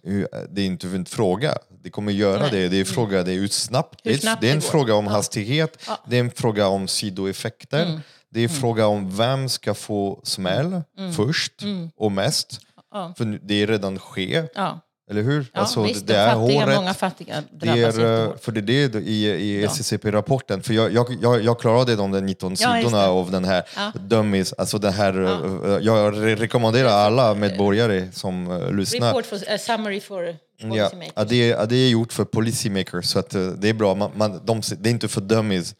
det 0.49 0.61
är 0.61 0.65
inte 0.65 0.87
en 0.87 1.05
fråga. 1.05 1.57
Det 1.83 1.89
kommer 1.89 2.11
göra 2.11 2.41
Nej. 2.41 2.49
det. 2.51 2.67
Det 2.69 2.75
är 2.77 2.79
en 2.79 2.85
fråga, 2.85 3.23
det 3.23 3.31
är 3.31 3.35
ut 3.35 3.53
snabbt. 3.53 3.99
Hur 4.03 4.11
Det 4.11 4.17
är, 4.17 4.19
snabbt 4.21 4.41
det 4.41 4.49
är 4.49 4.53
en 4.55 4.61
fråga 4.61 4.95
om 4.95 5.05
Ja. 5.05 5.11
hastighet, 5.11 5.77
Ja. 5.87 5.99
det 6.09 6.15
är 6.15 6.19
en 6.19 6.31
fråga 6.31 6.67
om 6.67 6.87
sidoeffekter. 7.33 7.85
Mm. 7.85 7.99
Det 8.29 8.39
är 8.39 8.43
en 8.43 8.49
fråga 8.49 8.87
om 8.87 9.17
vem 9.17 9.49
ska 9.49 9.73
få 9.73 10.19
smäll 10.23 10.81
först 11.15 11.61
Mm. 11.63 11.89
och 11.97 12.11
mest. 12.11 12.59
Ja. 12.93 13.13
För 13.17 13.39
det 13.43 13.53
är 13.63 13.67
redan 13.67 13.99
sker, 13.99 14.49
Ja, 14.55 14.79
eller 15.11 15.21
hur? 15.21 15.45
ja 15.53 15.59
Alltså, 15.59 15.83
visst, 15.83 16.07
det 16.07 16.13
de 16.13 16.19
är 16.19 16.33
fattiga, 16.35 16.61
håret. 16.63 16.75
många 16.75 16.93
fattiga 16.93 17.43
Det 17.51 17.65
drabbas 17.65 17.97
är, 17.97 18.25
eh, 18.27 18.35
för 18.41 18.51
det 18.51 18.59
är 18.73 18.87
det 18.89 18.99
i, 18.99 19.25
i 19.25 19.61
Ja. 19.63 19.69
SCCP-rapporten, 19.69 20.63
för 20.63 20.73
jag, 20.73 20.93
jag, 20.93 21.17
jag, 21.21 21.43
jag 21.43 21.59
klarade 21.59 21.95
de 21.95 22.11
där 22.11 22.21
19 22.21 22.55
Ja, 22.59 22.75
sidorna 22.77 23.01
det. 23.01 23.07
av 23.07 23.31
den 23.31 23.45
här 23.45 23.63
Ja. 23.75 23.91
dummies, 23.99 24.53
alltså 24.53 24.77
den 24.77 24.93
här, 24.93 25.13
Ja. 25.13 25.31
eh, 25.75 25.77
jag 25.81 26.13
re- 26.13 26.35
rekommenderar 26.35 26.89
alla 26.89 27.33
medborgare 27.33 28.11
som 28.11 28.51
eh, 28.51 28.71
lyssnar. 28.71 29.07
Report 29.07 29.25
for, 29.25 29.35
uh, 29.35 29.57
summary 29.59 29.99
for 30.01 30.35
policymakers. 30.61 31.11
ja, 31.15 31.23
det, 31.23 31.51
är, 31.51 31.65
det 31.65 31.75
är 31.75 31.89
gjort 31.89 32.13
för 32.13 32.25
policymakers, 32.25 33.05
så 33.05 33.19
att, 33.19 33.29
det 33.29 33.69
är 33.69 33.73
bra. 33.73 33.95
Man, 33.95 34.11
man, 34.15 34.41
de, 34.45 34.61
det 34.79 34.89
är 34.89 34.91
inte 34.91 35.07
för 35.07 35.21
dummies, 35.21 35.75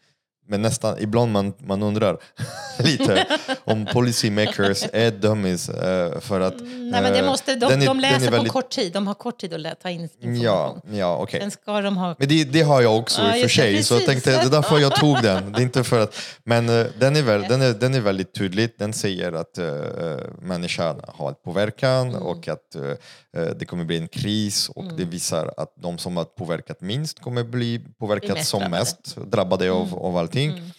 men 0.48 0.62
nästan, 0.62 0.98
ibland 0.98 1.32
man, 1.32 1.52
man 1.58 1.82
undrar 1.82 2.18
lite 2.78 3.26
om 3.64 3.86
policymakers 3.92 4.84
är 4.92 5.10
dummies. 5.10 5.68
eh, 5.68 6.20
för 6.20 6.40
att, 6.40 6.54
Nej, 6.60 7.02
men 7.02 7.12
det 7.12 7.18
eh, 7.18 7.26
måste, 7.26 7.54
de, 7.54 7.66
den 7.70 7.82
är- 7.82 7.86
de 7.86 8.00
läser 8.00 8.26
på 8.26 8.32
väldigt- 8.32 8.52
kort 8.52 8.70
tid. 8.70 8.92
De 8.92 9.06
har 9.06 9.14
kort 9.14 9.40
tid 9.40 9.66
att 9.66 9.80
ta 9.80 9.90
in 9.90 10.08
Ja, 10.20 10.28
information. 10.28 10.98
ja. 10.98 11.26
Sen 11.30 11.50
ska 11.50 11.80
de 11.80 11.96
ha... 11.96 12.14
Men 12.18 12.28
det, 12.28 12.44
det 12.44 12.62
har 12.62 12.82
jag 12.82 12.96
också 12.98 13.22
Ja, 13.22 13.36
i 13.36 13.38
och 13.38 13.42
för 13.42 13.48
sig, 13.48 13.82
så 13.82 13.94
jag 13.94 14.06
tänkte 14.06 14.30
det 14.30 14.36
är 14.36 14.50
därför 14.50 14.78
jag 14.78 14.94
tog 14.96 15.22
den. 15.22 15.52
Det 15.52 15.58
är 15.58 15.62
inte 15.62 15.84
för 15.84 16.00
att, 16.00 16.14
men 16.44 16.68
eh, 16.68 16.86
den 16.98 17.16
är, 17.16 17.22
väl, 17.22 17.42
den, 17.42 17.62
är, 17.62 17.72
den 17.72 17.94
är 17.94 18.00
väldigt 18.00 18.34
tydlig. 18.34 18.70
Den 18.78 18.92
säger 18.92 19.32
att 19.32 19.58
uh, 19.58 20.16
människan 20.42 21.00
har 21.08 21.30
ett 21.30 21.42
påverkan 21.42 22.08
Mm. 22.08 22.22
och 22.22 22.48
att 22.48 22.74
eh, 22.74 22.82
eh, 22.82 22.96
det 23.40 23.64
kommer 23.66 23.84
bli 23.84 23.96
en 23.98 24.08
kris 24.08 24.68
och 24.68 24.84
det 24.96 25.04
visar 25.04 25.54
att 25.56 25.72
de 25.76 25.98
som 25.98 26.16
har 26.16 26.24
påverkat 26.24 26.80
minst 26.80 27.20
kommer 27.20 27.44
bli 27.44 27.80
påverkat 27.98 28.36
mest 28.36 28.48
som 28.50 28.60
drabbade. 28.60 28.80
mest 28.80 29.16
drabbade 29.16 29.70
av, 29.70 29.94
av 29.98 30.16
allting. 30.16 30.50
Mm. 30.50 30.70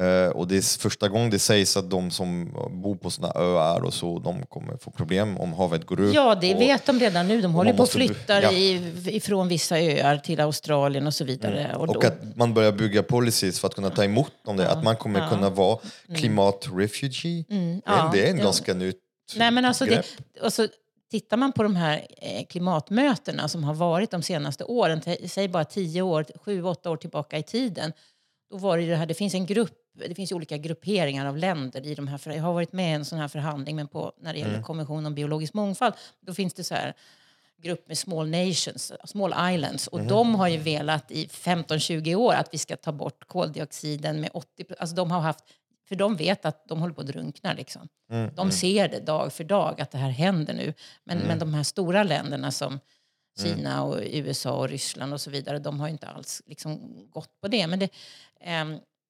Eh, 0.00 0.30
och 0.30 0.48
det 0.48 0.56
är 0.56 0.78
första 0.80 1.08
gången 1.08 1.30
det 1.30 1.38
sägs 1.38 1.76
att 1.76 1.90
de 1.90 2.10
som 2.10 2.52
bor 2.82 2.96
på 2.96 3.10
såna 3.10 3.32
öar 3.34 3.80
och 3.84 3.94
så, 3.94 4.18
de 4.18 4.46
kommer 4.46 4.76
få 4.76 4.90
problem 4.90 5.38
om 5.38 5.52
havet 5.52 5.86
går 5.86 6.00
upp. 6.00 6.14
Ja, 6.14 6.34
det 6.34 6.54
och, 6.54 6.60
vet 6.60 6.86
de 6.86 7.00
redan 7.00 7.28
nu. 7.28 7.40
De 7.40 7.54
håller 7.54 7.72
på 7.72 7.82
och 7.82 7.88
bu- 7.88 7.92
flyttar 7.92 8.42
ja. 8.42 8.50
ifrån 9.10 9.48
vissa 9.48 9.78
öar 9.80 10.16
till 10.16 10.40
Australien 10.40 11.06
och 11.06 11.14
så 11.14 11.24
vidare. 11.24 11.76
Och 11.76 11.86
då, 11.86 11.92
Och 11.94 12.04
att 12.04 12.36
man 12.36 12.54
börjar 12.54 12.72
bygga 12.72 13.02
policies 13.02 13.60
för 13.60 13.68
att 13.68 13.74
kunna 13.74 13.90
ta 13.90 14.04
emot 14.04 14.32
dem 14.46 14.56
där. 14.56 14.66
Att 14.66 14.84
man 14.84 14.96
kommer 14.96 15.20
Ja. 15.20 15.28
kunna 15.30 15.50
vara 15.50 15.78
klimatrefugee. 16.16 17.44
Mm, 17.50 17.80
Det 17.86 17.90
är- 17.90 17.96
ja, 17.96 18.10
det 18.12 18.26
är 18.26 18.30
en 18.30 18.36
ganska 18.38 18.74
nytt 18.74 18.96
Nej, 19.36 19.50
men 19.50 19.64
alltså 19.64 19.84
det, 19.84 19.90
grepp. 19.90 20.06
Tittar 21.10 21.36
man 21.36 21.52
på 21.52 21.62
de 21.62 21.76
här 21.76 22.06
eh, 22.18 22.44
klimatmötena 22.46 23.48
som 23.48 23.64
har 23.64 23.74
varit 23.74 24.10
de 24.10 24.22
senaste 24.22 24.64
åren, 24.64 25.00
säg 25.28 25.48
bara 25.48 25.64
tio 25.64 26.02
år, 26.02 26.26
sju, 26.44 26.62
åtta 26.62 26.90
år 26.90 26.96
tillbaka 26.96 27.38
i 27.38 27.42
tiden. 27.42 27.92
Då 28.50 28.56
var 28.56 28.76
det, 28.76 28.82
ju 28.82 28.90
det, 28.90 28.96
här, 28.96 29.06
det 29.06 29.14
finns 29.14 29.34
en 29.34 29.46
grupp, 29.46 29.78
det 30.08 30.14
finns 30.14 30.32
olika 30.32 30.56
grupperingar 30.56 31.26
av 31.26 31.36
länder 31.36 31.86
i 31.86 31.94
de 31.94 32.08
här, 32.08 32.20
jag 32.32 32.42
har 32.42 32.52
varit 32.52 32.72
med 32.72 32.90
i 32.90 32.94
en 32.94 33.04
sån 33.04 33.18
här 33.18 33.28
förhandling 33.28 33.76
men 33.76 33.88
på, 33.88 34.12
när 34.20 34.32
det 34.32 34.38
gäller 34.38 34.52
Mm. 34.52 34.64
konvention 34.64 35.06
om 35.06 35.14
biologisk 35.14 35.54
mångfald, 35.54 35.94
då 36.20 36.34
finns 36.34 36.54
det 36.54 36.64
så 36.64 36.74
här 36.74 36.94
grupp 37.62 37.88
med 37.88 37.98
small 37.98 38.28
nations, 38.30 38.92
small 39.04 39.54
islands. 39.54 39.86
Och 39.86 39.98
Mhm. 39.98 40.08
de 40.08 40.34
har 40.34 40.48
ju 40.48 40.56
velat 40.58 41.10
i 41.10 41.28
15-20 41.28 42.14
år 42.14 42.34
att 42.34 42.48
vi 42.54 42.58
ska 42.58 42.76
ta 42.76 42.92
bort 42.92 43.26
koldioxiden 43.26 44.20
med 44.20 44.30
80 44.34 44.64
Alltså 44.78 44.96
de 44.96 45.10
har 45.10 45.20
haft, 45.20 45.44
för 45.88 45.94
de 45.94 46.16
vet 46.16 46.44
att 46.44 46.68
de 46.68 46.80
håller 46.80 46.94
på 46.94 47.00
att 47.00 47.06
drunkna. 47.06 47.52
Liksom. 47.52 47.88
Mm, 48.12 48.30
De 48.34 48.50
ser 48.50 48.88
det 48.88 49.00
dag 49.00 49.32
för 49.32 49.44
dag 49.44 49.80
att 49.80 49.90
det 49.90 49.98
här 49.98 50.10
händer 50.10 50.54
nu. 50.54 50.74
Men, 51.04 51.18
men 51.18 51.38
de 51.38 51.54
här 51.54 51.62
stora 51.62 52.02
länderna 52.02 52.50
som 52.50 52.80
Kina 53.42 53.82
och 53.82 53.98
USA 54.02 54.52
och 54.52 54.68
Ryssland 54.68 55.12
och 55.12 55.20
så 55.20 55.30
vidare, 55.30 55.58
de 55.58 55.80
har 55.80 55.86
ju 55.86 55.92
inte 55.92 56.06
alls 56.06 56.42
liksom 56.46 56.96
gått 57.10 57.40
på 57.40 57.48
det. 57.48 57.66
Men 57.66 57.78
det, 57.78 57.88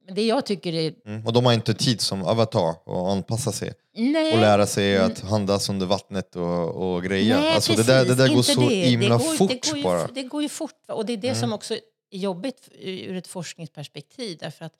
men 0.08 0.14
det 0.14 0.26
jag 0.26 0.46
tycker 0.46 0.72
är... 0.72 0.94
Mm. 1.06 1.26
Och 1.26 1.32
de 1.32 1.46
har 1.46 1.52
inte 1.52 1.74
tid 1.74 2.00
som 2.00 2.22
avatar 2.22 2.70
att 2.70 2.88
anpassa 2.88 3.52
sig 3.52 3.72
Nej, 3.94 4.32
och 4.34 4.40
lära 4.40 4.66
sig 4.66 4.98
att 4.98 5.20
handas 5.20 5.68
under 5.68 5.86
vattnet 5.86 6.36
och, 6.36 6.94
och 6.94 7.02
grejer. 7.04 7.40
Nej, 7.40 7.54
alltså 7.54 7.72
det 7.72 7.76
precis, 7.76 7.92
där, 7.92 8.04
det 8.04 8.14
där 8.14 8.34
går 8.34 8.42
så 8.42 8.60
det. 8.60 8.74
himla 8.74 9.18
det 9.18 9.24
går, 9.24 9.36
fort 9.36 9.48
det 9.48 9.70
går 9.70 9.78
ju, 9.78 9.84
bara. 9.84 10.00
Mm. 10.00 10.14
Det 10.14 10.22
går 10.22 10.42
ju 10.42 10.48
fort. 10.48 10.72
Och 10.88 11.06
det 11.06 11.12
är 11.12 11.16
det 11.16 11.34
som 11.34 11.52
också 11.52 11.74
är 11.74 11.80
jobbigt 12.10 12.68
ur 12.80 13.16
ett 13.16 13.26
forskningsperspektiv. 13.26 14.38
Därför 14.40 14.64
att 14.64 14.74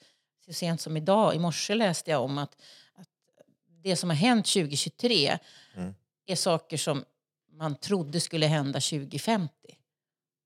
så 0.49 0.53
sent 0.55 0.81
som 0.81 0.97
idag, 0.97 1.35
i 1.35 1.39
morse 1.39 1.75
läste 1.75 2.11
jag 2.11 2.23
om 2.25 2.39
att, 2.39 2.57
att 2.95 3.09
det 3.83 3.97
som 3.97 4.11
har 4.11 4.17
hänt 4.17 4.47
2023 4.47 5.39
Mm. 5.77 5.95
är 6.27 6.37
saker 6.37 6.77
som 6.77 7.05
man 7.53 7.77
trodde 7.77 8.21
skulle 8.21 8.47
hända 8.47 8.81
2050. 8.81 9.53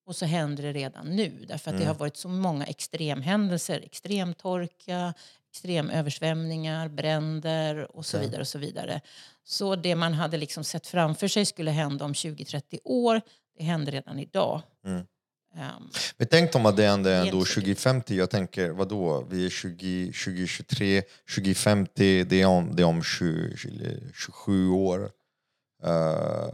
Och 0.07 0.16
så 0.16 0.26
händer 0.26 0.62
det 0.62 0.72
redan 0.72 1.07
nu. 1.16 1.44
Därför 1.48 1.70
att 1.70 1.76
det 1.76 1.82
Mm. 1.82 1.86
har 1.88 1.94
varit 1.94 2.16
så 2.16 2.28
många 2.28 2.64
extremhändelser. 2.66 3.80
Extremtorka, 3.84 5.14
extremöversvämningar, 5.50 6.88
bränder 6.88 7.96
och 7.96 8.07
så 8.07 8.18
vidare. 8.18 8.40
och 8.40 8.48
Så 8.48 8.59
vidare. 8.59 9.00
Så 9.44 9.76
det 9.76 9.94
man 9.94 10.14
hade 10.14 10.36
liksom 10.36 10.64
sett 10.64 10.86
framför 10.86 11.28
sig 11.28 11.46
skulle 11.46 11.70
hända 11.70 12.05
om 12.05 12.12
20-30 12.14 12.78
år, 12.84 13.20
det 13.59 13.64
händer 13.64 13.92
redan 13.92 14.18
idag. 14.18 14.62
Mm. 14.84 15.07
Ehm, 15.57 15.90
Men 16.16 16.28
tänk 16.30 16.55
om 16.55 16.66
att 16.66 16.76
det 16.76 16.86
ändå 16.86 17.44
säkert. 17.44 17.55
2050. 17.55 18.14
Jag 18.16 18.30
tänker, 18.30 18.70
vadå? 18.70 19.26
Vi 19.30 19.46
är 19.46 19.50
20, 19.50 20.07
2023, 20.12 21.03
2050, 21.34 22.24
det 22.24 22.42
är 22.42 22.46
om, 22.46 22.76
det 22.76 22.82
är 22.82 22.86
om 22.86 23.03
20, 23.03 23.57
20, 23.57 24.00
27 24.14 24.68
år. 24.70 25.11
Eh, 25.84 26.48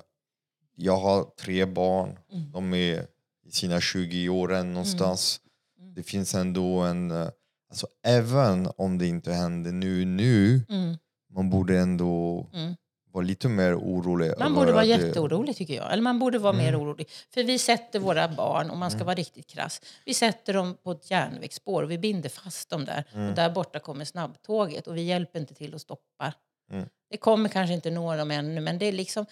jag 0.76 0.96
har 0.96 1.26
tre 1.40 1.64
barn. 1.66 2.18
Mm. 2.32 2.52
De 2.52 2.74
är 2.74 3.06
i 3.46 3.50
sina 3.50 3.80
20 3.80 4.28
åren 4.28 4.72
någonstans. 4.72 5.40
Mm. 5.80 5.94
Det 5.94 6.02
finns 6.02 6.34
ändå 6.34 6.80
en... 6.80 7.10
eh, 7.10 7.28
Alltså, 7.70 7.86
även 8.06 8.68
om 8.76 8.98
det 8.98 9.06
inte 9.06 9.32
händer 9.32 9.72
nu, 9.72 10.04
nu, 10.04 10.60
mm, 10.68 10.96
man 11.34 11.50
borde 11.50 11.78
ändå 11.78 12.46
mm. 12.54 12.74
Vara 13.18 13.26
lite 13.26 13.48
mer 13.48 13.74
orolig. 13.78 14.32
Man 14.38 14.54
borde 14.54 14.72
vara 14.72 14.84
jätteorolig 14.84 15.56
tycker 15.56 15.74
jag. 15.74 15.92
Eller 15.92 16.02
man 16.02 16.18
borde 16.18 16.38
vara 16.38 16.52
mer 16.52 16.68
Mm. 16.68 16.80
orolig. 16.80 17.08
För 17.34 17.44
vi 17.44 17.58
sätter 17.58 17.98
våra 17.98 18.28
barn, 18.28 18.70
om 18.70 18.78
man 18.78 18.90
ska 18.90 19.04
vara 19.04 19.14
riktigt 19.14 19.46
krass, 19.46 19.80
vi 20.04 20.14
sätter 20.14 20.52
dem 20.54 20.76
på 20.82 20.90
ett 20.92 21.10
järnvägsspår 21.10 21.82
och 21.82 21.90
vi 21.90 21.98
binder 21.98 22.28
fast 22.28 22.70
dem 22.70 22.84
där. 22.84 23.04
Mm. 23.12 23.28
Och 23.28 23.34
där 23.34 23.50
borta 23.50 23.78
kommer 23.78 24.04
snabbtåget 24.04 24.86
och 24.86 24.96
vi 24.96 25.02
hjälper 25.02 25.40
inte 25.40 25.54
till 25.54 25.74
att 25.74 25.80
stoppa. 25.80 26.32
Mm. 26.72 26.88
Det 27.10 27.16
kommer 27.16 27.48
kanske 27.48 27.74
inte 27.74 27.90
nå 27.90 28.16
dem 28.16 28.30
ännu, 28.30 28.60
men 28.60 28.78
det 28.78 28.86
är 28.86 28.92
liksom... 28.92 29.26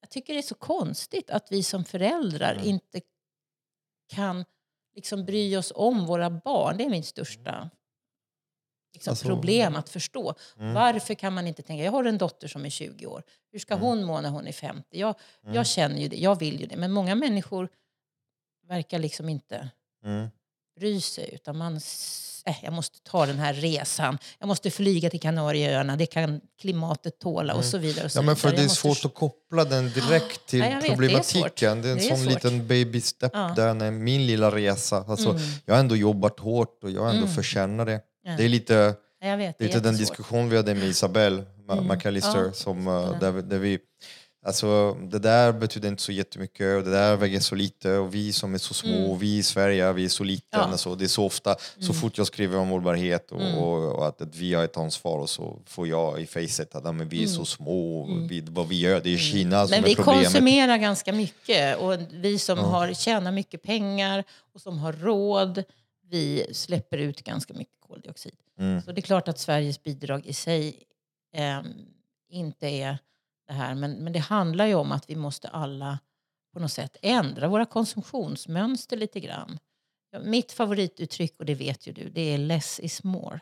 Jag 0.00 0.10
tycker 0.10 0.32
det 0.34 0.40
är 0.40 0.42
så 0.42 0.54
konstigt 0.54 1.30
att 1.30 1.46
vi 1.50 1.62
som 1.62 1.84
föräldrar 1.84 2.52
Mm. 2.52 2.66
inte 2.66 3.00
kan 4.14 4.44
liksom 4.94 5.24
bry 5.24 5.56
oss 5.56 5.72
om 5.74 6.06
våra 6.06 6.30
barn. 6.30 6.76
Det 6.76 6.84
är 6.84 6.88
min 6.90 7.02
största 7.02 7.70
liksom, 8.98 9.10
Alltså- 9.10 9.24
problem 9.26 9.76
att 9.76 9.88
förstå. 9.88 10.34
Mm. 10.58 10.74
Varför 10.74 11.14
kan 11.14 11.32
man 11.32 11.46
inte 11.46 11.62
tänka, 11.62 11.84
jag 11.84 11.92
har 11.92 12.04
en 12.04 12.18
dotter 12.18 12.48
som 12.48 12.64
är 12.66 12.70
20 12.70 13.06
år. 13.06 13.22
Hur 13.52 13.58
ska 13.58 13.74
Mm. 13.74 13.86
hon 13.86 14.04
må 14.04 14.20
när 14.20 14.30
hon 14.30 14.46
är 14.46 14.52
50? 14.52 14.98
Jag, 14.98 15.14
Mm. 15.42 15.54
jag 15.54 15.66
känner 15.66 15.98
ju 16.00 16.08
det, 16.08 16.16
jag 16.16 16.38
vill 16.38 16.60
ju 16.60 16.66
det. 16.66 16.76
Men 16.76 16.92
många 16.92 17.14
människor 17.14 17.68
verkar 18.68 18.98
liksom 18.98 19.28
inte 19.28 19.68
Mm. 20.04 20.28
bry 20.80 21.00
sig. 21.00 21.30
Utan 21.32 21.56
man, 21.58 21.80
äh, 22.44 22.56
jag 22.64 22.72
måste 22.72 22.98
ta 23.02 23.26
den 23.26 23.38
här 23.38 23.54
resan. 23.54 24.18
Jag 24.38 24.46
måste 24.46 24.70
flyga 24.70 25.10
till 25.10 25.20
Kanarieöarna. 25.20 25.96
Det 25.96 26.06
kan 26.06 26.40
klimatet 26.60 27.18
tåla 27.18 27.54
och 27.54 27.64
så 27.64 27.78
vidare. 27.78 28.04
Och 28.04 28.12
så 28.12 28.18
Mm. 28.18 28.24
Ja, 28.24 28.26
men 28.30 28.36
för 28.36 28.48
vidare. 28.48 28.56
det 28.56 28.60
är 28.60 28.64
Jag 28.64 28.68
måste 28.70 29.02
svårt 29.02 29.10
att 29.12 29.14
koppla 29.18 29.64
den 29.64 29.90
direkt 29.92 30.46
till 30.46 30.58
Ja, 30.58 30.64
vet, 30.68 30.80
det 30.80 30.86
är 30.86 30.90
problematiken. 30.90 31.42
svårt. 31.42 31.56
Det 31.60 31.66
är 31.66 31.70
en 31.70 31.82
Det 31.82 31.90
är 31.90 31.98
sån 31.98 32.16
svårt. 32.18 32.32
liten 32.34 32.66
baby 32.66 33.00
step 33.00 33.30
Ja. 33.34 33.52
där, 33.56 33.74
när 33.74 33.90
min 33.90 34.26
lilla 34.26 34.50
resa. 34.56 35.04
Alltså, 35.08 35.30
Mm. 35.30 35.42
Jag 35.64 35.74
har 35.74 35.80
ändå 35.80 35.96
jobbat 35.96 36.40
hårt 36.40 36.84
och 36.84 36.90
jag 36.90 37.00
har 37.02 37.08
ändå 37.08 37.22
Mm. 37.22 37.34
förtjänat 37.34 37.86
det. 37.86 38.00
Det 38.36 38.44
är 38.44 38.48
lite, 38.48 38.94
Ja, 39.20 39.36
vet, 39.36 39.58
det 39.58 39.64
är 39.64 39.68
lite 39.68 39.80
den 39.80 39.96
diskussion 39.96 40.48
vi 40.48 40.56
hade 40.56 40.74
med 40.74 40.84
Isabelle 40.88 41.44
Mm. 41.70 41.86
McAllister 41.86 42.44
Ja, 42.44 42.52
som, 42.52 42.86
eh, 42.88 43.18
där, 43.20 43.30
vi- 43.30 43.42
där 43.42 43.58
vi 43.58 43.78
Alltså, 44.46 44.94
det 44.94 45.18
där 45.18 45.52
betyder 45.52 45.88
inte 45.88 46.02
så 46.02 46.12
jättemycket 46.12 46.76
och 46.76 46.84
det 46.84 46.90
där 46.90 47.16
väger 47.16 47.40
så 47.40 47.54
lite 47.54 47.92
och 47.96 48.14
vi 48.14 48.32
som 48.32 48.54
är 48.54 48.58
så 48.58 48.74
små, 48.74 49.10
och 49.10 49.22
vi 49.22 49.36
i 49.36 49.42
Sverige, 49.42 49.92
vi 49.92 50.04
är 50.04 50.08
så 50.08 50.24
liten. 50.24 50.46
Ja. 50.50 50.58
Alltså, 50.58 50.94
det 50.94 51.04
är 51.04 51.08
så 51.08 51.24
ofta, 51.24 51.56
så 51.80 51.92
fort 51.94 52.18
jag 52.18 52.26
skriver 52.26 52.58
om 52.58 52.68
hållbarhet 52.68 53.32
och, 53.32 53.40
och, 53.62 53.92
och 53.96 54.06
att, 54.08 54.20
att 54.22 54.36
vi 54.36 54.54
har 54.54 54.64
ett 54.64 54.76
ansvar 54.76 55.18
och 55.18 55.30
så 55.30 55.58
får 55.66 55.88
jag 55.88 56.20
i 56.20 56.26
facet 56.26 56.74
att 56.74 56.94
men 56.94 57.08
vi 57.08 57.22
är 57.22 57.26
så 57.26 57.44
små, 57.44 58.00
och 58.00 58.30
vi, 58.30 58.40
vad 58.40 58.68
vi 58.68 58.80
gör, 58.80 59.00
det 59.04 59.14
är 59.14 59.18
Kina 59.18 59.66
som 59.66 59.70
Men 59.70 59.84
är 59.84 59.88
vi 59.88 59.96
problemet. 59.96 60.24
konsumerar 60.24 60.76
ganska 60.76 61.12
mycket 61.12 61.78
och 61.78 61.94
vi 62.10 62.38
som 62.38 62.58
har 62.58 62.92
tjänar 62.94 63.32
mycket 63.32 63.62
pengar 63.62 64.24
och 64.54 64.60
som 64.60 64.78
har 64.78 64.92
råd, 64.92 65.62
vi 66.10 66.46
släpper 66.52 66.98
ut 66.98 67.22
ganska 67.24 67.54
mycket 67.54 67.74
koldioxid. 67.88 68.34
Mm. 68.58 68.82
Så 68.82 68.92
det 68.92 69.00
är 69.00 69.02
klart 69.02 69.28
att 69.28 69.38
Sveriges 69.38 69.82
bidrag 69.82 70.26
i 70.26 70.32
sig 70.32 70.82
ehm, 71.34 71.66
inte 72.30 72.66
är 72.66 72.98
det 73.46 73.52
här. 73.52 73.74
Men, 73.74 73.92
men 73.92 74.12
det 74.12 74.18
handlar 74.18 74.66
ju 74.66 74.74
om 74.74 74.92
att 74.92 75.10
vi 75.10 75.16
måste 75.16 75.48
alla 75.48 75.98
på 76.52 76.60
något 76.60 76.72
sätt 76.72 76.96
ändra 77.02 77.48
våra 77.48 77.64
konsumtionsmönster 77.64 78.96
lite 78.96 79.20
grann. 79.20 79.58
Ja, 80.10 80.18
Mitt 80.20 80.52
favorituttryck, 80.52 81.34
och 81.38 81.44
det 81.46 81.54
vet 81.54 81.86
ju 81.86 81.92
du, 81.92 82.08
det 82.10 82.20
är 82.34 82.38
less 82.38 82.80
is 82.80 83.04
more. 83.04 83.40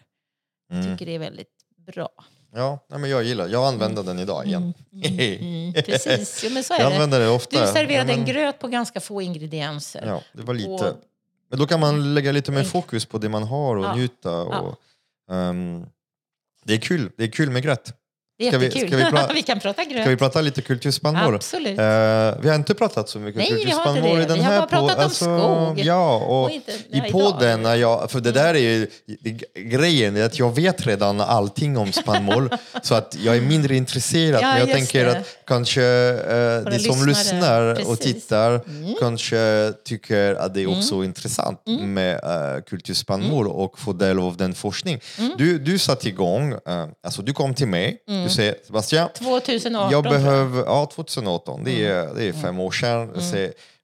Jag 0.68 0.78
Mm. 0.78 0.92
tycker 0.92 1.06
det 1.06 1.14
är 1.14 1.18
väldigt 1.18 1.52
bra. 1.76 2.08
Ja, 2.52 2.78
men 2.88 3.10
jag 3.10 3.24
gillar 3.24 3.48
Jag 3.48 3.66
använder 3.68 4.02
den 4.02 4.18
idag 4.18 4.46
igen. 4.46 4.74
Mm, 4.92 5.72
precis, 5.86 6.40
jo, 6.44 6.50
men 6.50 6.64
så 6.64 6.72
Jag 6.74 6.80
är 6.80 6.88
det. 6.88 6.94
använder 6.94 7.20
det 7.20 7.28
ofta. 7.28 7.60
Du 7.60 7.72
serverade 7.72 7.94
Ja, 7.94 8.04
men- 8.04 8.18
en 8.18 8.24
gröt 8.24 8.58
på 8.58 8.68
ganska 8.68 9.00
få 9.00 9.22
ingredienser. 9.22 10.06
Ja, 10.06 10.22
det 10.32 10.42
var 10.42 10.54
lite. 10.54 10.68
Och- 10.70 11.02
Men 11.48 11.58
då 11.58 11.66
kan 11.66 11.80
man 11.80 12.14
lägga 12.14 12.32
lite 12.32 12.52
mer 12.52 12.64
fokus 12.64 13.06
på 13.06 13.18
det 13.18 13.28
man 13.28 13.42
har 13.42 13.76
och 13.76 13.84
Ja. 13.84 13.94
njuta. 13.94 14.42
Och, 14.42 14.80
ehm, 15.30 15.86
det 16.64 16.74
är 16.74 16.78
kul. 16.78 17.10
Det 17.16 17.24
är 17.24 17.28
kul 17.30 17.50
med 17.50 17.62
gröt. 17.62 17.92
Det 18.38 18.46
är 18.46 18.50
Ska 18.50 18.58
vi- 18.58 18.70
ska 18.70 18.80
vi 18.96 19.02
pra- 19.04 19.30
vi 19.34 19.42
kan 19.42 19.60
prata 19.60 19.84
gröt. 19.84 20.00
Ska 20.02 20.10
vi 20.10 20.16
prata 20.16 20.40
lite 20.40 20.62
kulturspannmål? 20.62 21.34
Absolut. 21.34 21.78
Eh, 21.78 21.84
vi 22.40 22.48
har 22.48 22.54
inte 22.54 22.74
pratat 22.74 23.08
så 23.08 23.18
mycket 23.18 23.38
Nej, 23.38 23.48
kulturspannmål 23.48 24.20
i 24.20 24.24
den 24.24 24.36
Vi 24.38 24.42
har 24.44 24.52
här 24.52 24.58
bara 24.58 24.66
pratat 24.66 25.04
om 25.04 25.10
skog. 25.10 25.78
Ja, 25.86 26.16
och, 26.16 26.44
Och 26.44 26.50
inte- 26.50 26.72
i 26.90 27.00
podden, 27.12 27.62
när 27.62 27.74
jag, 27.76 28.10
för 28.10 28.20
det 28.20 28.32
där 28.32 28.54
är 28.54 28.58
ju 28.58 28.86
grejen, 29.54 30.16
är 30.16 30.24
att 30.24 30.38
jag 30.38 30.54
vet 30.54 30.86
redan 30.86 31.20
allting 31.20 31.76
om 31.78 31.92
spannmål 31.92 32.48
så 32.82 32.94
att 32.94 33.16
jag 33.24 33.36
är 33.36 33.40
mindre 33.40 33.76
intresserad. 33.76 34.42
Ja, 34.42 34.48
men 34.48 34.58
jag 34.58 34.70
tänker 34.76 35.04
det. 35.04 35.18
att 35.18 35.26
kanske 35.46 35.82
eh, 35.84 36.70
de 36.72 36.78
som 36.78 37.06
lyssnar 37.06 37.70
och 37.70 37.76
Precis. 37.76 38.06
Mm. 38.06 38.14
tittar 38.14 38.60
kanske 39.00 39.72
tycker 39.84 40.34
att 40.34 40.54
det 40.54 40.62
är 40.62 40.78
också 40.78 41.04
intressant 41.04 41.60
med 41.80 42.14
uh, 42.24 42.62
kulturspannmål 42.62 43.46
Mm. 43.46 43.52
och 43.58 43.78
få 43.78 43.92
del 43.92 44.18
av 44.18 44.36
den 44.36 44.54
forskning. 44.54 45.00
Du, 45.38 45.58
du 45.58 45.78
satte 45.78 46.08
igång, 46.08 46.52
uh, 46.52 46.58
alltså 47.04 47.22
du 47.22 47.32
kom 47.32 47.54
till 47.54 47.68
mig, 47.68 47.96
Mm. 48.08 48.25
Du 48.28 48.34
säger 48.34 48.54
Sebastian, 48.66 49.08
2018 49.12 49.92
jag 49.92 50.06
jag. 50.06 50.12
behöver, 50.12 50.64
ja 50.64 50.90
2018, 50.94 51.64
det 51.64 51.86
är, 51.86 52.14
det 52.14 52.24
är 52.24 52.32
fem 52.32 52.60
år 52.60 52.70
sedan. 52.70 53.20
Så, 53.20 53.36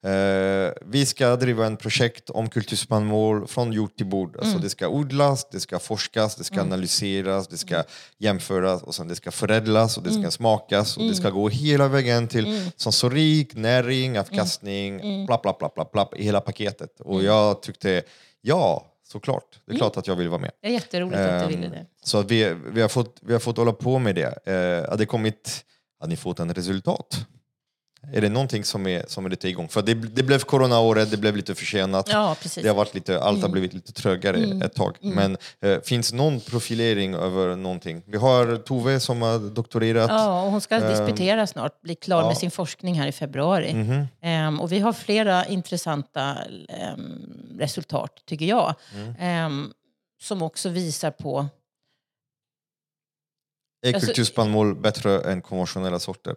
eh, 0.08 0.72
vi 0.86 1.06
ska 1.06 1.36
driva 1.36 1.66
en 1.66 1.76
projekt 1.76 2.30
om 2.30 2.48
kulturspannmål 2.50 3.46
från 3.46 3.72
jord 3.72 3.96
till 3.96 4.06
bord. 4.06 4.36
Alltså 4.36 4.58
det 4.58 4.70
ska 4.70 4.88
odlas, 4.88 5.46
det 5.50 5.60
ska 5.60 5.78
forskas, 5.78 6.36
det 6.36 6.44
ska 6.44 6.60
analyseras, 6.60 7.48
det 7.48 7.58
ska 7.58 7.82
jämföras 8.18 8.82
och 8.82 8.94
sen 8.94 9.08
det 9.08 9.14
ska 9.14 9.30
förädlas 9.30 9.96
och 9.96 10.02
det 10.02 10.12
ska 10.12 10.30
smakas 10.30 10.96
och 10.96 11.02
det 11.02 11.14
ska 11.14 11.30
gå 11.30 11.48
hela 11.48 11.88
vägen 11.88 12.28
till 12.28 12.70
sensorik, 12.76 13.54
näring, 13.54 14.18
avkastning, 14.18 15.26
bla 15.26 15.40
bla 15.42 15.70
bla 15.74 15.88
bla 15.92 16.08
i 16.16 16.24
hela 16.24 16.40
paketet. 16.40 17.00
Och 17.00 17.22
jag 17.22 17.62
tyckte, 17.62 18.02
ja 18.40 18.91
såklart, 19.12 19.60
det 19.66 19.72
är 19.72 19.76
klart 19.76 19.96
att 19.96 20.06
jag 20.06 20.16
vill 20.16 20.28
vara 20.28 20.40
med. 20.40 20.50
Det 20.60 20.68
är 20.68 20.72
jätteroligt 20.72 21.18
att 21.20 21.48
du 21.48 21.54
Ehm, 21.54 21.60
ville 21.60 21.68
det. 21.68 21.86
Så 22.02 22.22
vi, 22.22 22.56
vi, 22.72 22.80
har 22.80 22.88
fått, 22.88 23.18
vi 23.22 23.32
har 23.32 23.40
fått 23.40 23.56
hålla 23.56 23.72
på 23.72 23.98
med 23.98 24.14
det. 24.14 24.46
Eh, 24.46 24.96
det 24.96 25.06
kommit, 25.06 25.64
har 26.00 26.06
ni 26.08 26.16
fått 26.16 26.40
en 26.40 26.54
resultat? 26.54 27.26
Är 28.12 28.20
det 28.20 28.28
någonting 28.28 28.64
som 28.64 28.86
är, 28.86 29.04
som 29.08 29.26
är 29.26 29.30
lite 29.30 29.48
igång? 29.48 29.68
För 29.68 29.82
det, 29.82 29.94
det 29.94 30.22
blev 30.22 30.38
coronaåret, 30.38 31.10
det 31.10 31.16
blev 31.16 31.36
lite 31.36 31.54
försenat. 31.54 32.08
Ja. 32.08 32.36
Det 32.54 32.68
har 32.68 32.74
varit 32.74 32.94
lite, 32.94 33.20
allt 33.20 33.42
har 33.42 33.48
blivit 33.48 33.74
lite 33.74 33.92
trögare 33.92 34.64
ett 34.66 34.74
tag. 34.74 34.96
Men 35.00 35.36
eh, 35.60 35.80
finns 35.80 36.12
någon 36.12 36.40
profilering 36.40 37.14
över 37.14 37.56
någonting? 37.56 38.02
Vi 38.06 38.18
har 38.18 38.56
Tove 38.56 39.00
som 39.00 39.22
har 39.22 39.38
doktorerat. 39.38 40.10
Ja, 40.10 40.42
och 40.44 40.50
hon 40.50 40.60
ska 40.60 40.78
disputera 40.80 41.46
snart, 41.46 41.80
bli 41.80 41.94
klar 41.94 42.18
Ehm, 42.18 42.22
ja. 42.24 42.28
med 42.28 42.36
sin 42.38 42.50
forskning 42.50 42.94
här 43.00 43.06
i 43.06 43.12
februari. 43.12 43.74
Mhm. 43.74 44.06
Ehm, 44.22 44.60
och 44.60 44.72
vi 44.72 44.78
har 44.78 44.92
flera 44.92 45.46
intressanta 45.46 46.36
ehm, 46.68 47.56
resultat, 47.58 48.22
tycker 48.26 48.46
jag. 48.46 48.74
Mm. 48.94 49.14
Ehm, 49.18 49.72
som 50.22 50.42
också 50.42 50.68
visar 50.68 51.10
på... 51.10 51.46
Är 53.86 53.94
alltså- 53.94 54.06
kulturspannmål 54.06 54.74
bättre 54.74 55.20
än 55.20 55.42
konventionella 55.42 55.98
sorter? 55.98 56.34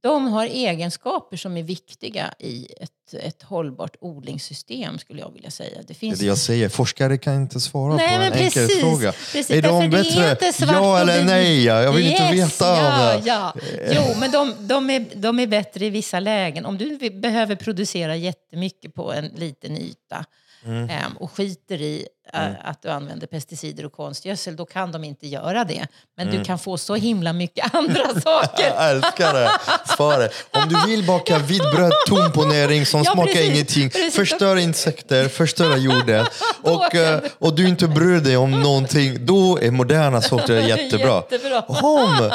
De 0.00 0.28
har 0.28 0.46
egenskaper 0.46 1.36
som 1.36 1.56
är 1.56 1.62
viktiga 1.62 2.34
i 2.38 2.66
ett, 2.80 3.14
ett 3.22 3.42
hållbart 3.42 3.96
odlingssystem, 4.00 4.98
skulle 4.98 5.20
jag 5.20 5.32
vilja 5.32 5.50
säga. 5.50 5.78
Det 5.86 5.92
är 5.92 5.94
finns 5.94 6.18
det 6.20 6.26
jag 6.26 6.38
säger, 6.38 6.68
forskare 6.68 7.18
kan 7.18 7.34
inte 7.34 7.60
svara 7.60 7.96
Nej, 7.96 8.08
på 8.18 8.22
en 8.24 8.32
enkel 8.32 8.66
precis. 8.66 8.80
fråga. 8.80 9.12
Precis, 9.12 9.50
Är 9.50 9.62
de 9.62 9.82
är 9.82 9.88
bättre? 9.88 10.30
inte 10.30 10.52
svart 10.52 10.70
Ja 10.72 10.98
eller 11.00 11.24
nej? 11.24 11.64
Jag 11.64 11.92
vill 11.92 12.06
inte 12.06 12.22
Yes, 12.22 12.32
veta 12.32 12.70
av 12.70 12.76
ja, 12.78 13.20
ja. 13.24 13.54
Jo, 13.92 14.02
men 14.20 14.30
de, 14.30 14.54
de, 14.58 14.90
är, 14.90 15.06
de 15.14 15.38
är 15.40 15.46
bättre 15.46 15.86
i 15.86 15.90
vissa 15.90 16.20
lägen. 16.20 16.66
Om 16.66 16.78
du 16.78 17.10
behöver 17.10 17.56
producera 17.56 18.16
jättemycket 18.16 18.94
på 18.94 19.12
en 19.12 19.26
liten 19.36 19.78
yta 19.78 20.24
Mm. 20.64 20.90
ehm, 20.90 21.16
och 21.16 21.32
skiter 21.32 21.82
i 21.82 22.06
eh, 22.34 22.46
att 22.64 22.82
du 22.82 22.88
använder 22.88 23.26
pesticider 23.26 23.86
och 23.86 23.92
konstgödsel, 23.92 24.56
då 24.56 24.64
kan 24.66 24.92
de 24.92 25.04
inte 25.04 25.26
göra 25.26 25.64
det. 25.64 25.86
Men 26.16 26.28
Mm. 26.28 26.38
du 26.38 26.44
kan 26.44 26.58
få 26.58 26.78
så 26.78 26.94
himla 26.94 27.32
mycket 27.32 27.74
andra 27.74 28.20
saker. 28.20 28.64
Jag 28.76 28.90
älskar 28.90 29.34
det 29.34 29.50
svaret. 29.96 30.32
Om 30.50 30.68
du 30.68 30.86
vill 30.90 31.06
baka 31.06 31.38
vitt 31.38 31.62
bröd 31.74 31.92
tom 32.06 32.32
på 32.32 32.44
näring 32.44 32.86
som 32.86 33.02
Ja, 33.04 33.12
smakar 33.12 33.32
precis. 33.32 33.50
ingenting, 33.50 33.90
Precis. 33.90 34.14
förstör 34.16 34.56
insekter, 34.56 35.28
förstör 35.28 35.76
jorden 35.76 36.26
och, 36.62 36.94
eh, 36.94 37.20
och 37.38 37.54
du 37.54 37.68
inte 37.68 37.88
bryr 37.88 38.20
dig 38.20 38.36
om 38.36 38.50
någonting, 38.50 39.26
då 39.26 39.58
är 39.62 39.70
moderna 39.70 40.22
sorter 40.22 40.60
jättebra. 40.68 41.22
Jättebra. 41.30 41.60
Om, 41.62 42.30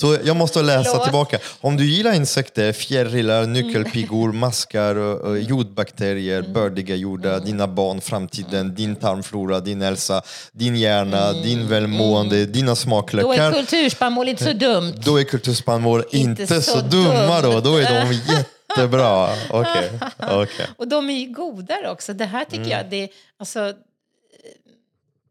så 0.00 0.16
jag 0.24 0.36
måste 0.36 0.62
läsa 0.62 0.90
Förlåt. 0.90 1.04
tillbaka. 1.04 1.38
Om 1.60 1.76
du 1.76 1.84
gillar 1.86 2.12
insekter, 2.12 2.72
fjärilar, 2.72 3.46
nyckelpigor, 3.46 4.32
maskar, 4.32 4.96
jordbakterier, 5.36 6.42
bördiga 6.42 6.94
jordar, 6.96 7.40
dina 7.40 7.66
barn, 7.68 8.00
framtiden, 8.00 8.74
din 8.74 8.96
tarmflora, 9.00 9.60
din 9.60 9.82
hälsa, 9.82 10.22
din 10.52 10.76
hjärna, 10.76 11.32
din 11.32 11.68
välmående, 11.68 12.46
dina 12.46 12.66
Då 12.66 12.70
är 12.72 12.74
smaklökar. 12.74 13.52
kulturspannmål 13.52 14.28
inte 14.28 14.44
så 14.44 14.52
dumt. 14.52 14.94
Då 15.04 15.20
är 15.20 15.24
kulturspannmål 15.24 16.04
inte, 16.10 16.42
Inte 16.42 16.46
så, 16.62 16.62
så 16.62 16.80
dumma 16.80 17.40
då, 17.42 17.60
då 17.60 17.76
är 17.76 17.84
de 18.06 18.12
jättebra. 18.32 19.28
Okej, 19.50 19.90
okej. 20.18 20.66
Och 20.76 20.88
de 20.88 21.10
är 21.10 21.14
ju 21.18 21.32
godare 21.32 21.90
också. 21.90 22.12
Det 22.14 22.24
här 22.24 22.44
tycker 22.44 22.56
Mm. 22.64 22.70
jag, 22.70 22.90
det, 22.90 23.08
alltså, 23.38 23.72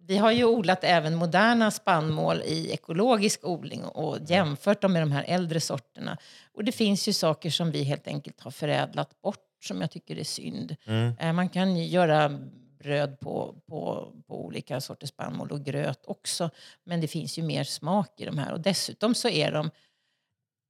vi 0.07 0.17
har 0.17 0.31
ju 0.31 0.43
odlat 0.45 0.79
även 0.83 1.15
moderna 1.15 1.71
spannmål 1.71 2.41
i 2.45 2.71
ekologisk 2.71 3.39
odling 3.43 3.83
och 3.83 4.17
jämfört 4.27 4.81
dem 4.81 4.93
med 4.93 5.01
de 5.01 5.11
här 5.11 5.23
äldre 5.27 5.59
sorterna. 5.59 6.17
Och 6.55 6.63
det 6.63 6.71
finns 6.71 7.07
ju 7.07 7.13
saker 7.13 7.49
som 7.49 7.71
vi 7.71 7.83
helt 7.83 8.07
enkelt 8.07 8.41
har 8.41 8.51
förädlat 8.51 9.21
bort 9.21 9.37
som 9.63 9.81
jag 9.81 9.91
tycker 9.91 10.17
är 10.19 10.23
synd. 10.23 10.75
Mm. 10.85 11.13
Eh, 11.19 11.33
Man 11.33 11.49
kan 11.49 11.77
göra 11.77 12.31
bröd 12.79 13.19
på, 13.19 13.55
på, 13.67 14.13
på 14.27 14.45
olika 14.45 14.81
sorters 14.81 15.09
spannmål 15.09 15.51
och 15.51 15.65
gröt 15.65 16.05
också. 16.05 16.49
Men 16.83 17.01
det 17.01 17.07
finns 17.07 17.37
ju 17.37 17.43
mer 17.43 17.63
smak 17.63 18.21
i 18.21 18.25
de 18.25 18.37
här. 18.37 18.53
Och 18.53 18.59
dessutom 18.59 19.15
så 19.15 19.29
är 19.29 19.51
de, 19.51 19.71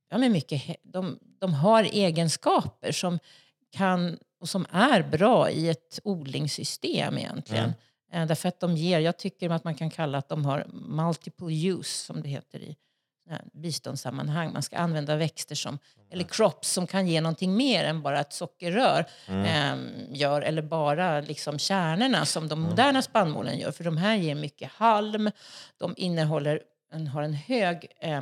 ja, 0.10 0.18
men 0.18 0.32
mycket, 0.32 0.76
de, 0.84 1.20
de 1.40 1.54
har 1.54 1.84
egenskaper 1.84 2.92
som 2.92 3.20
kan 3.72 4.18
och 4.40 4.50
som 4.50 4.66
är 4.72 5.04
bra 5.04 5.50
i 5.50 5.70
ett 5.70 6.00
odlingssystem 6.04 7.18
egentligen. 7.18 7.74
Eh, 8.12 8.26
därför 8.26 8.50
att 8.50 8.60
de 8.60 8.78
ger, 8.78 9.00
jag 9.00 9.18
tycker 9.18 9.50
att 9.50 9.64
man 9.64 9.76
kan 9.76 9.90
kalla 9.90 10.18
att 10.18 10.30
de 10.30 10.46
har 10.46 10.68
multiple 10.72 11.70
use 11.70 12.06
som 12.06 12.22
det 12.22 12.30
heter 12.30 12.60
i 12.60 12.76
biståndssammanhang. 13.54 14.54
Man 14.54 14.64
ska 14.64 14.78
använda 14.78 15.16
växter 15.16 15.56
som, 15.56 15.80
eller 16.12 16.24
crops 16.24 16.72
som 16.72 16.88
kan 16.88 17.08
ge 17.08 17.22
någonting 17.22 17.56
mer 17.56 17.84
än 17.84 18.02
bara 18.02 18.20
ett 18.20 18.34
sockerrör 18.34 19.06
eh, 19.28 19.76
gör. 20.10 20.42
Eller 20.42 20.62
bara 20.62 21.22
liksom 21.22 21.60
kärnorna 21.60 22.26
som 22.26 22.48
de 22.48 22.60
moderna 22.62 23.02
spannmålen 23.02 23.58
gör. 23.60 23.72
För 23.72 23.84
de 23.84 23.98
här 23.98 24.16
ger 24.16 24.36
mycket 24.36 24.72
halm. 24.72 25.32
De 25.78 25.94
innehåller, 25.98 26.62
en, 26.94 27.08
har 27.08 27.22
en 27.24 27.34
hög 27.34 27.88
eh, 28.02 28.22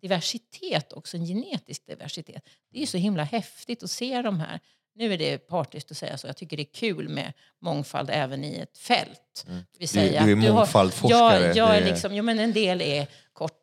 diversitet 0.00 0.92
också, 0.92 1.16
en 1.16 1.24
genetisk 1.26 1.86
diversitet. 1.86 2.44
Det 2.72 2.78
är 2.78 2.80
ju 2.80 2.86
så 2.86 2.98
himla 2.98 3.22
häftigt 3.24 3.82
att 3.82 3.90
se 3.90 4.22
de 4.22 4.40
här. 4.40 4.60
Nu 4.94 5.12
är 5.14 5.18
det 5.18 5.38
partiskt 5.38 5.90
att 5.90 5.96
säga 5.96 6.18
så. 6.18 6.26
Jag 6.26 6.36
tycker 6.36 6.56
det 6.56 6.62
är 6.62 6.74
kul 6.74 7.08
med 7.08 7.32
mångfald 7.60 8.10
även 8.12 8.44
i 8.44 8.56
ett 8.56 8.78
fält. 8.78 9.44
Det 9.46 9.52
vill 9.52 9.62
Du- 9.78 9.86
säga 9.86 10.24
du 10.24 10.32
är 10.32 10.36
mångfaldforskare. 10.52 11.46
Jag, 11.46 11.56
jag 11.56 11.76
är 11.76 11.84
liksom, 11.84 12.14
jo, 12.14 12.22
men 12.24 12.38
en 12.38 12.52
del 12.52 12.80
är 12.80 13.06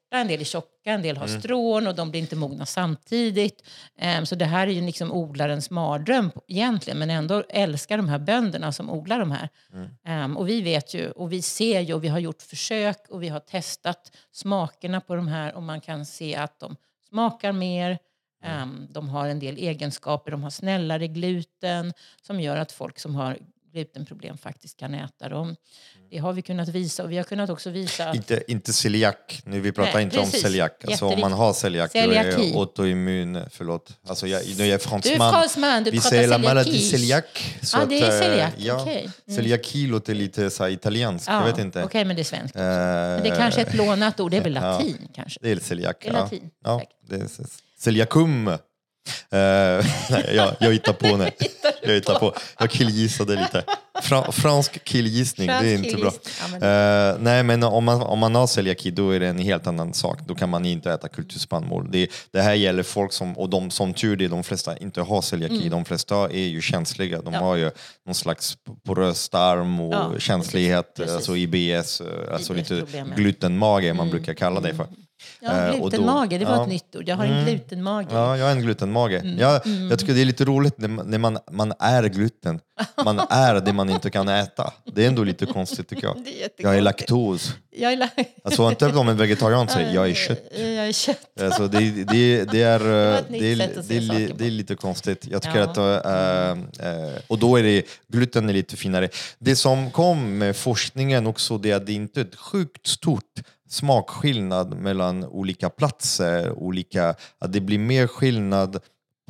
korta, 0.09 0.21
en 0.21 0.27
del 0.27 0.41
är 0.41 0.45
tjocka, 0.45 0.91
en 0.91 1.01
del 1.01 1.17
har 1.17 1.27
Mm. 1.27 1.41
strån 1.41 1.87
och 1.87 1.95
de 1.95 2.11
blir 2.11 2.21
inte 2.21 2.35
mogna 2.35 2.65
samtidigt. 2.65 3.63
Ehm, 3.97 4.25
så 4.25 4.35
det 4.35 4.45
här 4.45 4.67
är 4.67 4.71
ju 4.71 4.81
liksom 4.81 5.11
odlarens 5.11 5.69
mardröm 5.69 6.31
egentligen. 6.47 6.99
Men 6.99 7.09
ändå 7.09 7.43
älskar 7.49 7.97
de 7.97 8.09
här 8.09 8.19
bönderna 8.19 8.71
som 8.71 8.89
odlar 8.89 9.19
de 9.19 9.31
här. 9.31 9.49
Mm. 9.73 9.89
Ehm, 10.05 10.37
och 10.37 10.47
vi 10.47 10.61
vet 10.61 10.93
ju 10.93 11.11
och 11.11 11.31
vi 11.31 11.41
ser 11.41 11.81
ju 11.81 11.93
och 11.93 12.03
vi 12.03 12.07
har 12.07 12.19
gjort 12.19 12.41
försök 12.41 13.09
och 13.09 13.21
vi 13.23 13.29
har 13.29 13.39
testat 13.39 14.11
smakerna 14.31 15.01
på 15.01 15.15
de 15.15 15.27
här 15.27 15.55
och 15.55 15.63
man 15.63 15.81
kan 15.81 16.05
se 16.05 16.35
att 16.35 16.59
de 16.59 16.75
smakar 17.09 17.51
mer. 17.51 17.97
Um, 18.63 18.87
de 18.89 19.09
har 19.09 19.27
en 19.27 19.39
del 19.39 19.57
egenskaper. 19.57 20.31
De 20.31 20.43
har 20.43 20.49
snällare 20.49 21.07
gluten 21.07 21.93
som 22.21 22.39
gör 22.39 22.57
att 22.57 22.71
folk 22.71 22.99
som 22.99 23.15
har 23.15 23.37
glutenproblem 23.73 24.37
faktiskt 24.37 24.79
kan 24.79 24.93
äta 24.93 25.29
dem. 25.29 25.55
Det 26.11 26.17
har 26.17 26.33
vi 26.33 26.41
kunnat 26.41 26.69
visa 26.69 27.03
och 27.03 27.11
vi 27.11 27.17
har 27.17 27.23
kunnat 27.23 27.49
också 27.49 27.69
visa. 27.69 28.13
Inte, 28.15 28.43
inte 28.47 28.73
celiak, 28.73 29.41
nu 29.45 29.59
vi 29.59 29.71
pratar 29.71 29.93
Nej, 29.93 30.03
inte 30.03 30.17
precis. 30.17 30.33
om 30.35 30.39
celiak. 30.41 30.85
Alltså 30.87 31.05
om 31.05 31.19
man 31.19 31.31
har 31.33 31.53
celiak 31.53 31.93
då 31.93 31.99
är 31.99 32.03
Celiaki. 32.03 32.53
autoimmun, 32.55 33.45
förlåt. 33.51 33.97
Alltså 34.07 34.27
jag, 34.27 34.41
nu 34.57 34.63
är 34.63 34.67
jag 34.67 34.67
Du 34.67 34.73
är 34.73 34.77
fransman. 34.77 35.31
fransman, 35.33 35.83
du 35.83 35.91
Vi 35.91 35.97
pratar 35.97 36.09
säger 36.09 36.27
la 36.27 36.37
maladie 36.37 36.79
celiaki. 36.79 36.89
celiac. 36.89 37.69
så 37.69 37.77
Ja, 37.77 37.85
det 37.85 37.99
är 38.01 38.05
eh, 38.15 38.19
celiac, 38.29 38.53
Ja, 38.57 38.81
okej. 38.81 39.09
Mm. 39.27 39.35
Celiaki 39.37 39.87
låter 39.87 40.15
lite 40.15 40.49
så 40.49 40.63
här 40.63 40.69
italienskt, 40.71 41.27
jag 41.27 41.45
vet 41.45 41.57
inte. 41.59 41.83
Okej, 41.83 42.05
men 42.05 42.15
det 42.15 42.21
är 42.21 42.23
svenskt 42.23 42.55
också. 42.55 42.59
Eh, 42.63 42.65
Men 42.65 43.23
det 43.23 43.29
är 43.29 43.35
kanske 43.35 43.61
är 43.61 43.65
ett 43.65 43.73
lånat 43.75 44.19
ord, 44.19 44.31
det 44.31 44.37
är 44.37 44.41
väl 44.43 44.55
ja. 44.55 44.61
latin 44.61 45.07
kanske? 45.15 45.39
Det 45.43 45.51
är 45.51 45.59
celiac. 45.59 45.95
Det 46.01 46.07
är 46.07 46.13
ja. 46.13 46.19
latin, 46.19 46.49
Ja, 46.63 46.81
det 47.09 47.15
är 47.15 47.27
celiacum. 47.79 48.57
Eh, 49.31 49.85
nej, 50.09 50.31
jag, 50.35 50.55
jag 50.59 50.71
hittar 50.73 50.93
på 50.93 51.17
nu. 51.17 51.29
Jag 51.83 51.93
hittar 51.93 52.19
på. 52.19 52.33
Jag 52.59 52.69
killgissade 52.69 53.35
lite. 53.35 53.63
Fra, 54.01 54.31
fransk 54.31 54.83
killgissning, 54.83 55.47
det 55.47 55.53
är 55.53 55.59
Fransk 55.77 55.85
inte 55.85 56.01
bra. 56.01 56.11
ja, 56.61 56.67
Eh, 56.67 57.15
nej, 57.19 57.43
men 57.43 57.63
om 57.63 57.83
man, 57.83 58.01
om 58.01 58.19
man 58.19 58.35
har 58.35 58.47
celiaki 58.47 58.91
då 58.91 59.11
är 59.11 59.19
det 59.19 59.27
en 59.27 59.37
helt 59.39 59.67
annan 59.67 59.93
sak. 59.93 60.19
Då 60.27 60.35
kan 60.35 60.49
man 60.49 60.65
inte 60.65 60.91
äta 60.91 61.07
kulturspannmål. 61.07 61.91
Det, 61.91 62.07
det 62.31 62.41
här 62.41 62.53
gäller 62.53 62.83
folk 62.83 63.13
som, 63.13 63.37
och 63.37 63.49
de 63.49 63.71
som 63.71 63.93
tur 63.93 64.15
det, 64.15 64.27
de 64.27 64.43
flesta 64.43 64.77
inte 64.77 65.01
har 65.01 65.21
celiaki. 65.21 65.69
De 65.69 65.85
flesta 65.85 66.15
är 66.15 66.47
ju 66.47 66.61
känsliga. 66.61 67.21
De 67.21 67.27
Mm. 67.29 67.41
Ja. 67.41 67.47
har 67.47 67.55
ju 67.55 67.71
någon 68.05 68.15
slags 68.15 68.53
porös 68.85 69.29
tarm 69.29 69.79
och 69.79 69.93
Ja, 69.93 70.19
känslighet, 70.19 70.93
precis. 70.95 71.15
alltså 71.15 71.35
IBS, 71.37 72.01
eh, 72.01 72.33
alltså 72.33 72.53
lite 72.53 72.73
IBS-problem, 72.73 73.07
ja. 73.09 73.15
glutenmage 73.15 73.93
man 73.95 74.09
brukar 74.09 74.33
kalla 74.33 74.59
det 74.59 74.73
för. 74.73 74.87
Ja, 75.39 75.51
Eh, 75.51 75.71
då- 75.71 75.77
glutenmage, 75.89 76.29
det 76.39 76.45
var 76.45 76.55
ja. 76.55 76.63
ett 76.63 76.69
nytt 76.69 76.95
ord. 76.95 77.03
Jag 77.07 77.15
har 77.15 77.25
en 77.25 77.45
glutenmage. 77.45 78.07
Ja, 78.11 78.37
jag 78.37 78.47
är 78.47 78.51
en 78.51 78.61
glutenmage. 78.61 79.13
Mm. 79.13 79.37
Jag, 79.37 79.61
jag 79.91 79.99
tycker 79.99 80.13
det 80.13 80.21
är 80.21 80.25
lite 80.25 80.45
roligt 80.45 80.77
när 80.77 81.17
man, 81.17 81.37
man, 81.51 81.73
är 81.79 82.03
gluten. 82.03 82.59
Man 83.05 83.19
är 83.29 83.59
det 83.61 83.73
man 83.73 83.89
inte 83.89 84.09
kan 84.09 84.27
äta. 84.27 84.73
Det 84.93 85.03
är 85.03 85.07
ändå 85.07 85.23
lite 85.23 85.45
konstigt 85.45 85.87
tycker 85.87 86.03
jag. 86.03 86.17
Är. 86.27 86.49
Jag 86.57 86.77
är 86.77 86.81
laktos. 86.81 87.53
Jag 87.71 87.93
är 87.93 87.97
la- 87.97 88.09
Alltså 88.43 88.69
inte 88.69 88.85
om 88.87 89.09
en 89.09 89.17
vegetarian 89.17 89.67
säger 89.67 89.93
jag 89.93 90.09
är 90.09 90.13
kött. 90.13 90.43
Jag 90.57 90.63
är 90.87 90.91
kött. 90.91 91.41
Alltså, 91.41 91.67
det, 91.67 91.79
det, 91.91 92.43
det, 92.51 92.61
är, 92.61 92.79
ett 93.19 93.25
det, 93.29 93.51
är, 93.51 94.09
det, 94.27 94.33
det 94.37 94.49
lite 94.49 94.75
konstigt. 94.75 95.27
Jag 95.31 95.41
tycker 95.41 95.57
Ja. 95.59 95.63
att, 95.63 95.77
äh, 96.79 96.91
äh, 96.91 97.09
och 97.27 97.39
då 97.39 97.57
är 97.59 97.63
det, 97.63 97.83
gluten 98.07 98.49
är 98.49 98.53
lite 98.53 98.77
finare. 98.77 99.09
Det 99.39 99.55
som 99.55 99.91
kom 99.91 100.37
med 100.37 100.55
forskningen 100.55 101.27
också 101.27 101.57
det 101.57 101.71
är 101.71 101.75
att 101.75 101.85
det 101.85 101.93
inte 101.93 102.19
är 102.21 102.25
ett 102.25 102.35
sjukt 102.35 102.87
stort 102.87 103.23
smakskillnad 103.69 104.77
mellan 104.77 105.25
olika 105.25 105.69
platser, 105.69 106.51
olika, 106.51 107.15
att 107.39 107.53
det 107.53 107.59
blir 107.61 107.79
mer 107.79 108.07
skillnad 108.07 108.79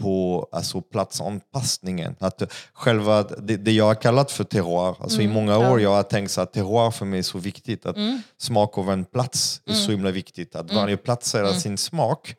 på 0.01 0.47
alltså, 0.51 0.81
platsanpassningen. 0.81 2.15
Att 2.19 2.53
själva, 2.73 3.23
det, 3.23 3.57
det 3.57 3.71
jag 3.71 3.85
har 3.85 3.95
kallat 3.95 4.31
för 4.31 4.43
terroir, 4.43 4.95
alltså 4.99 5.21
i 5.21 5.27
många 5.27 5.53
Mm, 5.55 5.65
ja. 5.65 5.71
år 5.73 5.81
jag 5.81 5.89
har 5.95 6.03
tänkt 6.03 6.31
så 6.31 6.41
att 6.41 6.53
terroir 6.53 6.91
för 6.91 7.05
mig 7.05 7.19
är 7.19 7.23
så 7.23 7.37
viktigt, 7.37 7.85
att 7.85 7.95
smak 8.37 8.77
av 8.77 8.91
en 8.91 9.05
plats 9.05 9.61
är 9.65 9.71
Mm. 9.71 9.83
så 9.85 9.91
himla 9.91 10.11
viktigt, 10.11 10.55
att 10.55 10.73
varje 10.73 10.97
plats 10.97 11.33
har 11.33 11.53
sin 11.53 11.77
smak. 11.77 12.35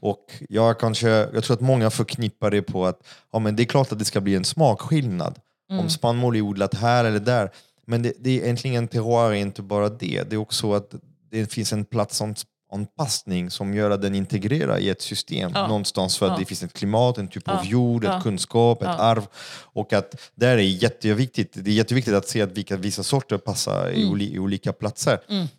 Och 0.00 0.24
jag, 0.48 0.80
kanske, 0.80 1.08
jag 1.08 1.44
tror 1.44 1.54
att 1.54 1.60
många 1.60 1.90
förknippar 1.90 2.50
det 2.50 2.62
på 2.62 2.86
att 2.86 3.00
ja, 3.32 3.38
men 3.38 3.56
det 3.56 3.62
är 3.62 3.64
klart 3.64 3.92
att 3.92 3.98
det 3.98 4.04
ska 4.04 4.20
bli 4.20 4.34
en 4.34 4.44
smakskillnad 4.44 5.38
Mm. 5.70 5.80
om 5.84 5.90
spannmål 5.90 6.36
är 6.36 6.40
odlat 6.40 6.74
här 6.74 7.04
eller 7.04 7.20
där. 7.20 7.50
Men 7.86 8.02
det, 8.02 8.12
det 8.20 8.30
är 8.30 8.42
egentligen 8.44 8.88
terroir 8.88 9.30
är 9.30 9.34
inte 9.34 9.62
bara 9.62 9.88
det, 9.88 10.22
det 10.30 10.36
är 10.36 10.40
också 10.40 10.72
att 10.74 10.94
det 11.30 11.52
finns 11.52 11.72
en 11.72 11.84
platsanpassning 11.84 13.50
som 13.50 13.74
gör 13.74 13.90
att 13.90 14.02
den 14.02 14.14
integrerar 14.14 14.78
i 14.78 14.88
ett 14.88 15.02
system 15.02 15.50
Ja. 15.54 15.66
någonstans 15.66 16.18
för 16.18 16.26
att 16.26 16.32
Ja. 16.32 16.38
det 16.38 16.44
finns 16.44 16.62
ett 16.62 16.72
klimat, 16.72 17.18
en 17.18 17.28
typ 17.28 17.42
Ja. 17.46 17.52
av 17.58 17.66
jord, 17.66 18.04
Ja. 18.04 18.16
ett 18.16 18.22
kunskap, 18.22 18.82
ett 18.82 18.88
arv. 18.88 19.26
Och 19.72 19.92
att 19.92 20.30
där 20.34 20.56
är 20.56 20.58
jätteviktigt, 20.58 21.52
det 21.54 21.70
är 21.70 21.74
jätteviktigt 21.74 22.14
att 22.14 22.28
se 22.28 22.42
att 22.42 22.52
vilka, 22.52 22.76
vissa 22.76 23.02
sorter 23.02 23.38
passar 23.38 23.90
i, 23.90 24.00
Mm. 24.00 24.12
oli, 24.12 24.34
i 24.34 24.38
olika 24.38 24.72
platser. 24.72 25.18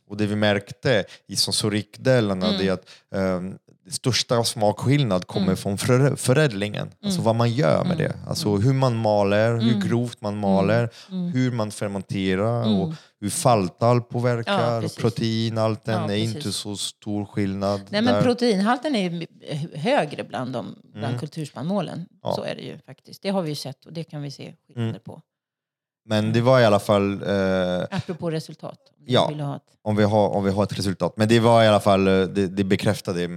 Och 0.09 0.17
det 0.17 0.25
vi 0.25 0.35
märkte 0.35 1.03
i 1.27 1.35
sensorikdelarna 1.35 2.47
Mm. 2.53 2.67
är 2.67 2.71
att 2.71 2.85
um, 3.15 3.55
största 3.89 4.43
smakskillnad 4.43 5.27
kommer 5.27 5.45
Mm. 5.45 5.57
från 5.57 5.77
för, 5.77 6.15
förädlingen. 6.15 6.89
Alltså 7.03 7.21
vad 7.21 7.35
man 7.35 7.51
gör 7.51 7.83
med 7.85 7.97
det. 7.97 8.15
Alltså 8.27 8.55
hur 8.55 8.73
man 8.73 8.95
maler, 8.95 9.51
Mm. 9.53 9.65
hur 9.65 9.81
grovt 9.89 10.21
man 10.21 10.37
maler, 10.37 10.89
hur 11.33 11.51
man 11.51 11.71
fermenterar 11.71 12.79
och 12.81 12.93
hur 13.21 13.29
falltall 13.29 14.01
påverkar. 14.01 14.59
Ja, 14.71 14.75
och 14.77 14.81
precis. 14.83 14.97
protein, 14.97 15.57
allt 15.57 15.85
den 15.85 15.95
Ja, 15.95 16.03
är 16.03 16.07
precis. 16.07 16.35
inte 16.35 16.51
så 16.51 16.75
stor 16.77 17.25
skillnad. 17.25 17.81
Nej, 17.89 18.01
men 18.01 18.13
där. 18.13 18.21
proteinhalten 18.21 18.95
är 18.95 19.27
högre 19.77 20.23
bland, 20.23 20.53
de, 20.53 20.75
bland 20.93 21.19
kulturspannmålen. 21.19 21.95
Mm. 21.95 22.07
Ja. 22.23 22.33
Så 22.35 22.43
är 22.43 22.55
det 22.55 22.61
ju 22.61 22.77
faktiskt. 22.85 23.21
Det 23.21 23.29
har 23.29 23.41
vi 23.41 23.49
ju 23.49 23.55
sett 23.55 23.85
och 23.85 23.93
det 23.93 24.03
kan 24.03 24.21
vi 24.21 24.31
se 24.31 24.53
skillnader 24.67 24.89
Mm. 24.89 25.01
på. 25.05 25.21
Men 26.05 26.33
det 26.33 26.41
var 26.41 26.59
i 26.59 26.65
alla 26.65 26.79
fall 26.79 27.23
eh, 27.23 27.81
Apropå 27.91 28.31
resultat. 28.31 28.79
Om 28.97 29.03
Ja. 29.07 29.59
om 29.81 29.95
vi, 29.95 30.03
har, 30.03 30.29
om 30.29 30.43
vi 30.43 30.51
har 30.51 30.63
ett 30.63 30.77
resultat. 30.79 31.13
Men 31.17 31.27
det 31.27 31.39
var 31.39 31.63
i 31.63 31.67
alla 31.67 31.79
fall, 31.79 32.07
eh, 32.07 32.13
det, 32.21 32.47
det 32.47 32.63
bekräftade 32.63 33.27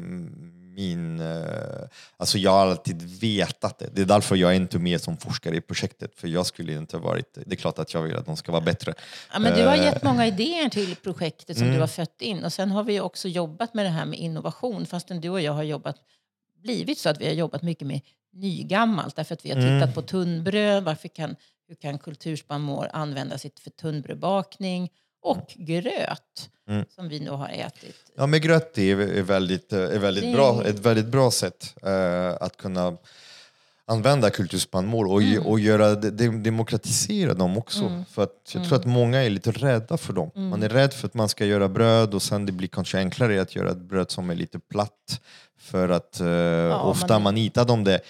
min... 0.75 1.21
eh, 1.21 1.89
Alltså 2.17 2.39
jag 2.39 2.51
har 2.51 2.67
alltid 2.67 3.03
vetat 3.21 3.79
det. 3.79 3.89
Det 3.93 4.03
är 4.03 4.07
därför 4.07 4.37
jag 4.37 4.51
är 4.51 4.57
inte 4.57 4.79
med 4.79 5.01
som 5.01 5.17
forskare 5.17 5.57
i 5.57 5.61
projektet. 5.61 6.15
För 6.17 6.29
jag 6.29 6.47
skulle 6.47 6.73
inte 6.75 6.97
varit... 6.99 7.39
Det 7.47 7.53
är 7.53 7.57
klart 7.57 7.79
att 7.79 7.95
jag 7.95 8.03
vill 8.03 8.17
att 8.17 8.27
de 8.27 8.37
ska 8.37 8.53
vara 8.53 8.65
bättre. 8.65 8.95
Ja, 9.33 9.39
men 9.39 9.55
du 9.59 9.67
har 9.67 9.77
Eh. 9.77 9.85
gett 9.85 10.03
många 10.03 10.27
idéer 10.27 10.69
till 10.69 10.97
projektet 10.97 11.57
som 11.57 11.63
Mm. 11.67 11.75
du 11.75 11.81
har 11.81 11.87
fött 11.89 12.23
in. 12.23 12.45
Och 12.45 12.53
sen 12.53 12.71
har 12.71 12.85
vi 12.85 13.01
också 13.01 13.29
jobbat 13.29 13.75
med 13.75 13.85
det 13.87 13.91
här 13.91 14.07
med 14.07 14.19
innovation. 14.19 14.87
Fastän 14.87 15.21
du 15.21 15.29
och 15.29 15.41
jag 15.41 15.53
har 15.53 15.63
jobbat, 15.63 15.97
blivit 16.63 16.99
så 16.99 17.09
att 17.09 17.21
vi 17.21 17.27
har 17.27 17.33
jobbat 17.35 17.63
mycket 17.63 17.87
med 17.87 18.01
nygammalt. 18.33 19.17
Därför 19.17 19.35
att 19.35 19.45
vi 19.45 19.51
har 19.51 19.57
Mm. 19.59 19.81
tittat 19.81 19.95
på 19.95 20.03
tunnbröd. 20.03 20.85
Varför 20.85 21.09
kan, 21.09 21.37
hur 21.69 21.75
kan 21.75 21.99
kulturspannmål 21.99 22.87
användas 22.93 23.43
för 23.43 23.71
tunnbrödbakning? 23.71 24.91
Och 25.23 25.47
gröt 25.57 26.49
Mm. 26.69 26.85
som 26.95 27.09
vi 27.09 27.21
nu 27.21 27.31
har 27.31 27.49
ätit. 27.49 27.97
Ja, 28.17 28.27
men 28.27 28.41
gröt 28.41 28.79
är, 28.79 28.99
är 29.01 29.23
väldigt, 29.23 29.73
är 29.73 29.99
väldigt 29.99 30.25
Det- 30.25 30.33
bra, 30.33 30.65
ett 30.65 30.79
väldigt 30.79 31.07
bra 31.07 31.31
sätt 31.31 31.75
eh, 31.83 32.37
att 32.41 32.57
kunna 32.57 32.97
använda 33.87 34.31
kulturspannmål 34.31 35.09
och, 35.09 35.23
ge- 35.23 35.39
och 35.39 35.61
göra, 35.61 35.95
de, 35.95 36.11
de- 36.11 36.43
demokratisera 36.43 37.35
dem 37.35 37.59
också. 37.59 38.05
För 38.11 38.23
att 38.23 38.51
jag 38.55 38.65
tror 38.65 38.79
att 38.79 38.85
många 38.85 39.19
är 39.23 39.31
lite 39.31 39.51
rädda 39.51 39.97
för 39.97 40.13
dem. 40.13 40.31
Man 40.35 40.63
är 40.63 40.69
rädd 40.69 40.93
för 40.93 41.07
att 41.07 41.15
man 41.15 41.29
ska 41.29 41.45
göra 41.47 41.69
bröd 41.69 42.15
och 42.15 42.23
sen 42.23 42.47
det 42.47 42.53
blir 42.53 42.69
kanske 42.69 42.99
enklare 42.99 43.43
att 43.43 43.57
göra 43.57 43.71
ett 43.71 43.77
bröd 43.79 44.11
som 44.11 44.31
är 44.31 44.35
lite 44.35 44.59
platt. 44.59 45.21
För 45.59 45.89
att 45.89 46.21
eh, 46.21 46.87
ofta 46.87 47.13
man- 47.15 47.23
man 47.23 47.37
hittar 47.37 47.65
dem 47.65 47.85
det 47.85 48.01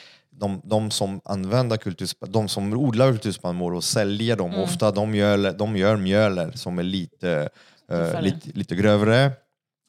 de, 0.43 0.61
de 0.65 0.91
som 0.91 1.21
använder 1.25 1.77
kultursp- 1.77 2.27
de 2.27 2.49
som 2.49 2.73
odlar 2.73 3.11
kulturspannmål 3.13 3.75
och 3.75 3.85
säljer 3.85 4.37
dem, 4.37 4.55
ofta 4.55 4.91
de 4.91 5.15
gör, 5.15 5.53
de 5.53 5.77
gör 5.77 5.97
mjöler 5.97 6.53
som 6.53 6.79
är 6.79 6.83
lite, 6.83 7.49
Tuffare. 7.89 8.23
lite, 8.23 8.49
lite 8.55 8.75
grövre. 8.75 9.31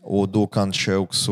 Och 0.04 0.30
då 0.30 0.48
kanske 0.48 0.96
också 0.96 1.32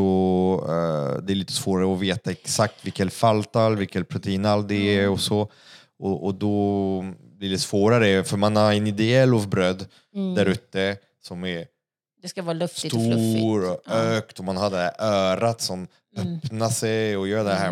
eh, 0.70 1.24
det 1.24 1.34
är 1.34 1.36
lite 1.36 1.54
svårare 1.54 1.94
att 1.94 2.00
veta 2.00 2.32
exakt 2.32 2.86
vilken 2.86 3.10
falltall, 3.10 3.76
vilken 3.76 4.06
proteinhalt 4.06 4.68
det 4.68 4.98
är 5.00 5.10
och 5.10 5.20
så. 5.20 5.52
Och, 6.00 6.26
och 6.26 6.36
då 6.36 7.06
blir 7.38 7.50
det 7.50 7.60
svårare, 7.60 8.24
för 8.24 8.38
man 8.38 8.56
har 8.56 8.74
en 8.74 8.88
ideell 8.88 9.34
av 9.34 9.50
bröd 9.50 9.86
där 10.36 10.46
ute 10.46 10.98
som 11.22 11.44
är 11.44 11.66
Det 12.22 12.28
ska 12.30 12.42
vara 12.42 12.54
luftigt 12.54 12.94
och 12.94 13.00
fluffigt. 13.02 13.38
stor 13.40 13.72
och 13.72 13.82
Ja. 13.86 13.94
Mm. 13.94 14.14
ökt 14.18 14.40
och 14.40 14.46
man 14.46 14.58
har 14.58 14.70
det 14.70 14.78
här 14.78 14.94
örat 15.00 15.62
som 15.62 15.88
öppnar 16.18 16.70
sig 16.70 17.18
och 17.18 17.28
gör 17.28 17.44
det 17.44 17.54
här. 17.54 17.70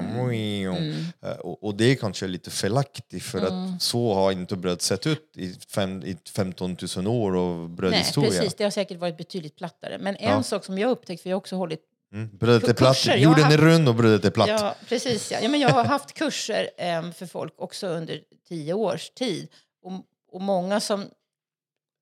Eh, 1.24 1.30
Och, 1.40 1.64
och 1.64 1.76
det 1.76 1.86
är 1.92 1.96
kanske 1.96 2.28
lite 2.28 2.50
felaktigt 2.50 3.24
för 3.24 3.38
Mm. 3.38 3.76
att 3.76 3.82
så 3.82 4.14
har 4.14 4.32
inte 4.32 4.56
bröd 4.56 4.82
sett 4.82 5.08
ut 5.08 5.32
i, 5.38 5.54
fem, 5.70 6.04
i 6.04 6.18
15 6.36 6.78
000 6.98 7.08
år 7.08 7.38
av 7.38 7.58
Nej, 7.60 7.68
brödhistoria. 7.70 8.30
precis. 8.32 8.56
Det 8.56 8.64
har 8.64 8.72
säkert 8.72 9.00
varit 9.00 9.18
betydligt 9.18 9.56
plattare. 9.56 9.98
Men 9.98 10.16
en 10.16 10.30
Ja. 10.30 10.44
sak 10.44 10.66
som 10.66 10.78
jag 10.78 10.92
upptäckt, 10.92 11.22
för 11.24 11.30
jag 11.30 11.36
har 11.36 11.40
också 11.40 11.56
hållit 11.56 11.82
Mm. 12.14 12.30
Brödet 12.38 12.70
är 12.70 12.74
platt, 12.74 13.06
jorden 13.18 13.40
är 13.40 13.44
haft- 13.44 13.58
rund 13.60 13.90
och 13.90 13.96
brödet 13.96 14.26
är 14.26 14.30
platt. 14.30 14.48
Ja, 14.50 14.76
precis. 14.88 15.32
Ja. 15.32 15.38
Ja, 15.42 15.50
men 15.50 15.60
jag 15.60 15.70
har 15.70 15.84
haft 15.86 16.14
kurser 16.14 16.70
em, 16.78 17.14
för 17.14 17.26
folk 17.26 17.54
också 17.58 17.88
under 17.88 18.22
tio 18.48 18.74
års 18.74 19.10
tid. 19.10 19.48
Och, 19.84 19.92
och 20.32 20.42
många 20.42 20.80
som 20.80 21.06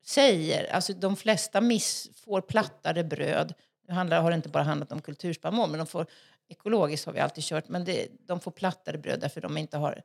säger, 0.07 0.73
alltså 0.73 0.93
de 0.93 1.15
flesta 1.15 1.61
miss, 1.61 2.09
får 2.15 2.41
plattare 2.41 3.03
bröd. 3.03 3.53
Nu 3.87 3.93
handlar, 3.93 4.21
har 4.21 4.31
det 4.31 4.35
inte 4.35 4.49
bara 4.49 4.63
handlat 4.63 4.91
om 4.91 5.01
kulturspannmål, 5.01 5.69
men 5.69 5.77
de 5.77 5.87
får 5.87 6.05
ekologiskt 6.49 7.05
har 7.05 7.13
vi 7.13 7.19
alltid 7.19 7.43
kört, 7.43 7.69
men 7.69 7.85
det, 7.85 8.07
de 8.27 8.39
får 8.39 8.51
plattare 8.51 8.97
bröd 8.97 9.19
därför 9.19 9.41
de 9.41 9.57
inte 9.57 9.77
har 9.77 10.01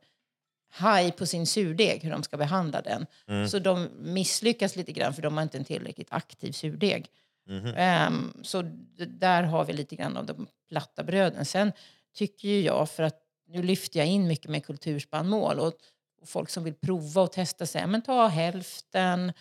haj 0.69 1.11
på 1.11 1.25
sin 1.25 1.47
surdeg, 1.47 2.03
hur 2.03 2.11
de 2.11 2.23
ska 2.23 2.37
behandla 2.37 2.81
den. 2.81 3.05
Så 3.49 3.59
de 3.59 3.89
misslyckas 3.99 4.75
lite 4.75 4.91
grann 4.91 5.13
för 5.13 5.21
de 5.21 5.35
har 5.37 5.43
inte 5.43 5.57
en 5.57 5.65
tillräckligt 5.65 6.07
aktiv 6.11 6.51
surdeg. 6.51 7.07
Ehm, 7.77 8.33
så 8.43 8.61
d- 8.61 9.05
där 9.05 9.43
har 9.43 9.65
vi 9.65 9.73
lite 9.73 9.95
grann 9.95 10.17
av 10.17 10.25
de 10.25 10.47
platta 10.69 11.03
bröden. 11.03 11.45
Sen 11.45 11.71
tycker 12.15 12.47
ju 12.47 12.61
jag, 12.61 12.89
för 12.89 13.03
att 13.03 13.19
nu 13.47 13.63
lyfter 13.63 13.99
jag 13.99 14.07
in 14.07 14.27
mycket 14.27 14.51
med 14.51 14.65
kulturspannmål 14.65 15.59
och, 15.59 15.73
och 16.21 16.29
folk 16.29 16.49
som 16.49 16.63
vill 16.63 16.73
prova 16.73 17.21
och 17.21 17.31
testa 17.31 17.65
sig, 17.65 17.87
men 17.87 18.01
ta 18.01 18.27
hälften 18.27 19.33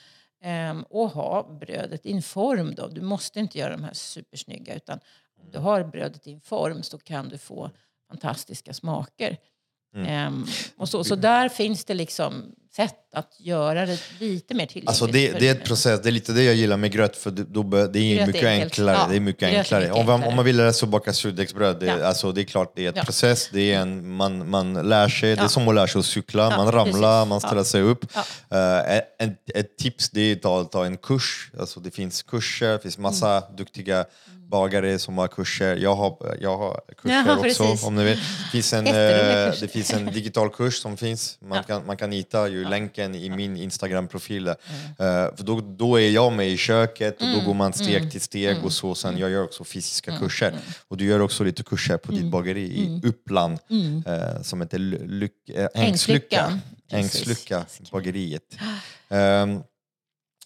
ehm, 0.42 0.82
och 0.82 1.10
ha 1.10 1.58
brödet 1.60 2.06
i 2.06 2.12
en 2.12 2.22
form 2.22 2.74
då. 2.74 2.88
Du 2.88 3.00
måste 3.00 3.40
inte 3.40 3.58
göra 3.58 3.72
de 3.72 3.84
här 3.84 3.94
supersnygga 3.94 4.74
utan 4.74 5.00
Om 5.40 5.50
du 5.50 5.58
har 5.58 5.84
brödet 5.84 6.26
i 6.26 6.32
en 6.32 6.40
form 6.40 6.82
så 6.82 6.98
kan 6.98 7.28
du 7.28 7.38
få 7.38 7.70
fantastiska 8.08 8.74
smaker. 8.74 9.36
Mm. 9.94 10.06
Ehm, 10.06 10.46
och 10.76 10.88
så, 10.88 11.04
så 11.04 11.14
där 11.14 11.48
finns 11.48 11.84
det 11.84 11.94
liksom 11.94 12.54
sätt 12.76 12.94
att 13.14 13.40
göra 13.40 13.86
det 13.86 13.98
lite 14.18 14.54
mer 14.54 14.66
tillgängligt. 14.66 14.88
Alltså 14.88 15.06
det, 15.06 15.32
det 15.40 15.48
är 15.48 15.52
ett 15.52 15.64
process, 15.64 16.00
det 16.02 16.08
är 16.08 16.12
lite 16.12 16.32
det 16.32 16.42
jag 16.42 16.54
gillar 16.54 16.76
med 16.76 16.92
gröt 16.92 17.16
för 17.16 17.30
det, 17.30 17.44
då, 17.44 17.62
bör- 17.62 17.88
det 17.88 17.98
är 17.98 18.16
Gröt 18.16 18.26
mycket 18.26 18.44
enklare. 18.44 18.96
Ja, 18.96 19.06
det 19.10 19.16
är 19.16 19.20
mycket 19.20 19.42
är 19.42 19.58
enklare. 19.58 19.80
mycket 19.80 19.96
om, 19.96 20.06
man, 20.06 20.22
om 20.22 20.36
man 20.36 20.44
vill 20.44 20.56
lära 20.56 20.72
sig 20.72 20.86
att 20.86 20.90
baka 20.90 21.12
surdegsbröd, 21.12 21.80
det, 21.80 21.86
Ja. 21.86 22.04
alltså, 22.06 22.32
det 22.32 22.40
är 22.40 22.44
klart 22.44 22.72
det 22.76 22.84
är 22.84 22.88
ett 22.88 22.96
Ja. 22.96 23.04
process. 23.04 23.48
Det 23.52 23.72
är 23.72 23.78
en, 23.80 24.10
man, 24.16 24.50
man 24.50 24.88
lär 24.88 25.08
sig, 25.08 25.34
det 25.34 25.40
är 25.40 25.44
Ja. 25.44 25.48
som 25.48 25.68
att 25.68 25.74
lära 25.74 25.86
sig 25.86 25.98
att 25.98 26.04
cykla. 26.06 26.42
Ja, 26.42 26.56
man 26.56 26.72
ramlar, 26.72 27.20
precis. 27.20 27.28
man 27.28 27.40
ställer 27.40 27.56
Ja. 27.56 27.64
sig 27.64 27.82
upp. 27.82 28.04
Ja. 28.48 28.78
Eh, 28.80 28.96
ett, 28.96 29.50
ett 29.54 29.78
tips 29.78 30.10
det 30.10 30.20
är 30.20 30.32
att 30.36 30.42
ta, 30.42 30.64
ta 30.64 30.86
en 30.86 30.96
kurs. 30.96 31.50
Alltså, 31.60 31.80
det 31.80 31.90
finns 31.90 32.22
kurser, 32.22 32.72
det 32.72 32.78
finns 32.78 32.98
massa 32.98 33.36
Mm. 33.36 33.56
duktiga 33.56 34.04
bagare 34.56 34.98
som 34.98 35.18
har 35.18 35.28
kurser. 35.28 35.76
Jag 35.76 35.94
har, 35.94 36.36
jag 36.40 36.56
har 36.58 36.80
kurser 36.96 37.24
Ja, 37.26 37.32
också 37.32 37.42
precis. 37.64 37.86
om 37.86 37.94
ni 37.96 38.04
vill. 38.04 38.16
Det 38.16 38.50
finns 38.52 38.72
en, 38.72 38.86
eh, 38.86 38.92
det 39.60 39.70
finns 39.72 39.92
en 39.92 40.06
digital 40.06 40.50
kurs 40.50 40.74
som 40.84 40.96
finns. 40.96 41.38
Man, 41.40 41.56
Ja. 41.58 41.62
kan, 41.62 41.86
man 41.86 41.96
kan 41.96 42.12
hitta 42.12 42.48
ju 42.48 42.64
länken 42.64 43.14
i 43.14 43.30
min 43.30 43.56
Instagram-profil. 43.56 44.44
där. 44.44 44.56
Eh, 44.98 45.36
för 45.36 45.44
då, 45.44 45.60
då 45.60 46.00
är 46.00 46.10
jag 46.10 46.32
med 46.32 46.48
i 46.48 46.56
köket 46.56 47.16
och 47.16 47.22
Mm. 47.26 47.38
då 47.38 47.46
går 47.46 47.54
man 47.54 47.72
steg 47.72 48.10
till 48.12 48.20
steg 48.20 48.56
och 48.64 48.72
så. 48.72 48.94
Sen 48.94 49.18
jag 49.18 49.30
gör 49.30 49.44
också 49.44 49.64
fysiska 49.64 50.18
kurser. 50.18 50.54
Och 50.88 50.96
du 50.96 51.04
gör 51.04 51.20
också 51.20 51.44
lite 51.44 51.62
kurser 51.62 51.96
på 51.96 52.12
Mm. 52.12 52.22
ditt 52.22 52.32
bageri 52.32 52.62
i 52.64 53.00
Uppland 53.08 53.58
eh, 54.06 54.42
som 54.42 54.60
heter 54.60 54.78
Ly- 54.78 55.06
Lyck, 55.06 55.32
Ängslycka. 55.74 56.58
Ängslycka, 56.90 57.64
bageriet. 57.92 58.42
Ehm, 59.08 59.60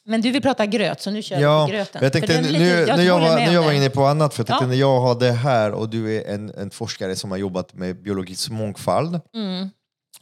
Men 0.07 0.21
du 0.21 0.31
vill 0.31 0.43
prata 0.43 0.67
gröt, 0.67 1.01
så 1.03 1.11
nu 1.11 1.23
kör 1.23 1.41
Ja, 1.41 1.65
vi 1.67 1.73
på 1.73 1.77
gröten. 1.77 2.03
jag 2.03 2.13
tänkte, 2.13 2.41
nu, 2.41 2.49
lite- 2.49 3.03
jag 3.03 3.21
var, 3.21 3.35
med 3.35 3.43
nu 3.43 3.49
om 3.49 3.55
jag 3.55 3.63
var 3.63 3.73
inne 3.73 3.91
på 3.91 4.05
annat, 4.05 4.35
för 4.35 4.41
jag 4.41 4.47
tänkte 4.47 4.65
Ja. 4.65 4.69
när 4.69 4.75
jag 4.77 5.01
har 5.01 5.15
det 5.21 5.33
här 5.33 5.73
och 5.73 5.89
du 5.89 6.17
är 6.17 6.35
en, 6.35 6.51
en 6.59 6.71
forskare 6.71 7.17
som 7.17 7.31
har 7.31 7.39
jobbat 7.39 7.75
med 7.75 8.03
biologisk 8.03 8.51
mångfald. 8.51 9.21
Mm. 9.35 9.71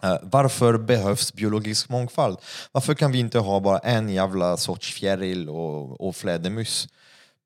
Eh, 0.03 0.17
varför 0.23 0.79
behövs 0.79 1.33
biologisk 1.33 1.89
mångfald? 1.89 2.39
Varför 2.73 2.95
kan 2.95 3.13
vi 3.13 3.19
inte 3.19 3.39
ha 3.39 3.61
bara 3.61 3.79
en 3.79 4.09
jävla 4.09 4.57
sorts 4.57 4.93
fjäril 4.95 5.49
och, 5.49 6.01
och 6.09 6.17
flädermus? 6.17 6.89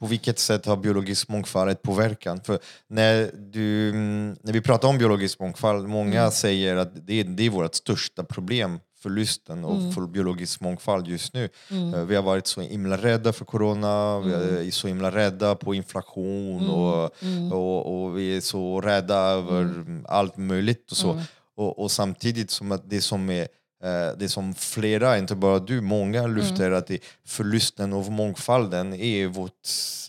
På 0.01 0.07
vilket 0.07 0.39
sätt 0.39 0.67
har 0.67 0.77
biologisk 0.77 1.29
mångfald 1.29 1.71
ett 1.71 1.83
påverkan? 1.83 2.41
För 2.45 2.59
när, 2.89 3.31
du, 3.53 3.91
mm, 3.91 4.37
när 4.43 4.53
vi 4.53 4.61
pratar 4.61 4.89
om 4.89 4.99
biologisk 4.99 5.39
mångfald, 5.41 5.89
många 5.89 6.19
Mm. 6.21 6.31
säger 6.31 6.77
att 6.77 7.07
det 7.07 7.23
det 7.23 7.47
är 7.47 7.51
vårt 7.51 7.75
största 7.75 8.25
problem, 8.25 8.81
förlusten 9.03 9.65
av 9.65 9.77
Mm. 9.81 9.93
för 9.93 10.01
biologisk 10.07 10.61
mångfald 10.61 11.07
just 11.09 11.35
nu. 11.35 11.49
Eh, 11.71 12.05
Vi 12.05 12.15
har 12.17 12.23
varit 12.23 12.47
så 12.47 12.61
himla 12.61 12.97
rädda 12.97 13.33
för 13.33 13.45
corona, 13.45 14.21
vi 14.21 14.33
Mm. 14.35 14.67
är 14.67 14.71
så 14.71 14.89
himla 14.89 15.11
rädda 15.11 15.55
på 15.55 15.75
inflation 15.75 16.69
och, 16.71 17.11
och, 17.53 18.03
och 18.05 18.19
vi 18.19 18.37
är 18.37 18.41
så 18.41 18.81
rädda 18.81 19.15
över 19.17 19.61
Mm. 19.63 20.05
allt 20.09 20.37
möjligt 20.37 20.91
och 20.91 20.97
så. 20.97 21.21
Och, 21.57 21.79
och 21.79 21.91
samtidigt 21.91 22.51
som 22.51 22.73
att 22.73 22.91
det 22.91 23.01
som 23.01 23.31
är 23.31 23.49
eh, 23.85 24.17
det 24.19 24.29
som 24.29 24.55
flera, 24.55 25.19
inte 25.19 25.35
bara 25.35 25.59
du, 25.59 25.81
många 25.81 26.27
lyfter 26.27 26.71
att 26.71 26.87
det, 26.87 26.99
förlusten 27.27 27.93
av 27.93 28.11
mångfalden 28.11 28.95
är 28.95 29.27
vårt 29.27 29.53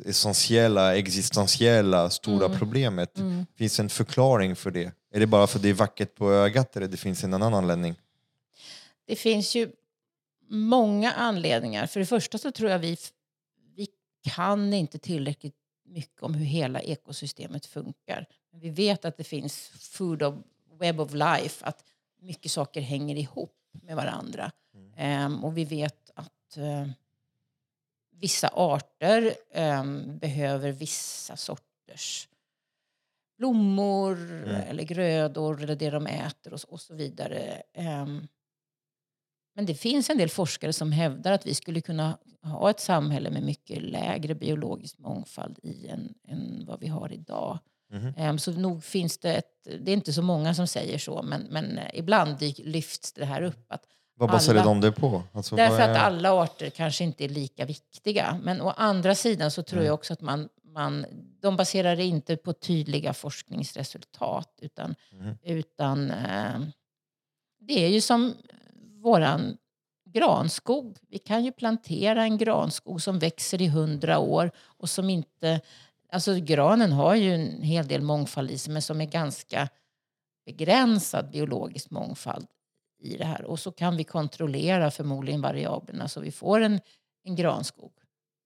essentiella, 0.06 0.96
existentiella, 0.98 2.10
stora 2.10 2.50
problemet. 2.50 3.12
Finns 3.58 3.80
en 3.80 3.90
förklaring 3.90 4.56
för 4.56 4.72
det? 4.72 4.92
Är 5.14 5.20
det 5.20 5.28
bara 5.28 5.48
för 5.48 5.60
det 5.60 5.70
är 5.70 5.74
vackert 5.74 6.16
på 6.16 6.32
ögat 6.34 6.76
eller 6.78 6.88
det 6.88 6.98
finns 6.98 7.24
en 7.24 7.34
annan 7.34 7.54
anledning? 7.54 7.96
Det 9.10 9.16
finns 9.16 9.56
ju 9.56 9.72
många 10.50 11.12
anledningar. 11.12 11.88
För 11.88 12.00
det 12.00 12.06
första 12.06 12.38
så 12.38 12.52
tror 12.52 12.70
jag 12.72 12.80
vi, 12.80 12.98
vi 13.76 13.88
kan 14.24 14.74
inte 14.74 15.00
tillräckligt 15.00 15.56
mycket 15.86 16.24
om 16.24 16.34
hur 16.34 16.46
hela 16.46 16.80
ekosystemet 16.82 17.66
funkar. 17.66 18.26
Men 18.52 18.60
vi 18.60 18.70
vet 18.70 19.06
att 19.06 19.18
det 19.18 19.24
finns 19.24 19.68
food 19.68 20.24
of, 20.24 20.36
web 20.80 21.00
of 21.00 21.14
life, 21.14 21.66
att 21.66 21.84
mycket 22.22 22.52
saker 22.52 22.82
hänger 22.82 23.16
ihop 23.16 23.56
med 23.72 23.96
varandra. 23.96 24.52
Ehm, 24.98 25.44
och 25.44 25.58
vi 25.58 25.66
vet 25.66 26.12
att 26.16 26.58
eh, 26.58 26.88
vissa 28.12 28.48
arter 28.54 29.34
ehm, 29.52 30.18
behöver 30.18 30.72
vissa 30.72 31.38
sorters 31.38 32.30
blommor 33.38 34.18
eller 34.70 34.84
grödor 34.84 35.64
eller 35.64 35.76
det 35.76 35.90
de 35.90 36.08
äter 36.08 36.54
och, 36.54 36.62
så- 36.62 36.68
och 36.68 36.82
så 36.82 36.94
vidare. 36.96 37.62
Ehm, 37.74 38.28
men 39.60 39.66
det 39.66 39.74
finns 39.76 40.10
en 40.10 40.18
del 40.18 40.30
forskare 40.30 40.74
som 40.74 40.92
hävdar 40.92 41.32
att 41.32 41.46
vi 41.46 41.54
skulle 41.56 41.82
kunna 41.82 42.18
ha 42.44 42.70
ett 42.70 42.80
samhälle 42.80 43.30
med 43.30 43.44
mycket 43.44 43.82
lägre 43.82 44.36
biologisk 44.36 44.98
mångfald 45.00 45.60
i 45.64 45.88
än, 45.88 46.14
än 46.28 46.66
vad 46.66 46.80
vi 46.80 46.88
har 46.88 47.14
idag. 47.14 47.60
Ehm, 48.18 48.40
Så 48.40 48.52
nog 48.52 48.84
finns 48.84 49.18
det 49.18 49.34
ett, 49.36 49.68
det 49.80 49.92
är 49.92 49.94
inte 49.94 50.14
så 50.14 50.22
många 50.22 50.54
som 50.54 50.68
säger 50.68 50.98
så, 50.98 51.22
men, 51.22 51.42
men 51.42 51.78
eh, 51.78 51.90
ibland 51.94 52.38
lyfts 52.58 53.14
det 53.14 53.26
här 53.26 53.42
upp. 53.42 53.66
Att 53.72 53.84
Vad 54.16 54.30
baserar 54.30 54.56
Alla- 54.60 54.66
de 54.70 54.82
det 54.82 54.92
på? 54.92 55.24
Alltså, 55.34 55.56
Därför 55.56 55.78
vad 55.80 55.90
att 55.90 55.96
är- 55.98 56.00
alla 56.00 56.32
arter 56.34 56.70
kanske 56.70 57.04
inte 57.04 57.24
är 57.24 57.30
lika 57.30 57.66
viktiga. 57.66 58.40
Men 58.44 58.62
å 58.62 58.70
andra 58.70 59.16
sidan 59.16 59.52
så 59.52 59.64
tror 59.64 59.84
jag 59.84 59.94
också 59.94 60.14
att 60.14 60.22
man, 60.22 60.50
man, 60.64 61.06
de 61.42 61.56
baserar 61.56 61.96
det 61.96 62.04
inte 62.06 62.38
på 62.38 62.54
tydliga 62.54 63.14
forskningsresultat. 63.14 64.60
Utan, 64.62 64.96
utan 65.44 66.12
eh, 66.12 66.60
det 67.60 67.86
är 67.86 67.90
ju 67.90 68.02
som 68.02 68.34
våran 69.02 69.58
granskog. 70.06 70.98
Vi 71.08 71.20
kan 71.20 71.46
ju 71.46 71.52
plantera 71.52 72.24
en 72.24 72.38
granskog 72.38 73.02
som 73.02 73.20
växer 73.20 73.62
i 73.62 73.68
hundra 73.68 74.20
år 74.20 74.52
och 74.58 74.90
som 74.90 75.10
inte... 75.10 75.62
Alltså 76.12 76.36
granen 76.36 76.92
har 76.92 77.16
ju 77.16 77.36
en 77.36 77.62
hel 77.62 77.88
del 77.88 78.02
mångfald 78.02 78.52
i 78.52 78.58
sig 78.58 78.74
men 78.74 78.82
som 78.82 79.02
är 79.02 79.06
ganska 79.06 79.70
begränsad 80.46 81.30
biologisk 81.32 81.90
mångfald 81.90 82.48
i 83.00 83.18
det 83.18 83.26
här. 83.26 83.44
Och 83.44 83.60
så 83.60 83.72
kan 83.72 83.98
vi 83.98 84.04
kontrollera 84.04 84.92
förmodligen 84.92 85.42
variablerna 85.42 86.08
så 86.08 86.20
vi 86.20 86.32
får 86.32 86.62
en, 86.62 86.80
en 87.24 87.36
granskog. 87.36 87.92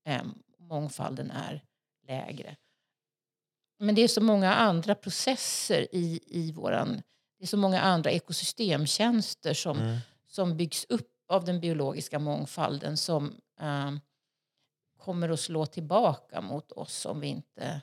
Ehm, 0.05 0.33
mångfalden 0.59 1.31
är 1.31 1.63
lägre. 2.07 2.55
Men 3.79 3.95
det 3.95 4.01
är 4.01 4.07
så 4.07 4.21
många 4.21 4.53
andra 4.53 4.95
processer 4.95 5.87
i, 5.91 6.19
i 6.25 6.51
våran... 6.51 7.01
Det 7.37 7.45
är 7.45 7.47
så 7.47 7.57
många 7.57 7.81
andra 7.81 8.11
ekosystemtjänster 8.11 9.53
som, 9.53 9.77
Mm 9.77 9.97
som 10.35 10.57
byggs 10.57 10.85
upp 10.89 11.09
av 11.29 11.45
den 11.45 11.59
biologiska 11.59 12.19
mångfalden 12.19 12.97
som 12.97 13.33
ehm, 13.61 13.99
kommer 14.99 15.29
att 15.29 15.39
slå 15.39 15.65
tillbaka 15.65 16.41
mot 16.41 16.71
oss 16.71 17.05
om 17.05 17.19
vi 17.19 17.27
inte... 17.27 17.81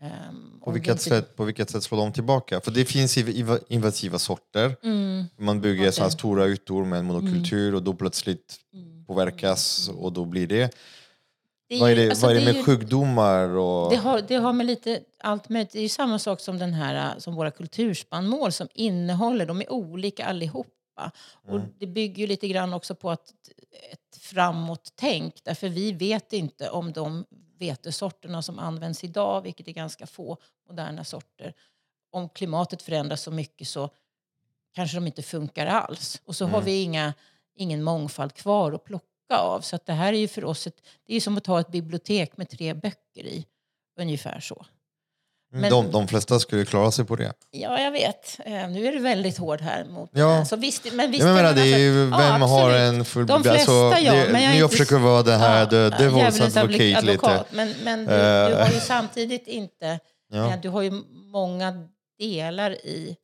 ehm, 0.00 0.60
På 0.64 0.70
vilket, 0.70 0.90
inte- 0.92 1.02
sätt, 1.02 1.36
på 1.36 1.44
vilket 1.44 1.70
sätt 1.70 1.82
slår 1.82 1.98
de 1.98 2.12
tillbaka? 2.12 2.60
För 2.60 2.70
det 2.70 2.84
finns 2.84 3.16
inv- 3.18 3.32
inv- 3.44 3.64
invasiva 3.68 4.18
sorter. 4.18 4.76
Mm, 4.82 5.24
Man 5.36 5.60
bygger 5.60 5.82
Okej. 5.82 5.92
så 5.92 6.02
här 6.02 6.10
stora 6.10 6.46
ytor 6.46 6.84
med 6.84 6.98
en 6.98 7.04
monokultur 7.04 7.74
och 7.74 7.82
då 7.82 7.94
plötsligt 7.94 8.56
mm. 8.72 9.04
påverkas 9.06 9.88
och 9.88 10.12
då 10.12 10.24
blir 10.24 10.46
det... 10.46 10.74
Det 11.68 11.74
är 11.76 11.80
Vad 11.80 11.90
är 11.90 11.96
det, 11.96 12.08
alltså, 12.10 12.26
vad 12.26 12.36
är 12.36 12.40
det 12.40 12.46
det 12.46 12.52
med 12.52 12.56
ju- 12.56 12.64
sjukdomar? 12.64 13.48
Och... 13.48 13.90
Det 13.90 13.96
har, 13.96 14.20
det 14.28 14.34
har 14.36 14.52
med 14.52 14.66
lite 14.66 15.00
allt 15.18 15.48
möjligt. 15.48 15.72
Det 15.72 15.78
är 15.78 15.82
ju 15.82 15.88
samma 15.88 16.18
sak 16.18 16.40
som 16.40 16.58
den 16.58 16.72
här 16.72 17.18
som 17.18 17.34
våra 17.34 17.50
kulturspannmål 17.50 18.52
som 18.52 18.68
innehåller, 18.74 19.46
de 19.46 19.60
är 19.60 19.72
olika 19.72 20.24
allihopa. 20.26 20.70
Och 21.32 21.54
Mm. 21.56 21.68
det 21.78 21.86
bygger 21.86 22.20
ju 22.20 22.26
lite 22.26 22.48
grann 22.48 22.74
också 22.74 22.94
på 22.94 23.10
att 23.10 23.32
ett 23.92 24.16
framåt-tänk. 24.20 25.44
Därför 25.44 25.68
vi 25.68 25.92
vet 25.92 26.32
inte 26.32 26.70
om 26.70 26.92
de 26.92 27.24
vetesorterna 27.58 28.42
som 28.42 28.58
används 28.58 29.04
idag, 29.04 29.42
vilket 29.42 29.68
är 29.68 29.72
ganska 29.72 30.06
få 30.06 30.36
moderna 30.68 31.04
sorter, 31.04 31.54
om 32.10 32.28
klimatet 32.28 32.82
förändras 32.82 33.22
så 33.22 33.30
mycket 33.30 33.68
så 33.68 33.90
kanske 34.74 34.96
de 34.96 35.06
inte 35.06 35.22
funkar 35.22 35.66
alls. 35.66 36.22
Och 36.24 36.36
så 36.36 36.44
har 36.44 36.50
Mm. 36.58 36.64
vi 36.64 36.82
inga, 36.82 37.14
ingen 37.54 37.82
mångfald 37.82 38.34
kvar 38.34 38.72
att 38.72 38.84
plocka 38.84 39.36
av. 39.38 39.60
Så 39.60 39.76
att 39.76 39.86
det 39.86 39.92
här 39.92 40.12
är 40.12 40.16
ju 40.18 40.28
för 40.28 40.44
oss 40.44 40.66
ett, 40.66 40.80
det 41.06 41.14
är 41.16 41.20
som 41.20 41.36
att 41.36 41.46
ha 41.46 41.60
ett 41.60 41.68
bibliotek 41.68 42.36
med 42.36 42.48
tre 42.48 42.74
böcker 42.74 43.24
i. 43.26 43.46
Ungefär 43.96 44.40
så. 44.40 44.66
Men- 45.60 45.70
de, 45.70 45.90
de 45.90 46.08
flesta 46.08 46.40
skulle 46.40 46.64
klara 46.64 46.90
sig 46.90 47.04
på 47.04 47.16
det. 47.16 47.32
Ja, 47.50 47.80
jag 47.80 47.90
vet. 47.92 48.38
Eh, 48.44 48.52
nu 48.68 48.86
är 48.86 48.92
det 48.92 48.98
väldigt 49.00 49.38
hård 49.38 49.60
här 49.60 49.84
mot... 49.84 50.10
Ja. 50.12 50.44
Så 50.44 50.56
visst, 50.56 50.92
men 50.92 51.10
visst 51.10 51.22
Ja, 51.24 51.26
men 51.34 51.38
är 51.38 51.42
menar, 51.42 51.54
det 51.64 51.72
är 51.72 51.78
ju, 51.78 52.02
alltså- 52.12 52.18
vem 52.32 52.40
ja, 52.40 52.46
har 52.46 52.70
en 52.70 53.04
full... 53.04 53.26
De 53.26 53.42
flesta, 53.42 53.72
ja, 54.00 54.12
det, 54.14 54.28
men 54.32 54.42
jag 54.42 54.52
är 54.52 54.58
jag 54.58 54.66
inte- 54.66 54.76
försöker 54.76 54.98
vara 54.98 55.22
den 55.22 55.40
här 55.40 55.58
Ja, 55.60 55.66
devil's 55.90 56.58
advocate 56.58 57.00
lite. 57.02 57.44
Men, 57.50 57.74
men 57.84 58.06
du, 58.06 58.12
Eh. 58.14 58.48
du 58.48 58.54
har 58.56 58.70
ju 58.70 58.80
samtidigt 58.80 59.46
inte... 59.46 60.00
Ja. 60.32 60.50
eh, 60.52 60.60
Du 60.60 60.68
har 60.68 60.82
ju 60.82 60.92
många 61.32 61.72
delar 62.18 62.70
i, 62.70 63.16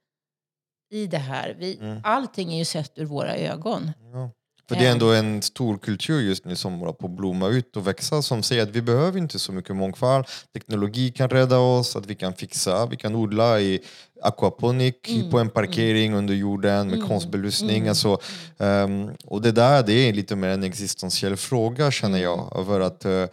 i 0.92 1.06
det 1.06 1.18
här. 1.18 1.56
Vi, 1.58 1.76
Mm. 1.80 2.00
Allting 2.04 2.52
är 2.52 2.58
ju 2.58 2.64
sett 2.64 2.98
ur 2.98 3.04
våra 3.04 3.36
ögon. 3.36 3.92
Ja. 4.12 4.30
För 4.70 4.76
det 4.76 4.86
är 4.86 4.92
ändå 4.92 5.12
en 5.12 5.42
stor 5.42 5.78
kultur 5.78 6.20
just 6.20 6.44
nu 6.44 6.56
som 6.56 6.78
håller 6.78 6.92
på 6.92 7.06
att 7.06 7.12
blomma 7.12 7.48
ut 7.48 7.76
och 7.76 7.86
växa 7.86 8.22
som 8.22 8.42
säger 8.42 8.62
att 8.62 8.68
vi 8.68 8.82
behöver 8.82 9.18
inte 9.18 9.38
så 9.38 9.52
mycket 9.52 9.76
mångfald. 9.76 10.24
Teknologi 10.52 11.10
kan 11.12 11.28
rädda 11.28 11.58
oss, 11.58 11.96
att 11.96 12.06
vi 12.06 12.14
kan 12.14 12.34
fixa, 12.34 12.86
vi 12.86 12.96
kan 12.96 13.14
odla 13.14 13.60
i 13.60 13.80
aquaponik 14.22 15.08
Mm, 15.08 15.30
på 15.30 15.38
en 15.38 15.50
parkering 15.50 16.14
under 16.14 16.34
jorden 16.34 16.86
med 16.88 16.96
Mm, 16.96 17.08
konstbelysning. 17.08 17.76
mm, 17.76 17.88
Alltså, 17.88 18.18
ehm, 18.58 19.10
och 19.24 19.42
det 19.42 19.52
där 19.52 19.82
det 19.82 19.92
är 20.08 20.12
lite 20.12 20.36
mer 20.36 20.48
en 20.48 20.62
existentiell 20.64 21.36
fråga 21.36 21.90
känner 21.90 22.18
jag. 22.18 22.38
Mm. 22.38 22.60
Över 22.60 22.80
att, 22.80 23.04
eh, 23.04 23.24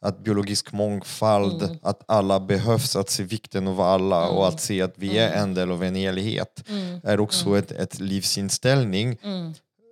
att 0.00 0.24
biologisk 0.24 0.72
mångfald, 0.72 1.78
att 1.82 2.00
alla 2.08 2.40
behövs, 2.40 2.96
att 2.96 3.10
se 3.10 3.22
vikten 3.22 3.68
av 3.68 3.80
alla 3.80 4.28
och 4.28 4.48
att 4.48 4.60
se 4.60 4.82
att 4.82 4.94
vi 4.96 5.18
är 5.18 5.32
en 5.42 5.54
del 5.54 5.70
av 5.70 5.82
en 5.84 5.94
helhet 5.94 6.64
är 7.04 7.20
också 7.20 7.58
ett, 7.58 7.72
ett 7.72 8.00
livsinställning. 8.00 9.18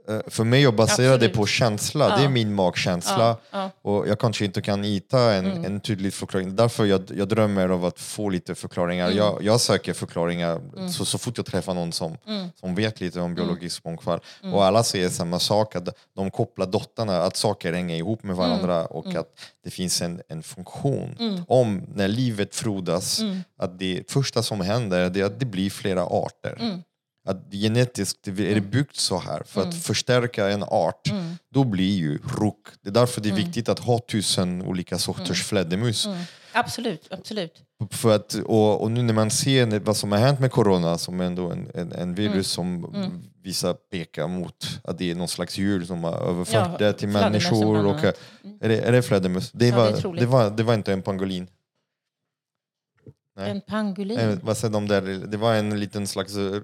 Eh, 0.08 0.20
För 0.26 0.44
mig 0.44 0.66
att 0.66 0.74
basera 0.76 1.08
det 1.08 1.14
Absolut. 1.14 1.34
på 1.36 1.46
känsla, 1.46 2.08
det 2.08 2.14
är 2.14 2.22
Ja. 2.22 2.28
min 2.28 2.54
magkänsla. 2.54 3.18
Ja, 3.50 3.70
ja. 3.82 3.90
Och 3.90 4.08
jag 4.08 4.18
kanske 4.18 4.44
inte 4.44 4.62
kan 4.62 4.82
hitta 4.84 5.34
en, 5.34 5.46
Mm. 5.46 5.64
en 5.64 5.80
tydlig 5.80 6.14
förklaring. 6.14 6.56
Därför 6.56 6.84
jag, 6.84 7.02
jag 7.16 7.28
drömmer 7.28 7.68
av 7.68 7.84
att 7.84 8.00
få 8.00 8.28
lite 8.28 8.54
förklaringar. 8.54 9.06
Mm. 9.06 9.18
Jag, 9.18 9.42
jag 9.42 9.60
söker 9.60 9.92
förklaringar 9.92 10.60
så, 10.90 11.04
så 11.04 11.18
fort 11.18 11.36
jag 11.36 11.46
träffar 11.46 11.74
någon 11.74 11.92
som, 11.92 12.16
Mm. 12.26 12.48
som 12.60 12.74
vet 12.74 13.00
lite 13.00 13.20
om 13.20 13.34
biologisk 13.34 13.84
mångfald. 13.84 14.20
Och 14.52 14.64
alla 14.64 14.82
säger 14.82 15.08
samma 15.08 15.38
sak, 15.38 15.76
att 15.76 15.88
de 16.16 16.30
kopplar 16.30 16.66
dottarna, 16.66 17.22
att 17.22 17.36
saker 17.36 17.72
hänger 17.72 17.96
ihop 17.96 18.22
med 18.22 18.34
Mm. 18.36 18.48
varandra 18.48 18.86
och 18.86 19.14
att 19.14 19.28
det 19.64 19.70
finns 19.70 20.02
en, 20.02 20.20
en 20.28 20.42
funktion. 20.42 21.16
Om, 21.48 21.82
när 21.94 22.08
livet 22.08 22.54
frodas, 22.54 23.20
Mm. 23.20 23.38
att 23.58 23.78
det 23.78 24.10
första 24.10 24.42
som 24.42 24.60
händer 24.60 25.10
det 25.10 25.20
är 25.20 25.24
att 25.24 25.40
det 25.40 25.46
blir 25.46 25.70
flera 25.70 26.02
arter. 26.02 26.80
Mm. 27.26 27.36
Att 27.36 27.52
genetiskt 27.52 28.28
är 28.28 28.54
det 28.54 28.60
byggt 28.60 28.96
så 28.96 29.18
här, 29.18 29.42
för 29.46 29.62
att 29.62 29.74
förstärka 29.74 30.48
en 30.48 30.62
art, 30.62 31.10
Mm. 31.10 31.36
då 31.54 31.64
blir 31.64 31.96
ju 31.96 32.18
ruck. 32.18 32.66
Det 32.82 32.88
är 32.88 32.92
därför 32.92 33.20
det 33.20 33.28
är 33.28 33.34
viktigt 33.34 33.68
att 33.68 33.78
ha 33.78 33.98
tusen 33.98 34.62
olika 34.62 34.98
sorters 34.98 35.28
Mm. 35.28 35.36
flädermus. 35.36 36.08
Absolut, 36.52 37.08
absolut. 37.10 37.62
För 37.90 38.14
att, 38.16 38.34
och, 38.34 38.82
och 38.82 38.90
nu 38.90 39.02
när 39.02 39.14
man 39.14 39.30
ser 39.30 39.80
vad 39.80 39.96
som 39.96 40.12
har 40.12 40.18
hänt 40.18 40.40
med 40.40 40.50
corona, 40.50 40.98
som 40.98 41.20
är 41.20 41.24
ändå 41.24 41.50
en, 41.50 41.70
en, 41.74 41.92
en 41.92 42.14
virus 42.14 42.58
Mm. 42.58 42.82
som 42.82 43.22
vissa 43.42 43.74
pekar 43.74 44.28
mot 44.28 44.66
att 44.84 44.98
det 44.98 45.10
är 45.10 45.14
någon 45.14 45.28
slags 45.28 45.58
djur 45.58 45.84
som 45.84 46.04
har 46.04 46.12
överfört 46.12 46.54
Ja, 46.80 46.86
det 46.86 46.92
till 46.92 47.08
människor. 47.08 47.86
Och, 47.86 48.04
är, 48.60 48.68
det, 48.68 48.80
är 48.80 48.92
det 48.92 49.02
flädermus? 49.02 49.50
Det, 49.52 49.66
Ja, 49.68 49.76
det 49.90 50.04
var, 50.04 50.16
det, 50.16 50.26
var, 50.26 50.50
det 50.50 50.62
var 50.62 50.74
inte 50.74 50.92
en 50.92 51.02
pangolin. 51.02 51.46
Nej. 53.36 53.50
En 53.50 53.60
pangolin. 53.60 54.18
Eh, 54.18 54.38
vad 54.42 54.56
säger 54.56 54.72
de 54.72 54.88
där? 54.88 55.00
Det 55.26 55.36
var 55.36 55.54
en 55.54 55.80
liten 55.80 56.06
slags... 56.06 56.36
eh, 56.36 56.60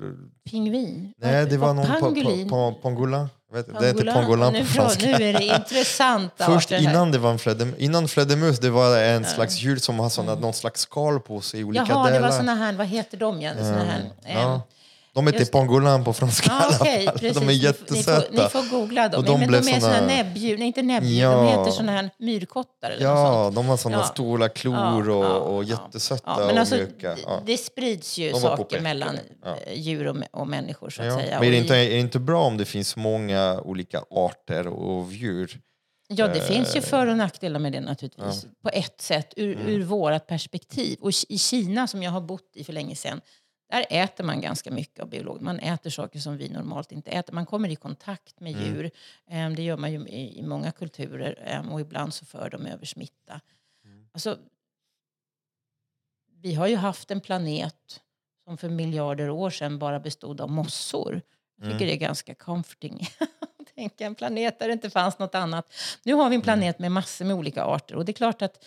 Pingvin. 0.51 1.13
Nej, 1.19 1.47
det 1.47 1.57
var 1.57 1.75
någon 1.75 1.87
pa, 1.87 1.93
pa, 1.93 2.01
pangolin. 2.01 2.49
pa, 2.49 2.73
pangolin. 2.83 3.29
Jag 3.53 3.57
vet, 3.57 3.67
det 3.81 3.87
heter 3.87 4.53
nu, 4.53 4.61
på 4.61 4.65
franska. 4.67 5.07
Nu 5.07 5.13
är 5.13 5.33
det 5.33 5.45
intressanta 5.45 6.47
Först 6.55 6.71
innan 6.73 7.13
det 7.13 7.19
var 7.19 7.31
en 7.31 7.39
flädermus, 7.39 7.79
innan 7.79 8.09
flädermus 8.09 8.59
det 8.59 8.71
var 8.71 8.99
en 8.99 9.25
slags 9.25 9.63
djur 9.63 9.77
som 9.77 9.99
har 9.99 10.09
såna, 10.09 10.35
någon 10.35 10.53
slags 10.53 10.81
skal 10.81 11.21
på 11.21 11.41
sig 11.41 11.65
olika 11.65 11.83
Mm. 11.85 11.97
Jaha, 11.97 12.07
det 12.07 12.13
delar. 12.13 12.29
var 12.29 12.37
såna 12.37 12.55
här, 12.55 12.73
vad 12.73 12.87
heter 12.87 13.17
de 13.19 13.41
igen? 13.41 13.57
Såna 13.59 13.85
här, 13.85 14.01
ehm, 14.25 14.39
ja. 14.39 14.63
De 15.15 15.27
heter 15.27 15.45
pangolin 15.45 16.05
på 16.05 16.13
franska 16.13 16.47
i 16.47 16.55
Ja, 16.55 16.65
alla 16.67 16.77
okej, 16.81 17.05
fall. 17.05 17.19
precis. 17.19 17.35
De 17.39 17.43
är 17.45 17.47
Ni 17.47 17.59
får- 17.59 17.65
jättesöta. 17.65 18.31
Ni 18.31 18.37
får, 18.37 18.43
ni 18.45 18.49
får 18.49 18.71
googla 18.79 19.09
dem. 19.09 19.19
Och 19.21 19.25
de 19.27 19.41
men 19.41 19.51
de 19.53 19.57
är 19.59 19.81
såna 19.81 20.07
näbbdjur, 20.07 20.59
nej 20.59 20.67
inte 20.67 20.83
näbbdjur, 20.83 21.21
Ja. 21.23 21.33
de 21.33 21.47
heter 21.59 21.71
såna 21.71 21.93
här 21.93 22.11
myrkottar 22.19 22.91
eller 22.91 23.09
något 23.09 23.19
Ja, 23.19 23.43
sånt. 23.45 23.55
de 23.57 23.67
har 23.67 23.77
såna 23.77 23.97
Ja. 23.97 24.05
stora 24.05 24.49
klor 24.49 25.11
och, 25.11 25.57
och 25.57 25.65
jättesöta 25.65 26.23
Ja, 26.41 26.47
men 26.47 26.59
alltså, 26.59 26.75
och 26.75 26.81
mjuka. 26.81 27.17
Ja. 27.27 27.43
det, 27.47 27.57
sprids 27.57 28.19
ju 28.19 28.31
De 28.33 28.41
saker 28.41 28.81
mellan 28.81 29.19
Ja. 29.45 29.57
eh, 29.67 29.79
djur 29.81 30.07
och, 30.07 30.17
och 30.33 30.47
människor 30.49 30.91
så 30.91 31.03
att 31.03 31.09
Ja. 31.09 31.15
säga. 31.19 31.39
Men 31.41 31.49
är 31.49 31.53
det, 31.53 31.57
Och 31.59 31.63
inte, 31.63 31.75
i- 31.75 31.87
är 31.87 31.91
det 31.95 32.01
inte 32.01 32.19
bra 32.19 32.43
om 32.43 32.57
det 32.57 32.65
finns 32.65 32.97
många 32.97 33.61
olika 33.61 34.03
arter 34.11 34.67
och 34.67 35.13
djur? 35.13 35.59
Ja, 36.13 36.29
det 36.29 36.41
finns 36.41 36.69
Eh, 36.69 36.75
ju 36.77 36.81
för 36.83 37.07
och 37.07 37.17
nackdelar 37.17 37.61
med 37.61 37.73
det 37.73 37.81
naturligtvis. 37.81 38.47
På 38.63 38.69
ett 38.73 39.01
sätt, 39.01 39.35
ur, 39.37 39.57
Mm. 39.57 39.69
ur 39.69 39.83
vårt 39.83 40.27
perspektiv. 40.27 40.99
Och 41.01 41.11
i 41.29 41.39
Kina, 41.39 41.87
som 41.87 42.03
jag 42.03 42.11
har 42.11 42.21
bott 42.21 42.51
i 42.55 42.65
för 42.65 42.73
länge 42.73 42.97
sedan, 42.97 43.21
där 43.71 43.87
äter 43.91 44.25
man 44.25 44.41
ganska 44.41 44.71
mycket 44.71 45.01
av 45.01 45.09
biolog. 45.09 45.43
Man 45.43 45.59
äter 45.59 45.91
saker 45.91 46.19
som 46.19 46.37
vi 46.37 46.49
normalt 46.49 46.93
inte 46.93 47.11
äter. 47.11 47.33
Man 47.35 47.47
kommer 47.47 47.69
i 47.69 47.77
kontakt 47.77 48.41
med 48.41 48.53
Mm. 48.53 48.65
djur. 48.65 48.91
Em, 49.27 49.55
Det 49.55 49.63
gör 49.63 49.77
man 49.77 49.93
ju 49.93 49.99
i, 50.09 50.43
många 50.43 50.73
kulturer. 50.73 51.43
em, 51.47 51.73
Och 51.73 51.81
ibland 51.81 52.15
så 52.15 52.25
för 52.25 52.51
de 52.51 52.67
över 52.67 52.87
smitta. 52.87 53.41
Mm. 53.85 54.07
Alltså, 54.13 54.39
vi 56.43 56.55
har 56.55 56.67
ju 56.67 56.77
haft 56.77 57.11
en 57.11 57.21
planet 57.21 58.01
som 58.45 58.59
för 58.59 58.69
miljarder 58.69 59.31
år 59.31 59.51
sedan 59.51 59.79
bara 59.79 60.01
bestod 60.01 60.41
av 60.41 60.51
mossor. 60.51 61.23
Jag 61.57 61.67
Mm. 61.67 61.79
tycker 61.79 61.87
det 61.87 61.95
är 61.97 62.07
ganska 62.09 62.35
comforting. 62.35 63.07
Tänka 63.75 64.07
en 64.07 64.15
planet 64.15 64.59
där 64.59 64.67
det 64.67 64.73
inte 64.73 64.91
fanns 64.91 65.19
något 65.19 65.35
annat. 65.35 65.73
Nu 66.05 66.15
har 66.15 66.29
vi 66.31 66.37
en 66.37 66.43
planet 66.43 66.79
med 66.79 66.93
massor 66.93 67.25
med 67.25 67.37
olika 67.37 67.65
arter. 67.65 67.95
Och 67.97 68.05
det 68.05 68.13
är 68.13 68.15
klart 68.15 68.43
att 68.43 68.65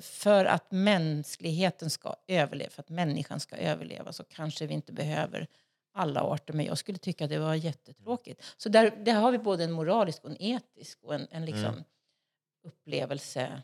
för 0.00 0.44
att 0.44 0.70
mänskligheten 0.70 1.90
ska 1.90 2.14
överleva, 2.26 2.70
för 2.70 2.82
att 2.82 2.88
människan 2.88 3.40
ska 3.40 3.56
överleva 3.56 4.12
så 4.12 4.24
kanske 4.24 4.66
vi 4.66 4.74
inte 4.74 4.92
behöver 4.92 5.46
alla 5.92 6.20
arter. 6.20 6.54
Men 6.54 6.66
jag 6.66 6.78
skulle 6.78 6.98
tycka 6.98 7.24
att 7.24 7.30
det 7.30 7.38
var 7.38 7.54
jättetråkigt. 7.54 8.42
Så 8.56 8.68
där, 8.68 8.90
där 8.90 9.14
har 9.14 9.32
vi 9.32 9.38
både 9.38 9.64
en 9.64 9.72
moralisk 9.72 10.24
och 10.24 10.30
en 10.30 10.42
etisk 10.42 10.98
och 11.02 11.14
en, 11.14 11.26
en 11.30 11.44
liksom 11.44 11.84
upplevelse 12.64 13.62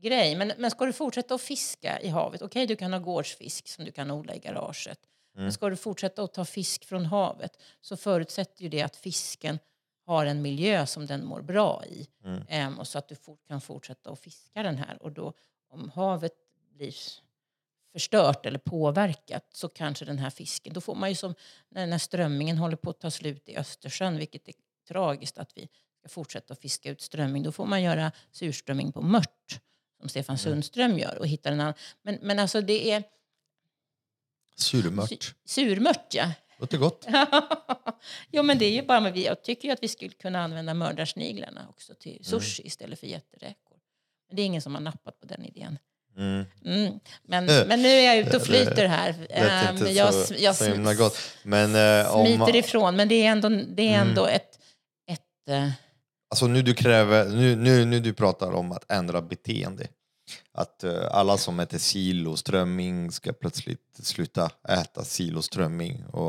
grej. 0.00 0.36
Men, 0.36 0.52
men 0.58 0.70
ska 0.70 0.86
du 0.86 0.92
fortsätta 0.92 1.34
att 1.34 1.42
fiska 1.42 2.00
i 2.00 2.08
havet, 2.08 2.42
okej 2.42 2.66
du 2.66 2.76
kan 2.76 2.92
ha 2.92 3.00
gårdsfisk 3.00 3.68
som 3.68 3.84
du 3.84 3.92
kan 3.92 4.10
odla 4.10 4.34
i 4.34 4.38
garaget. 4.38 4.98
Men 5.36 5.52
ska 5.52 5.70
du 5.70 5.76
fortsätta 5.76 6.22
att 6.22 6.34
ta 6.34 6.44
fisk 6.44 6.84
från 6.84 7.04
havet 7.04 7.62
så 7.80 7.96
förutsätter 7.96 8.62
ju 8.62 8.68
det 8.68 8.82
att 8.82 8.96
fisken 8.96 9.58
har 10.06 10.26
en 10.26 10.42
miljö 10.42 10.86
som 10.86 11.06
den 11.06 11.24
mår 11.24 11.42
bra 11.42 11.84
i. 11.86 12.08
Ehm, 12.48 12.78
och 12.78 12.88
så 12.88 12.98
att 12.98 13.08
du 13.08 13.14
fort, 13.14 13.48
kan 13.48 13.60
fortsätta 13.60 14.10
att 14.10 14.20
fiska 14.20 14.62
den 14.62 14.76
här. 14.76 15.02
Och 15.02 15.12
då 15.12 15.32
om 15.68 15.90
havet 15.90 16.32
blir 16.74 16.94
förstört 17.92 18.46
eller 18.46 18.58
påverkat 18.58 19.46
så 19.52 19.68
kanske 19.68 20.04
den 20.04 20.18
här 20.18 20.30
fisken, 20.30 20.72
då 20.72 20.80
får 20.80 20.94
man 20.94 21.08
ju 21.08 21.14
som 21.14 21.34
när, 21.68 21.86
när 21.86 21.98
strömmingen 21.98 22.58
håller 22.58 22.76
på 22.76 22.90
att 22.90 23.00
ta 23.00 23.10
slut 23.10 23.48
i 23.48 23.56
Östersjön, 23.56 24.16
vilket 24.16 24.48
är 24.48 24.54
tragiskt 24.88 25.38
att 25.38 25.52
vi 25.54 25.68
ska 25.98 26.08
fortsätta 26.08 26.52
att 26.52 26.60
fiska 26.60 26.90
ut 26.90 27.00
strömming, 27.00 27.42
då 27.42 27.52
får 27.52 27.66
man 27.66 27.82
göra 27.82 28.12
surströmming 28.30 28.92
på 28.92 29.02
mört 29.02 29.60
som 30.00 30.08
Stefan 30.08 30.38
Sundström 30.38 30.98
gör 30.98 31.18
och 31.18 31.26
hitta 31.26 31.48
en 31.48 31.60
annan. 31.60 31.74
Men, 32.02 32.18
men 32.22 32.38
alltså 32.38 32.60
det 32.60 32.90
är 32.90 33.02
Surmört. 34.56 35.34
surmört 35.44 36.14
ja. 36.14 36.32
Låter 36.64 36.78
gott. 36.78 37.06
jo 38.30 38.42
men 38.42 38.58
det 38.58 38.64
är 38.64 38.70
ju 38.70 38.82
bara, 38.82 39.00
men 39.00 39.12
vi, 39.12 39.24
jag 39.24 39.42
tycker 39.42 39.72
att 39.72 39.82
vi 39.82 39.88
skulle 39.88 40.10
kunna 40.10 40.44
använda 40.44 40.74
mördarsniglarna 40.74 41.66
också 41.70 41.92
Mm. 41.92 41.98
till 42.00 42.24
sushi 42.24 42.66
istället 42.66 43.00
för 43.00 43.06
jätteräkor. 43.06 43.76
Men 44.28 44.36
det 44.36 44.42
är 44.42 44.46
ingen 44.46 44.62
som 44.62 44.74
har 44.74 44.82
nappat 44.82 45.20
på 45.20 45.26
den 45.26 45.44
idén. 45.44 45.78
Mm. 46.16 46.44
Mm. 46.64 47.00
Men, 47.22 47.48
Eh, 47.48 47.66
men 47.66 47.82
nu 47.82 47.88
är 47.88 48.02
jag 48.06 48.18
ute 48.18 48.36
och 48.36 48.42
flyter 48.46 48.86
här. 48.86 49.26
Ehm, 49.30 49.86
jag 49.96 50.14
så, 50.14 50.34
jag 50.38 50.56
så 50.56 50.64
himla 50.64 50.94
gott. 50.94 51.18
Men 51.42 51.74
eh, 52.04 52.14
om, 52.16 52.26
smiter 52.26 52.56
ifrån, 52.56 52.96
men 52.96 53.08
det 53.08 53.26
är 53.26 53.30
ändå, 53.32 53.48
det 53.48 53.82
är 53.82 53.94
Mm. 53.94 54.08
ändå 54.08 54.26
ett... 54.26 54.58
ett 55.10 55.48
eh, 55.50 55.70
Alltså 56.30 56.46
nu 56.46 56.62
du 56.62 56.74
kräver, 56.74 57.24
nu, 57.28 57.56
nu, 57.56 57.84
nu 57.84 58.00
du 58.00 58.12
pratar 58.14 58.52
om 58.52 58.72
att 58.72 58.90
ändra 58.90 59.22
beteende. 59.22 59.86
Att 60.56 60.84
eh, 60.84 60.92
alla 61.10 61.36
som 61.38 61.60
äter 61.60 61.78
sill 61.78 62.28
och 62.28 62.38
strömming 62.38 63.10
ska 63.12 63.32
plötsligt 63.32 63.80
sluta 64.02 64.50
äta 64.68 65.04
sill 65.04 65.36
och 65.36 65.44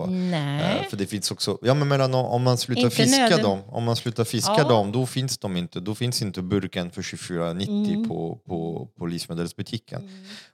nej. 0.10 0.80
eh, 0.84 0.89
för 0.89 0.97
det 0.97 1.06
finns 1.06 1.31
också, 1.31 1.57
ja 1.61 1.73
men 1.73 1.88
mellan, 1.88 2.14
om 2.15 2.43
man 2.43 2.57
slutar 2.57 2.81
Inte 2.84 2.95
fiska 2.95 3.22
nöden- 3.22 3.43
dem, 3.43 3.61
om 3.68 3.84
man 3.84 3.95
slutar 3.95 4.23
fiska 4.23 4.56
Ja. 4.57 4.68
dem, 4.68 4.91
då 4.91 5.06
finns 5.06 5.38
de 5.38 5.57
inte, 5.57 5.80
då 5.80 5.95
finns 5.95 6.22
inte 6.22 6.41
burken 6.41 6.91
för 6.91 7.02
24,90 7.02 7.68
Mm. 7.95 8.10
på, 8.10 8.35
på, 8.47 8.88
på 8.97 9.06
livsmedelsbutiken. 9.06 10.10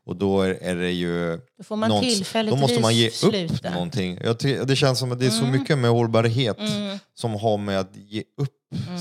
Och 0.05 0.15
då 0.15 0.41
är, 0.41 0.49
är 0.61 0.75
det 0.75 0.91
ju 0.91 1.39
Då 1.57 1.63
får 1.63 1.75
man 1.75 2.01
tillfälligtvis 2.01 2.59
Då 2.61 2.67
måste 2.67 2.81
man 2.81 2.95
ge 2.95 3.07
upp 3.07 3.13
sluta. 3.13 3.69
någonting. 3.69 4.17
Jag 4.23 4.37
det 4.67 4.75
känns 4.75 4.99
som 4.99 5.11
att 5.11 5.19
det 5.19 5.25
är 5.25 5.29
så 5.29 5.45
Mm. 5.45 5.59
mycket 5.59 5.77
med 5.77 5.91
hållbarhet 5.91 6.59
Mm. 6.59 6.99
som 7.13 7.33
har 7.33 7.57
med 7.57 7.79
att 7.79 7.95
ge 7.95 8.23
upp 8.37 8.49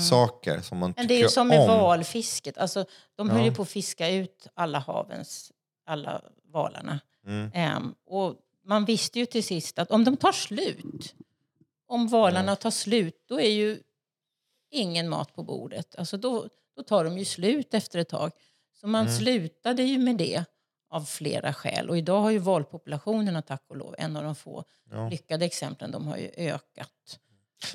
saker 0.09 0.61
som 0.61 0.77
man 0.77 0.93
Men 0.97 1.03
tycker 1.03 1.07
det 1.07 1.19
är 1.19 1.23
ju 1.23 1.29
som 1.29 1.47
med 1.47 1.59
om. 1.59 1.67
valfisket. 1.67 2.57
Alltså, 2.57 2.85
de 3.17 3.29
höll 3.29 3.39
Ja. 3.39 3.45
ju 3.45 3.53
på 3.53 3.61
att 3.61 3.69
fiska 3.69 4.09
ut 4.09 4.47
alla 4.61 4.79
havens, 4.79 5.51
alla 5.85 6.21
valarna. 6.43 6.99
Mm. 7.25 7.51
Ehm, 7.53 7.95
och 8.05 8.35
man 8.65 8.85
visste 8.85 9.19
ju 9.19 9.25
till 9.25 9.43
sist 9.43 9.79
att 9.79 9.91
om 9.91 10.03
de 10.03 10.17
tar 10.17 10.31
slut, 10.31 11.15
om 11.87 12.07
valarna 12.07 12.55
tar 12.55 12.71
slut, 12.71 13.23
då 13.27 13.39
är 13.41 13.49
ju 13.51 13.79
ingen 14.71 15.09
mat 15.09 15.33
på 15.35 15.43
bordet. 15.43 15.95
Alltså 15.95 16.17
då, 16.17 16.47
då 16.75 16.83
tar 16.83 17.03
de 17.05 17.17
ju 17.17 17.25
slut 17.25 17.73
efter 17.73 17.99
ett 17.99 18.09
tag. 18.09 18.31
Så 18.73 18.87
man 18.87 19.01
Mm. 19.07 19.17
slutade 19.17 19.83
ju 19.83 19.97
med 19.97 20.17
det 20.17 20.45
av 20.89 21.01
flera 21.05 21.53
skäl. 21.53 21.89
Och 21.89 21.97
idag 21.97 22.21
har 22.21 22.31
ju 22.31 22.37
valpopulationerna, 22.37 23.41
tack 23.41 23.63
och 23.67 23.77
lov, 23.77 23.95
en 23.97 24.17
av 24.17 24.23
de 24.23 24.35
få 24.35 24.63
Ja. 24.91 25.09
lyckade 25.09 25.45
exemplen, 25.45 25.91
de 25.91 26.07
har 26.07 26.17
ju 26.17 26.31
ökat. 26.37 27.19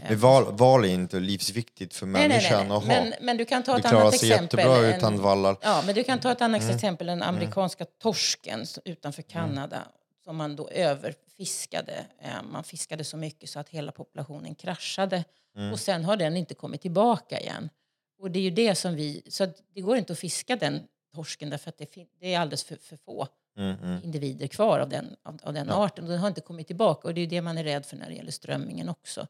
Men 0.09 0.19
val, 0.19 0.57
val 0.57 0.85
är 0.85 0.89
inte 0.89 1.21
livsviktigt 1.21 1.95
för 1.95 2.07
Nej, 2.07 2.29
människan 2.29 2.59
nej, 2.59 2.69
nej. 2.69 2.77
att 2.77 2.83
ha. 2.85 2.89
Men, 2.89 3.15
men 3.21 3.37
du 3.37 3.45
kan 3.45 3.63
ta 3.63 3.73
du 3.73 3.79
ett 3.79 3.87
klarar 3.89 4.01
annat 4.01 4.19
sig 4.19 4.33
exempel. 4.33 4.59
jättebra 4.59 4.87
En- 4.89 4.97
utan 4.97 5.21
vallar. 5.23 5.57
Ja, 5.63 5.83
men 5.87 5.95
du 5.95 6.05
kan 6.05 6.21
ta 6.21 6.33
ett 6.33 6.43
annat 6.43 6.63
Mm. 6.63 6.75
exempel, 6.75 7.07
den 7.07 7.23
amerikanska 7.23 7.85
torsken 7.85 8.67
utanför 8.85 9.23
Kanada 9.23 9.89
som 10.25 10.37
man 10.37 10.57
då 10.57 10.69
överfiskade. 10.69 12.07
Eh, 12.23 12.43
Man 12.51 12.65
fiskade 12.65 13.05
så 13.05 13.17
mycket 13.17 13.51
så 13.51 13.59
att 13.59 13.69
hela 13.69 13.93
populationen 13.93 14.55
kraschade. 14.55 15.25
Mm. 15.57 15.73
Och 15.73 15.81
sen 15.81 16.05
har 16.05 16.17
den 16.17 16.37
inte 16.37 16.55
kommit 16.55 16.81
tillbaka 16.83 17.41
igen. 17.41 17.71
Och 18.19 18.31
det 18.31 18.39
är 18.39 18.43
ju 18.43 18.51
det 18.51 18.75
som 18.75 18.95
vi... 18.95 19.23
Så 19.29 19.47
det 19.75 19.81
går 19.81 19.97
inte 19.97 20.13
att 20.13 20.19
fiska 20.19 20.57
den 20.57 20.81
torsken 21.15 21.51
därför 21.51 21.69
att 21.69 21.79
det, 21.79 21.87
det 22.21 22.35
är 22.35 22.41
alldeles 22.41 22.65
för, 22.65 22.77
för 22.77 22.97
få 22.97 23.29
Mm, 23.57 23.77
mm. 23.83 24.01
individer 24.05 24.47
kvar 24.47 24.79
av 24.79 24.89
den, 24.89 25.17
av, 25.23 25.39
av 25.43 25.53
den 25.55 25.67
Ja. 25.69 25.85
arten. 25.85 26.05
Och 26.05 26.11
den 26.11 26.19
har 26.19 26.29
inte 26.29 26.41
kommit 26.41 26.67
tillbaka. 26.67 27.09
Och 27.09 27.15
det 27.15 27.21
är 27.21 27.27
det 27.27 27.43
man 27.43 27.59
är 27.59 27.65
rädd 27.65 27.87
för 27.87 27.97
när 27.97 28.09
det 28.09 28.15
gäller 28.15 28.31
strömmingen 28.33 28.89
också. 28.89 29.27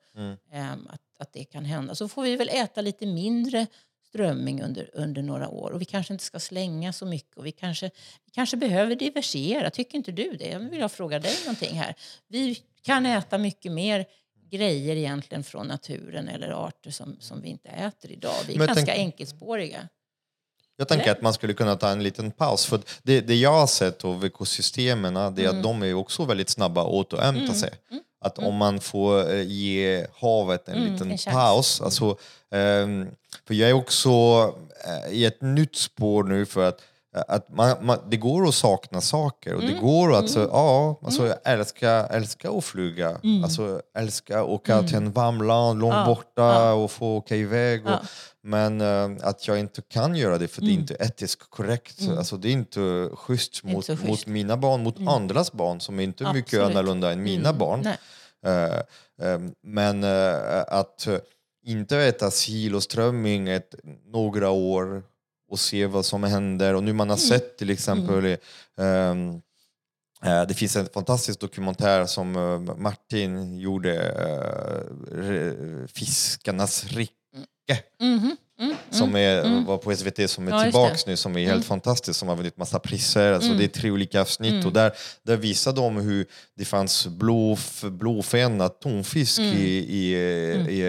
Ehm, 0.52 0.86
att, 0.90 1.00
att 1.18 1.32
det 1.32 1.44
kan 1.44 1.64
hända. 1.64 1.94
Så 1.94 2.08
får 2.08 2.22
vi 2.22 2.36
väl 2.36 2.48
äta 2.48 2.80
lite 2.80 3.06
mindre 3.06 3.66
strömming 4.08 4.62
under, 4.62 4.90
under 4.92 5.22
några 5.22 5.48
år. 5.48 5.70
Och 5.70 5.80
vi 5.80 5.84
kanske 5.84 6.12
inte 6.12 6.24
ska 6.24 6.40
slänga 6.40 6.92
så 6.92 7.06
mycket. 7.06 7.36
Och 7.36 7.46
vi, 7.46 7.52
kanske, 7.52 7.90
vi 8.24 8.30
kanske 8.30 8.56
behöver 8.56 8.96
diversifiera. 8.96 9.70
Tycker 9.70 9.96
inte 9.98 10.12
du 10.12 10.36
det? 10.36 10.48
Jag 10.48 10.60
vill 10.60 10.80
jag 10.80 10.92
fråga 10.92 11.18
dig 11.18 11.34
någonting 11.44 11.74
här. 11.78 11.94
Vi 12.28 12.54
kan 12.82 13.06
äta 13.06 13.38
mycket 13.38 13.72
mer 13.72 14.06
grejer 14.50 14.96
egentligen 14.96 15.44
från 15.44 15.66
naturen 15.66 16.28
eller 16.28 16.50
arter 16.66 16.90
som, 16.90 17.16
som 17.20 17.42
vi 17.42 17.48
inte 17.48 17.68
äter 17.68 18.10
idag. 18.10 18.32
Vi 18.46 18.54
är 18.54 18.58
Men 18.58 18.66
ganska 18.66 18.86
tänk- 18.86 18.98
enkelspåriga. 18.98 19.88
Jag 20.76 20.88
tänker 20.88 21.10
att 21.10 21.22
man 21.22 21.32
skulle 21.34 21.54
kunna 21.54 21.76
ta 21.76 21.88
en 21.88 22.02
liten 22.02 22.30
paus. 22.30 22.66
För 22.66 22.80
det, 23.02 23.20
det 23.20 23.34
jag 23.34 23.52
har 23.52 23.66
sett 23.66 24.04
av 24.04 24.24
ekosystemen 24.24 25.14
det 25.14 25.20
är 25.20 25.48
Mm. 25.48 25.56
att 25.56 25.62
de 25.62 25.82
är 25.82 25.94
också 25.94 26.24
väldigt 26.24 26.48
snabba 26.50 26.80
att 26.80 26.88
återhämta 26.88 27.54
sig. 27.54 27.70
Att 28.20 28.38
om 28.38 28.54
man 28.54 28.80
får 28.80 29.34
eh, 29.34 29.42
ge 29.42 30.06
havet 30.20 30.68
en 30.68 30.74
Mm, 30.76 30.92
liten 30.92 31.10
en 31.12 31.18
paus. 31.34 31.80
Alltså, 31.80 32.16
ehm, 32.50 33.06
för 33.46 33.54
jag 33.54 33.70
är 33.70 33.72
också 33.74 34.10
eh, 34.86 35.12
i 35.12 35.24
ett 35.24 35.42
nytt 35.42 35.76
spår 35.76 36.24
nu 36.24 36.46
för 36.46 36.68
att 36.68 36.80
att 37.28 37.48
man, 37.48 37.76
man, 37.86 37.98
det 38.08 38.16
går 38.16 38.48
att 38.48 38.54
sakna 38.54 39.00
saker 39.00 39.54
och 39.54 39.62
Mm. 39.62 39.74
det 39.74 39.80
går 39.80 40.10
att 40.10 40.16
alltså, 40.16 40.48
ja, 40.52 41.00
alltså, 41.02 41.34
älska, 41.44 41.90
älska 41.90 42.50
att 42.50 42.64
flyga. 42.64 43.18
Alltså, 43.44 43.80
älska 43.98 44.40
att 44.40 44.46
åka 44.46 44.82
till 44.82 44.96
en 44.96 45.12
varm 45.12 45.42
land 45.42 45.78
långt 45.80 45.92
Mm. 45.94 46.08
Ja, 46.08 46.14
borta 46.14 46.42
ja. 46.42 46.72
och 46.72 46.90
få 46.90 47.16
åka 47.16 47.36
iväg. 47.36 47.84
Och, 47.86 47.90
Ja. 47.90 48.00
Men 48.42 48.80
eh, 48.80 49.28
att 49.28 49.48
jag 49.48 49.58
inte 49.58 49.82
kan 49.82 50.14
göra 50.16 50.38
det 50.38 50.48
för 50.48 50.60
det 50.62 50.68
är 50.68 50.72
inte 50.72 50.94
etiskt 51.00 51.50
korrekt. 51.50 52.08
Alltså, 52.18 52.36
det 52.36 52.48
är 52.48 52.52
inte 52.52 53.08
schysst 53.14 53.62
Mm. 53.64 53.76
Inte 53.76 53.92
mot, 53.92 53.98
så 54.00 54.06
mot 54.06 54.16
schysst. 54.16 54.26
mina 54.26 54.56
barn, 54.56 54.82
mot 54.82 54.96
andras 55.08 55.52
barn 55.52 55.80
som 55.80 55.98
är 56.00 56.04
inte 56.04 56.32
mycket 56.32 56.54
Absolut. 56.54 56.76
annorlunda 56.76 57.12
än 57.12 57.22
mina 57.22 57.52
barn. 57.52 57.86
Eh, 58.46 58.64
eh, 59.28 59.38
men 59.62 60.04
eh, 60.04 60.62
att 60.68 61.08
inte 61.66 61.96
äta 61.98 62.30
sill 62.30 62.74
och 62.74 62.82
strömming 62.82 63.48
ett, 63.48 63.74
några 64.12 64.50
år 64.50 65.02
och 65.48 65.58
se 65.58 65.86
vad 65.86 66.04
som 66.06 66.24
händer. 66.24 66.74
Och 66.74 66.82
nu 66.82 66.92
man 66.92 67.10
har 67.10 67.16
sett 67.16 67.58
till 67.58 67.70
exempel 67.70 68.24
eh, 70.24 70.46
det 70.48 70.54
finns 70.54 70.76
en 70.76 70.86
fantastisk 70.94 71.40
dokumentär 71.40 72.06
som 72.06 72.36
eh, 72.36 72.76
Martin 72.76 73.58
gjorde, 73.58 73.94
eh, 75.12 75.86
Fiskarnas 75.94 76.84
rike. 76.84 77.12
Mhm, 78.00 78.36
mm, 78.60 78.76
Som 78.90 79.16
är, 79.16 79.64
var 79.66 79.78
på 79.78 79.96
SVT 79.96 80.30
som 80.30 80.48
är 80.48 80.52
Ja, 80.52 80.62
tillbaks 80.62 81.06
nu, 81.06 81.16
som 81.16 81.36
är 81.36 81.46
helt 81.46 81.64
fantastisk, 81.64 82.18
som 82.18 82.28
har 82.28 82.36
vunnit 82.36 82.56
massa 82.56 82.78
priser. 82.78 83.32
Alltså 83.32 83.52
Det 83.54 83.64
är 83.64 83.68
tre 83.68 83.90
olika 83.90 84.20
avsnitt 84.20 84.64
och 84.66 84.72
där, 84.72 84.92
där 85.22 85.36
visar 85.36 85.72
de 85.72 85.96
hur 85.96 86.26
det 86.56 86.64
fanns 86.64 87.06
blå, 87.06 87.56
blåfenad 87.82 88.80
tonfisk 88.80 89.38
i, 89.40 89.78
i, 89.78 90.14
i, 90.68 90.82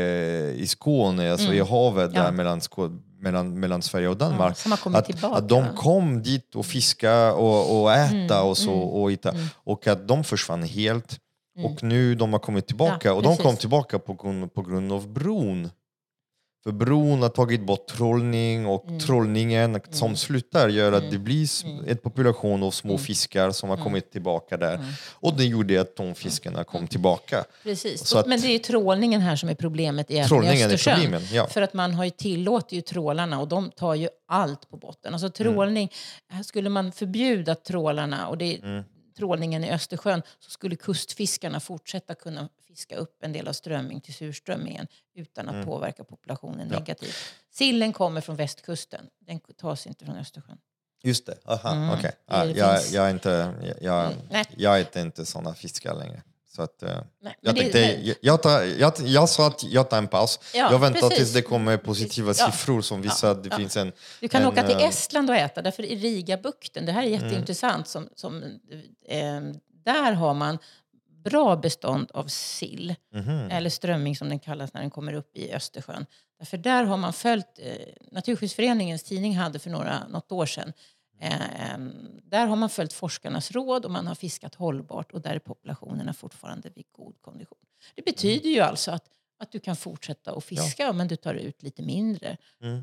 i 0.57 0.67
Skåne, 0.67 1.31
alltså 1.31 1.53
i 1.53 1.59
havet 1.59 2.13
där 2.13 2.31
mellan, 2.31 2.61
Skå, 2.61 2.91
mellan, 3.19 3.59
mellan 3.59 3.81
Sverige 3.81 4.07
och 4.07 4.17
Danmark. 4.17 4.57
kommit 4.77 5.23
att, 5.23 5.23
att 5.23 5.49
de 5.49 5.75
kom 5.75 6.23
dit 6.23 6.55
och 6.55 6.65
fiska 6.65 7.33
och, 7.33 7.81
och 7.81 7.93
äta 7.93 8.43
och 8.43 8.57
så 8.57 8.73
och, 8.73 9.11
hitta, 9.11 9.35
och 9.53 9.87
att 9.87 10.07
de 10.07 10.23
försvann 10.23 10.63
helt. 10.63 11.19
Och 11.63 11.83
nu 11.83 12.15
de 12.15 12.33
har 12.33 12.39
kommit 12.39 12.67
tillbaka 12.67 13.07
Ja, 13.07 13.13
och 13.13 13.23
de 13.23 13.37
kom 13.37 13.55
tillbaka 13.55 13.99
på 13.99 14.13
grund, 14.13 14.53
på 14.53 14.61
grund 14.61 14.91
av 14.91 15.07
bron. 15.07 15.69
För 16.67 16.71
bron 16.71 17.21
har 17.21 17.29
tagit 17.29 17.61
bort 17.61 17.87
trollning 17.87 18.65
och 18.65 18.85
Mm. 18.87 18.99
trollningen 18.99 19.79
som 19.91 20.15
slutar 20.15 20.69
gör 20.69 20.91
att 20.91 21.11
det 21.11 21.17
blir 21.17 21.43
s- 21.43 21.65
en 21.87 21.97
population 21.97 22.63
av 22.63 22.71
små 22.71 22.97
fiskar 22.97 23.51
som 23.51 23.69
Mm. 23.69 23.77
har 23.79 23.83
kommit 23.85 24.11
tillbaka 24.11 24.57
där. 24.57 24.79
Och 25.13 25.33
det 25.37 25.43
gjorde 25.45 25.81
att 25.81 25.95
tonfiskarna 25.95 26.63
kom 26.63 26.87
tillbaka. 26.87 27.43
Precis. 27.63 28.15
Att- 28.15 28.27
Men 28.27 28.41
det 28.41 28.47
är 28.47 28.51
ju 28.51 28.59
trålningen 28.59 29.21
här 29.21 29.35
som 29.35 29.49
är 29.49 29.55
problemet 29.55 30.11
i 30.11 30.17
är 30.17 30.23
Östersjön. 30.23 30.95
problemen, 30.95 31.21
ja. 31.33 31.47
För 31.47 31.61
att 31.61 31.73
man 31.73 31.93
har 31.93 32.03
ju 32.05 32.09
tillåter 32.11 32.75
ju 32.75 32.81
trålarna 32.81 33.39
och 33.41 33.47
de 33.47 33.71
tar 33.71 33.95
ju 33.95 34.09
allt 34.27 34.69
på 34.69 34.77
botten. 34.77 35.13
Alltså 35.13 35.29
trålning, 35.29 35.91
här 36.29 36.43
skulle 36.43 36.69
man 36.69 36.91
förbjuda 36.91 37.55
trålarna 37.55 38.27
och 38.27 38.37
det 38.37 38.45
är 38.55 38.63
Mm. 38.63 38.83
Trålningen 39.17 39.63
i 39.63 39.71
Östersjön 39.71 40.21
så 40.39 40.49
skulle 40.49 40.75
kustfiskarna 40.75 41.59
fortsätta 41.59 42.15
kunna 42.15 42.49
fiska 42.67 42.95
upp 42.95 43.23
en 43.23 43.33
del 43.33 43.47
av 43.47 43.53
strömming 43.53 44.01
till 44.01 44.13
surströmmingen 44.13 44.87
utan 45.15 45.47
att 45.47 45.53
Mm. 45.53 45.65
påverka 45.65 46.03
populationen 46.03 46.67
negativt. 46.67 47.15
Sillen 47.51 47.93
kommer 47.93 48.21
från 48.21 48.35
västkusten, 48.35 49.09
den 49.19 49.39
tas 49.39 49.87
inte 49.87 50.05
från 50.05 50.17
Östersjön. 50.17 50.57
Just 51.03 51.25
det, 51.25 51.37
aha, 51.45 51.93
okej. 51.97 52.11
Ja, 52.25 52.45
Det 52.45 52.51
jag, 52.51 52.81
jag, 52.91 53.05
är 53.05 53.09
inte, 53.11 53.53
jag, 53.81 54.05
Mm, 54.05 54.45
jag 54.57 54.79
äter 54.79 55.01
inte 55.01 55.25
sådana 55.25 55.53
fiskar 55.53 55.95
längre. 55.95 56.21
Så 56.57 56.63
att, 56.63 56.83
eh, 56.83 56.89
Nej, 57.21 57.35
jag, 57.41 57.55
det- 57.55 57.61
tänkte, 57.61 57.79
men- 58.03 58.15
jag, 58.21 58.43
tar, 58.43 58.61
jag, 58.61 58.93
jag 58.99 59.29
sa 59.29 59.47
att 59.47 59.63
jag 59.63 59.89
tar 59.89 59.97
en 59.97 60.07
paus. 60.07 60.39
Ja, 60.53 60.71
jag 60.71 60.79
väntar 60.79 61.01
precis. 61.01 61.17
tills 61.17 61.33
det 61.33 61.41
kommer 61.41 61.77
positiva 61.77 62.27
Ja. 62.37 62.51
siffror 62.51 62.81
som 62.81 63.01
visar 63.01 63.31
att 63.31 63.43
det 63.43 63.49
Ja. 63.51 63.57
finns 63.57 63.77
en... 63.77 63.91
Du 64.21 64.27
kan 64.27 64.41
en, 64.41 64.47
åka 64.47 64.63
till 64.67 64.75
eh, 64.77 64.83
Estland 64.87 65.29
och 65.29 65.35
äta, 65.35 65.61
därför 65.61 65.83
i 65.83 65.95
Rigabukten, 65.95 66.85
det 66.85 66.91
här 66.91 67.03
är 67.03 67.07
jätteintressant, 67.07 67.87
som, 67.87 68.09
som, 68.15 68.43
eh, 69.07 69.41
där 69.85 70.11
har 70.13 70.33
man 70.33 70.57
bra 71.23 71.55
bestånd 71.55 72.11
av 72.13 72.27
sill, 72.27 72.95
mhm. 73.13 73.51
eller 73.51 73.69
strömming 73.69 74.15
som 74.15 74.29
den 74.29 74.39
kallas 74.39 74.73
när 74.73 74.81
den 74.81 74.91
kommer 74.91 75.13
upp 75.13 75.37
i 75.37 75.53
Östersjön. 75.53 76.05
Därför 76.39 76.57
där 76.57 76.83
har 76.83 76.97
man 76.97 77.13
följt, 77.13 77.59
eh, 77.59 77.71
Naturskyddsföreningens 78.11 79.03
tidning 79.03 79.37
hade 79.37 79.59
för 79.59 79.69
några, 79.69 80.07
något 80.07 80.31
år 80.31 80.45
sedan, 80.45 80.73
eh, 81.19 81.77
där 82.23 82.47
har 82.47 82.55
man 82.55 82.69
följt 82.69 82.93
forskarnas 82.93 83.51
råd 83.51 83.85
och 83.85 83.91
man 83.91 84.07
har 84.07 84.15
fiskat 84.15 84.55
hållbart 84.55 85.11
och 85.11 85.21
där 85.21 85.35
är 85.35 85.39
populationerna 85.39 86.13
fortfarande 86.13 86.69
vid 86.75 86.85
god 86.91 87.21
kondition. 87.21 87.57
Det 87.95 88.05
betyder 88.05 88.49
ju 88.49 88.59
alltså 88.59 88.91
att, 88.91 89.03
att 89.39 89.51
du 89.51 89.59
kan 89.59 89.75
fortsätta 89.75 90.31
att 90.31 90.43
fiska 90.43 90.93
men 90.93 91.07
du 91.07 91.15
tar 91.15 91.33
ut 91.33 91.63
lite 91.63 91.81
mindre. 91.81 92.37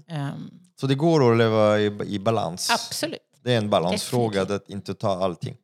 Em, 0.09 0.51
Så 0.81 0.87
det 0.87 0.95
går 0.95 1.33
att 1.33 1.39
leva 1.39 1.81
i, 1.81 1.85
i 2.07 2.19
balans. 2.19 2.71
absolut. 2.71 3.19
Det 3.43 3.53
är 3.53 3.59
en 3.59 3.71
balansfråga 3.71 4.43
att 4.43 4.71
inte 4.71 4.95
ta 4.95 5.25
allting. 5.25 5.57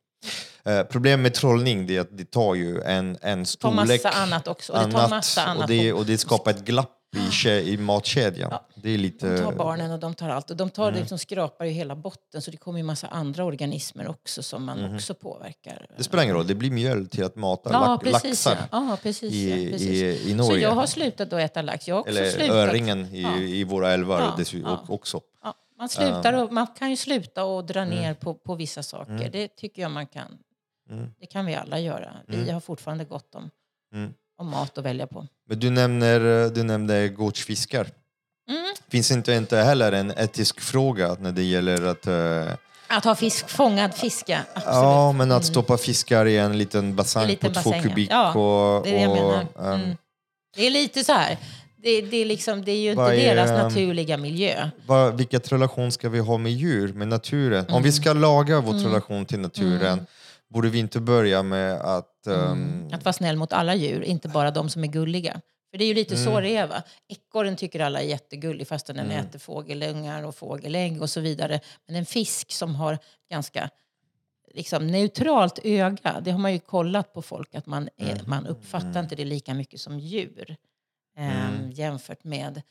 Eh, 0.65 0.83
problemet 0.83 1.23
med 1.23 1.33
trollning 1.33 1.87
det 1.87 1.97
är 1.97 2.01
att 2.01 2.17
det 2.17 2.31
tar 2.31 2.55
ju 2.55 2.81
en, 2.81 3.17
en 3.21 3.39
tar 3.39 3.45
storlek 3.45 4.03
massa 4.03 4.09
annat 4.09 4.47
också. 4.47 4.73
Och 4.73 4.85
det 4.85 4.91
tar 4.91 5.09
massa 5.09 5.43
annat. 5.45 5.63
och, 5.63 5.67
det, 5.67 5.93
och 5.93 6.05
det 6.05 6.17
skapar 6.17 6.51
ett 6.51 6.65
glapp 6.65 6.97
i, 7.15 7.49
i 7.73 7.77
matkedjan. 7.77 8.53
Det 8.75 8.89
är 8.89 8.97
lite... 8.97 9.35
De 9.35 9.41
tar 9.43 9.51
barnen 9.51 9.91
och 9.91 9.99
de 9.99 10.13
tar 10.13 10.29
allt. 10.29 10.49
Och 10.51 10.57
de 10.57 10.69
tar 10.69 10.91
liksom 10.91 11.17
skrapar 11.17 11.65
ju 11.65 11.71
hela 11.71 11.95
botten 11.95 12.41
så 12.41 12.51
det 12.51 12.57
kommer 12.57 12.79
ju 12.79 12.83
massa 12.83 13.07
andra 13.07 13.43
organismer 13.45 14.07
också 14.07 14.43
som 14.43 14.63
man 14.65 14.95
också 14.95 15.13
påverkar. 15.13 15.87
Det 15.97 16.03
spelar 16.03 16.23
ingen 16.23 16.35
roll, 16.35 16.47
det 16.47 16.55
blir 16.55 16.71
mjöl 16.71 17.07
till 17.07 17.23
att 17.23 17.35
mata 17.35 17.69
Ja, 17.73 17.79
lax, 17.87 18.03
precis. 18.03 18.45
Ja. 18.45 18.51
laxar 18.51 18.67
Ja, 18.71 18.97
precis, 19.03 19.33
i, 19.33 19.49
ja, 19.65 19.71
precis. 19.71 19.89
i, 19.89 20.05
i 20.05 20.29
Så 20.29 20.35
Norge. 20.35 20.61
jag 20.63 20.71
har 20.71 20.85
slutat 20.85 21.33
att 21.33 21.39
äta 21.39 21.61
lax. 21.61 21.87
Jag 21.87 21.95
har 21.95 21.99
också 21.99 22.11
Eller 22.11 22.29
slutat. 22.29 22.55
öringen 22.55 23.05
i, 23.15 23.21
Ja. 23.21 23.37
i 23.37 23.63
våra 23.63 23.91
älvar 23.91 24.19
Ja, 24.19 24.45
ja. 24.63 24.85
också. 24.87 25.21
Ja, 25.43 25.53
man, 25.77 25.89
slutar 25.89 26.33
och, 26.43 26.53
man 26.53 26.67
kan 26.67 26.89
ju 26.89 26.97
sluta 26.97 27.43
och 27.43 27.65
dra 27.65 27.79
Mm. 27.81 27.95
ner 27.95 28.13
på, 28.13 28.33
på 28.33 28.55
vissa 28.55 28.83
saker. 28.83 29.29
Det 29.31 29.47
tycker 29.47 29.81
jag 29.81 29.91
man 29.91 30.07
kan. 30.07 30.37
Det 31.19 31.25
kan 31.25 31.45
vi 31.45 31.55
alla 31.55 31.79
göra. 31.79 32.11
Vi 32.27 32.49
har 32.51 32.59
fortfarande 32.59 33.05
gott 33.05 33.35
om, 33.35 33.49
Mm. 33.93 34.13
Om 34.41 34.49
mat 34.49 34.77
att 34.77 34.85
välja 34.85 35.07
på. 35.07 35.27
Men 35.49 35.59
du 35.59 35.69
nämner, 35.69 36.49
du 36.49 36.63
nämnde 36.63 37.09
gårdsfiskar. 37.09 37.87
Mm. 38.49 38.61
Finns 38.89 39.11
inte, 39.11 39.33
inte 39.33 39.57
heller 39.57 39.91
en 39.91 40.11
etisk 40.17 40.61
fråga 40.61 41.15
när 41.19 41.31
det 41.31 41.43
gäller 41.43 41.85
att 41.85 42.07
eh, 42.07 42.53
Att 42.87 43.05
ha 43.05 43.15
fisk, 43.15 43.49
fångad 43.49 43.93
fiska, 43.95 44.39
absolut. 44.53 44.75
Ja, 44.75 45.11
men 45.11 45.31
att 45.31 45.45
stoppa 45.45 45.77
fiskar 45.77 46.25
i 46.25 46.37
en 46.37 46.57
liten 46.57 46.95
bassäng 46.95 47.23
En 47.23 47.29
liten 47.29 47.53
på 47.53 47.61
två 47.61 47.71
kubik. 47.71 48.09
Ja, 48.11 48.33
och, 48.33 48.83
det 48.83 48.89
är 48.89 48.93
det 48.93 49.01
jag 49.01 49.11
och, 49.11 49.17
menar. 49.57 49.73
Mm. 49.75 49.97
Det 50.55 50.67
är 50.67 50.71
lite 50.71 51.03
så 51.03 51.13
här. 51.13 51.37
Det, 51.83 52.01
det, 52.01 52.17
är, 52.17 52.25
liksom, 52.25 52.65
det 52.65 52.71
är 52.71 52.75
ju 52.81 52.91
inte 52.91 53.01
är, 53.03 53.35
deras 53.35 53.49
naturliga 53.49 54.17
miljö. 54.17 54.69
vad, 54.85 55.17
vilket 55.17 55.51
relation 55.51 55.91
ska 55.91 56.09
vi 56.09 56.19
ha 56.19 56.37
med 56.37 56.51
djur, 56.51 56.93
med 56.93 57.07
naturen? 57.07 57.65
Om 57.65 57.71
Mm. 57.71 57.83
vi 57.83 57.91
ska 57.91 58.13
laga 58.13 58.59
vår 58.59 58.73
relation 58.73 59.25
till 59.25 59.39
naturen, 59.39 60.05
borde 60.51 60.69
vi 60.69 60.79
inte 60.79 60.99
börja 61.01 61.43
med 61.43 61.73
att... 61.81 62.27
ehm, 62.27 62.89
Att 62.93 63.05
vara 63.05 63.13
snäll 63.13 63.37
mot 63.37 63.53
alla 63.53 63.75
djur, 63.75 64.01
inte 64.03 64.27
bara 64.29 64.51
de 64.51 64.69
som 64.69 64.83
är 64.83 64.87
gulliga. 64.87 65.41
För 65.71 65.77
det 65.77 65.83
är 65.83 65.87
ju 65.87 65.93
lite 65.93 66.13
Mm. 66.15 66.25
så 66.25 66.39
det 66.39 66.55
är. 66.57 66.67
Va? 66.67 66.83
Ekorren 67.07 67.55
tycker 67.55 67.79
alla 67.79 68.01
är 68.01 68.05
jättegullig 68.05 68.67
fastän 68.67 68.95
den 68.95 69.11
äter 69.11 69.39
fågelungar 69.39 70.23
och 70.23 70.35
fågelägg 70.35 71.01
och 71.01 71.09
så 71.09 71.19
vidare. 71.19 71.59
Men 71.87 71.95
en 71.95 72.05
fisk 72.05 72.51
som 72.51 72.75
har 72.75 72.97
ganska 73.29 73.69
liksom, 74.53 74.87
neutralt 74.87 75.59
öga, 75.63 76.21
det 76.21 76.31
har 76.31 76.39
man 76.39 76.53
ju 76.53 76.59
kollat 76.59 77.13
på 77.13 77.21
folk 77.21 77.55
att 77.55 77.65
man, 77.65 77.89
är, 77.97 78.11
Mm. 78.11 78.23
man 78.27 78.47
uppfattar 78.47 78.99
inte 78.99 79.15
det 79.15 79.25
lika 79.25 79.53
mycket 79.53 79.81
som 79.81 79.99
djur. 79.99 80.55
ehm, 81.17 81.71
jämfört 81.71 82.23
med 82.23 82.61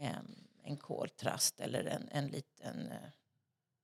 ehm, 0.00 0.34
en 0.64 0.76
koltrast 0.76 1.60
eller 1.60 1.84
en, 1.84 2.08
en 2.12 2.26
liten 2.28 2.86
eh, 2.90 3.08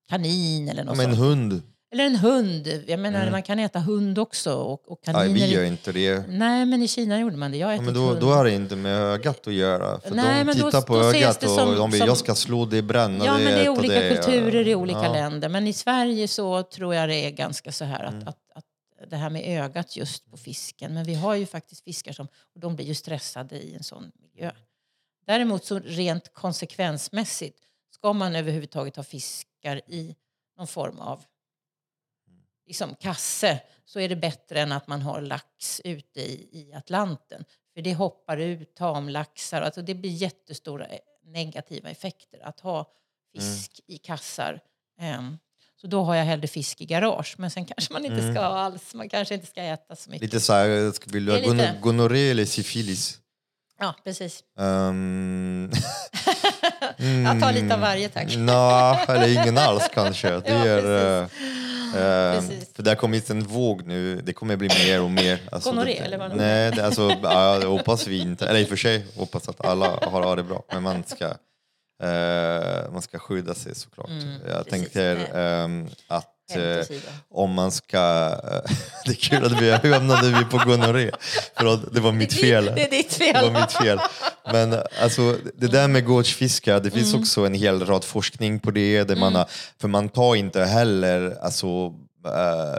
kanin 0.09 0.69
eller 0.69 0.85
något 0.85 0.97
Som 0.97 1.05
en 1.11 1.17
sånt. 1.17 1.29
hund. 1.29 1.63
Eller 1.93 2.05
en 2.07 2.17
hund. 2.17 2.85
Jag 2.87 3.01
menar, 3.01 3.31
man 3.31 3.43
kan 3.43 3.59
äta 3.59 3.79
hund 3.79 4.19
också. 4.19 4.55
Och, 4.55 4.93
och 4.93 5.05
kaniner. 5.05 5.35
vi 5.35 5.47
gör 5.47 5.65
inte 5.65 5.93
det. 5.93 6.25
Nej, 6.29 6.67
men 6.67 6.83
i 6.83 6.89
Kina 6.89 7.21
gjorde 7.21 7.37
man 7.37 7.51
det. 7.51 7.57
Jag 7.57 7.77
Ja, 7.77 7.81
men 7.81 7.95
då, 7.95 8.01
hund. 8.01 8.21
då 8.21 8.27
har 8.27 8.45
det 8.45 8.51
inte 8.55 8.77
med 8.77 8.93
ögat 8.99 9.47
att 9.47 9.53
göra. 9.53 10.01
För 10.01 10.15
Nej, 10.15 10.39
de 10.39 10.45
men 10.45 10.59
då- 10.59 10.65
tittar 10.71 10.83
på 10.83 10.95
då 10.99 11.05
ögat 11.05 11.43
och 11.43 11.51
som- 11.51 11.75
de 11.77 11.91
vill 11.91 11.99
som- 12.01 12.07
jag 12.09 12.17
ska 12.17 12.35
slå 12.35 12.65
det, 12.65 12.83
bränna 12.83 13.25
Ja, 13.25 13.33
det, 13.33 13.45
men 13.45 13.53
det 13.55 13.65
är 13.65 13.69
olika 13.69 14.01
det. 14.01 14.09
kulturer 14.17 14.69
i 14.69 14.75
olika 14.75 15.05
Ja. 15.05 15.13
länder. 15.13 15.49
Men 15.49 15.67
i 15.67 15.73
Sverige 15.73 16.29
så 16.29 16.63
tror 16.63 16.95
jag 16.95 17.09
det 17.09 17.15
är 17.27 17.31
ganska 17.31 17.73
så 17.73 17.85
här 17.85 18.05
att, 18.05 18.13
Mm. 18.15 18.29
att, 18.29 18.39
att 18.55 18.65
det 19.11 19.17
här 19.17 19.31
med 19.31 19.63
ögat 19.65 19.97
just 19.97 20.31
på 20.31 20.37
fisken. 20.37 20.95
Men 20.95 21.05
vi 21.05 21.15
har 21.15 21.35
ju 21.35 21.47
faktiskt 21.47 21.85
fiskar 21.85 22.13
som 22.13 22.27
och 22.55 22.61
de 22.61 22.77
blir 22.77 22.87
ju 22.87 22.95
stressade 22.95 23.57
i 23.57 23.75
en 23.75 23.83
sån 23.83 24.11
miljö. 24.23 24.51
Däremot 25.27 25.65
så 25.65 25.79
rent 25.79 26.35
konsekvensmässigt 26.35 27.59
ska 27.95 28.13
man 28.13 28.37
överhuvudtaget 28.37 28.97
ha 28.97 29.03
fiskar 29.03 29.81
i 29.89 30.15
någon 30.59 30.67
form 30.67 30.99
av 30.99 31.23
liksom, 32.69 32.95
kasse 32.95 33.61
så 33.85 34.01
är 34.01 34.09
det 34.09 34.17
bättre 34.17 34.61
än 34.61 34.73
att 34.73 34.89
man 34.89 35.03
har 35.03 35.21
lax 35.21 35.81
ute 35.85 36.21
i, 36.21 36.49
i 36.53 36.73
Atlanten. 36.75 37.45
För 37.75 37.83
det 37.83 37.95
hoppar 37.95 38.37
ut 38.37 38.75
tamlaxar. 38.75 39.63
Alltså 39.63 39.83
det 39.83 39.95
blir 39.95 40.11
jättestora 40.11 40.87
eh, 40.87 40.99
negativa 41.25 41.91
effekter 41.91 42.41
att 42.43 42.61
ha 42.61 42.93
fisk 43.35 43.81
i 43.87 43.99
kassar. 43.99 44.61
Ehm, 45.01 45.39
så 45.81 45.87
då 45.87 46.03
har 46.05 46.15
jag 46.15 46.25
hellre 46.25 46.47
fisk 46.47 46.81
i 46.81 46.87
garage. 46.87 47.35
Men 47.39 47.51
sen 47.51 47.65
kanske 47.65 47.93
man 47.93 48.05
inte 48.05 48.33
ska 48.33 48.41
ha 48.41 48.59
alls. 48.59 48.95
Man 48.95 49.09
kanske 49.09 49.35
inte 49.35 49.47
ska 49.47 49.63
äta 49.63 49.97
så 49.97 50.11
mycket. 50.11 50.23
Lite 50.23 50.41
så 50.41 50.53
här, 50.53 51.13
vill 51.13 51.25
du 51.25 51.33
ha 51.33 51.81
gonorré 51.81 52.31
eller 52.31 52.45
syfilis? 52.45 53.21
Ja, 53.81 53.95
precis. 54.05 54.41
Um, 54.59 55.71
Jag 57.25 57.41
tar 57.41 57.53
lite 57.53 57.75
av 57.75 57.81
varje 57.81 58.09
tack. 58.09 58.37
Nå, 58.37 58.99
eller 59.09 59.29
ingen 59.29 59.59
alls 59.59 59.89
kanske. 59.95 60.29
Det 60.41 61.29
Ja, 61.95 61.99
är, 62.01 62.35
Precis. 62.41 62.75
för 62.75 62.83
där 62.83 62.95
kommer 62.95 63.31
en 63.31 63.43
våg 63.43 63.87
nu, 63.87 64.21
det 64.21 64.33
kommer 64.33 64.57
bli 64.57 64.69
mer 64.69 65.03
och 65.03 65.11
mer. 65.11 65.41
Alltså, 65.53 65.71
Gonorré, 65.71 65.95
det, 65.99 66.05
eller 66.05 66.19
vad? 66.19 66.37
Nej, 66.37 66.71
det, 66.71 66.87
alltså, 66.87 67.17
ja, 67.23 67.59
det 67.59 67.67
hoppas 67.67 68.07
vi 68.07 68.19
inte. 68.21 68.47
Eller 68.49 68.61
i 68.61 68.65
och 68.65 68.69
för 68.69 68.77
sig 68.77 69.07
hoppas 69.17 69.49
att 69.49 69.67
alla 69.67 69.87
har, 70.03 70.23
har 70.23 70.37
det 70.37 70.43
bra. 70.43 70.63
Men 70.73 70.83
man 70.83 71.05
ska, 71.07 71.25
eh, 72.09 72.91
man 72.93 73.03
ska 73.03 73.19
skydda 73.19 73.55
sig 73.55 73.75
såklart. 73.75 74.09
jag 74.11 74.23
Mm, 74.23 74.41
precis. 74.65 74.71
tänker 74.71 75.37
ehm, 75.37 75.89
att. 76.09 76.35
Om 77.35 77.53
man 77.55 77.73
ska... 77.73 77.99
det 79.05 79.11
är 79.11 79.15
kul 79.15 79.45
att 79.45 79.61
vi 79.63 79.71
hamnade 79.93 80.29
vi 80.39 80.45
på 80.45 80.59
gonorré. 80.71 81.11
För 81.59 81.95
det 81.95 82.01
var 82.01 82.13
mitt 82.13 82.33
fel. 82.41 82.65
Det 82.65 82.85
är 82.87 82.91
ditt 82.91 83.19
Det 83.19 83.25
fel. 83.25 83.53
var 83.53 83.61
mitt 83.61 83.73
fel. 83.73 83.99
Men 84.53 84.77
alltså, 85.03 85.37
det 85.57 85.67
där 85.67 85.89
med 85.89 86.05
gårdsfiskar, 86.07 86.81
det 86.81 86.91
finns 86.91 87.09
Mm. 87.09 87.21
också 87.21 87.47
en 87.47 87.55
hel 87.55 87.87
rad 87.87 88.05
forskning 88.05 88.61
på 88.61 88.71
det. 88.71 89.05
Där 89.05 89.17
man 89.17 89.35
har, 89.35 89.47
för 89.81 89.89
man 89.89 90.09
tar 90.09 90.35
inte 90.37 90.65
heller 90.65 91.37
alltså, 91.43 91.93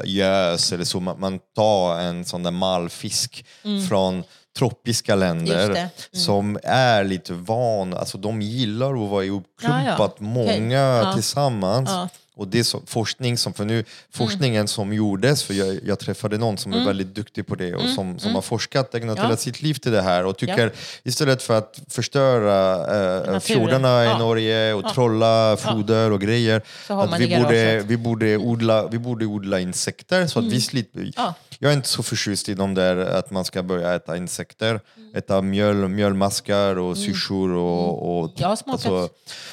gös 0.03 0.71
eller 0.73 0.83
så, 0.85 0.99
man, 0.99 1.39
tar 1.55 1.99
en 1.99 2.25
sån 2.25 2.43
där 2.43 2.51
malfisk 2.51 3.45
från 3.89 4.23
tropiska 4.57 5.15
länder 5.15 5.63
Mm. 5.63 5.73
Det. 5.73 5.79
Mm. 5.79 5.89
som 6.11 6.59
är 6.63 7.03
lite 7.03 7.33
van, 7.33 7.93
alltså 7.93 8.17
de 8.17 8.41
gillar 8.41 9.03
att 9.03 9.09
vara 9.09 9.23
ihopklumpat 9.25 9.97
Ja, 9.97 10.15
ja. 10.19 10.23
många. 10.25 10.77
Ja. 11.03 11.13
tillsammans. 11.13 11.89
Ja. 11.89 12.09
Och 12.39 12.47
det 12.47 12.59
är 12.59 12.63
så, 12.63 12.81
forskning 12.85 13.37
som, 13.37 13.53
för 13.53 13.65
nu, 13.65 13.83
forskningen 14.11 14.67
som 14.67 14.93
gjordes, 14.93 15.43
för 15.43 15.53
jag, 15.53 15.79
jag 15.85 15.99
träffade 15.99 16.37
någon 16.37 16.57
som 16.57 16.73
är 16.73 16.85
väldigt 16.85 17.15
duktig 17.15 17.47
på 17.47 17.55
det 17.55 17.75
och 17.75 17.89
som, 17.95 18.19
som 18.19 18.35
har 18.35 18.41
forskat, 18.41 18.95
ägnat 18.95 19.17
Ja. 19.17 19.23
hela 19.23 19.37
sitt 19.37 19.61
liv 19.61 19.73
till 19.73 19.91
det 19.91 20.01
här 20.01 20.25
och 20.25 20.37
tycker 20.37 20.71
istället 21.03 21.43
för 21.43 21.57
att 21.57 21.81
förstöra 21.89 22.77
Naturen. 22.77 23.41
fjordarna 23.41 24.03
i 24.03 24.07
Ja. 24.07 24.17
Norge 24.17 24.73
och 24.73 24.93
trolla 24.93 25.57
foder 25.57 26.11
och 26.11 26.21
grejer, 26.21 26.61
att 26.87 27.19
vi 27.19 27.33
i 27.35 27.37
borde, 27.39 27.79
vi, 27.79 27.97
borde 27.97 28.37
odla, 28.37 28.87
vi 28.87 28.97
borde 28.99 29.25
odla 29.25 29.59
insekter 29.59 30.27
så 30.27 30.39
att 30.39 30.45
vi 30.45 30.61
slipper... 30.61 30.99
Mm. 30.99 31.11
Ja. 31.15 31.33
Jag 31.61 31.71
är 31.71 31.75
inte 31.75 31.87
så 31.89 32.03
förtjust 32.03 32.49
i 32.49 32.53
de 32.53 32.73
där 32.73 32.97
att 32.97 33.31
man 33.31 33.45
ska 33.45 33.63
börja 33.63 33.95
äta 33.95 34.17
insekter, 34.17 34.79
Mm. 34.97 35.15
äta 35.15 35.41
mjöl, 35.41 35.75
mjölmaskar 35.87 36.77
och 36.77 36.97
syrsor 36.97 37.51
och... 37.51 38.19
och 38.21 38.31
Jag 38.35 38.47
har 38.47 38.55
smakat 38.55 39.11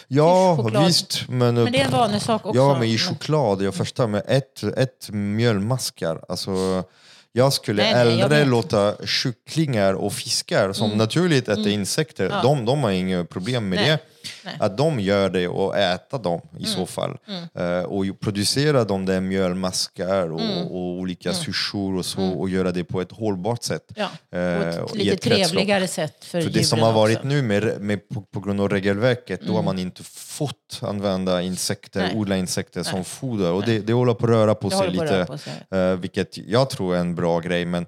ja, 0.09 0.57
choklad. 0.57 0.87
visst. 0.87 1.29
Men, 1.29 1.55
Men 1.55 1.73
det 1.73 1.81
är 1.81 1.85
en 1.85 1.91
vanesak 1.93 2.47
också. 2.47 2.59
Ja, 2.61 2.76
men 2.79 2.89
i 2.89 2.99
choklad, 2.99 3.63
jag 3.63 3.75
förstår, 3.75 4.07
med 4.07 4.23
ett, 4.27 4.63
ett 4.63 5.11
mjölmaskar. 5.11 6.25
Alltså, 6.29 6.85
jag 7.33 7.53
skulle 7.53 7.83
Nej, 7.83 7.95
nej, 7.95 8.15
jag 8.15 8.23
hellre. 8.23 8.37
Mm. 8.37 8.51
låta 8.51 9.07
kycklingar 9.07 9.95
och 9.95 10.13
fiskar 10.13 10.73
som 10.73 10.91
naturligt 10.91 11.49
äter 11.49 11.69
insekter, 11.69 12.29
de, 12.43 12.65
de 12.65 12.83
har 12.83 12.91
inga 12.91 13.25
problem 13.25 13.69
med 13.69 13.79
Nej. 13.79 13.89
det. 13.89 13.99
Nej. 14.45 14.57
Att 14.61 14.77
de 14.79 15.01
gör 15.01 15.31
det 15.31 15.49
och 15.49 15.77
äta 15.79 16.19
dem 16.19 16.41
i 16.53 16.57
Mm. 16.57 16.69
så 16.77 16.87
fall. 16.87 17.17
Eh, 17.55 17.79
och 17.81 18.05
ju 18.07 18.15
producera 18.15 18.85
de 18.85 19.07
där 19.07 19.21
mjölmaskar 19.21 20.31
och, 20.33 20.41
och 20.71 20.99
olika 20.99 21.33
syrsor 21.33 21.97
och 21.97 22.07
så 22.07 22.23
och 22.23 22.49
göra 22.49 22.73
det 22.73 22.85
på 22.85 23.01
ett 23.01 23.13
hållbart 23.13 23.63
sätt. 23.63 23.93
Mm. 23.97 24.09
Ja, 24.33 24.39
Eh, 24.39 24.77
på 24.79 24.85
ett 24.87 24.95
i 24.95 24.99
lite 24.99 25.15
ett 25.15 25.23
kretslopp. 25.23 25.49
trevligare 25.51 25.89
sätt 25.89 26.25
för, 26.25 26.43
För 26.43 26.51
det 26.51 26.65
som 26.65 26.79
har 26.79 26.93
varit 26.93 27.17
också. 27.17 27.29
nu 27.29 27.43
med, 27.43 27.81
med, 27.81 28.09
på, 28.09 28.21
på 28.23 28.41
grund 28.41 28.61
av 28.61 28.69
regelverket, 28.69 29.41
då 29.47 29.55
har 29.55 29.63
man 29.63 29.79
inte 29.79 30.03
fått 30.05 30.81
använda 30.83 31.43
insekter, 31.43 32.01
Nej. 32.01 32.17
odla 32.17 32.37
insekter 32.37 32.83
som 32.83 33.05
foder. 33.05 33.53
Och 33.53 33.63
det, 33.65 33.79
det 33.79 33.93
håller 33.93 34.15
på 34.15 34.25
att 34.27 34.31
röra 34.31 34.55
på 34.55 34.69
Det 34.69 34.77
sig 34.77 34.91
lite, 34.91 35.25
på 35.29 35.39
sig. 35.39 35.53
eh, 35.71 35.93
vilket 35.97 36.39
jag 36.39 36.71
tror 36.71 36.97
är 36.97 37.01
en 37.01 37.15
bra 37.15 37.41
grej. 37.41 37.65
Men 37.65 37.87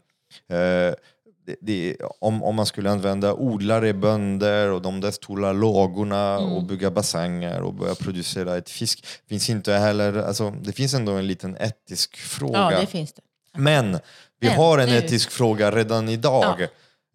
eh, 0.52 0.94
det, 1.48 1.56
det, 1.60 1.96
om, 2.20 2.42
om 2.42 2.54
man 2.54 2.66
skulle 2.66 2.90
använda 2.90 3.32
odlare, 3.34 3.92
bönder 3.94 4.70
och 4.70 4.82
de 4.82 5.00
där 5.00 5.10
stora 5.10 5.52
lågorna 5.52 6.36
Mm. 6.38 6.52
och 6.52 6.62
bygga 6.64 6.90
bassänger 6.90 7.60
och 7.60 7.74
börja 7.74 7.94
producera 7.94 8.56
ett 8.56 8.70
fisk, 8.70 9.06
finns 9.28 9.50
inte 9.50 9.72
heller, 9.72 10.16
alltså, 10.22 10.50
det 10.50 10.72
finns 10.72 10.94
ändå 10.94 11.12
en 11.12 11.26
liten 11.26 11.56
etisk 11.60 12.16
fråga. 12.16 12.58
Ja, 12.72 12.80
det 12.80 12.86
finns 12.86 13.12
det. 13.12 13.22
Men 13.56 13.92
vi 14.40 14.46
Men 14.48 14.56
har 14.56 14.78
en 14.78 14.88
nu- 14.88 14.96
etisk 14.96 15.30
fråga 15.30 15.70
redan 15.70 16.08
idag. 16.08 16.56
Ja. 16.60 16.66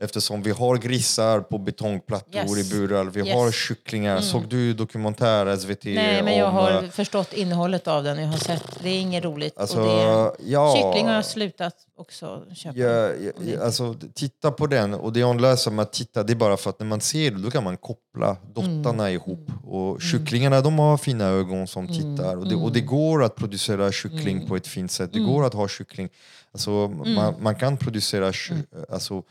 Eftersom 0.03 0.41
vi 0.43 0.51
har 0.51 0.77
grisar 0.77 1.39
på 1.39 1.57
betongplattor 1.57 2.57
Yes. 2.57 2.71
i 2.73 2.75
burar, 2.75 3.05
vi 3.05 3.19
Yes. 3.19 3.27
Mm. 3.29 3.39
har 3.39 3.51
kycklingar. 3.51 4.19
Såg 4.21 4.47
du 4.49 4.73
dokumentär 4.73 5.57
SVT 5.57 5.83
Nej, 5.85 6.23
men 6.23 6.37
jag 6.37 6.47
om... 6.49 6.55
har 6.55 6.71
eh, 6.83 6.89
förstått 6.89 7.33
innehållet 7.33 7.87
av 7.87 8.03
den. 8.03 8.17
Jag 8.21 8.27
har 8.27 8.37
sett. 8.37 8.63
Det 8.83 8.89
är 8.89 8.99
inget 8.99 9.23
roligt. 9.23 9.57
Alltså, 9.57 9.79
och 9.79 9.85
det 9.85 10.31
ja, 10.51 10.75
Kyckling 10.75 11.07
har 11.07 11.13
jag 11.13 11.25
slutat 11.25 11.73
också 11.97 12.43
köpa. 12.55 12.77
ja, 12.79 12.87
ja, 13.09 13.31
ja, 13.45 13.63
alltså, 13.63 13.95
titta 14.13 14.51
på 14.51 14.67
den 14.67 14.93
och 14.93 15.13
det 15.13 15.23
hon 15.23 15.41
löser 15.41 15.71
med 15.71 15.83
att 15.83 15.93
titta 15.93 16.23
det 16.23 16.33
är 16.33 16.35
bara 16.35 16.57
för 16.57 16.69
att 16.69 16.79
när 16.79 16.87
man 16.87 17.01
ser 17.01 17.31
det 17.31 17.41
då 17.41 17.51
kan 17.51 17.63
man 17.63 17.77
koppla 17.77 18.37
dottarna 18.55 19.03
Mm. 19.09 19.13
ihop. 19.15 19.51
Och 19.65 20.01
kycklingarna 20.01 20.61
de 20.61 20.79
har 20.79 20.97
fina 20.97 21.25
ögon 21.25 21.67
som 21.67 21.87
tittar 21.87 22.37
och 22.37 22.47
det, 22.49 22.55
och 22.55 22.71
det 22.71 22.79
Mm. 22.79 22.91
går 22.91 23.23
att 23.23 23.35
producera 23.35 23.91
kyckling 23.91 24.47
på 24.47 24.55
ett 24.55 24.67
fint 24.67 24.91
sätt. 24.91 25.13
Det 25.13 25.19
går 25.19 25.45
att 25.45 25.53
ha 25.53 25.67
kyckling. 25.67 26.09
Alltså, 26.51 26.71
Mm. 26.71 27.13
man, 27.13 27.35
man 27.39 27.55
kan 27.55 27.77
producera 27.77 28.31
ky- 28.33 28.53
alltså, 28.89 29.23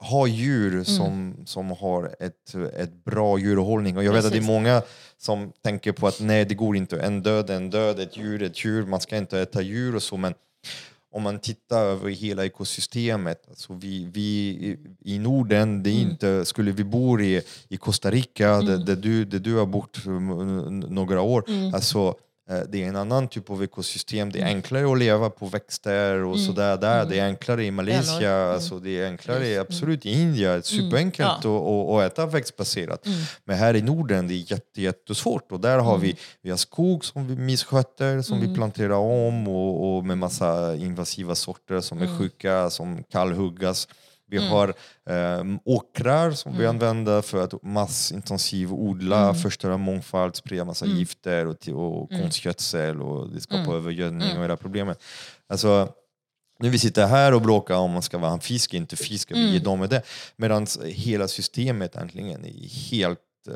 ha 0.00 0.26
djur 0.26 0.84
som, 0.84 1.34
som 1.46 1.70
har 1.70 2.14
ett, 2.20 2.54
ett 2.76 3.04
bra 3.04 3.38
djurhållning. 3.38 3.96
Och 3.96 4.04
jag 4.04 4.12
vet 4.12 4.24
att 4.24 4.30
det 4.32 4.36
är 4.36 4.40
Precis. 4.40 4.48
många 4.48 4.82
som 5.18 5.52
tänker 5.62 5.92
på 5.92 6.06
att 6.06 6.20
nej, 6.20 6.44
det 6.44 6.54
går 6.54 6.76
inte. 6.76 7.00
En 7.00 7.22
död 7.22 7.50
är 7.50 7.56
en 7.56 7.70
död, 7.70 8.00
ett 8.00 8.16
djur 8.16 8.42
är 8.42 8.46
ett 8.46 8.64
djur, 8.64 8.86
man 8.86 9.00
ska 9.00 9.16
inte 9.16 9.40
äta 9.40 9.62
djur 9.62 9.94
och 9.96 10.02
så. 10.02 10.16
Men 10.16 10.34
om 11.14 11.22
man 11.22 11.38
tittar 11.38 11.84
över 11.84 12.10
hela 12.10 12.44
ekosystemet, 12.44 13.44
alltså 13.48 13.74
vi, 13.74 14.08
vi 14.12 14.48
i- 15.00 15.18
Norden, 15.18 15.82
det 15.82 15.90
är 15.90 16.00
inte, 16.00 16.44
skulle 16.44 16.70
vi 16.72 16.84
bo 16.84 17.20
i, 17.20 17.42
i 17.68 17.76
Costa 17.76 18.10
Rica, 18.10 18.60
där, 18.60 18.76
där, 18.78 18.96
du, 18.96 19.24
där 19.24 19.38
du 19.38 19.54
har 19.54 19.66
bott 19.66 19.98
några 20.90 21.20
år, 21.20 21.44
alltså 21.74 21.98
eh, 21.98 22.14
det 22.68 22.82
är 22.84 22.88
en 22.88 22.96
annan 22.96 23.28
typ 23.28 23.50
av 23.50 23.62
ekosystem. 23.64 24.32
Det 24.32 24.40
är 24.40 24.46
enklare 24.46 24.92
att 24.92 24.98
leva 24.98 25.30
på 25.30 25.46
växter 25.46 26.24
och 26.24 26.40
sådär 26.40 26.76
där. 26.76 27.04
Det 27.04 27.18
är 27.18 27.26
enklare 27.26 27.64
i 27.64 27.70
Malaysia, 27.70 28.52
alltså 28.52 28.78
det 28.78 29.00
är 29.00 29.06
enklare 29.06 29.60
absolut 29.60 30.06
i 30.06 30.10
Indien. 30.20 30.62
Superenkelt 30.62 31.44
Ja. 31.44 32.04
att, 32.04 32.12
äta 32.12 32.26
växtbaserat. 32.26 33.06
Men 33.44 33.56
här 33.58 33.76
i 33.76 33.82
Norden 33.82 34.28
det 34.28 34.34
är 34.34 34.52
jätte, 34.52 34.82
jättesvårt. 34.82 35.52
Och 35.52 35.60
där 35.60 35.78
har 35.78 35.98
vi, 35.98 36.16
vi 36.42 36.50
har 36.50 36.56
skog 36.56 37.04
som 37.04 37.26
vi 37.26 37.36
missköter, 37.36 38.22
som 38.22 38.40
vi 38.40 38.54
planterar 38.54 38.94
om 38.96 39.48
och, 39.48 39.96
och 39.96 40.04
med 40.04 40.18
massa 40.18 40.76
invasiva 40.76 41.34
sorter 41.34 41.80
som 41.80 42.02
är 42.02 42.18
sjuka, 42.18 42.70
som 42.70 43.02
kallhuggas. 43.12 43.88
Vi 44.28 44.48
har 44.48 44.68
eh, 45.10 45.44
åkrar 45.64 46.30
som 46.30 46.58
vi 46.58 46.66
använder 46.66 47.22
för 47.22 47.44
att 47.44 47.62
massintensiv 47.62 48.72
odla, 48.72 49.34
förstöra 49.34 49.76
mångfald, 49.76 50.36
sprida 50.36 50.64
massa 50.64 50.86
gifter 50.86 51.46
och, 51.46 51.68
och 51.68 52.10
konstgödsel 52.10 53.02
och 53.02 53.30
det 53.30 53.40
skapar 53.40 53.74
övergödning 53.74 54.36
och 54.36 54.42
hela 54.42 54.56
problemet. 54.56 55.02
Alltså, 55.48 55.92
nu 56.58 56.68
vi 56.68 56.78
sitter 56.78 57.06
här 57.06 57.34
och 57.34 57.42
bråkar 57.42 57.76
om 57.76 57.90
man 57.90 58.02
ska 58.02 58.18
vara 58.18 58.32
en 58.32 58.40
fisk, 58.40 58.74
inte 58.74 58.96
fisk, 58.96 59.30
vi 59.30 59.52
ger 59.52 59.60
dem 59.60 59.80
med 59.80 59.90
det. 59.90 60.02
Medan 60.36 60.66
hela 60.84 61.28
systemet 61.28 61.96
egentligen 61.96 62.44
är 62.44 62.90
helt 62.90 63.18
uh, 63.48 63.54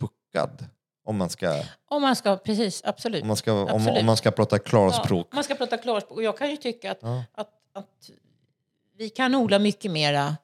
puckad. 0.00 0.66
Om 1.04 1.16
man 1.16 1.30
ska, 1.30 1.62
Om 1.90 2.02
man 2.02 2.16
ska, 2.16 2.36
precis, 2.36 2.82
absolut. 2.84 3.22
om 3.22 3.28
man 3.28 3.36
ska, 3.36 3.52
om, 3.52 3.68
Absolut. 3.68 3.98
om 3.98 4.06
man 4.06 4.16
ska 4.16 4.30
prata 4.30 4.58
klarspråk. 4.58 5.28
Ja, 5.30 5.34
man 5.34 5.44
ska 5.44 5.54
prata 5.54 5.76
klarspråk. 5.76 6.16
Och 6.16 6.22
jag 6.22 6.38
kan 6.38 6.50
ju 6.50 6.56
tycka 6.56 6.90
att, 6.90 6.98
Ja. 7.02 7.24
att, 7.34 7.48
att 7.74 8.10
vi 8.98 9.10
kan 9.10 9.34
odla 9.34 9.58
mycket 9.58 9.90
mera 9.90 10.36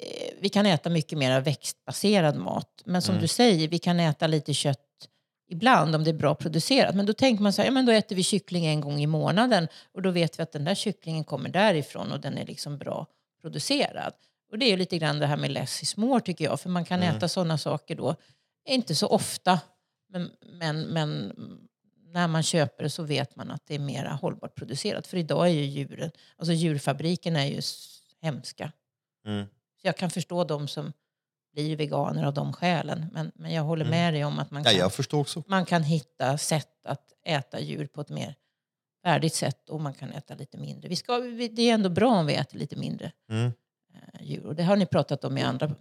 eh, 0.00 0.34
vi 0.40 0.48
kan 0.48 0.66
äta 0.66 0.90
mycket 0.90 1.18
mer 1.18 1.40
växtbaserad 1.40 2.36
mat. 2.36 2.82
Men 2.84 3.02
som 3.02 3.12
Mm. 3.12 3.22
du 3.22 3.28
säger, 3.28 3.68
vi 3.68 3.78
kan 3.78 4.00
äta 4.00 4.26
lite 4.26 4.54
kött 4.54 4.78
ibland 5.50 5.94
om 5.94 6.04
det 6.04 6.10
är 6.10 6.14
bra 6.14 6.34
producerat. 6.34 6.94
Men 6.94 7.06
då 7.06 7.12
tänker 7.12 7.42
man 7.42 7.52
så 7.52 7.62
här, 7.62 7.66
ja, 7.68 7.72
men 7.72 7.86
då 7.86 7.92
äter 7.92 8.16
vi 8.16 8.22
kyckling 8.22 8.66
en 8.66 8.80
gång 8.80 9.00
i 9.00 9.06
månaden 9.06 9.68
och 9.94 10.02
då 10.02 10.10
vet 10.10 10.38
vi 10.38 10.42
att 10.42 10.52
den 10.52 10.64
där 10.64 10.74
kycklingen 10.74 11.24
kommer 11.24 11.48
därifrån 11.48 12.12
och 12.12 12.20
den 12.20 12.38
är 12.38 12.46
liksom 12.46 12.78
bra 12.78 13.06
producerad. 13.42 14.12
Och 14.50 14.58
det 14.58 14.66
är 14.66 14.70
ju 14.70 14.76
lite 14.76 14.98
grann 14.98 15.18
det 15.18 15.26
här 15.26 15.36
med 15.36 15.50
less 15.50 15.82
is 15.82 15.96
more 15.96 16.20
tycker 16.20 16.44
jag. 16.44 16.60
För 16.60 16.68
man 16.68 16.84
kan 16.84 17.02
Mm. 17.02 17.16
äta 17.16 17.28
sådana 17.28 17.58
saker 17.58 17.94
då, 17.94 18.14
inte 18.68 18.94
så 18.94 19.06
ofta, 19.06 19.60
men, 20.08 20.30
men, 20.52 20.80
men 20.82 21.32
när 22.12 22.28
man 22.28 22.42
köper 22.42 22.84
det 22.84 22.90
så 22.90 23.02
vet 23.02 23.36
man 23.36 23.50
att 23.50 23.66
det 23.66 23.74
är 23.74 23.78
mer 23.78 24.04
hållbart 24.04 24.54
producerat. 24.54 25.06
För 25.06 25.16
idag 25.16 25.46
är 25.46 25.52
ju 25.52 25.64
djuren, 25.64 26.10
alltså 26.36 26.52
djurfabrikerna 26.52 27.44
är 27.44 27.50
ju 27.50 27.60
hemska. 28.20 28.72
Mm. 29.26 29.46
Så 29.80 29.86
jag 29.86 29.96
kan 29.96 30.10
förstå 30.10 30.44
de 30.44 30.68
som 30.68 30.92
blir 31.52 31.76
veganer 31.76 32.24
av 32.24 32.34
de 32.34 32.52
skälen. 32.52 33.06
Men, 33.12 33.32
men 33.34 33.52
jag 33.52 33.62
håller 33.62 33.84
Mm. 33.84 33.98
med 33.98 34.14
dig 34.14 34.24
om 34.24 34.38
att 34.38 34.50
man 34.50 34.62
Ja, 34.66 34.90
kan, 34.90 35.20
också. 35.20 35.42
man 35.46 35.64
kan 35.66 35.82
hitta 35.82 36.38
sätt 36.38 36.86
att 36.86 37.12
äta 37.24 37.60
djur 37.60 37.86
på 37.86 38.00
ett 38.00 38.08
mer 38.10 38.34
värdigt 39.04 39.34
sätt 39.34 39.68
och 39.68 39.80
man 39.80 39.94
kan 39.94 40.12
äta 40.12 40.34
lite 40.34 40.58
mindre. 40.58 40.88
Vi 40.88 40.96
ska, 40.96 41.18
det 41.50 41.62
är 41.70 41.74
ändå 41.74 41.88
bra 41.88 42.08
om 42.10 42.26
vi 42.26 42.34
äter 42.34 42.58
lite 42.58 42.76
mindre 42.76 43.12
Mm. 43.30 43.52
eh, 43.94 44.22
djur. 44.22 44.46
Och 44.46 44.54
det 44.54 44.62
har 44.62 44.76
ni 44.76 44.86
pratat 44.86 45.24
om 45.24 45.38
i 45.38 45.42
andra 45.42 45.74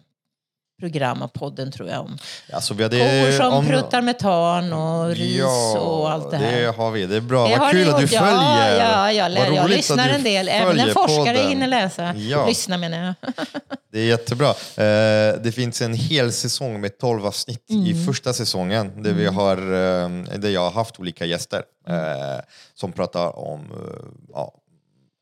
program 0.80 1.22
av 1.22 1.28
podden 1.28 1.72
tror 1.72 1.90
jag. 1.90 2.02
Om 2.02 2.18
Alltså, 2.54 2.74
vi 2.74 2.84
hade, 2.84 2.98
kor 2.99 3.32
som 3.32 3.54
om- 3.54 3.68
pruttar 3.68 4.02
metan 4.02 4.74
och 4.74 5.10
ris 5.10 5.38
ja, 5.40 5.80
och 5.80 6.12
allt 6.12 6.32
det 6.32 6.38
här. 6.38 6.62
det 6.62 6.68
har 6.78 6.91
vi. 6.91 7.06
Det 7.06 7.16
är 7.16 7.22
bra. 7.22 7.48
Det 7.48 7.58
Vad 7.58 7.72
kul 7.72 7.90
att 7.90 7.99
du 8.02 8.08
följer. 8.08 8.80
Ja, 8.80 9.12
ja, 9.12 9.12
jag, 9.12 9.32
lär, 9.32 9.52
jag 9.52 9.70
lyssnar 9.70 10.10
en 10.10 10.24
del. 10.24 10.49
Även 10.49 10.80
en 10.80 10.94
forskare 10.94 11.36
podden. 11.36 11.49
hinner 11.49 11.68
läsa. 11.68 12.14
Ja. 12.16 12.48
Lyssna 12.48 12.78
menar 12.78 12.98
jag. 12.98 13.14
Det 13.91 13.99
är 13.99 14.06
jättebra. 14.06 14.49
Eh, 14.49 15.41
det 15.41 15.52
finns 15.56 15.82
en 15.82 15.94
hel 15.94 16.34
säsong 16.34 16.82
med 16.82 16.98
12 16.98 17.26
avsnitt 17.26 17.70
Mm. 17.70 17.86
i 17.86 18.06
första 18.06 18.34
säsongen 18.34 19.04
där, 19.04 19.14
vi 19.14 19.26
har, 19.26 19.58
eh, 19.58 20.10
där 20.38 20.49
jag 20.49 20.62
har 20.62 20.72
haft 20.72 20.99
olika 20.99 21.26
gäster 21.26 21.64
Mm. 21.88 22.02
eh, 22.34 22.40
som 22.74 22.91
pratar 22.91 23.40
om 23.40 23.60
eh, 23.62 24.06
ja, 24.34 24.54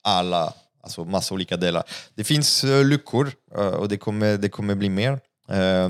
alla, 0.03 0.53
alltså 0.84 1.03
massa 1.06 1.34
olika 1.34 1.57
delar. 1.57 1.84
Det 2.15 2.23
finns 2.23 2.64
eh, 2.64 2.84
luckor 2.86 3.32
eh, 3.57 3.65
och 3.68 3.90
det 3.90 3.98
kommer, 3.98 4.38
det 4.38 4.49
kommer 4.49 4.76
bli 4.76 4.90
mer. 4.90 5.19
Eh, 5.49 5.89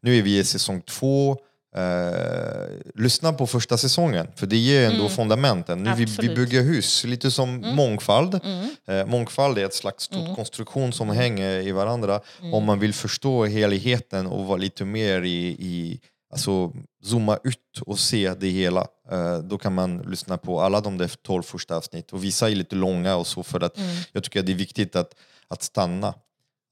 nu 0.00 0.18
är 0.18 0.22
vi 0.22 0.38
i 0.38 0.44
säsong 0.44 0.82
två. 0.82 1.36
Eh, 1.76 2.68
lyssna 2.94 3.32
på 3.32 3.46
första 3.46 3.78
säsongen, 3.78 4.26
för 4.36 4.46
det 4.46 4.56
ger 4.56 4.90
ändå 4.90 5.08
fundamenten. 5.08 5.82
Nu 5.82 5.94
vi, 5.96 6.04
vi 6.04 6.34
bygger 6.34 6.62
hus, 6.62 7.04
lite 7.04 7.30
som 7.30 7.60
mångfald. 7.74 8.40
Eh, 8.88 9.06
mångfald 9.06 9.58
är 9.58 9.64
ett 9.64 9.74
slags 9.74 10.04
stor 10.04 10.34
konstruktion 10.34 10.92
som 10.92 11.08
hänger 11.10 11.60
i 11.60 11.72
varandra. 11.72 12.20
Om 12.52 12.64
man 12.64 12.78
vill 12.78 12.94
förstå 12.94 13.44
helheten 13.44 14.26
och 14.26 14.46
vara 14.46 14.56
lite 14.56 14.84
mer 14.84 15.22
i, 15.22 15.46
i 15.46 16.00
alltså 16.32 16.72
zooma 17.04 17.38
ut 17.44 17.80
och 17.86 17.98
se 17.98 18.34
det 18.34 18.48
hela. 18.48 18.86
Eh, 19.10 19.38
då 19.38 19.58
kan 19.58 19.74
man 19.74 19.98
lyssna 19.98 20.38
på 20.38 20.60
alla 20.60 20.80
de 20.80 20.98
där 20.98 21.10
12 21.22 21.42
första 21.42 21.76
avsnitt. 21.76 22.12
Och 22.12 22.24
vissa 22.24 22.50
är 22.50 22.54
lite 22.54 22.76
långa 22.76 23.16
och 23.16 23.26
så 23.26 23.42
för 23.42 23.60
att 23.60 23.78
jag 24.12 24.24
tycker 24.24 24.40
att 24.40 24.46
det 24.46 24.52
är 24.52 24.56
viktigt 24.56 24.96
att, 24.96 25.14
att 25.48 25.62
stanna. 25.62 26.14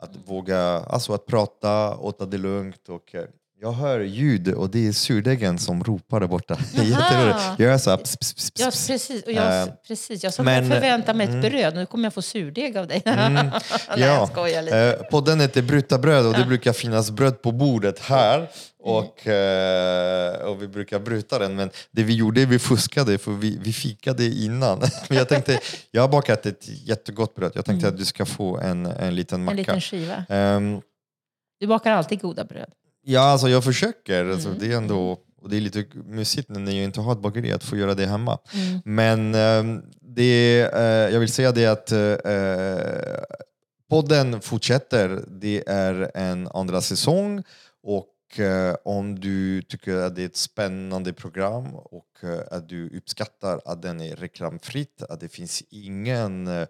Att 0.02 0.16
våga, 0.28 0.58
alltså 0.60 1.12
att 1.12 1.26
prata 1.26 1.94
och 1.96 2.18
ta 2.18 2.26
det 2.26 2.38
lugnt. 2.38 2.88
Och, 2.88 3.14
eh, 3.14 3.28
jag 3.62 3.72
hör 3.72 4.00
ljud 4.00 4.48
och 4.54 4.70
det 4.70 4.86
är 4.88 4.92
surdegen 4.92 5.58
som 5.58 5.84
ropar 5.84 6.20
där 6.20 6.26
borta. 6.26 6.58
Jätteroligt. 6.72 7.38
Jag 7.58 7.60
gör 7.70 7.78
så 7.78 7.90
här, 7.90 7.96
ps, 7.96 8.16
ps, 8.16 8.34
ps, 8.34 8.50
ps, 8.50 8.60
Ja, 8.60 8.66
precis. 8.66 9.22
Och 9.22 9.32
jag, 9.32 9.62
Eh, 9.62 9.68
precis. 9.88 10.24
jag 10.24 10.34
som 10.34 10.44
men- 10.44 10.70
förväntar 10.70 11.14
mig 11.14 11.26
ett 11.26 11.50
bröd. 11.50 11.74
Nu 11.74 11.86
kommer 11.86 12.04
jag 12.04 12.14
få 12.14 12.22
surdeg 12.22 12.76
av 12.78 12.86
dig. 12.86 13.02
Mm, 13.04 13.34
Nej, 13.88 14.00
jag 14.00 14.28
skojar 14.28 14.62
lite. 14.62 14.78
Eh, 14.78 15.06
podden 15.10 15.40
heter 15.40 15.62
Bryta 15.62 15.98
bröd 15.98 16.26
och 16.26 16.34
det 16.34 16.44
brukar 16.44 16.72
finnas 16.72 17.10
bröd 17.10 17.42
på 17.42 17.52
bordet 17.52 17.98
här. 17.98 18.50
Och, 18.84 19.26
eh, 19.26 20.34
och 20.42 20.62
vi 20.62 20.68
brukar 20.68 20.98
bryta 20.98 21.38
den. 21.38 21.54
Men 21.56 21.70
det 21.90 22.02
vi 22.02 22.14
gjorde, 22.14 22.44
vi 22.46 22.58
fuskade 22.58 23.18
för 23.18 23.32
vi, 23.32 23.58
vi 23.62 23.72
fikade 23.72 24.24
innan. 24.24 24.78
men 25.08 25.18
jag 25.18 25.28
tänkte, 25.28 25.58
jag 25.90 26.02
har 26.02 26.08
bakat 26.08 26.46
ett 26.46 26.68
jättegott 26.68 27.34
bröd. 27.34 27.52
Jag 27.54 27.64
tänkte 27.64 27.88
att 27.88 27.96
du 27.98 28.04
ska 28.04 28.24
få 28.26 28.58
en, 28.58 28.86
en 28.86 29.14
liten 29.14 29.40
En 29.40 29.44
macka. 29.44 29.56
liten 29.56 29.80
skiva. 29.80 30.24
Ehm, 30.28 30.80
Du 31.60 31.66
bakar 31.66 31.92
alltid 31.92 32.20
goda 32.20 32.44
bröd. 32.44 32.68
Ja, 33.02 33.20
alltså 33.20 33.48
jag 33.48 33.64
försöker. 33.64 34.24
Alltså, 34.26 34.48
Mm. 34.48 34.60
det 34.60 34.72
är 34.72 34.76
ändå, 34.76 35.18
och 35.42 35.50
det 35.50 35.56
är 35.56 35.60
lite 35.60 35.84
mysigt 36.06 36.48
när 36.48 36.72
jag 36.72 36.84
inte 36.84 37.00
har 37.00 37.12
ett 37.12 37.18
bageri 37.22 37.52
att 37.52 37.64
få 37.64 37.76
göra 37.76 37.94
det 37.94 38.06
hemma. 38.06 38.38
Mm. 38.54 38.80
Men 38.84 39.34
ehm, 39.34 39.82
det, 40.00 40.60
eh, 40.74 40.82
jag 41.12 41.20
vill 41.20 41.32
säga 41.32 41.52
det 41.52 41.66
att 41.66 41.92
eh, 41.92 43.24
podden 43.90 44.40
fortsätter. 44.40 45.24
Det 45.28 45.62
är 45.66 46.10
en 46.14 46.48
andra 46.48 46.80
säsong 46.80 47.42
och 47.82 48.40
eh, 48.40 48.74
om 48.84 49.20
du 49.20 49.62
tycker 49.62 49.96
att 49.96 50.16
det 50.16 50.22
är 50.22 50.26
ett 50.26 50.36
spännande 50.36 51.12
program 51.12 51.74
och 51.74 52.06
eh, 52.22 52.40
att 52.56 52.68
du 52.68 52.96
uppskattar 52.96 53.60
att 53.64 53.82
den 53.82 54.00
är 54.00 54.16
reklamfritt, 54.16 55.02
att 55.08 55.20
det 55.20 55.28
finns 55.28 55.62
ingen 55.70 56.66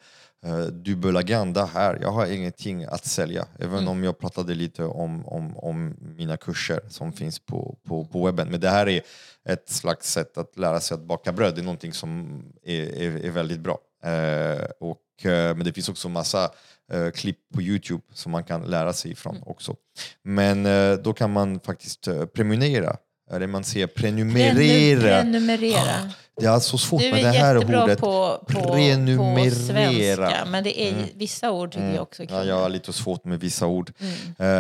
eh, 0.46 0.58
dubbel 0.60 1.16
agenda 1.16 1.64
här. 1.64 1.98
Jag 2.02 2.10
har 2.10 2.26
ingenting 2.26 2.84
att 2.84 3.04
sälja, 3.04 3.46
även 3.58 3.88
om 3.88 4.04
jag 4.04 4.18
pratade 4.18 4.54
lite 4.54 4.84
om, 4.84 5.26
om, 5.28 5.56
om 5.56 5.94
mina 6.16 6.36
kurser 6.36 6.80
som 6.88 7.12
finns 7.12 7.38
på, 7.38 7.76
på, 7.88 8.04
på 8.04 8.26
webben. 8.26 8.48
Men 8.48 8.60
det 8.60 8.70
här 8.70 8.88
är 8.88 9.02
ett 9.48 9.68
slags 9.68 10.12
sätt 10.12 10.38
att 10.38 10.58
lära 10.58 10.80
sig 10.80 10.94
att 10.94 11.04
baka 11.04 11.32
bröd. 11.32 11.54
Det 11.54 11.60
är 11.60 11.64
någonting 11.64 11.92
som 11.92 12.42
är, 12.62 13.02
är, 13.02 13.24
är 13.24 13.30
väldigt 13.30 13.60
bra. 13.60 13.78
Eh, 14.04 14.64
och, 14.80 15.26
eh, 15.30 15.56
men 15.56 15.64
det 15.64 15.72
finns 15.72 15.88
också 15.88 16.08
massa 16.08 16.50
eh, 16.92 17.10
klipp 17.10 17.38
på 17.54 17.62
Youtube 17.62 18.02
som 18.12 18.32
man 18.32 18.44
kan 18.44 18.62
lära 18.62 18.92
sig 18.92 19.10
ifrån 19.10 19.36
också. 19.46 19.76
Men 20.22 20.66
eh, 20.66 20.92
då 20.92 21.12
kan 21.12 21.32
man 21.32 21.60
faktiskt 21.60 22.08
eh, 22.08 22.24
prenumerera. 22.24 22.96
Eller 23.30 23.46
man 23.46 23.64
säger 23.64 23.86
prenumerera. 23.86 25.22
Prenumerera. 25.22 26.10
Det 26.40 26.46
är 26.46 26.58
så 26.58 26.78
svårt 26.78 27.00
Du 27.02 27.10
med 27.10 27.18
är 27.20 27.22
det 27.32 27.38
här 27.38 27.56
ordet. 27.56 28.00
på, 28.00 28.38
på, 28.46 28.60
på 28.60 28.72
Prenumerera. 28.72 29.50
svenska. 29.50 30.44
Men 30.50 30.64
det 30.64 30.80
är, 30.82 30.94
vissa 31.16 31.50
ord 31.50 31.72
tycker 31.72 31.92
jag 31.94 32.02
också 32.02 32.22
är 32.22 32.26
Ja, 32.30 32.44
jag 32.44 32.54
har 32.60 32.68
lite 32.68 32.92
svårt 32.92 33.24
med 33.24 33.40
vissa 33.40 33.66
ord. 33.66 33.92
Mm. 34.00 34.12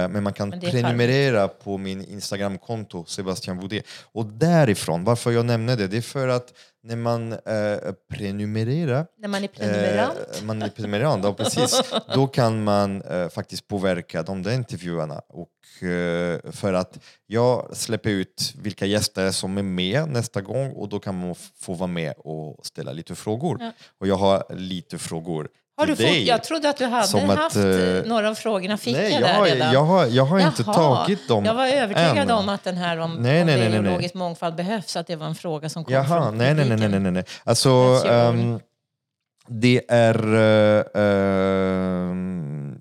Eh, 0.02 0.08
Men 0.08 0.22
man 0.22 0.32
kan 0.32 0.48
Men 0.48 0.64
är 0.64 0.70
prenumerera 0.70 1.48
på 1.48 1.78
min 1.78 2.04
Instagramkonto, 2.04 3.04
Sebastian 3.06 3.60
Boudet. 3.60 3.84
Och 4.12 4.26
därifrån, 4.26 5.04
varför 5.04 5.30
jag 5.30 5.44
nämner 5.46 5.76
det, 5.76 5.86
det 5.88 5.96
är 5.96 6.00
för 6.02 6.28
att 6.28 6.52
när 6.84 6.96
man 6.96 7.32
eh, 7.32 7.92
prenumererar 8.10 9.06
När 9.18 9.28
man 9.28 9.44
är 9.44 9.48
prenumerant. 9.48 10.18
Eh, 10.38 10.44
man 10.44 10.62
är 10.62 10.68
prenumerant, 10.68 11.24
ja, 11.24 11.34
precis. 11.34 11.82
Då 12.14 12.26
kan 12.26 12.64
man 12.64 13.02
eh, 13.02 13.28
faktiskt 13.28 13.68
påverka 13.68 14.22
de 14.22 14.42
där 14.42 14.52
intervjuerna. 14.52 15.22
Och, 15.28 15.88
eh, 15.88 16.40
för 16.52 16.72
att 16.72 16.98
jag 17.26 17.76
släpper 17.76 18.10
ut 18.10 18.54
vilka 18.58 18.86
gäster 18.86 19.30
som 19.30 19.58
är 19.58 19.62
med 19.62 20.08
nästa 20.08 20.40
gång 20.40 20.72
och 20.72 20.88
då 20.88 21.00
kan 21.00 21.20
man 21.20 21.34
få 21.56 21.74
vara 21.74 21.90
med 21.90 22.14
och 22.16 22.66
ställa 22.66 22.92
lite 22.92 23.14
frågor. 23.14 23.56
Ja. 23.60 23.72
Och 23.98 24.06
jag 24.06 24.16
har 24.16 24.44
lite 24.54 24.98
frågor 24.98 25.48
Har 25.76 25.86
du 25.86 25.96
fått, 25.96 26.06
jag 26.16 26.44
trodde 26.44 26.68
att 26.68 26.76
du 26.76 26.84
hade 26.86 27.06
Som 27.06 27.30
ett, 27.30 27.38
haft 27.38 27.56
eh, 27.56 27.62
några 28.04 28.28
av 28.28 28.34
frågorna. 28.34 28.76
Fick 28.76 28.96
Nej, 28.96 29.12
jag 29.12 29.20
jag 29.20 29.34
har, 29.34 29.44
redan? 29.44 29.72
jag 29.72 29.84
har, 29.84 30.06
jag 30.06 30.24
har 30.24 30.38
inte 30.40 30.62
Jaha. 30.66 30.74
tagit 30.74 31.28
dem 31.28 31.44
Jag 31.44 31.54
var 31.54 31.66
övertygad 31.66 32.18
än. 32.18 32.30
om 32.30 32.48
att 32.48 32.64
den 32.64 32.76
här 32.76 32.98
om, 32.98 33.14
Nej, 33.14 33.40
om 33.40 33.46
nej, 33.46 33.70
nej, 33.70 33.80
biologisk 33.80 34.14
mångfald 34.14 34.54
behövs, 34.54 34.96
att 34.96 35.06
det 35.06 35.16
var 35.16 35.26
en 35.26 35.34
fråga 35.34 35.68
som 35.68 35.84
kom 35.84 35.94
Jaha, 35.94 36.04
från 36.04 36.38
nej, 36.38 36.54
nej, 36.54 36.68
nej, 36.68 36.88
nej, 36.88 37.00
nej, 37.00 37.12
nej. 37.12 37.24
Alltså, 37.44 37.70
ehm, 38.08 38.60
det 39.48 39.80
är 39.88 40.34
eh, 40.34 41.02
ehm, 41.02 42.78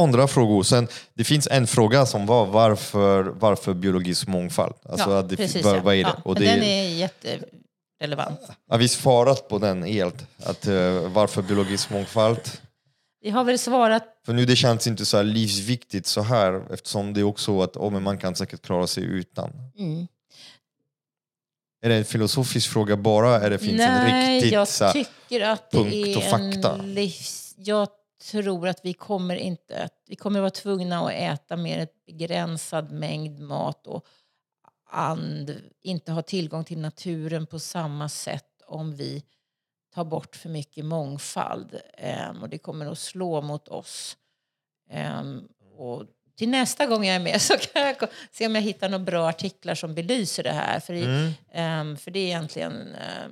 andra 0.00 0.26
frågor. 0.28 0.62
Sen, 0.62 0.88
det 1.14 1.24
finns 1.24 1.48
en 1.50 1.66
fråga 1.66 2.06
som 2.06 2.26
var 2.26 2.46
varför, 2.46 3.22
varför 3.22 3.74
biologisk 3.74 4.26
mångfald? 4.26 4.74
Alltså, 4.88 5.10
ja, 5.10 5.22
det, 5.22 5.36
precis, 5.36 5.64
vad, 5.64 5.76
ja. 5.76 5.80
vad 5.82 5.94
är 5.94 6.04
det? 6.04 6.10
Ja, 6.16 6.20
Och 6.24 6.34
det 6.34 6.44
den 6.44 6.62
är 6.62 7.10
jätterelevant. 8.00 8.40
Har 8.68 8.78
vi 8.78 8.88
svarat 8.88 9.48
på 9.48 9.58
den 9.58 9.82
helt? 9.82 10.26
Att, 10.38 10.66
eh, 10.66 11.08
varför 11.12 11.42
biologisk 11.42 11.90
mångfald? 11.90 12.40
Vi 13.20 13.30
har 13.30 13.44
väl 13.44 13.58
svarat 13.58 14.04
För 14.26 14.32
nu 14.32 14.44
det 14.44 14.56
känns 14.56 14.86
inte 14.86 15.04
så 15.04 15.16
här 15.16 15.24
livsviktigt 15.24 16.06
så 16.06 16.22
här 16.22 16.72
eftersom 16.72 17.14
det 17.14 17.20
är 17.20 17.24
också 17.24 17.62
att 17.62 17.76
oh, 17.76 17.90
men 17.92 18.02
man 18.02 18.18
kan 18.18 18.34
säkert 18.34 18.62
klara 18.62 18.86
sig 18.86 19.04
utan. 19.04 19.50
mm. 19.78 20.06
Är 21.82 21.88
det 21.88 21.94
en 21.94 22.04
filosofisk 22.04 22.70
fråga 22.70 22.96
bara? 22.96 23.40
Eller 23.40 23.58
finns 23.58 23.76
det 23.76 23.84
en 23.84 24.04
Nej, 24.04 24.34
riktigt 24.34 24.52
jag 24.52 24.68
så 24.68 24.84
här, 24.84 24.92
tycker 24.92 25.40
att 25.40 25.70
det 25.70 25.78
är 25.78 26.16
och 26.16 26.22
fakta? 26.22 26.74
en 26.78 26.94
livs... 26.94 27.54
Jag 27.56 27.88
tror 28.30 28.68
att 28.68 28.80
vi 28.82 28.92
kommer 28.92 29.36
inte. 29.36 29.88
Vi 30.08 30.16
kommer 30.16 30.40
vara 30.40 30.50
tvungna 30.50 31.06
att 31.06 31.12
äta 31.12 31.56
mer 31.56 31.78
en 31.78 31.86
begränsad 32.06 32.92
mängd 32.92 33.40
mat 33.40 33.86
och 33.86 34.06
and, 34.94 35.62
inte 35.82 36.12
ha 36.12 36.22
tillgång 36.22 36.64
till 36.64 36.78
naturen 36.78 37.46
på 37.46 37.58
samma 37.58 38.08
sätt 38.08 38.62
om 38.66 38.96
vi 38.96 39.24
tar 39.94 40.04
bort 40.04 40.36
för 40.36 40.48
mycket 40.48 40.84
mångfald. 40.84 41.80
Ehm, 41.98 42.42
och 42.42 42.48
det 42.48 42.58
kommer 42.58 42.86
att 42.86 42.98
slå 42.98 43.42
mot 43.42 43.68
oss. 43.68 44.16
Ehm, 44.90 45.48
och 45.76 46.04
till 46.38 46.48
nästa 46.48 46.86
gång 46.86 47.04
jag 47.06 47.16
är 47.16 47.20
med 47.20 47.40
så 47.42 47.54
kan 47.56 47.82
jag 47.82 47.96
se 48.32 48.46
om 48.46 48.54
jag 48.54 48.62
hittar 48.62 48.88
några 48.88 49.04
bra 49.04 49.28
artiklar 49.28 49.74
som 49.74 49.94
belyser 49.94 50.42
det 50.42 50.52
här. 50.52 50.80
För, 50.80 50.94
i, 50.94 51.02
Mm. 51.04 51.32
ehm, 51.52 51.96
för 51.96 52.10
det 52.10 52.18
är 52.18 52.26
egentligen... 52.26 52.72
ehm, 52.72 53.30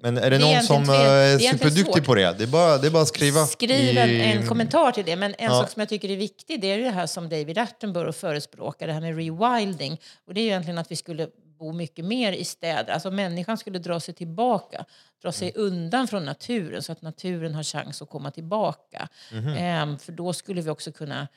Men 0.00 0.18
är 0.18 0.30
det, 0.30 0.38
Det 0.38 0.54
någon 0.54 0.62
som 0.62 0.86
det 0.86 0.96
är 0.96 1.38
superduktig 1.38 2.04
på 2.04 2.14
det? 2.14 2.32
Det 2.38 2.44
är 2.44 2.48
bara, 2.48 2.78
det 2.78 2.86
är 2.86 2.90
bara 2.90 3.02
att 3.02 3.08
skriva. 3.08 3.46
Skriv 3.46 3.98
en, 3.98 4.10
en 4.20 4.48
kommentar 4.48 4.92
till 4.92 5.04
det. 5.04 5.16
Men 5.16 5.34
en 5.38 5.44
Ja. 5.50 5.60
sak 5.60 5.70
som 5.70 5.80
jag 5.80 5.88
tycker 5.88 6.10
är 6.10 6.16
viktig 6.16 6.60
det 6.60 6.66
är 6.72 6.78
det 6.78 6.90
här 6.90 7.06
som 7.06 7.28
David 7.28 7.58
Attenborough 7.58 8.12
förespråkar, 8.18 8.86
det 8.86 8.92
här 8.92 9.00
med 9.00 9.16
rewilding. 9.16 10.00
Och 10.26 10.34
det 10.34 10.40
är 10.40 10.42
ju 10.42 10.48
egentligen 10.48 10.78
att 10.78 10.90
vi 10.90 10.96
skulle 10.96 11.28
bo 11.58 11.72
mycket 11.72 12.04
mer 12.04 12.32
i 12.32 12.44
städer. 12.44 12.92
Alltså 12.92 13.10
människan 13.10 13.58
skulle 13.58 13.78
dra 13.78 14.00
sig 14.00 14.14
tillbaka, 14.14 14.84
dra 15.22 15.32
sig 15.32 15.52
Mm. 15.56 15.66
undan 15.66 16.08
från 16.08 16.24
naturen 16.24 16.82
så 16.82 16.92
att 16.92 17.02
naturen 17.02 17.54
har 17.54 17.62
chans 17.62 18.02
att 18.02 18.10
komma 18.10 18.30
tillbaka. 18.30 19.08
Mhm. 19.32 19.48
Ehm, 19.48 19.98
för 19.98 20.12
då 20.12 20.32
skulle 20.32 20.60
vi 20.62 20.70
också 20.70 20.92
kunna 20.92 21.28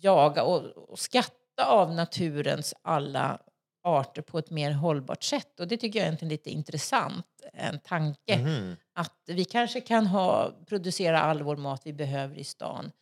jaga 0.00 0.42
och, 0.42 0.64
och 0.64 0.98
skatta 0.98 1.66
av 1.66 1.94
naturens 1.94 2.74
alla 2.82 3.38
arter 3.84 4.22
på 4.22 4.38
ett 4.38 4.50
mer 4.50 4.70
hållbart 4.70 5.22
sätt. 5.22 5.60
Och 5.60 5.68
det 5.68 5.76
tycker 5.76 5.98
jag 5.98 6.04
är 6.04 6.06
egentligen 6.08 6.30
lite 6.32 6.50
intressant, 6.50 7.26
en 7.52 7.78
tanke. 7.80 8.38
Mhm. 8.38 8.76
Att 8.94 9.22
vi 9.26 9.44
kanske 9.44 9.80
kan 9.80 10.06
ha, 10.06 10.52
producera 10.68 11.20
all 11.20 11.42
vår 11.42 11.56
mat 11.56 11.82
vi 11.84 11.92
behöver 11.92 12.36
i 12.36 12.44
stan 12.44 12.92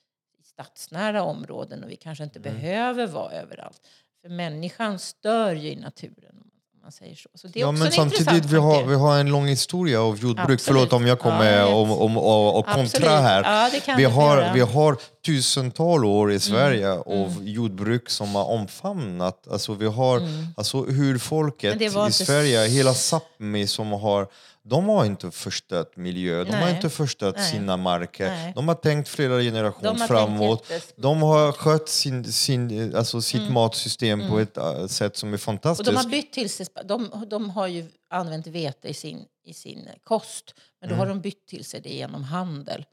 stadsnära 0.44 1.22
områden 1.22 1.84
och 1.84 1.90
vi 1.90 1.96
kanske 1.96 2.24
inte 2.24 2.38
Mm. 2.38 2.54
behöver 2.54 3.06
vara 3.06 3.32
överallt. 3.32 3.86
För 4.22 4.28
människan 4.28 4.98
stör 4.98 5.54
ju 5.54 5.68
i 5.68 5.76
naturen. 5.76 6.50
Man 6.84 6.92
säger 6.92 7.14
så. 7.14 7.28
så 7.34 7.48
det 7.48 7.58
är 7.58 7.60
Ja, 7.60 7.68
också 7.68 7.78
men 7.78 7.86
en 7.86 7.92
samtidigt 7.92 8.44
vi 8.44 8.56
har, 8.56 8.84
vi 8.84 8.94
har 8.94 9.18
en 9.18 9.26
lång 9.26 9.46
historia 9.46 10.02
av 10.02 10.18
jordbruk. 10.18 10.44
Absolut. 10.44 10.62
Förlåt 10.62 10.92
om 10.92 11.06
jag 11.06 11.18
kommer 11.18 11.58
Ja, 11.58 11.66
om, 11.66 11.90
om, 11.90 12.16
och, 12.16 12.58
och 12.58 12.66
kontra 12.66 13.20
här. 13.20 13.42
Ja, 13.86 13.94
vi, 13.96 14.04
har. 14.04 14.38
Mm. 14.38 14.54
vi 14.54 14.60
har 14.60 14.96
tusental 15.26 16.04
år 16.04 16.32
i 16.32 16.40
Sverige 16.40 16.92
av 16.92 17.38
jordbruk 17.42 18.10
som 18.10 18.34
har 18.34 18.44
omfamnat. 18.44 19.48
Alltså, 19.50 19.74
vi 19.74 19.86
har, 19.86 20.22
alltså, 20.56 20.84
hur 20.84 21.18
folket 21.18 21.82
i 21.82 22.12
Sverige, 22.12 22.68
hela 22.68 22.92
Sápmi 22.92 23.66
som 23.66 23.92
har 23.92 24.26
de 24.66 24.88
har 24.88 25.04
inte 25.04 25.30
förstört 25.30 25.96
miljö, 25.96 26.44
de 26.44 26.52
har 26.52 26.70
inte 26.70 26.90
förstört 26.90 27.36
Nej. 27.36 27.50
sina 27.50 27.76
marker. 27.76 28.26
Nej. 28.26 28.52
De 28.54 28.68
har 28.68 28.74
tänkt 28.74 29.08
flera 29.08 29.40
generationer 29.40 29.98
De 29.98 29.98
framåt. 29.98 30.70
De 30.96 31.22
har 31.22 31.52
skött 31.52 31.88
sin, 31.88 32.32
sin, 32.32 32.94
alltså 32.96 33.20
sitt 33.20 33.50
matsystem 33.50 34.28
på 34.28 34.38
ett 34.38 34.56
äh, 34.56 34.86
sätt 34.86 35.16
som 35.16 35.28
är 35.28 35.30
Mm. 35.30 35.34
Och 35.34 35.40
fantastiskt. 35.40 35.90
de 35.90 35.96
har 35.96 36.10
bytt 36.10 36.32
till 36.32 36.50
sig, 36.50 36.66
de, 36.84 37.24
de 37.26 37.50
har 37.50 37.66
ju 37.66 37.86
använt 38.10 38.46
vete 38.46 38.88
i 38.88 38.94
sin, 38.94 39.24
i 39.44 39.54
sin 39.54 39.88
kost. 40.04 40.54
Men 40.80 40.90
då 40.90 40.94
har 40.94 41.06
de 41.06 41.20
bytt 41.20 41.46
till 41.46 41.64
sig 41.64 41.80
det 41.80 41.94
genom 41.94 42.22
handel. 42.22 42.84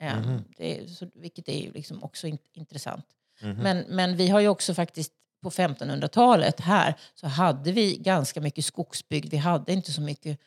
Ehm, 0.00 0.44
det 0.56 0.90
så, 0.90 1.06
vilket 1.14 1.48
är 1.48 1.58
ju 1.58 1.72
liksom 1.72 2.02
också 2.02 2.26
in, 2.26 2.38
intressant. 2.52 3.06
Men, 3.40 3.84
men 3.88 4.16
vi 4.16 4.28
har 4.28 4.40
ju 4.40 4.48
också 4.48 4.74
faktiskt 4.74 5.12
på 5.42 5.50
1500-talet 5.50 6.60
här 6.60 6.94
så 7.14 7.26
hade 7.26 7.72
vi 7.72 7.96
ganska 7.96 8.40
mycket 8.40 8.64
skogsbygd. 8.64 9.30
Vi 9.30 9.36
hade 9.36 9.72
inte 9.72 9.92
så 9.92 10.00
mycket 10.00 10.40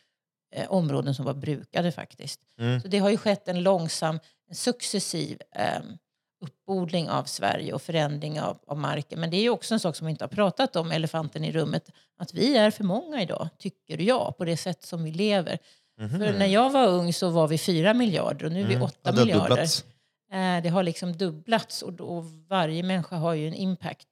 eh, 0.51 0.71
områden 0.71 1.15
som 1.15 1.25
var 1.25 1.33
brukade 1.33 1.91
faktiskt. 1.91 2.39
Så 2.81 2.87
det 2.87 2.97
har 2.99 3.09
ju 3.09 3.17
skett 3.17 3.47
en 3.47 3.63
långsam, 3.63 4.19
en 4.49 4.55
successiv 4.55 5.41
eh, 5.55 5.79
uppodling 6.45 7.09
av 7.09 7.23
Sverige 7.23 7.73
och 7.73 7.81
förändring 7.81 8.41
av, 8.41 8.59
av 8.67 8.77
marken. 8.77 9.19
Men 9.19 9.29
det 9.29 9.37
är 9.37 9.41
ju 9.41 9.49
också 9.49 9.73
en 9.73 9.79
sak 9.79 9.95
som 9.95 10.07
vi 10.07 10.11
inte 10.11 10.23
har 10.23 10.29
pratat 10.29 10.75
om, 10.75 10.91
elefanten 10.91 11.43
i 11.43 11.51
rummet, 11.51 11.89
att 12.17 12.33
vi 12.33 12.57
är 12.57 12.71
för 12.71 12.83
många 12.83 13.21
idag, 13.21 13.49
tycker 13.57 13.97
jag, 14.01 14.37
på 14.37 14.45
det 14.45 14.57
sätt 14.57 14.83
som 14.83 15.03
vi 15.03 15.11
lever. 15.11 15.57
För 15.97 16.33
när 16.39 16.45
jag 16.45 16.69
var 16.69 16.87
ung 16.87 17.13
så 17.13 17.29
var 17.29 17.47
vi 17.47 17.57
fyra 17.57 17.93
miljarder 17.93 18.45
och 18.45 18.51
nu 18.51 18.61
är 18.61 18.65
vi 18.67 18.77
åtta 18.79 18.97
Ja, 19.03 19.11
det 19.11 19.17
har 19.19 19.25
miljarder. 19.25 19.49
dubblats. 19.49 19.85
Eh, 20.31 20.63
det 20.63 20.69
har 20.69 20.83
liksom 20.83 21.17
dubblats 21.17 21.81
och, 21.81 21.93
då, 21.93 22.19
varje 22.47 22.83
människa 22.83 23.15
har 23.15 23.33
ju 23.33 23.47
en 23.47 23.53
impact. 23.53 24.07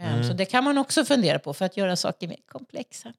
Eh, 0.00 0.22
Så 0.22 0.32
det 0.32 0.44
kan 0.44 0.64
man 0.64 0.78
också 0.78 1.04
fundera 1.04 1.38
på 1.38 1.52
för 1.54 1.64
att 1.64 1.76
göra 1.76 1.96
saker 1.96 2.28
mer 2.28 2.38
komplexa. 2.46 3.12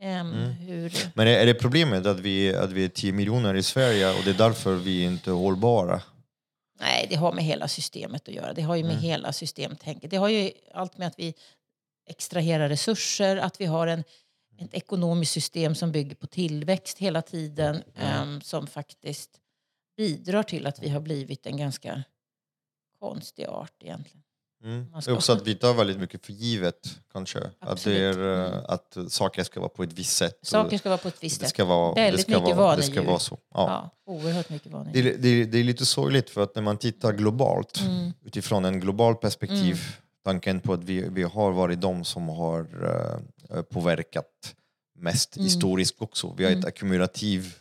Eh, 0.00 0.24
hur, 0.24 0.92
Men 1.14 1.28
är 1.28 1.46
det 1.46 1.54
problemet 1.54 2.06
att 2.06 2.20
vi, 2.20 2.54
att 2.54 2.72
vi 2.72 2.84
är 2.84 2.88
10 2.88 3.12
miljoner 3.12 3.54
i 3.54 3.62
Sverige 3.62 4.10
och 4.18 4.24
det 4.24 4.30
är 4.30 4.34
därför 4.34 4.74
vi 4.74 5.02
inte 5.02 5.30
är 5.30 5.34
hållbara? 5.34 6.02
Nej, 6.80 7.06
det 7.10 7.16
har 7.16 7.32
med 7.32 7.44
hela 7.44 7.68
systemet 7.68 8.28
att 8.28 8.34
göra. 8.34 8.52
Det 8.52 8.62
har 8.62 8.76
ju 8.76 8.84
med 8.84 8.96
hela 8.96 9.32
systemtänket. 9.32 10.10
Det 10.10 10.16
har 10.16 10.28
ju 10.28 10.50
allt 10.74 10.98
med 10.98 11.08
att 11.08 11.18
vi 11.18 11.34
extraherar 12.06 12.68
resurser, 12.68 13.36
att 13.36 13.60
vi 13.60 13.64
har 13.64 13.86
en, 13.86 14.04
ett 14.58 14.74
ekonomiskt 14.74 15.32
system 15.32 15.74
som 15.74 15.92
bygger 15.92 16.14
på 16.14 16.26
tillväxt 16.26 16.98
hela 16.98 17.22
tiden 17.22 17.82
em, 17.94 18.40
som 18.40 18.66
faktiskt 18.66 19.40
bidrar 19.96 20.42
till 20.42 20.66
att 20.66 20.82
vi 20.82 20.88
har 20.88 21.00
blivit 21.00 21.46
en 21.46 21.56
ganska 21.56 22.02
konstig 23.00 23.46
art 23.46 23.82
egentligen. 23.82 24.23
Mm. 24.64 24.86
Det 25.04 25.10
är 25.10 25.14
också 25.14 25.32
att 25.32 25.46
vi 25.46 25.54
tar 25.54 25.74
väldigt 25.74 25.98
mycket 25.98 26.26
för 26.26 26.32
givet 26.32 26.98
kanske. 27.12 27.38
Att, 27.58 27.84
det 27.84 27.96
är, 28.04 28.44
eh, 28.46 28.60
att 28.68 28.96
saker 29.08 29.44
ska 29.44 29.60
vara 29.60 29.68
på 29.68 29.82
ett 29.82 29.92
visst 29.92 30.16
sätt. 30.16 30.38
Saker 30.42 30.78
ska 30.78 30.88
vara 30.88 30.98
på 30.98 31.08
ett 31.08 31.16
visst 31.20 31.40
det 31.40 31.46
sätt. 31.46 31.50
ska 31.54 31.64
vara, 31.64 31.94
det 31.94 32.00
Väldigt 32.00 32.22
ska 32.22 32.40
mycket 32.40 32.56
vara, 32.56 32.76
det 32.76 32.82
ska 32.82 32.90
vanedjur. 32.92 33.10
vara 33.10 33.18
så. 33.18 33.38
Ja. 33.54 33.90
Ja, 34.06 34.12
oerhört 34.12 34.50
mycket 34.50 34.72
Det, 34.92 34.98
är, 34.98 35.16
det, 35.18 35.28
är, 35.28 35.44
det 35.44 35.58
är 35.58 35.64
lite 35.64 35.86
sorgligt 35.86 36.30
för 36.30 36.42
att 36.42 36.54
när 36.54 36.62
man 36.62 36.76
tittar 36.78 37.12
globalt 37.12 37.80
Mm. 37.80 38.12
utifrån 38.24 38.64
en 38.64 38.80
global 38.80 39.14
perspektiv 39.16 39.80
tanken 40.24 40.60
på 40.60 40.72
att 40.72 40.84
vi, 40.84 41.08
vi 41.08 41.22
har 41.22 41.50
varit 41.52 41.80
de 41.80 42.04
som 42.04 42.28
har 42.28 42.60
eh, 43.54 43.62
påverkat 43.62 44.54
mest 44.98 45.36
Mm. 45.36 45.44
historiskt 45.44 45.94
också. 45.98 46.34
Vi 46.36 46.44
har 46.44 46.50
ett 46.52 46.64
ackumulativ 46.64 47.54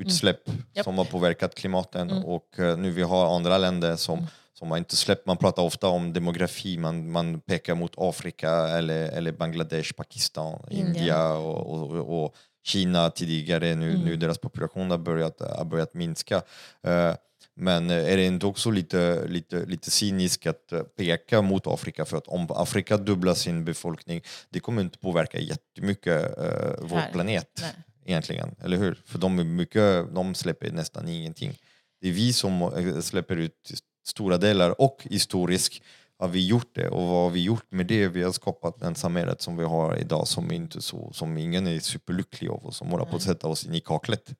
utsläpp 0.00 0.40
Japp. 0.74 0.84
som 0.84 0.98
har 0.98 1.04
påverkat 1.04 1.54
klimaten 1.54 2.10
Mm. 2.10 2.24
och 2.24 2.58
eh, 2.58 2.76
nu 2.78 2.90
vi 2.90 3.02
har 3.02 3.36
andra 3.36 3.58
länder 3.58 3.96
som, 3.96 4.26
som 4.58 4.70
har 4.70 4.78
inte 4.78 4.96
släppt. 4.96 5.26
Man 5.26 5.36
pratar 5.36 5.62
ofta 5.62 5.88
om 5.88 6.12
demografi, 6.12 6.78
man, 6.78 7.10
man 7.10 7.40
pekar 7.40 7.74
mot 7.74 7.92
Afrika 7.96 8.50
eller, 8.50 9.08
eller 9.08 9.32
Bangladesh, 9.32 9.92
Pakistan, 9.92 10.60
Indien. 10.70 10.96
India 10.96 11.32
och, 11.32 11.92
och, 11.92 12.24
och 12.24 12.34
Kina 12.64 13.10
tidigare. 13.10 13.74
Nu, 13.74 13.90
Mm. 13.90 14.00
nu 14.02 14.16
deras 14.16 14.38
population 14.38 14.90
har 14.90 14.98
börjat, 14.98 15.40
har 15.40 15.64
börjat 15.64 15.94
minska. 15.94 16.42
Eh, 16.82 17.14
men 17.54 17.90
är 17.90 18.16
det 18.16 18.24
inte 18.24 18.46
också 18.46 18.70
lite, 18.70 19.26
lite, 19.28 19.64
lite 19.66 19.90
cyniskt 19.90 20.46
att 20.46 20.72
peka 20.96 21.42
mot 21.42 21.66
Afrika? 21.66 22.04
För 22.04 22.16
att 22.16 22.26
om 22.28 22.46
Afrika 22.50 22.96
dubblar 22.96 23.34
sin 23.34 23.64
befolkning, 23.64 24.22
det 24.50 24.60
kommer 24.60 24.82
inte 24.82 24.98
påverka 24.98 25.38
jättemycket 25.38 26.38
eh, 26.38 26.70
vår 26.80 26.96
Här. 26.98 27.12
planet 27.12 27.58
Nej. 27.60 27.70
egentligen, 28.04 28.54
eller 28.64 28.76
hur? 28.76 29.02
För 29.06 29.18
de, 29.18 29.38
är 29.38 29.44
mycket, 29.44 30.14
de 30.14 30.34
släpper 30.34 30.70
nästan 30.70 31.08
ingenting. 31.08 31.58
Det 32.00 32.08
är 32.08 32.12
vi 32.12 32.32
som 32.32 32.70
släpper 33.02 33.36
ut 33.36 33.70
stora 34.08 34.38
delar 34.38 34.80
och 34.80 35.06
historiskt 35.10 35.82
har 36.18 36.28
vi 36.28 36.46
gjort 36.46 36.74
det 36.74 36.88
och 36.88 37.02
vad 37.02 37.22
har 37.22 37.30
vi 37.30 37.42
gjort 37.42 37.66
med 37.72 37.86
det? 37.86 38.08
Vi 38.08 38.22
har 38.22 38.32
skapat 38.32 38.80
den 38.80 38.94
samhället 38.94 39.42
som 39.42 39.56
vi 39.56 39.64
har 39.64 39.96
idag 39.96 40.28
som 40.28 40.52
inte 40.52 40.82
så, 40.82 41.12
som 41.12 41.38
ingen 41.38 41.66
är 41.66 41.78
superlycklig 41.80 42.48
av 42.50 42.64
och 42.66 42.74
som 42.74 42.88
håller 42.88 43.04
på 43.04 43.16
att 43.16 43.22
sätta 43.22 43.48
oss 43.48 43.66
in 43.66 43.74
i 43.74 43.80
kaklet. 43.80 44.30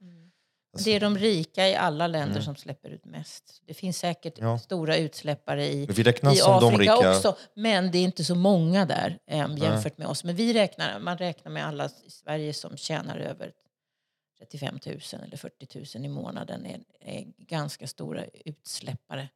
Det 0.84 0.90
är 0.90 1.00
de 1.00 1.18
rika 1.18 1.68
i 1.68 1.74
alla 1.74 2.06
länder 2.06 2.40
som 2.40 2.56
släpper 2.56 2.88
ut 2.90 3.04
mest. 3.04 3.62
Det 3.66 3.74
finns 3.74 3.98
säkert 3.98 4.38
Mm. 4.38 4.50
Ja. 4.50 4.58
stora 4.58 4.96
utsläppare 4.96 5.66
i, 5.66 5.86
i 6.36 6.40
Afrika 6.76 6.94
rika. 6.96 7.10
också. 7.10 7.36
Men 7.54 7.90
det 7.90 7.98
är 7.98 8.02
inte 8.02 8.24
så 8.24 8.34
många 8.34 8.86
där 8.86 9.18
eh, 9.26 9.36
jämfört 9.56 9.98
med 9.98 10.06
oss. 10.08 10.24
Men 10.24 10.36
vi 10.36 10.52
räknar, 10.52 11.00
man 11.00 11.18
räknar 11.18 11.52
med 11.52 11.66
alla 11.66 11.84
i 12.06 12.10
Sverige 12.10 12.52
som 12.54 12.76
tjänar 12.76 13.18
över 13.18 13.52
35 14.38 14.78
000 14.86 14.98
eller 15.24 15.36
40 15.36 15.98
000 15.98 16.04
i 16.04 16.08
månaden 16.08 16.66
är, 16.66 16.80
är 17.00 17.24
ganska 17.38 17.86
stora 17.86 18.24
utsläppare. 18.44 19.28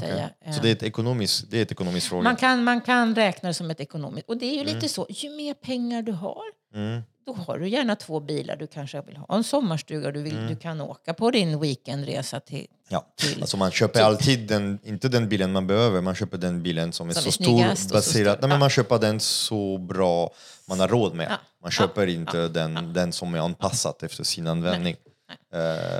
Säga. 0.00 0.30
Så 0.44 0.50
Eh, 0.50 0.62
det 0.62 0.68
är 0.68 0.72
ett 0.72 0.82
ekonomiskt, 0.82 1.44
det 1.50 1.58
är 1.58 1.62
ett 1.62 1.72
ekonomiskt 1.72 2.06
fråga? 2.06 2.22
man, 2.22 2.36
kan, 2.36 2.64
man 2.64 2.80
kan 2.80 3.14
räkna 3.14 3.48
det 3.48 3.54
som 3.54 3.70
ett 3.70 3.80
ekonomiskt. 3.80 4.28
Och 4.28 4.36
det 4.36 4.46
är 4.46 4.54
ju 4.54 4.64
lite 4.74 4.88
så, 4.88 5.06
ju 5.10 5.30
mer 5.30 5.54
pengar 5.54 6.02
du 6.02 6.12
har 6.12 6.42
Mm. 6.74 7.02
då 7.26 7.32
har 7.34 7.58
du 7.58 7.68
gärna 7.68 7.96
två 7.96 8.20
bilar. 8.20 8.56
Du 8.56 8.66
kanske 8.66 9.02
vill 9.02 9.16
ha 9.16 9.36
en 9.36 9.44
sommarstuga. 9.44 10.10
Du, 10.12 10.22
vill, 10.22 10.36
Mm. 10.36 10.46
du 10.48 10.56
kan 10.56 10.80
åka 10.80 11.14
på 11.14 11.30
din 11.30 11.60
weekendresa 11.60 12.40
till... 12.40 12.66
Ja. 12.88 13.06
till 13.16 13.40
Alltså 13.42 13.56
man 13.56 13.70
köper 13.70 13.94
Typ. 13.94 14.04
alltid 14.04 14.48
den, 14.48 14.78
inte 14.84 15.08
den 15.08 15.28
bilen 15.28 15.52
man 15.52 15.66
behöver, 15.66 16.00
man 16.00 16.14
köper 16.14 16.38
den 16.38 16.62
bilen 16.62 16.92
som 16.92 17.08
är 17.08 17.12
Som 17.12 17.22
så 17.22 17.28
är 17.28 17.32
stor, 17.32 17.70
och 17.72 17.78
så 17.78 17.88
baserat, 17.94 18.02
stor. 18.02 18.24
nej, 18.24 18.36
men 18.40 18.50
Ja. 18.50 18.58
man 18.58 18.70
köper 18.70 18.98
den 18.98 19.20
så 19.20 19.78
bra 19.78 20.30
man 20.68 20.80
har 20.80 20.88
råd 20.88 21.14
med. 21.14 21.26
Ja. 21.30 21.36
Man 21.62 21.70
köper 21.70 22.06
inte 22.06 22.48
den, 22.48 22.92
den 22.92 23.12
som 23.12 23.34
är 23.34 23.38
anpassat 23.38 24.02
efter 24.02 24.24
sin 24.24 24.46
användning. 24.46 24.92
Eh, 25.06 25.11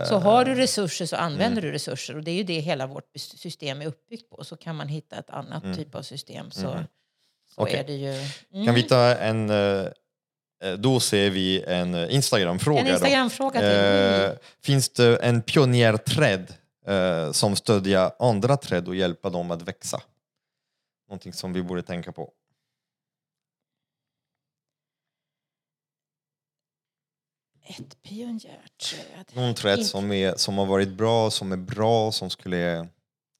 Så 0.08 0.18
har 0.18 0.44
du 0.44 0.54
resurser 0.54 1.06
så 1.06 1.16
använder 1.16 1.46
Mm. 1.62 1.64
du 1.64 1.72
resurser. 1.72 2.16
Och 2.16 2.24
det 2.24 2.30
är 2.30 2.34
ju 2.34 2.42
det 2.42 2.60
hela 2.60 2.86
vårt 2.86 3.10
system 3.16 3.82
är 3.82 3.86
uppbyggt 3.86 4.30
på. 4.30 4.44
Så 4.44 4.56
kan 4.56 4.76
man 4.76 4.88
hitta 4.88 5.16
ett 5.18 5.30
annat 5.30 5.62
typ 5.76 5.94
av 5.94 6.02
system 6.02 6.50
så, 6.50 6.60
så 6.60 6.70
Mm. 6.72 6.84
Okej. 7.56 7.76
är 7.80 7.84
det 7.84 7.92
ju... 7.92 8.28
Mm. 8.52 8.66
Kan 8.66 8.74
vi 8.74 8.82
ta 8.82 9.14
en... 9.14 9.50
eh, 9.50 9.86
eh, 10.64 10.72
Då 10.78 11.00
ser 11.00 11.30
vi 11.30 11.62
en 11.66 11.94
eh, 11.94 12.14
Instagram-fråga. 12.14 12.80
En. 12.80 12.86
Instagram-fråga. 12.88 13.60
Mm. 13.60 14.30
Eh, 14.30 14.36
finns 14.64 14.88
det 14.88 15.16
en 15.16 15.42
pionjärträd 15.42 16.54
eh, 16.86 17.32
som 17.32 17.56
stödjer 17.56 18.10
andra 18.18 18.56
träd 18.56 18.88
och 18.88 18.96
hjälper 18.96 19.30
dem 19.30 19.50
att 19.50 19.62
växa? 19.62 20.00
Någonting 21.08 21.32
som 21.32 21.52
vi 21.52 21.62
borde 21.62 21.82
tänka 21.82 22.12
på. 22.12 22.30
Ett 27.64 28.02
pionjärträd. 28.02 29.24
Någon 29.32 29.54
träd 29.54 29.78
Inte- 29.78 29.84
som, 29.90 30.12
är, 30.12 30.34
som 30.36 30.58
har 30.58 30.66
varit 30.66 30.88
bra, 30.88 31.30
som 31.30 31.52
är 31.52 31.56
bra, 31.56 32.12
som 32.12 32.30
skulle... 32.30 32.88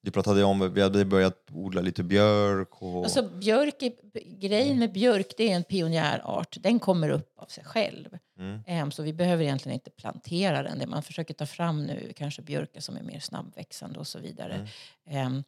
Vi 0.05 0.11
pratade 0.11 0.45
om, 0.45 0.75
vi 0.75 0.81
hade 0.83 1.05
börjat 1.05 1.47
odla 1.53 1.81
lite 1.81 2.03
björk 2.03 2.83
och... 2.83 3.05
Alltså 3.05 3.23
björk, 3.29 3.83
är, 3.83 3.93
grejen 4.41 4.79
med 4.79 4.93
björk 4.93 5.35
det 5.37 5.51
är 5.51 5.57
en 5.57 5.65
pionjärart. 5.65 6.57
Den 6.61 6.79
kommer 6.79 7.09
upp 7.09 7.39
av 7.39 7.47
sig 7.47 7.65
själv. 7.65 8.19
Mm. 8.39 8.61
Em, 8.67 8.91
Så 8.91 9.03
vi 9.03 9.13
behöver 9.13 9.45
egentligen 9.45 9.75
inte 9.75 9.91
plantera 9.91 10.63
den. 10.63 10.79
Det 10.79 10.87
man 10.87 11.03
försöker 11.03 11.35
ta 11.35 11.47
fram 11.47 11.85
nu 11.85 12.13
kanske 12.17 12.43
björkar 12.43 12.81
som 12.81 12.97
är 12.97 13.03
mer 13.03 13.21
snabbväxande 13.21 13.99
och 13.99 14.07
så 14.07 14.19
vidare. 14.19 14.69
Em, 15.07 15.45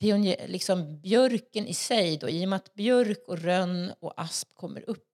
Pionjär, 0.00 0.48
liksom 0.48 1.00
björken 1.00 1.66
i 1.66 1.74
sig 1.74 2.16
då, 2.16 2.28
i 2.28 2.44
och 2.44 2.48
med 2.48 2.56
att 2.56 2.74
björk 2.74 3.22
och 3.28 3.38
rönn 3.38 3.92
och 4.00 4.12
asp 4.16 4.48
kommer 4.54 4.90
upp. 4.90 5.13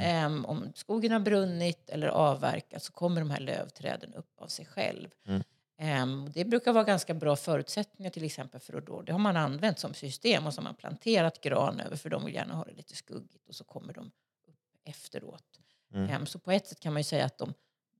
Em, 0.00 0.46
om 0.46 0.72
skogen 0.74 1.12
har 1.12 1.20
brunnit 1.20 1.90
eller 1.90 2.08
avverkats 2.08 2.86
så 2.86 2.92
kommer 2.92 3.20
de 3.20 3.30
här 3.30 3.40
lövträden 3.40 4.14
upp 4.14 4.40
av 4.40 4.46
sig 4.46 4.66
själv. 4.66 5.08
Mm. 5.26 5.42
Em, 5.78 6.30
det 6.34 6.44
brukar 6.44 6.72
vara 6.72 6.84
ganska 6.84 7.14
bra 7.14 7.36
förutsättningar 7.36 8.10
till 8.10 8.24
exempel 8.24 8.60
för 8.60 8.80
då, 8.80 9.02
det 9.02 9.12
har 9.12 9.18
man 9.18 9.36
använt 9.36 9.78
som 9.78 9.94
system 9.94 10.46
och 10.46 10.54
så 10.54 10.60
har 10.60 10.64
man 10.64 10.74
planterat 10.74 11.40
gran 11.40 11.80
över 11.80 11.96
för 11.96 12.10
de 12.10 12.24
vill 12.24 12.34
gärna 12.34 12.54
ha 12.54 12.64
det 12.64 12.74
lite 12.74 12.96
skuggigt 12.96 13.48
och 13.48 13.54
så 13.54 13.64
kommer 13.64 13.92
de 13.92 14.06
upp 14.48 14.78
efteråt. 14.84 15.60
Mm. 15.94 16.10
Em, 16.10 16.26
så 16.26 16.38
på 16.38 16.50
ett 16.50 16.66
sätt 16.66 16.80
kan 16.80 16.92
man 16.92 17.00
ju 17.00 17.04
säga 17.04 17.24
att 17.24 17.38
de, 17.38 17.54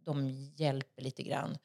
de 0.04 0.30
hjälper 0.56 1.02
lite 1.02 1.22
grann. 1.22 1.58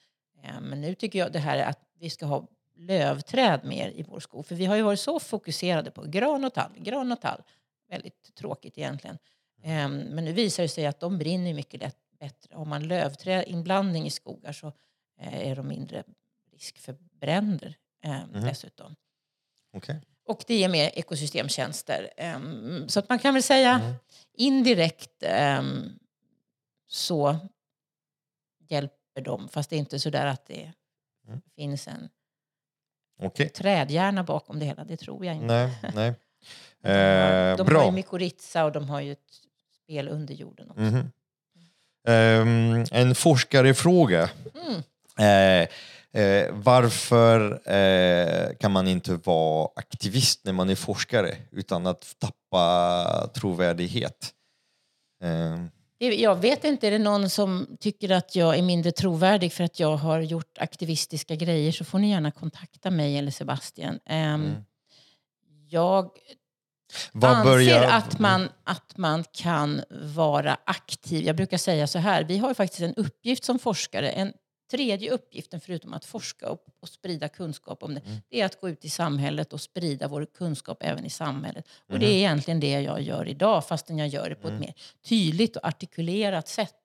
Men 0.61 0.81
nu 0.81 0.95
tycker 0.95 1.19
jag 1.19 1.31
det 1.31 1.39
här 1.39 1.57
är 1.57 1.65
att 1.65 1.79
vi 1.99 2.09
ska 2.09 2.25
ha 2.25 2.47
lövträd 2.75 3.63
mer 3.63 3.89
i 3.89 4.03
vår 4.03 4.19
skog. 4.19 4.45
För 4.45 4.55
vi 4.55 4.65
har 4.65 4.75
ju 4.75 4.81
varit 4.81 4.99
så 4.99 5.19
fokuserade 5.19 5.91
på 5.91 6.01
gran 6.01 6.45
och 6.45 6.53
tall, 6.53 6.71
gran 6.77 7.11
och 7.11 7.21
tall. 7.21 7.43
Väldigt 7.89 8.35
tråkigt 8.35 8.77
egentligen. 8.77 9.17
Ehm, 9.63 9.97
men 9.99 10.25
nu 10.25 10.33
visar 10.33 10.63
det 10.63 10.69
sig 10.69 10.85
att 10.85 10.99
de 10.99 11.17
brinner 11.17 11.53
mycket 11.53 11.79
lätt, 11.79 11.97
bättre. 12.19 12.55
Har 12.55 12.65
man 12.65 12.87
lövträdinblandning 12.87 14.05
i 14.05 14.09
skogar 14.09 14.51
så 14.51 14.67
eh, 15.21 15.47
är 15.49 15.55
de 15.55 15.67
mindre 15.67 16.03
risk 16.51 16.77
för 16.79 16.95
bränder 17.19 17.77
eh, 18.03 18.19
dessutom. 18.43 18.95
Okej. 19.73 20.01
Och 20.25 20.43
det 20.47 20.55
ger 20.55 20.69
mer 20.69 20.91
ekosystemtjänster. 20.93 22.09
Ehm, 22.17 22.89
så 22.89 22.99
att 22.99 23.09
man 23.09 23.19
kan 23.19 23.33
väl 23.33 23.43
säga 23.43 23.71
Mm. 23.79 23.93
indirekt 24.33 25.23
ehm, 25.23 25.99
så 26.87 27.37
hjälper 28.69 29.21
de. 29.21 29.49
Fast 29.49 29.69
det 29.69 29.75
är 29.75 29.77
inte 29.79 29.99
så 29.99 30.09
där 30.09 30.25
att 30.25 30.45
det 30.45 30.73
Mm. 31.27 31.41
finns 31.55 31.87
en 31.87 32.09
Okej. 33.21 33.49
trädhjärna 33.49 34.23
bakom 34.23 34.59
det 34.59 34.65
hela. 34.65 34.83
Det 34.83 34.97
tror 34.97 35.25
jag 35.25 35.35
inte. 35.35 35.45
Nej, 35.47 35.91
nej. 35.95 36.13
De 36.81 36.89
har, 36.89 37.51
Eh, 37.59 37.65
bra. 37.65 37.85
ju 37.85 37.91
mykorrhiza 37.91 38.65
och 38.65 38.71
de 38.71 38.89
har 38.89 39.01
ju 39.01 39.11
ett 39.11 39.33
spel 39.89 40.07
under 40.07 40.33
jorden 40.33 40.69
också. 40.69 40.81
Mhm. 40.81 41.11
Ehm, 42.07 42.85
en 42.91 43.15
forskarefråga. 43.15 44.29
Mm. 44.55 44.81
Eh, 45.19 46.21
eh, 46.23 46.47
varför 46.53 47.61
eh, 47.73 48.55
kan 48.59 48.71
man 48.71 48.87
inte 48.87 49.13
vara 49.15 49.69
aktivist 49.75 50.45
när 50.45 50.53
man 50.53 50.69
är 50.69 50.75
forskare 50.75 51.35
utan 51.51 51.87
att 51.87 52.15
tappa 52.19 53.27
trovärdighet? 53.33 54.33
Eh, 55.23 55.63
Det- 55.99 56.15
Jag 56.15 56.35
vet 56.35 56.63
inte, 56.63 56.87
är 56.87 56.91
det 56.91 56.97
någon 56.99 57.29
som 57.29 57.77
tycker 57.79 58.09
att 58.11 58.35
jag 58.35 58.57
är 58.57 58.61
mindre 58.61 58.91
trovärdig 58.91 59.53
för 59.53 59.63
att 59.63 59.79
jag 59.79 59.97
har 59.97 60.19
gjort 60.21 60.57
aktivistiska 60.57 61.35
grejer 61.35 61.71
så 61.71 61.85
får 61.85 61.99
ni 61.99 62.09
gärna 62.09 62.31
kontakta 62.31 62.91
mig 62.91 63.17
eller 63.17 63.31
Sebastian. 63.31 63.99
Ehm, 64.05 64.41
Mm. 64.45 64.63
Jag 65.71 66.09
vad 67.11 67.31
anser 67.31 67.51
börjar- 67.51 67.89
att, 67.91 68.19
man, 68.19 68.49
att 68.63 68.97
man 68.97 69.23
kan 69.31 69.81
vara 70.15 70.57
aktiv. 70.65 71.25
Jag 71.25 71.35
brukar 71.35 71.57
säga 71.57 71.87
så 71.87 71.99
här, 71.99 72.23
vi 72.23 72.37
har 72.37 72.53
faktiskt 72.53 72.81
en 72.81 72.95
uppgift 72.95 73.43
som 73.43 73.59
forskare. 73.59 74.09
En 74.09 74.33
tredje 74.71 75.11
uppgiften 75.11 75.61
förutom 75.61 75.93
att 75.93 76.05
forska 76.05 76.49
och, 76.49 76.59
och 76.81 76.89
sprida 76.89 77.27
kunskap 77.29 77.83
om 77.83 77.93
det, 77.95 78.01
Mm. 78.05 78.17
det 78.29 78.41
är 78.41 78.45
att 78.45 78.61
gå 78.61 78.69
ut 78.69 78.85
i 78.85 78.89
samhället 78.89 79.53
och 79.53 79.61
sprida 79.61 80.07
vår 80.07 80.25
kunskap 80.37 80.77
även 80.81 81.05
i 81.05 81.09
samhället. 81.09 81.67
Och 81.83 81.89
Mm. 81.95 81.99
det 82.01 82.07
är 82.13 82.15
egentligen 82.17 82.59
det 82.59 82.81
jag 82.81 83.01
gör 83.01 83.27
idag, 83.27 83.65
fastän 83.67 83.97
jag 83.97 84.07
gör 84.07 84.29
det 84.29 84.35
på 84.35 84.47
ett 84.47 84.59
mer 84.59 84.73
tydligt 85.09 85.55
och 85.55 85.65
artikulerat 85.67 86.47
sätt. 86.47 86.75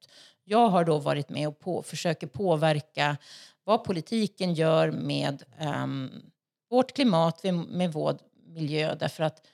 Jag 0.44 0.68
har 0.68 0.84
då 0.84 0.98
varit 0.98 1.28
med 1.28 1.48
och 1.48 1.58
på, 1.58 1.82
försöker 1.82 2.26
påverka 2.26 3.16
vad 3.64 3.84
politiken 3.84 4.54
gör 4.54 4.90
med 4.90 5.42
ehm, 5.58 6.10
vårt 6.70 6.92
klimat, 6.94 7.42
med, 7.42 7.54
med 7.54 7.92
vår 7.92 8.18
miljö. 8.46 8.94
Därför 8.94 9.24
att 9.24 9.46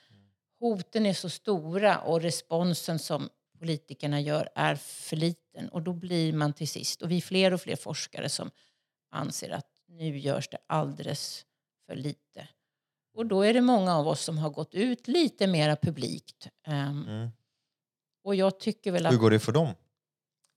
hoten 0.61 1.07
är 1.07 1.15
så 1.15 1.29
stora 1.31 1.99
och 2.01 2.21
responsen 2.23 2.99
som 2.99 3.29
politikerna 3.59 4.21
gör 4.21 4.49
är 4.55 4.75
för 4.75 5.17
liten. 5.17 5.69
Och 5.69 5.83
då 5.83 5.93
blir 5.93 6.33
man 6.33 6.53
till 6.53 6.69
sist, 6.69 7.03
och 7.03 7.11
vi 7.11 7.17
är 7.17 7.21
fler 7.21 7.53
och 7.55 7.61
fler 7.61 7.77
forskare 7.77 8.29
som 8.29 8.51
anser 9.11 9.51
att 9.51 9.67
nu 9.89 10.19
görs 10.19 10.49
det 10.49 10.59
alldeles 10.67 11.47
för 11.87 11.95
lite. 11.97 12.49
Och 13.15 13.27
då 13.27 13.43
är 13.43 13.55
det 13.55 13.61
många 13.61 13.97
av 13.97 14.09
oss 14.09 14.25
som 14.25 14.39
har 14.39 14.51
gått 14.51 14.75
ut 14.75 15.09
lite 15.09 15.47
mera 15.47 15.77
publikt. 15.77 16.49
Ehm, 16.67 17.05
Mm. 17.09 17.31
och 18.25 18.35
jag 18.35 18.61
tycker 18.61 18.93
väl 18.93 19.07
att 19.07 19.13
Hur 19.13 19.19
går 19.19 19.31
det 19.31 19.39
för 19.41 19.53
dem? 19.53 19.69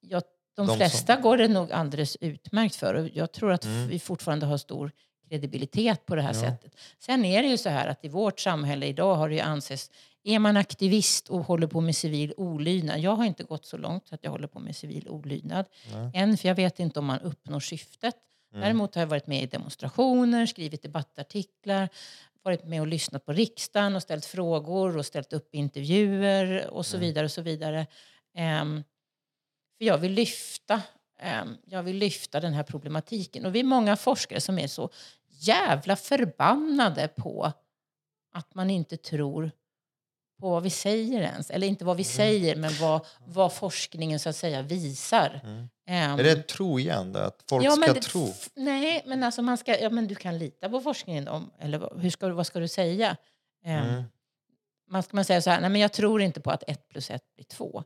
jag, 0.01 0.23
de, 0.55 0.67
De 0.67 0.77
flesta 0.77 1.13
som- 1.13 1.21
går 1.21 1.37
det 1.37 1.47
nog 1.47 1.71
alldeles 1.71 2.15
utmärkt 2.21 2.75
för. 2.75 2.93
Och 2.93 3.09
jag 3.13 3.31
tror 3.31 3.51
att 3.51 3.65
Mm. 3.65 3.87
vi 3.87 3.99
fortfarande 3.99 4.45
har 4.45 4.57
stor 4.57 4.91
kredibilitet 5.37 6.05
på 6.05 6.15
det 6.15 6.21
här 6.21 6.33
Ja. 6.33 6.41
sättet. 6.41 6.75
Sen 6.99 7.25
är 7.25 7.43
det 7.43 7.49
ju 7.49 7.57
så 7.57 7.69
här 7.69 7.87
att 7.87 8.05
i 8.05 8.07
vårt 8.09 8.39
samhälle 8.39 8.85
idag 8.85 9.15
har 9.15 9.29
det 9.29 9.35
ju 9.35 9.41
ansetts, 9.41 9.91
är 10.23 10.39
man 10.39 10.57
aktivist 10.57 11.29
och 11.29 11.39
håller 11.39 11.67
på 11.67 11.81
med 11.81 11.95
civil 11.95 12.33
olydnad, 12.37 12.99
jag 12.99 13.15
har 13.15 13.25
inte 13.25 13.43
gått 13.43 13.65
så 13.65 13.77
långt 13.77 14.07
så 14.07 14.15
att 14.15 14.23
jag 14.23 14.31
håller 14.31 14.47
på 14.47 14.59
med 14.59 14.75
civil 14.75 15.09
olydnad 15.09 15.65
Nej. 15.93 16.11
än, 16.13 16.37
för 16.37 16.47
jag 16.47 16.55
vet 16.55 16.79
inte 16.79 16.99
om 16.99 17.05
man 17.05 17.19
uppnår 17.19 17.59
syftet. 17.59 18.15
Mm. 18.51 18.61
Däremot 18.61 18.95
har 18.95 19.01
jag 19.01 19.07
varit 19.07 19.27
med 19.27 19.43
i 19.43 19.45
demonstrationer, 19.45 20.45
skrivit 20.45 20.81
debattartiklar, 20.81 21.89
varit 22.43 22.65
med 22.65 22.81
och 22.81 22.87
lyssnat 22.87 23.25
på 23.25 23.33
riksdagen 23.33 23.95
och 23.95 24.01
ställt 24.01 24.25
frågor 24.25 24.97
och 24.97 25.05
ställt 25.05 25.33
upp 25.33 25.55
intervjuer 25.55 26.67
och 26.69 26.85
så 26.85 26.97
Mm. 26.97 27.07
vidare. 27.07 27.25
och 27.25 27.31
så 27.31 27.41
vidare. 27.41 27.87
Ehm, 28.35 28.83
för 29.77 29.85
jag 29.85 29.97
vill 29.97 30.11
lyfta 30.11 30.81
ehm, 31.19 31.57
jag 31.65 31.83
vill 31.83 31.97
lyfta 31.97 32.39
den 32.39 32.53
här 32.53 32.63
problematiken. 32.63 33.45
Och 33.45 33.55
vi 33.55 33.59
är 33.59 33.63
många 33.63 33.95
forskare 33.95 34.41
som 34.41 34.59
är 34.59 34.67
så 34.67 34.89
jävla 35.47 35.95
förbannade 35.95 37.07
på 37.07 37.51
att 38.33 38.55
man 38.55 38.69
inte 38.69 38.97
tror 38.97 39.51
på 40.39 40.49
vad 40.49 40.63
vi 40.63 40.69
säger 40.69 41.21
ens. 41.21 41.49
Eller 41.51 41.67
inte 41.67 41.85
vad 41.85 41.97
vi 41.97 42.03
säger, 42.03 42.55
men 42.55 42.71
vad, 42.81 43.05
vad 43.25 43.53
forskningen 43.53 44.19
så 44.19 44.29
att 44.29 44.35
säga 44.35 44.61
visar. 44.61 45.41
Mm. 45.43 45.69
Ehm, 45.87 46.19
Är 46.19 46.23
det 46.23 46.31
ett 46.31 46.47
tro 46.47 46.79
igen? 46.79 47.13
det, 47.13 47.25
Att 47.25 47.43
folk 47.49 47.65
Ja, 47.65 47.71
ska 47.71 47.93
det- 47.93 48.01
tro? 48.01 48.27
Nej, 48.55 49.03
men 49.05 49.23
alltså 49.23 49.41
man 49.41 49.57
ska, 49.57 49.79
ja, 49.79 49.89
men 49.89 50.07
du 50.07 50.15
kan 50.15 50.37
lita 50.37 50.69
på 50.69 50.81
forskningen. 50.81 51.27
Om, 51.27 51.51
eller 51.59 51.99
hur 51.99 52.09
ska, 52.09 52.27
du- 52.27 52.33
vad 52.33 52.47
ska 52.47 52.59
du 52.59 52.67
säga? 52.67 53.17
Ehm, 53.65 53.89
Mm. 53.89 54.03
Man 54.89 55.03
ska 55.03 55.15
man 55.17 55.25
säga 55.25 55.41
så 55.41 55.49
här, 55.49 55.61
nej 55.61 55.69
men 55.69 55.81
jag 55.81 55.93
tror 55.93 56.21
inte 56.21 56.41
på 56.41 56.51
att 56.51 56.63
ett 56.67 56.87
plus 56.89 57.11
ett 57.11 57.33
blir 57.35 57.45
två. 57.45 57.83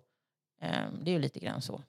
Ehm, 0.62 1.04
det 1.04 1.12
är 1.12 1.14
ju 1.14 1.20
lite 1.20 1.40
grann 1.40 1.62
så. 1.62 1.82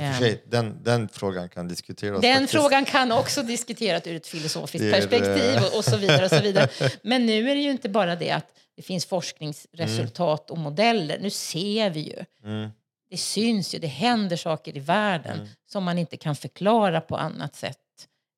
Mm. 0.00 0.12
Ehm, 0.12 0.18
sig, 0.18 0.42
den, 0.46 0.82
den 0.82 1.08
frågan 1.08 1.48
kan 1.48 1.68
diskuteras. 1.68 2.20
den 2.20 2.32
faktiskt. 2.32 2.52
frågan 2.52 2.84
kan 2.84 3.12
också 3.12 3.42
diskuteras 3.42 4.06
ur 4.06 4.16
ett 4.16 4.26
filosofiskt 4.26 4.84
är, 4.84 4.92
perspektiv 4.92 5.66
och, 5.66 5.78
och 5.78 5.84
så 5.84 5.96
vidare. 5.96 6.24
Och 6.24 6.30
så 6.30 6.42
vidare. 6.42 6.68
Men 7.02 7.26
nu 7.26 7.50
är 7.50 7.54
det 7.54 7.60
ju 7.60 7.70
inte 7.70 7.88
bara 7.88 8.16
det 8.16 8.30
att 8.30 8.46
det 8.76 8.82
finns 8.82 9.06
forskningsresultat 9.06 10.50
och 10.50 10.58
modeller. 10.58 11.18
Nu 11.20 11.30
ser 11.30 11.90
vi 11.90 12.00
ju. 12.00 12.24
Mm. 12.44 12.70
Det 13.10 13.16
syns 13.16 13.74
ju, 13.74 13.78
det 13.78 13.86
händer 13.86 14.36
saker 14.36 14.76
i 14.76 14.80
världen 14.80 15.38
Mm. 15.38 15.48
som 15.66 15.84
man 15.84 15.98
inte 15.98 16.16
kan 16.16 16.36
förklara 16.36 17.00
på 17.00 17.16
annat 17.16 17.56
sätt 17.56 17.78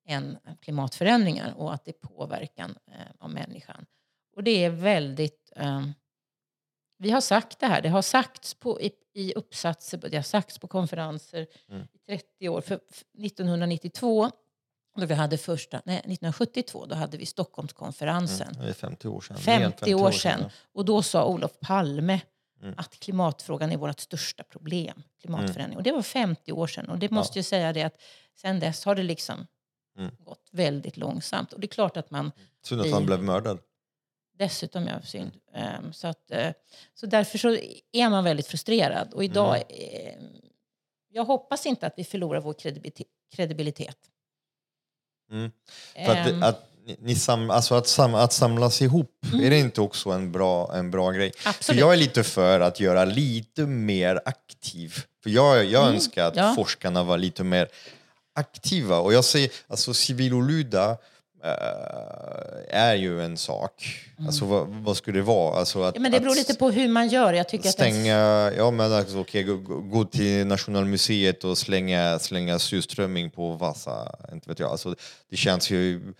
än 0.07 0.37
klimatförändringar 0.61 1.53
och 1.57 1.73
att 1.73 1.85
det 1.85 1.91
är 1.91 2.07
påverkan 2.07 2.75
eh, 2.87 2.95
av 3.19 3.29
människan. 3.29 3.85
Och 4.35 4.43
det 4.43 4.63
är 4.65 4.69
väldigt... 4.69 5.51
Eh, 5.55 5.81
vi 6.97 7.11
har 7.11 7.21
sagt 7.21 7.59
det 7.59 7.67
här, 7.67 7.81
det 7.81 7.89
har 7.89 8.01
sagts 8.01 8.53
på, 8.53 8.81
i, 8.81 8.91
i 9.13 9.33
uppsatser, 9.33 9.97
det 9.97 10.15
har 10.17 10.23
sagts 10.23 10.57
på 10.59 10.67
konferenser 10.67 11.47
Mm. 11.69 11.87
i 11.93 11.97
30 11.97 12.49
år. 12.49 12.61
För, 12.61 12.79
för 12.91 13.25
1992, 13.25 14.31
då 14.99 15.05
vi 15.05 15.13
hade 15.13 15.37
första, 15.37 15.81
nej, 15.85 15.97
1972, 15.97 16.85
då 16.85 16.95
hade 16.95 17.17
vi 17.17 17.25
Stockholmskonferensen. 17.25 18.47
Mm. 18.49 18.61
Det 18.63 18.69
är 18.69 18.73
50 18.73 19.07
år 19.07 19.21
sedan. 19.21 19.37
50, 19.37 19.85
Mer 19.85 19.93
än 19.93 19.99
år 20.05 20.11
sedan. 20.11 20.45
Och 20.73 20.85
då 20.85 21.01
sa 21.01 21.25
Olof 21.25 21.59
Palme 21.59 22.21
Mm. 22.61 22.75
att 22.77 22.99
klimatfrågan 22.99 23.71
är 23.71 23.77
vårt 23.77 23.99
största 23.99 24.43
problem. 24.43 25.03
Klimatförändring. 25.21 25.77
Och 25.77 25.83
det 25.83 25.91
var 25.91 26.01
50 26.01 26.51
år 26.51 26.67
sedan. 26.67 26.89
Och 26.89 26.97
det 26.97 27.11
måste 27.11 27.37
jag 27.39 27.45
säga 27.45 27.73
det 27.73 27.83
att 27.83 28.01
sen 28.35 28.59
dess 28.59 28.85
har 28.85 28.95
det 28.95 29.03
liksom 29.03 29.47
Mm. 29.97 30.11
gått 30.19 30.49
väldigt 30.51 30.97
långsamt. 30.97 31.53
Och 31.53 31.59
det 31.59 31.65
är 31.65 31.69
klart 31.69 31.97
att 31.97 32.11
man 32.11 32.31
Synd 32.63 32.81
att 32.81 32.91
han 32.91 33.05
blev 33.05 33.23
mördad. 33.23 33.59
Dessutom 34.37 34.87
gör 34.87 35.01
synd. 35.01 35.31
Ehm, 35.53 35.93
så, 35.93 36.07
att, 36.07 36.31
eh, 36.31 36.51
så 36.93 37.05
därför 37.05 37.37
så 37.37 37.57
är 37.91 38.09
man 38.09 38.23
väldigt 38.23 38.47
frustrerad. 38.47 39.13
Och 39.13 39.23
idag, 39.23 39.55
Mm. 39.69 40.17
eh, 40.17 40.23
jag 41.09 41.25
hoppas 41.25 41.65
inte 41.65 41.87
att 41.87 41.93
vi 41.97 42.03
förlorar 42.03 42.41
vår 42.41 42.55
kredibilitet. 43.35 43.97
Mm. 45.31 45.51
För 46.05 46.11
att, 46.15 46.25
det- 46.27 46.45
att, 46.47 46.69
ni, 46.99 47.15
sam, 47.15 47.49
alltså 47.49 47.75
att, 47.75 47.87
sam, 47.87 48.15
att 48.15 48.33
samlas 48.33 48.81
ihop, 48.81 49.25
Mm. 49.33 49.45
är 49.45 49.49
det 49.49 49.59
inte 49.59 49.81
också 49.81 50.09
en 50.09 50.31
bra, 50.31 50.75
en 50.75 50.91
bra 50.91 51.11
grej? 51.11 51.31
För 51.37 51.49
absolut. 51.49 51.79
jag 51.79 51.93
är 51.93 51.97
lite 51.97 52.23
för 52.23 52.59
att 52.59 52.79
göra 52.79 53.05
lite 53.05 53.61
mer 53.65 54.21
aktiv. 54.25 54.93
För 55.23 55.29
jag, 55.29 55.65
jag 55.65 55.81
Mm, 55.83 55.93
önskar 55.95 56.25
att 56.25 56.35
ja. 56.35 56.53
forskarna 56.55 57.03
var 57.03 57.17
lite 57.17 57.43
mer 57.43 57.67
aktiva. 58.33 58.97
Och 58.99 59.13
jag 59.13 59.25
säger, 59.25 59.51
alltså 59.67 59.93
civilolyda 59.93 60.91
äh, 60.91 60.97
är 62.69 62.95
ju 62.95 63.21
en 63.21 63.37
sak. 63.37 63.99
Alltså 64.27 64.45
vad, 64.45 64.67
vad 64.67 64.97
skulle 64.97 65.19
det 65.19 65.23
vara? 65.23 65.55
Alltså 65.59 65.83
att, 65.83 65.95
Mm. 65.97 66.03
ja, 66.05 66.09
men 66.09 66.11
det 66.11 66.19
beror 66.19 66.31
att 66.31 66.37
lite 66.37 66.53
på 66.55 66.71
hur 66.71 66.87
man 66.89 67.07
gör. 67.07 67.33
Jag 67.33 67.49
tycker 67.49 67.69
att 67.69 67.79
en- 67.79 67.91
Stänga, 67.93 68.51
ja 68.57 68.71
men 68.71 68.93
alltså, 68.93 69.19
okej, 69.19 69.43
gå, 69.43 69.57
gå- 69.79 70.05
till 70.05 70.47
Nationalmuseet 70.47 71.43
och 71.43 71.57
slänga, 71.57 72.19
slänga 72.19 72.59
surströmming 72.59 73.29
på 73.31 73.51
Vasa. 73.51 74.15
Inte 74.33 74.49
vet 74.49 74.59
jag. 74.59 74.71
Alltså, 74.71 74.95
det 75.29 75.35
känns 75.35 75.69
ju 75.71 76.13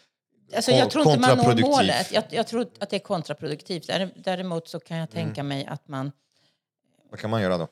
Alltså, 0.55 0.71
jag 0.71 0.89
tror 0.91 1.07
inte 1.07 1.19
man 1.19 1.37
når 1.37 1.61
målet. 1.61 2.11
Jag, 2.11 2.23
jag 2.29 2.47
tror 2.47 2.67
att 2.79 2.89
det 2.89 2.95
är 2.95 2.99
kontraproduktivt. 2.99 3.87
Därem- 3.87 4.11
Däremot 4.15 4.67
så 4.67 4.79
kan 4.79 4.97
jag 4.97 5.09
Mm. 5.13 5.25
tänka 5.25 5.43
mig 5.43 5.65
att 5.65 5.87
man... 5.87 6.11
Vad 7.11 7.19
kan 7.19 7.29
man 7.29 7.41
göra 7.41 7.57
då? 7.57 7.67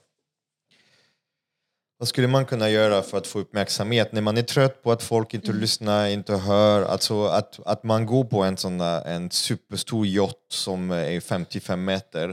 Vad 2.01 2.07
skulle 2.07 2.27
man 2.27 2.45
kunna 2.45 2.69
göra 2.69 3.01
för 3.01 3.17
att 3.17 3.27
få 3.27 3.39
uppmärksamhet 3.39 4.11
när 4.11 4.21
man 4.21 4.37
är 4.37 4.41
trött 4.41 4.83
på 4.83 4.91
att 4.91 5.03
folk 5.03 5.33
inte 5.33 5.49
Mm. 5.49 5.61
lyssnar, 5.61 6.07
inte 6.07 6.35
hör? 6.35 6.83
Alltså 6.83 7.25
att, 7.25 7.59
att 7.65 7.83
man 7.83 8.05
går 8.05 8.23
på 8.23 8.43
en 8.43 8.57
sån 8.57 8.77
där, 8.77 9.05
en 9.05 9.31
superstor 9.31 10.05
yacht 10.07 10.35
som 10.51 10.91
är 10.91 11.19
55 11.19 11.85
meter 11.85 12.29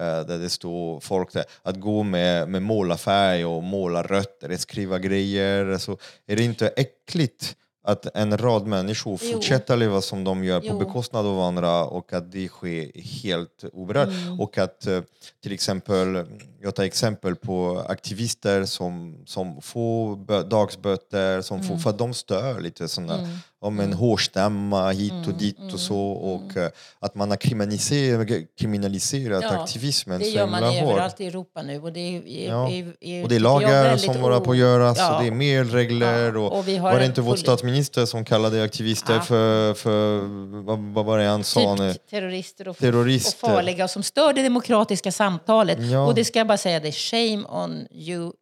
eh, 0.00 0.20
där 0.20 0.38
det 0.38 0.50
står 0.50 1.00
folk 1.00 1.32
där. 1.32 1.44
Att 1.62 1.80
gå 1.80 2.02
med, 2.02 2.48
med 2.48 2.62
målarfärg 2.62 3.44
och 3.44 3.62
måla 3.62 4.02
rötter, 4.02 4.56
skriva 4.56 4.98
grejer. 4.98 5.66
Alltså, 5.66 5.96
är 6.26 6.36
det 6.36 6.42
inte 6.42 6.68
äckligt 6.68 7.56
att 7.84 8.16
en 8.16 8.38
rad 8.38 8.66
människor 8.66 9.18
Jo. 9.22 9.32
fortsätter 9.32 9.76
leva 9.76 10.00
som 10.00 10.24
de 10.24 10.44
gör 10.44 10.60
på 10.60 10.66
Jo. 10.66 10.78
bekostnad 10.78 11.26
av 11.26 11.40
andra 11.40 11.84
och 11.84 12.12
att 12.12 12.32
det 12.32 12.48
sker 12.48 13.00
helt 13.22 13.64
oberört. 13.72 14.08
Mm. 14.08 14.40
Och 14.40 14.58
att 14.58 14.86
eh, 14.86 15.00
till 15.42 15.52
exempel, 15.52 16.24
jag 16.60 16.74
tar 16.74 16.82
exempel 16.84 17.36
på 17.36 17.84
aktivister 17.88 18.64
som, 18.64 19.16
som 19.26 19.62
får 19.62 20.16
bö- 20.16 20.48
dagsböter, 20.48 21.40
som 21.42 21.56
Mm. 21.56 21.68
får, 21.68 21.76
för 21.78 21.90
att 21.90 21.98
de 21.98 22.14
stör 22.14 22.60
lite 22.60 22.88
sådana, 22.88 23.28
om 23.62 23.80
en 23.80 23.92
hårstämma 23.92 24.90
hit 24.90 25.12
Mm. 25.12 25.28
och 25.28 25.34
dit 25.34 25.58
och 25.72 25.80
så. 25.80 25.98
Och 26.12 26.56
eh, 26.56 26.70
att 27.00 27.14
man 27.14 27.30
har 27.30 27.36
kriminaliserat, 27.36 28.28
kriminaliserat 28.60 29.42
Ja, 29.42 29.48
aktivismen 29.62 30.18
Det 30.20 30.28
gör 30.28 30.46
man 30.46 30.62
överallt 30.64 31.20
i 31.20 31.26
Europa 31.26 31.62
nu. 31.62 31.80
Och 31.80 31.92
det 31.92 32.00
är, 32.00 32.48
Ja. 32.48 32.70
är, 32.70 32.94
är, 33.00 33.22
Och 33.22 33.28
det 33.28 33.34
är 33.36 33.40
lagar 33.40 33.96
som 33.96 34.16
håller 34.16 34.40
på 34.40 34.50
att 34.50 34.56
göras 34.56 34.98
Ja. 34.98 35.16
och 35.16 35.22
det 35.22 35.28
är 35.28 35.32
mer 35.34 35.64
regler. 35.64 36.36
Och, 36.36 36.58
och 36.58 36.64
var 36.66 36.98
det 36.98 37.06
inte 37.06 37.20
vår 37.20 37.36
statsminister 37.36 38.06
som 38.06 38.24
kallade 38.24 38.64
aktivister 38.64 39.20
för, 39.20 39.74
för 39.74 40.18
vad, 40.62 40.78
vad 40.78 41.04
var 41.04 41.18
det 41.18 41.24
han 41.24 41.44
sa? 41.44 41.74
nu? 41.74 41.92
Typ 41.92 42.06
terrorister 42.10 42.68
och, 42.68 42.78
Terrorister. 42.78 43.46
och 43.48 43.54
farliga 43.54 43.84
och 43.84 43.90
som 43.90 44.02
stör 44.02 44.32
det 44.32 44.42
demokratiska 44.42 45.12
samtalet. 45.12 45.78
Och 46.08 46.14
det 46.14 46.24
ska 46.24 46.38
jag 46.38 46.46
bara 46.46 46.58
säga, 46.58 46.80
det 46.80 46.88
är 46.88 46.92
shame 46.92 47.44
on 47.48 47.86
you. 47.90 48.24
uh, 48.26 48.32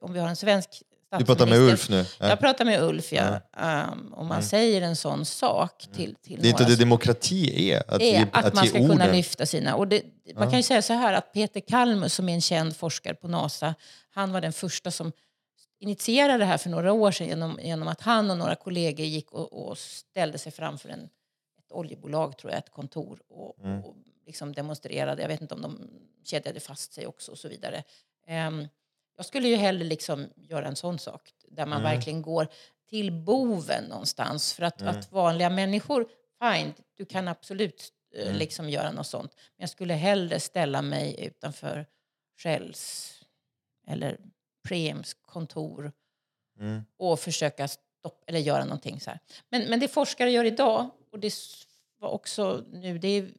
om 0.00 0.12
vi 0.12 0.20
har 0.20 0.28
en 0.28 0.36
svensk 0.36 0.82
Du 1.18 1.24
pratar 1.24 1.46
med 1.46 1.58
Ulf 1.58 1.88
nu? 1.88 2.04
Ja. 2.20 2.28
Jag 2.28 2.40
pratar 2.40 2.64
med 2.64 2.82
Ulf, 2.82 3.12
ja. 3.12 3.40
Um, 3.92 4.14
om 4.14 4.26
man 4.26 4.42
säger 4.42 4.82
en 4.82 4.96
sån 4.96 5.24
sak 5.24 5.86
till, 5.92 6.14
till 6.14 6.32
Mm. 6.32 6.42
Det 6.42 6.48
är 6.48 6.50
inte 6.50 6.64
det 6.64 6.76
demokrati 6.76 7.70
är, 7.70 7.82
att, 7.88 8.02
är 8.02 8.22
att, 8.32 8.44
att 8.44 8.54
man 8.54 8.66
ska 8.66 8.78
kunna 8.78 8.94
orden. 8.94 9.16
lyfta 9.16 9.46
sina... 9.46 9.74
Och 9.76 9.88
det, 9.88 10.02
man 10.34 10.50
kan 10.50 10.56
ju 10.56 10.62
säga 10.62 10.82
så 10.82 10.92
här 10.92 11.12
att 11.12 11.32
Peter 11.32 11.60
Kalmus 11.60 12.14
som 12.14 12.28
är 12.28 12.34
en 12.34 12.40
känd 12.40 12.76
forskare 12.76 13.14
på 13.14 13.28
NASA, 13.28 13.74
han 14.10 14.32
var 14.32 14.40
den 14.40 14.52
första 14.52 14.90
som 14.90 15.12
initierade 15.80 16.38
det 16.38 16.44
här 16.44 16.58
för 16.58 16.70
några 16.70 16.92
år 16.92 17.10
sedan 17.12 17.26
genom, 17.26 17.58
genom 17.62 17.88
att 17.88 18.00
han 18.00 18.30
och 18.30 18.38
några 18.38 18.54
kollegor 18.54 19.06
gick 19.06 19.32
och, 19.32 19.68
och 19.68 19.78
ställde 19.78 20.38
sig 20.38 20.52
framför 20.52 20.88
en, 20.88 21.04
ett 21.58 21.72
oljebolag, 21.72 22.38
tror 22.38 22.52
jag, 22.52 22.58
ett 22.58 22.70
kontor 22.70 23.18
och, 23.28 23.54
Mm. 23.64 23.84
och 23.84 23.94
liksom 24.26 24.52
demonstrerade. 24.52 25.22
Jag 25.22 25.28
vet 25.28 25.40
inte 25.40 25.54
om 25.54 25.62
de 25.62 25.90
kedjade 26.24 26.60
fast 26.60 26.92
sig 26.92 27.06
också 27.06 27.32
och 27.32 27.38
så 27.38 27.48
vidare. 27.48 27.82
Ehm, 28.26 28.68
jag 29.16 29.26
skulle 29.26 29.48
ju 29.48 29.56
hellre 29.56 29.84
liksom 29.84 30.28
göra 30.36 30.66
en 30.66 30.76
sån 30.76 30.98
sak 30.98 31.32
där 31.48 31.66
man 31.66 31.80
Mm. 31.80 31.92
verkligen 31.92 32.22
går 32.22 32.48
till 32.90 33.12
boven 33.12 33.84
någonstans. 33.84 34.52
För 34.52 34.62
att, 34.62 34.82
att 34.82 35.12
vanliga 35.12 35.50
människor, 35.50 36.08
fine, 36.42 36.74
du 36.96 37.04
kan 37.04 37.28
absolut 37.28 37.90
eh, 38.14 38.22
Mm. 38.26 38.36
liksom 38.38 38.70
göra 38.70 38.92
något 38.92 39.06
sånt. 39.06 39.32
Men 39.36 39.62
jag 39.62 39.70
skulle 39.70 39.94
hellre 39.94 40.40
ställa 40.40 40.82
mig 40.82 41.24
utanför 41.26 41.86
Shells 42.42 43.10
eller 43.86 44.18
Preems 44.68 45.14
kontor 45.14 45.92
Mm. 46.60 46.82
och 46.96 47.20
försöka 47.20 47.68
stoppa 47.68 48.24
eller 48.26 48.38
göra 48.40 48.64
någonting 48.64 49.00
så 49.00 49.10
här. 49.10 49.20
Men, 49.48 49.70
men 49.70 49.80
det 49.80 49.88
forskare 49.88 50.30
gör 50.30 50.44
idag, 50.44 50.90
och 51.12 51.18
det 51.18 51.34
var 51.98 52.08
också 52.08 52.64
nu, 52.72 52.98
det 52.98 53.08
är 53.08 53.30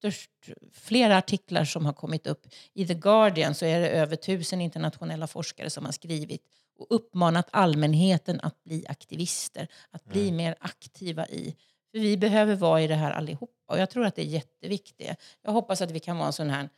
ytterst 0.00 0.30
flera 0.72 1.16
artiklar 1.16 1.64
som 1.64 1.86
har 1.86 1.92
kommit 1.92 2.26
upp. 2.26 2.46
I 2.74 2.86
The 2.86 2.94
Guardian 2.94 3.54
så 3.54 3.64
är 3.66 3.80
det 3.80 3.88
över 3.88 4.16
tusen 4.16 4.60
internationella 4.60 5.26
forskare 5.26 5.70
som 5.70 5.84
har 5.84 5.92
skrivit 5.92 6.42
och 6.78 6.86
uppmanat 6.90 7.48
allmänheten 7.50 8.40
att 8.40 8.64
bli 8.64 8.86
aktivister, 8.88 9.68
att 9.90 10.04
bli 10.04 10.32
mer 10.32 10.54
aktiva 10.60 11.26
i. 11.28 11.56
För 11.92 11.98
vi 11.98 12.16
behöver 12.16 12.54
vara 12.56 12.80
i 12.80 12.86
det 12.86 12.94
här 12.94 13.12
allihopa 13.12 13.52
och 13.72 13.78
jag 13.78 13.90
tror 13.90 14.06
att 14.06 14.16
det 14.16 14.22
är 14.22 14.26
jätteviktigt. 14.26 15.10
Jag 15.42 15.52
hoppas 15.52 15.82
att 15.82 15.90
vi 15.90 16.00
kan 16.00 16.16
vara 16.16 16.26
en 16.26 16.32
sån 16.32 16.50
här 16.50 16.68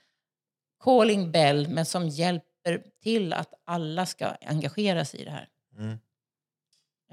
calling 0.84 1.32
bell 1.32 1.68
men 1.68 1.86
som 1.86 2.08
hjälper 2.08 2.82
till 3.02 3.32
att 3.32 3.54
alla 3.64 4.06
ska 4.06 4.26
engagera 4.26 5.04
sig 5.04 5.20
i 5.20 5.24
det 5.24 5.30
här. 5.30 5.48
Mm. 5.78 5.98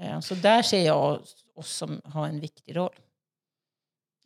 Eh, 0.00 0.20
Så 0.20 0.34
där 0.34 0.62
ser 0.62 0.86
jag 0.86 1.20
oss 1.54 1.76
som 1.76 2.00
har 2.04 2.28
en 2.28 2.40
viktig 2.40 2.76
roll. 2.76 2.94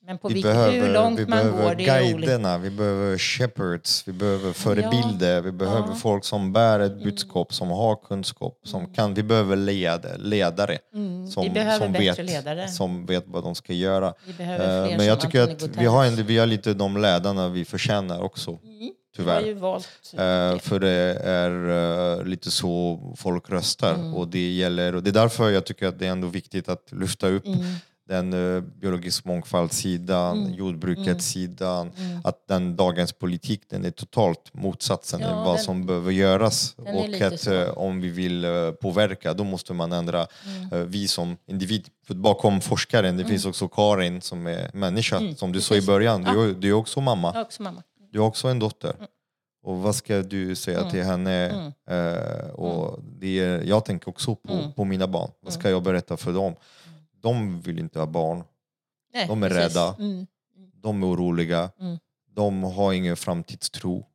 Men 0.07 0.19
på 0.19 0.29
Vi 0.29 0.35
vilket, 0.35 0.53
behöver, 0.53 0.81
hur 0.87 0.93
långt 0.93 1.19
vi 1.19 1.27
man 1.27 1.39
behöver 1.39 1.63
går, 1.69 1.75
det 1.75 1.85
guiderna, 1.85 2.59
vi 2.59 2.71
behöver 2.71 3.19
shepherds, 3.19 4.09
vi 4.09 4.13
behöver 4.13 4.53
förebilder, 4.53 5.41
vi 5.41 5.53
behöver 5.53 5.89
Ja. 5.89 5.95
folk 5.95 6.25
som 6.25 6.53
bär 6.53 6.81
ett 6.81 7.03
budskap, 7.05 7.55
som 7.55 7.71
har 7.71 7.97
kunskap, 7.97 8.59
som 8.65 8.95
kan, 8.95 9.15
vi 9.15 9.23
behöver 9.23 9.57
led, 9.57 10.07
ledare 10.19 10.79
Mm, 10.95 11.27
som, 11.27 11.45
som, 11.79 11.93
vet, 11.93 12.19
ledare. 12.27 12.69
som 12.69 13.07
vet 13.07 13.25
vad 13.27 13.43
de 13.45 13.55
ska 13.55 13.73
göra. 13.73 14.15
Fler 14.37 14.97
Men 14.97 15.07
jag 15.07 15.21
tycker 15.21 15.41
att 15.43 15.77
vi 15.77 15.85
har, 15.87 16.05
en, 16.05 16.15
vi 16.27 16.39
har 16.39 16.47
lite 16.47 16.75
de 16.75 16.97
ledarna 16.97 17.49
vi 17.49 17.65
förtjänar 17.65 18.23
också, 18.23 18.51
Mm, 18.51 18.91
tyvärr. 19.17 19.41
ju 19.47 19.55
valt 19.55 19.89
det. 20.13 20.59
för 20.63 20.81
det 20.81 21.19
är 21.25 22.19
eh, 22.19 22.25
lite 22.25 22.51
så 22.51 23.01
folk 23.17 23.51
röstar. 23.51 23.95
Mm. 23.95 24.15
Och, 24.15 24.29
det 24.29 24.53
gäller, 24.53 24.95
och 24.95 25.03
det 25.03 25.11
är 25.11 25.15
därför 25.15 25.51
jag 25.51 25.67
tycker 25.67 25.87
att 25.87 25.99
det 25.99 26.07
är 26.07 26.11
ändå 26.11 26.29
viktigt 26.29 26.69
att 26.69 26.93
lyfta 26.93 27.29
upp 27.29 27.47
Mm. 27.47 27.65
Den 28.09 28.33
uh, 28.35 28.61
biologisk 28.63 29.25
mångfaldssidan, 29.25 30.39
Mm. 30.39 30.55
jordbrukets 30.55 31.27
sidan. 31.27 31.91
Att 32.25 32.49
den 32.49 32.77
dagens 32.77 33.13
politik 33.13 33.63
den 33.71 33.85
är 33.85 33.91
totalt 33.91 34.51
motsatsen 34.55 35.21
Ja, 35.21 35.45
vad 35.45 35.57
den- 35.57 35.65
som 35.65 35.87
behöver 35.87 36.13
göras. 36.13 36.75
Är 36.87 36.97
Och 36.99 37.21
att 37.27 37.47
eh, 37.47 37.69
om 37.79 38.01
vi 38.01 38.09
vill 38.11 38.45
eh, 38.45 38.71
påverka 38.71 39.35
då 39.35 39.45
måste 39.45 39.73
man 39.73 39.93
ändra 39.93 40.27
Mm. 40.47 40.73
eh, 40.73 40.79
vi 40.79 41.09
som 41.09 41.37
individ. 41.47 41.89
För 42.07 42.15
bakom 42.15 42.61
forskaren 42.61 43.17
det 43.17 43.25
finns 43.25 43.45
också 43.47 43.69
Karin 43.69 44.21
som 44.21 44.47
är 44.47 44.71
människa. 44.75 45.21
som 45.37 45.53
du 45.53 45.61
sa 45.61 45.75
i 45.75 45.79
Mm. 45.79 45.87
början, 45.87 46.23
du, 46.25 46.51
är- 46.51 46.55
du 46.55 46.69
är 46.69 46.73
också 46.73 47.01
mamma. 47.01 47.29
Jag 47.29 47.35
har 47.35 47.45
också 47.45 47.63
mamma. 47.63 47.83
Du 48.13 48.21
har 48.21 48.27
också 48.27 48.49
en 48.49 48.59
dotter. 48.59 48.97
Och 49.67 49.77
vad 49.79 49.95
ska 49.95 50.23
du 50.23 50.55
säga 50.57 50.79
Mm. 50.79 50.91
till 50.91 51.03
henne? 51.03 51.33
Mm. 51.89 52.15
Eh, 52.15 52.51
och 52.51 53.01
det 53.19 53.39
är, 53.41 53.63
jag 53.63 53.85
tänker 53.85 54.09
också 54.09 54.35
på, 54.35 54.53
Mm. 54.53 54.73
på 54.73 54.85
mina 54.85 55.07
barn. 55.07 55.31
Vad 55.41 55.53
ska 55.53 55.71
jag 55.71 55.83
berätta 55.83 56.17
för 56.17 56.33
dem? 56.33 56.55
De 57.25 57.61
vill 57.61 57.79
inte 57.79 57.99
ha 57.99 58.07
barn. 58.07 58.45
Nej, 59.15 59.27
De 59.27 59.43
är 59.43 59.49
precis. 59.49 59.77
rädda. 59.77 59.97
Mm. 59.99 60.27
De 60.83 61.03
är 61.03 61.07
oroliga. 61.07 61.71
Mm. 61.81 61.99
De 62.31 62.63
har 62.63 62.93
ingen 62.93 63.17
framtidstro. 63.17 64.07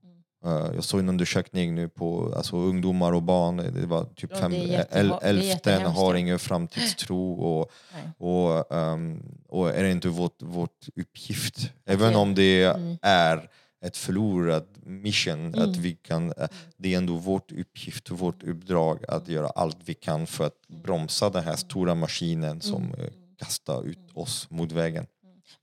Eh, 0.45 0.51
jag 0.75 0.83
såg 0.83 0.99
en 0.99 1.09
undersökning 1.09 1.75
nu 1.75 1.89
på 1.89 2.33
alltså, 2.37 2.55
ungdomar 2.57 3.11
och 3.11 3.23
barn. 3.23 3.57
Det 3.57 3.85
var 3.85 4.03
typ 4.15 4.29
Ja, 4.33 4.37
fem, 4.37 4.51
jättehemskt, 4.53 5.97
har 5.99 6.15
ingen 6.15 6.39
framtidstro. 6.39 7.33
Och, 7.33 7.71
och, 8.17 8.75
ehm, 8.75 9.23
och 9.47 9.69
är 9.69 9.83
det 9.83 9.91
inte 9.91 10.07
vårt, 10.09 10.41
vårt 10.41 10.87
uppgift, 10.95 11.71
även 11.85 12.15
om 12.15 12.35
det 12.35 12.63
Mm. 12.63 12.97
är 13.01 13.49
ett 13.81 13.97
förlorat 13.97 14.67
mission, 14.83 15.59
att 15.59 15.77
vi 15.77 15.95
kan, 15.95 16.31
eh, 16.37 16.47
det 16.77 16.93
är 16.93 16.97
ändå 16.97 17.15
vårt 17.15 17.51
uppgift 17.51 18.11
och 18.11 18.19
vårt 18.19 18.43
uppdrag 18.43 19.05
att 19.07 19.27
göra 19.27 19.47
allt 19.49 19.77
vi 19.85 19.93
kan 19.93 20.27
för 20.27 20.45
att 20.45 20.67
bromsa 20.67 21.29
den 21.29 21.43
här 21.43 21.55
stora 21.55 21.95
maskinen 21.95 22.61
som 22.61 22.83
Mm. 22.85 22.99
eh, 22.99 23.11
kastar 23.37 23.83
ut 23.83 24.11
oss 24.13 24.49
mot 24.49 24.71
vägen. 24.71 25.05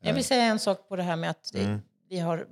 Jag 0.01 0.14
vill 0.14 0.24
säga 0.24 0.43
en 0.44 0.59
sak 0.59 0.88
på 0.88 0.97
det 0.97 1.02
här 1.02 1.16
med 1.16 1.30
att 1.30 1.55
Mm. 1.55 1.80
vi 2.09 2.18
har 2.18 2.47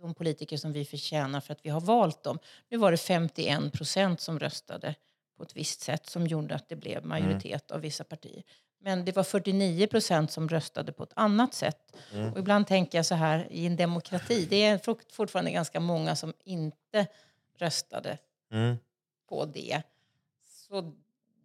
de 0.00 0.14
politiker 0.14 0.56
som 0.56 0.72
vi 0.72 0.84
förtjänar 0.84 1.40
för 1.40 1.52
att 1.52 1.60
vi 1.62 1.70
har 1.70 1.80
valt 1.80 2.22
dem. 2.24 2.38
Nu 2.70 2.76
var 2.76 2.90
det 2.90 2.96
51 2.96 3.72
procent 3.72 4.20
som 4.20 4.38
röstade 4.38 4.94
på 5.36 5.42
ett 5.42 5.56
visst 5.56 5.80
sätt 5.80 6.06
som 6.06 6.26
gjorde 6.26 6.54
att 6.54 6.68
det 6.68 6.76
blev 6.76 7.04
majoritet 7.04 7.70
av 7.70 7.80
vissa 7.80 8.04
partier. 8.04 8.42
Men 8.80 9.04
det 9.04 9.16
var 9.16 9.22
49 9.24 9.86
procent 9.86 10.32
som 10.32 10.48
röstade 10.48 10.92
på 10.92 11.02
ett 11.02 11.12
annat 11.16 11.54
sätt. 11.54 11.96
Och 12.32 12.38
ibland 12.38 12.66
tänker 12.66 12.98
jag 12.98 13.06
så 13.06 13.14
här, 13.14 13.46
i 13.50 13.66
en 13.66 13.76
demokrati, 13.76 14.46
det 14.50 14.64
är 14.64 14.78
fort- 14.78 15.12
fortfarande 15.12 15.50
ganska 15.50 15.80
många 15.80 16.16
som 16.16 16.32
inte 16.44 17.06
röstade 17.58 18.18
Mm. 18.52 18.76
på 19.28 19.44
det. 19.44 19.82
Så 20.68 20.92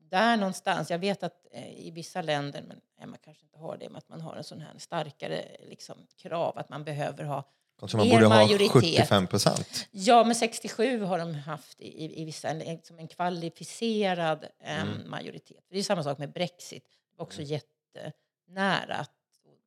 där 0.10 0.38
någonstans, 0.38 0.92
jag 0.92 1.00
vet 1.00 1.24
att 1.24 1.46
eh, 1.52 1.80
i 1.88 1.92
vissa 1.92 2.22
länder, 2.22 2.64
men 2.68 2.82
Emma 3.02 3.18
kanske 3.18 3.44
inte 3.44 3.58
har 3.60 3.78
det, 3.78 3.90
men 3.90 3.96
att 3.98 4.10
man 4.10 4.22
har 4.22 4.36
en 4.36 4.44
sån 4.44 4.62
här 4.62 4.74
starkare 4.78 5.46
liksom, 5.70 5.98
krav 6.18 6.58
att 6.58 6.70
man 6.70 6.84
behöver 6.84 7.24
ha 7.24 7.44
Kanske 7.80 7.98
man 7.98 8.10
borde 8.10 8.26
ha 8.26 8.36
majoritet. 8.36 8.72
75 8.72 9.28
procent. 9.28 9.88
Ja, 9.92 10.24
men 10.24 10.36
67 10.36 11.04
har 11.04 11.20
de 11.20 11.34
haft 11.36 11.82
i, 11.82 11.88
i, 12.06 12.22
i 12.22 12.26
vissa, 12.26 12.50
en, 12.50 12.80
som 12.84 13.00
en 13.00 13.08
kvalificerad 13.08 14.46
em, 14.60 14.88
Mm. 14.88 15.10
majoritet. 15.10 15.64
Det 15.70 15.78
är 15.80 15.84
samma 15.84 16.04
sak 16.04 16.18
med 16.18 16.32
Brexit. 16.32 16.86
Också 17.18 17.42
jättenära. 17.42 18.96
Att, 18.96 19.10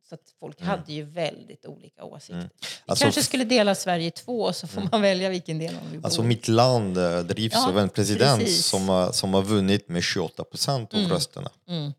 så 0.08 0.14
att 0.14 0.20
folk 0.40 0.60
hade 0.62 0.92
ju 0.92 1.02
väldigt 1.04 1.66
olika 1.66 2.04
åsikter. 2.04 2.34
Vi 2.34 2.40
Mm. 2.40 2.50
Alltså, 2.86 3.02
kanske 3.04 3.22
skulle 3.22 3.44
dela 3.44 3.74
Sverige 3.74 4.06
i 4.06 4.10
två 4.10 4.52
så 4.52 4.66
får 4.66 4.88
man 4.92 5.02
välja 5.02 5.28
vilken 5.28 5.58
del 5.58 5.74
man 5.74 5.90
vill 5.92 6.04
Alltså 6.04 6.22
mitt 6.22 6.48
land 6.48 6.98
eh, 6.98 7.18
drivs 7.18 7.52
Ja, 7.54 7.68
av 7.68 7.78
en 7.78 7.88
president 7.88 8.40
precis. 8.40 8.66
som 8.66 8.88
har, 8.88 9.12
som 9.12 9.34
har 9.34 9.42
vunnit 9.42 9.88
med 9.88 10.02
28 10.02 10.44
procent 10.44 10.94
av 10.94 10.98
Mm. 11.00 11.10
rösterna. 11.12 11.50
Mm. 11.68 11.92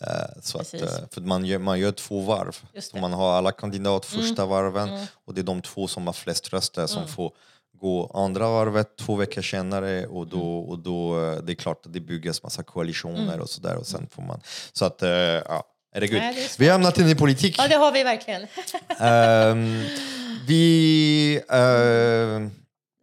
Eh, 0.00 0.40
Så 0.42 0.58
att, 0.58 0.74
eh, 0.74 0.88
för 1.10 1.20
man 1.20 1.44
gör, 1.44 1.58
man 1.58 1.78
gör 1.80 1.92
två 1.92 2.20
varv. 2.20 2.56
Så 2.80 2.96
man 2.96 3.12
har 3.12 3.32
alla 3.32 3.52
kandidat 3.52 4.06
första 4.06 4.46
varven 4.46 4.88
Mm. 4.88 5.06
och 5.24 5.34
det 5.34 5.40
är 5.40 5.42
de 5.42 5.62
två 5.62 5.88
som 5.88 6.06
har 6.06 6.14
flest 6.14 6.48
röster 6.52 6.86
som 6.86 7.08
får 7.08 7.32
gå 7.80 8.10
andra 8.14 8.48
varvet 8.50 8.96
två 8.96 9.16
veckor 9.16 9.42
senare 9.42 10.06
och 10.06 10.26
då, 10.26 10.58
Mm. 10.58 10.70
och 10.70 10.78
då 10.78 11.20
eh, 11.24 11.36
det 11.42 11.52
är 11.52 11.56
klart 11.56 11.86
att 11.86 11.92
det 11.92 12.00
byggs 12.00 12.42
massa 12.42 12.62
koalitioner 12.62 13.40
och 13.40 13.50
sådär 13.50 13.76
och 13.76 13.86
sen 13.86 14.06
får 14.10 14.22
man 14.22 14.40
så 14.72 14.84
att 14.84 15.02
eh, 15.02 15.10
ja, 15.10 15.64
herregud. 15.94 16.18
Nej, 16.18 16.34
det 16.34 16.40
är 16.40 16.48
svårt. 16.48 16.60
Vi 16.60 16.64
har 16.66 16.72
hamnat 16.72 16.98
in 16.98 17.08
i 17.08 17.14
politik. 17.14 17.54
Ja, 17.58 17.68
det 17.68 17.74
har 17.74 17.92
vi 17.92 18.02
verkligen. 18.02 18.46
Ehm, 19.00 19.82
vi, 20.46 21.34
eh, 21.48 22.50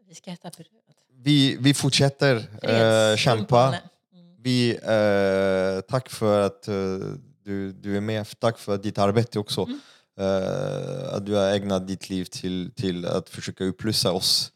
vi 0.10 0.16
ska 0.16 0.32
äta 0.32 0.50
bröd. 0.50 0.68
vi, 1.24 1.58
vi 1.60 1.74
fortsätter 1.74 2.46
Freds- 2.62 3.16
kämpa. 3.18 3.42
kumpane. 3.46 3.82
vi, 4.44 4.70
eh, 4.72 5.82
tack 5.90 6.10
för 6.10 6.40
att 6.42 6.64
du, 7.46 7.72
du 7.74 7.98
är 7.98 8.02
med. 8.02 8.40
Tack 8.40 8.60
för 8.60 8.78
ditt 8.78 8.98
arbete 8.98 9.40
också. 9.40 9.62
Mm. 9.64 9.80
Eh, 10.20 11.14
att 11.14 11.26
du 11.26 11.34
har 11.36 11.52
ägnat 11.52 11.88
ditt 11.88 12.10
liv 12.10 12.26
till, 12.26 12.72
till 12.76 13.06
att 13.06 13.30
försöka 13.30 13.64
upplysa 13.64 14.12
oss, 14.12 14.52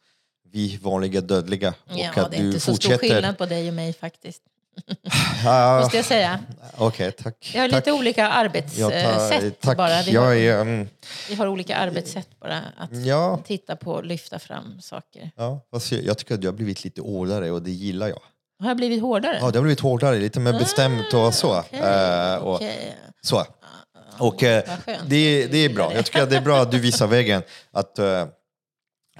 vi 0.55 0.77
vanliga 0.81 1.21
dödliga. 1.21 1.73
Ja, 1.93 2.09
och 2.11 2.17
att 2.17 2.31
det 2.31 2.37
är 2.37 2.41
du 2.41 2.47
inte 2.47 2.59
så 2.59 2.75
stor 2.75 2.97
skillnad 2.97 3.37
på 3.37 3.45
dig 3.45 3.67
och 3.67 3.73
mig 3.73 3.93
faktiskt. 3.93 4.41
Ah, 5.47 5.79
Måste 5.79 5.97
jag 5.97 6.05
säga. 6.05 6.39
Okej, 6.77 7.11
tack. 7.11 7.51
Vi 7.53 7.59
har 7.59 7.69
tack. 7.69 7.75
lite 7.75 7.91
olika 7.91 8.21
Jag 8.21 8.31
arbetssätt 8.31 9.61
tar, 9.61 9.75
bara. 9.75 10.01
Vi 10.01 10.11
jag 10.11 10.21
har, 10.21 10.33
är, 10.33 10.61
mm, 10.61 10.87
vi 11.29 11.35
har 11.35 11.47
olika 11.47 11.75
arbetssätt 11.75 12.39
bara. 12.39 12.57
Att 12.77 13.05
ja, 13.05 13.39
titta 13.45 13.75
på 13.75 13.91
och 13.91 14.05
lyfta 14.05 14.39
fram 14.39 14.81
saker. 14.81 15.31
ja, 15.35 15.59
fast 15.71 15.91
jag, 15.91 16.03
jag 16.03 16.17
tycker 16.17 16.33
att 16.35 16.41
du 16.41 16.47
har 16.47 16.53
blivit 16.53 16.83
lite 16.83 17.01
hårdare 17.01 17.51
och 17.51 17.61
det 17.61 17.71
gillar 17.71 18.07
jag. 18.07 18.19
Har 18.59 18.67
jag 18.67 18.77
blivit 18.77 19.01
hårdare? 19.01 19.37
Ja, 19.41 19.51
det 19.51 19.57
har 19.57 19.63
blivit 19.63 19.79
hårdare, 19.79 20.19
lite 20.19 20.39
mer 20.39 20.53
bestämt 20.53 21.13
och 21.13 21.33
så. 21.33 21.53
Ah, 21.53 21.59
Okej, 21.69 21.79
Eh, 21.79 22.35
och, 22.35 22.55
okej. 22.55 22.95
så. 23.21 23.43
Och 24.19 24.43
eh, 24.43 24.63
Vad 24.67 24.83
skönt 24.83 25.09
det, 25.09 25.47
det 25.47 25.57
är 25.57 25.69
du 25.69 25.75
bra. 25.75 25.91
Jag 25.95 26.05
tycker 26.05 26.23
att 26.23 26.29
det 26.29 26.37
är 26.37 26.41
bra 26.41 26.61
att 26.61 26.71
du 26.71 26.79
visar 26.79 27.07
vägen. 27.07 27.41
Att 27.71 27.99
eh, 27.99 28.25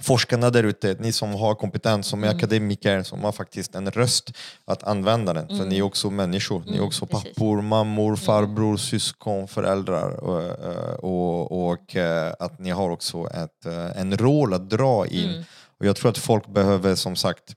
forskarna 0.01 0.49
där 0.49 0.63
ute, 0.63 0.95
ni 0.99 1.11
som 1.11 1.34
har 1.35 1.55
kompetens, 1.55 2.07
som 2.07 2.23
är 2.23 2.27
Mm. 2.27 2.38
akademiker, 2.38 3.03
som 3.03 3.23
har 3.23 3.31
faktiskt 3.31 3.76
en 3.76 3.91
röst, 3.91 4.31
att 4.65 4.84
använda 4.84 5.34
den. 5.34 5.47
För 5.47 5.65
ni 5.65 5.77
är 5.77 5.81
också 5.81 6.09
människor. 6.09 6.59
Ni 6.65 6.72
är 6.72 6.73
Mm, 6.73 6.88
också 6.88 7.05
pappor, 7.05 7.61
mammor, 7.61 8.15
farbror, 8.15 8.77
syskon, 8.77 9.47
föräldrar. 9.47 10.09
Och, 10.23 10.41
eh, 10.41 10.93
och, 10.93 11.65
och 11.69 11.95
eh, 11.95 12.34
att 12.39 12.59
ni 12.59 12.69
har 12.69 12.89
också 12.89 13.27
ett, 13.34 13.65
eh, 13.65 14.01
en 14.01 14.17
roll 14.17 14.53
att 14.53 14.69
dra 14.69 15.07
in. 15.07 15.30
Mm. 15.30 15.43
Och 15.80 15.85
jag 15.85 15.95
tror 15.95 16.09
att 16.11 16.17
folk 16.17 16.47
behöver 16.47 16.95
som 16.95 17.15
sagt 17.15 17.53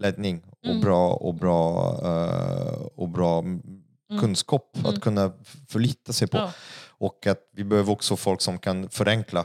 ledning 0.00 0.42
och 0.50 0.68
Mm. 0.68 0.80
bra, 0.80 1.12
och 1.12 1.34
bra, 1.34 1.90
och 2.96 3.08
bra 3.08 3.44
kunskap 4.20 4.76
att 4.84 5.00
kunna 5.00 5.32
förlita 5.68 6.12
sig 6.12 6.28
på. 6.28 6.36
Ja. 6.36 6.52
Och 6.88 7.26
att 7.26 7.38
vi 7.56 7.64
behöver 7.64 7.92
också 7.92 8.16
folk 8.16 8.40
som 8.40 8.58
kan 8.58 8.88
förenkla, 8.88 9.44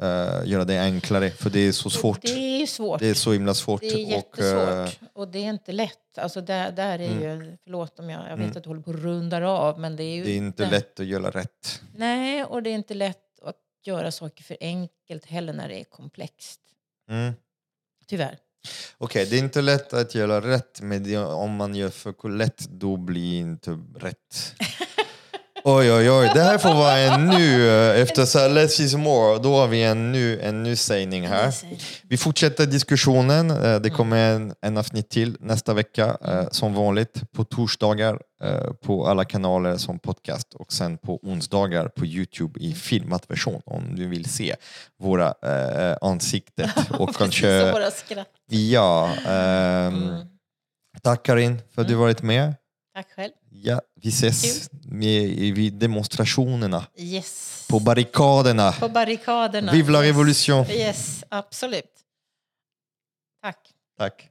Eh, 0.00 0.40
göra 0.50 0.64
det 0.64 0.80
enklare, 0.80 1.30
för 1.30 1.50
det 1.50 1.60
är 1.60 1.72
så 1.72 1.90
svårt. 1.90 2.22
Det 2.22 2.62
är 2.62 2.66
svårt. 2.66 3.00
Det 3.00 3.06
är 3.08 3.14
så 3.14 3.32
himla 3.32 3.54
svårt. 3.54 3.80
Det 3.80 3.86
är 3.86 4.16
och, 4.18 4.38
eh, 4.38 4.62
Mm. 4.68 4.78
jättesvårt. 4.86 5.10
Och 5.14 5.28
det 5.28 5.38
är 5.38 5.48
inte 5.50 5.72
lätt. 5.72 6.18
Alltså 6.18 6.40
där, 6.40 6.72
där 6.72 6.98
är 6.98 7.20
ju, 7.20 7.56
förlåt 7.64 7.98
om 7.98 8.10
jag, 8.10 8.30
jag 8.30 8.36
vet 8.36 8.56
att 8.56 8.62
du 8.62 8.68
håller 8.70 8.82
på 8.82 8.90
och 8.90 8.98
rundar 9.02 9.42
av. 9.42 9.80
Men 9.80 9.96
det 9.96 10.04
är 10.04 10.14
ju 10.16 10.24
det 10.24 10.30
är 10.30 10.36
inte 10.36 10.70
lätt 10.70 11.00
att 11.00 11.06
göra 11.06 11.30
rätt. 11.30 11.80
Nej, 11.96 12.44
och 12.44 12.62
det 12.62 12.70
är 12.70 12.74
inte 12.74 12.94
lätt 12.94 13.40
att 13.42 13.56
göra 13.86 14.10
saker 14.10 14.44
för 14.44 14.56
enkelt 14.60 15.26
heller 15.26 15.52
när 15.52 15.68
det 15.68 15.80
är 15.80 15.84
komplext. 15.84 16.60
Mm. 17.10 17.32
Tyvärr. 18.06 18.38
Okej, 18.98 19.26
det 19.26 19.36
är 19.36 19.38
inte 19.38 19.62
lätt 19.62 19.92
att 19.92 20.14
göra 20.14 20.40
rätt, 20.40 20.80
men 20.82 21.04
det, 21.04 21.18
om 21.18 21.54
man 21.56 21.74
gör 21.74 21.90
för 21.90 22.28
lätt, 22.28 22.58
då 22.58 22.96
blir 22.96 23.40
inte 23.40 23.78
rätt. 23.96 24.54
Oj, 25.64 25.92
oj, 25.92 26.10
oj. 26.10 26.30
Det 26.34 26.42
här 26.42 26.58
får 26.58 26.74
vara 26.74 26.98
en 26.98 27.26
ny, 27.26 27.66
eh, 27.68 28.00
efter 28.00 28.24
så 28.24 28.38
här, 28.38 28.48
less 28.48 28.80
is 28.80 28.94
more, 28.94 29.38
då 29.38 29.56
har 29.56 29.66
vi 29.68 29.82
en 29.82 30.12
ny, 30.12 30.38
en 30.38 30.62
ny 30.62 30.76
sägning 30.76 31.26
här. 31.26 31.54
Vi 32.02 32.16
fortsätter 32.16 32.66
diskussionen. 32.66 33.50
Eh, 33.50 33.80
Det 33.80 33.90
kommer 33.90 34.32
en, 34.34 34.54
en 34.62 34.76
avsnitt 34.78 35.10
till 35.10 35.36
nästa 35.40 35.74
vecka, 35.74 36.16
eh, 36.24 36.48
som 36.50 36.74
vanligt 36.74 37.32
på 37.32 37.44
torsdagar 37.44 38.18
på 38.84 39.06
alla 39.06 39.24
kanaler 39.24 39.76
som 39.76 39.98
podcast 39.98 40.54
och 40.54 40.72
sen 40.72 40.98
på 40.98 41.18
onsdagar 41.22 41.88
på 41.88 42.06
Youtube 42.06 42.60
i 42.60 42.74
filmad 42.74 43.22
version 43.28 43.62
om 43.66 43.96
du 43.96 44.08
vill 44.08 44.24
se 44.30 44.54
våra 45.02 45.26
eh, 45.42 45.96
ansikten 46.00 46.70
och 46.98 47.14
kanske 47.16 47.72
bara 47.72 47.90
skratt. 47.90 48.28
Ja, 48.50 49.10
ehm, 49.28 50.10
tack 51.02 51.22
Karin 51.26 51.58
för 51.74 51.82
att 51.82 51.88
du 51.88 51.94
varit 51.94 52.22
med. 52.22 52.54
Tack 52.94 53.06
själv. 53.16 53.32
Ja, 53.62 53.80
vi 54.02 54.08
ses 54.08 54.68
med, 54.84 55.28
vid 55.54 55.72
demonstrationerna, 55.72 56.86
Yes. 56.98 57.64
på 57.70 57.80
barrikaderna. 57.80 58.72
På 58.72 58.88
barrikaderna. 58.88 59.72
Vive 59.72 59.92
la 59.92 59.98
Yes. 60.04 60.06
revolution! 60.12 60.66
Yes, 60.70 61.24
absolut. 61.28 61.84
Tack. 63.42 63.58
Tack. 63.98 64.27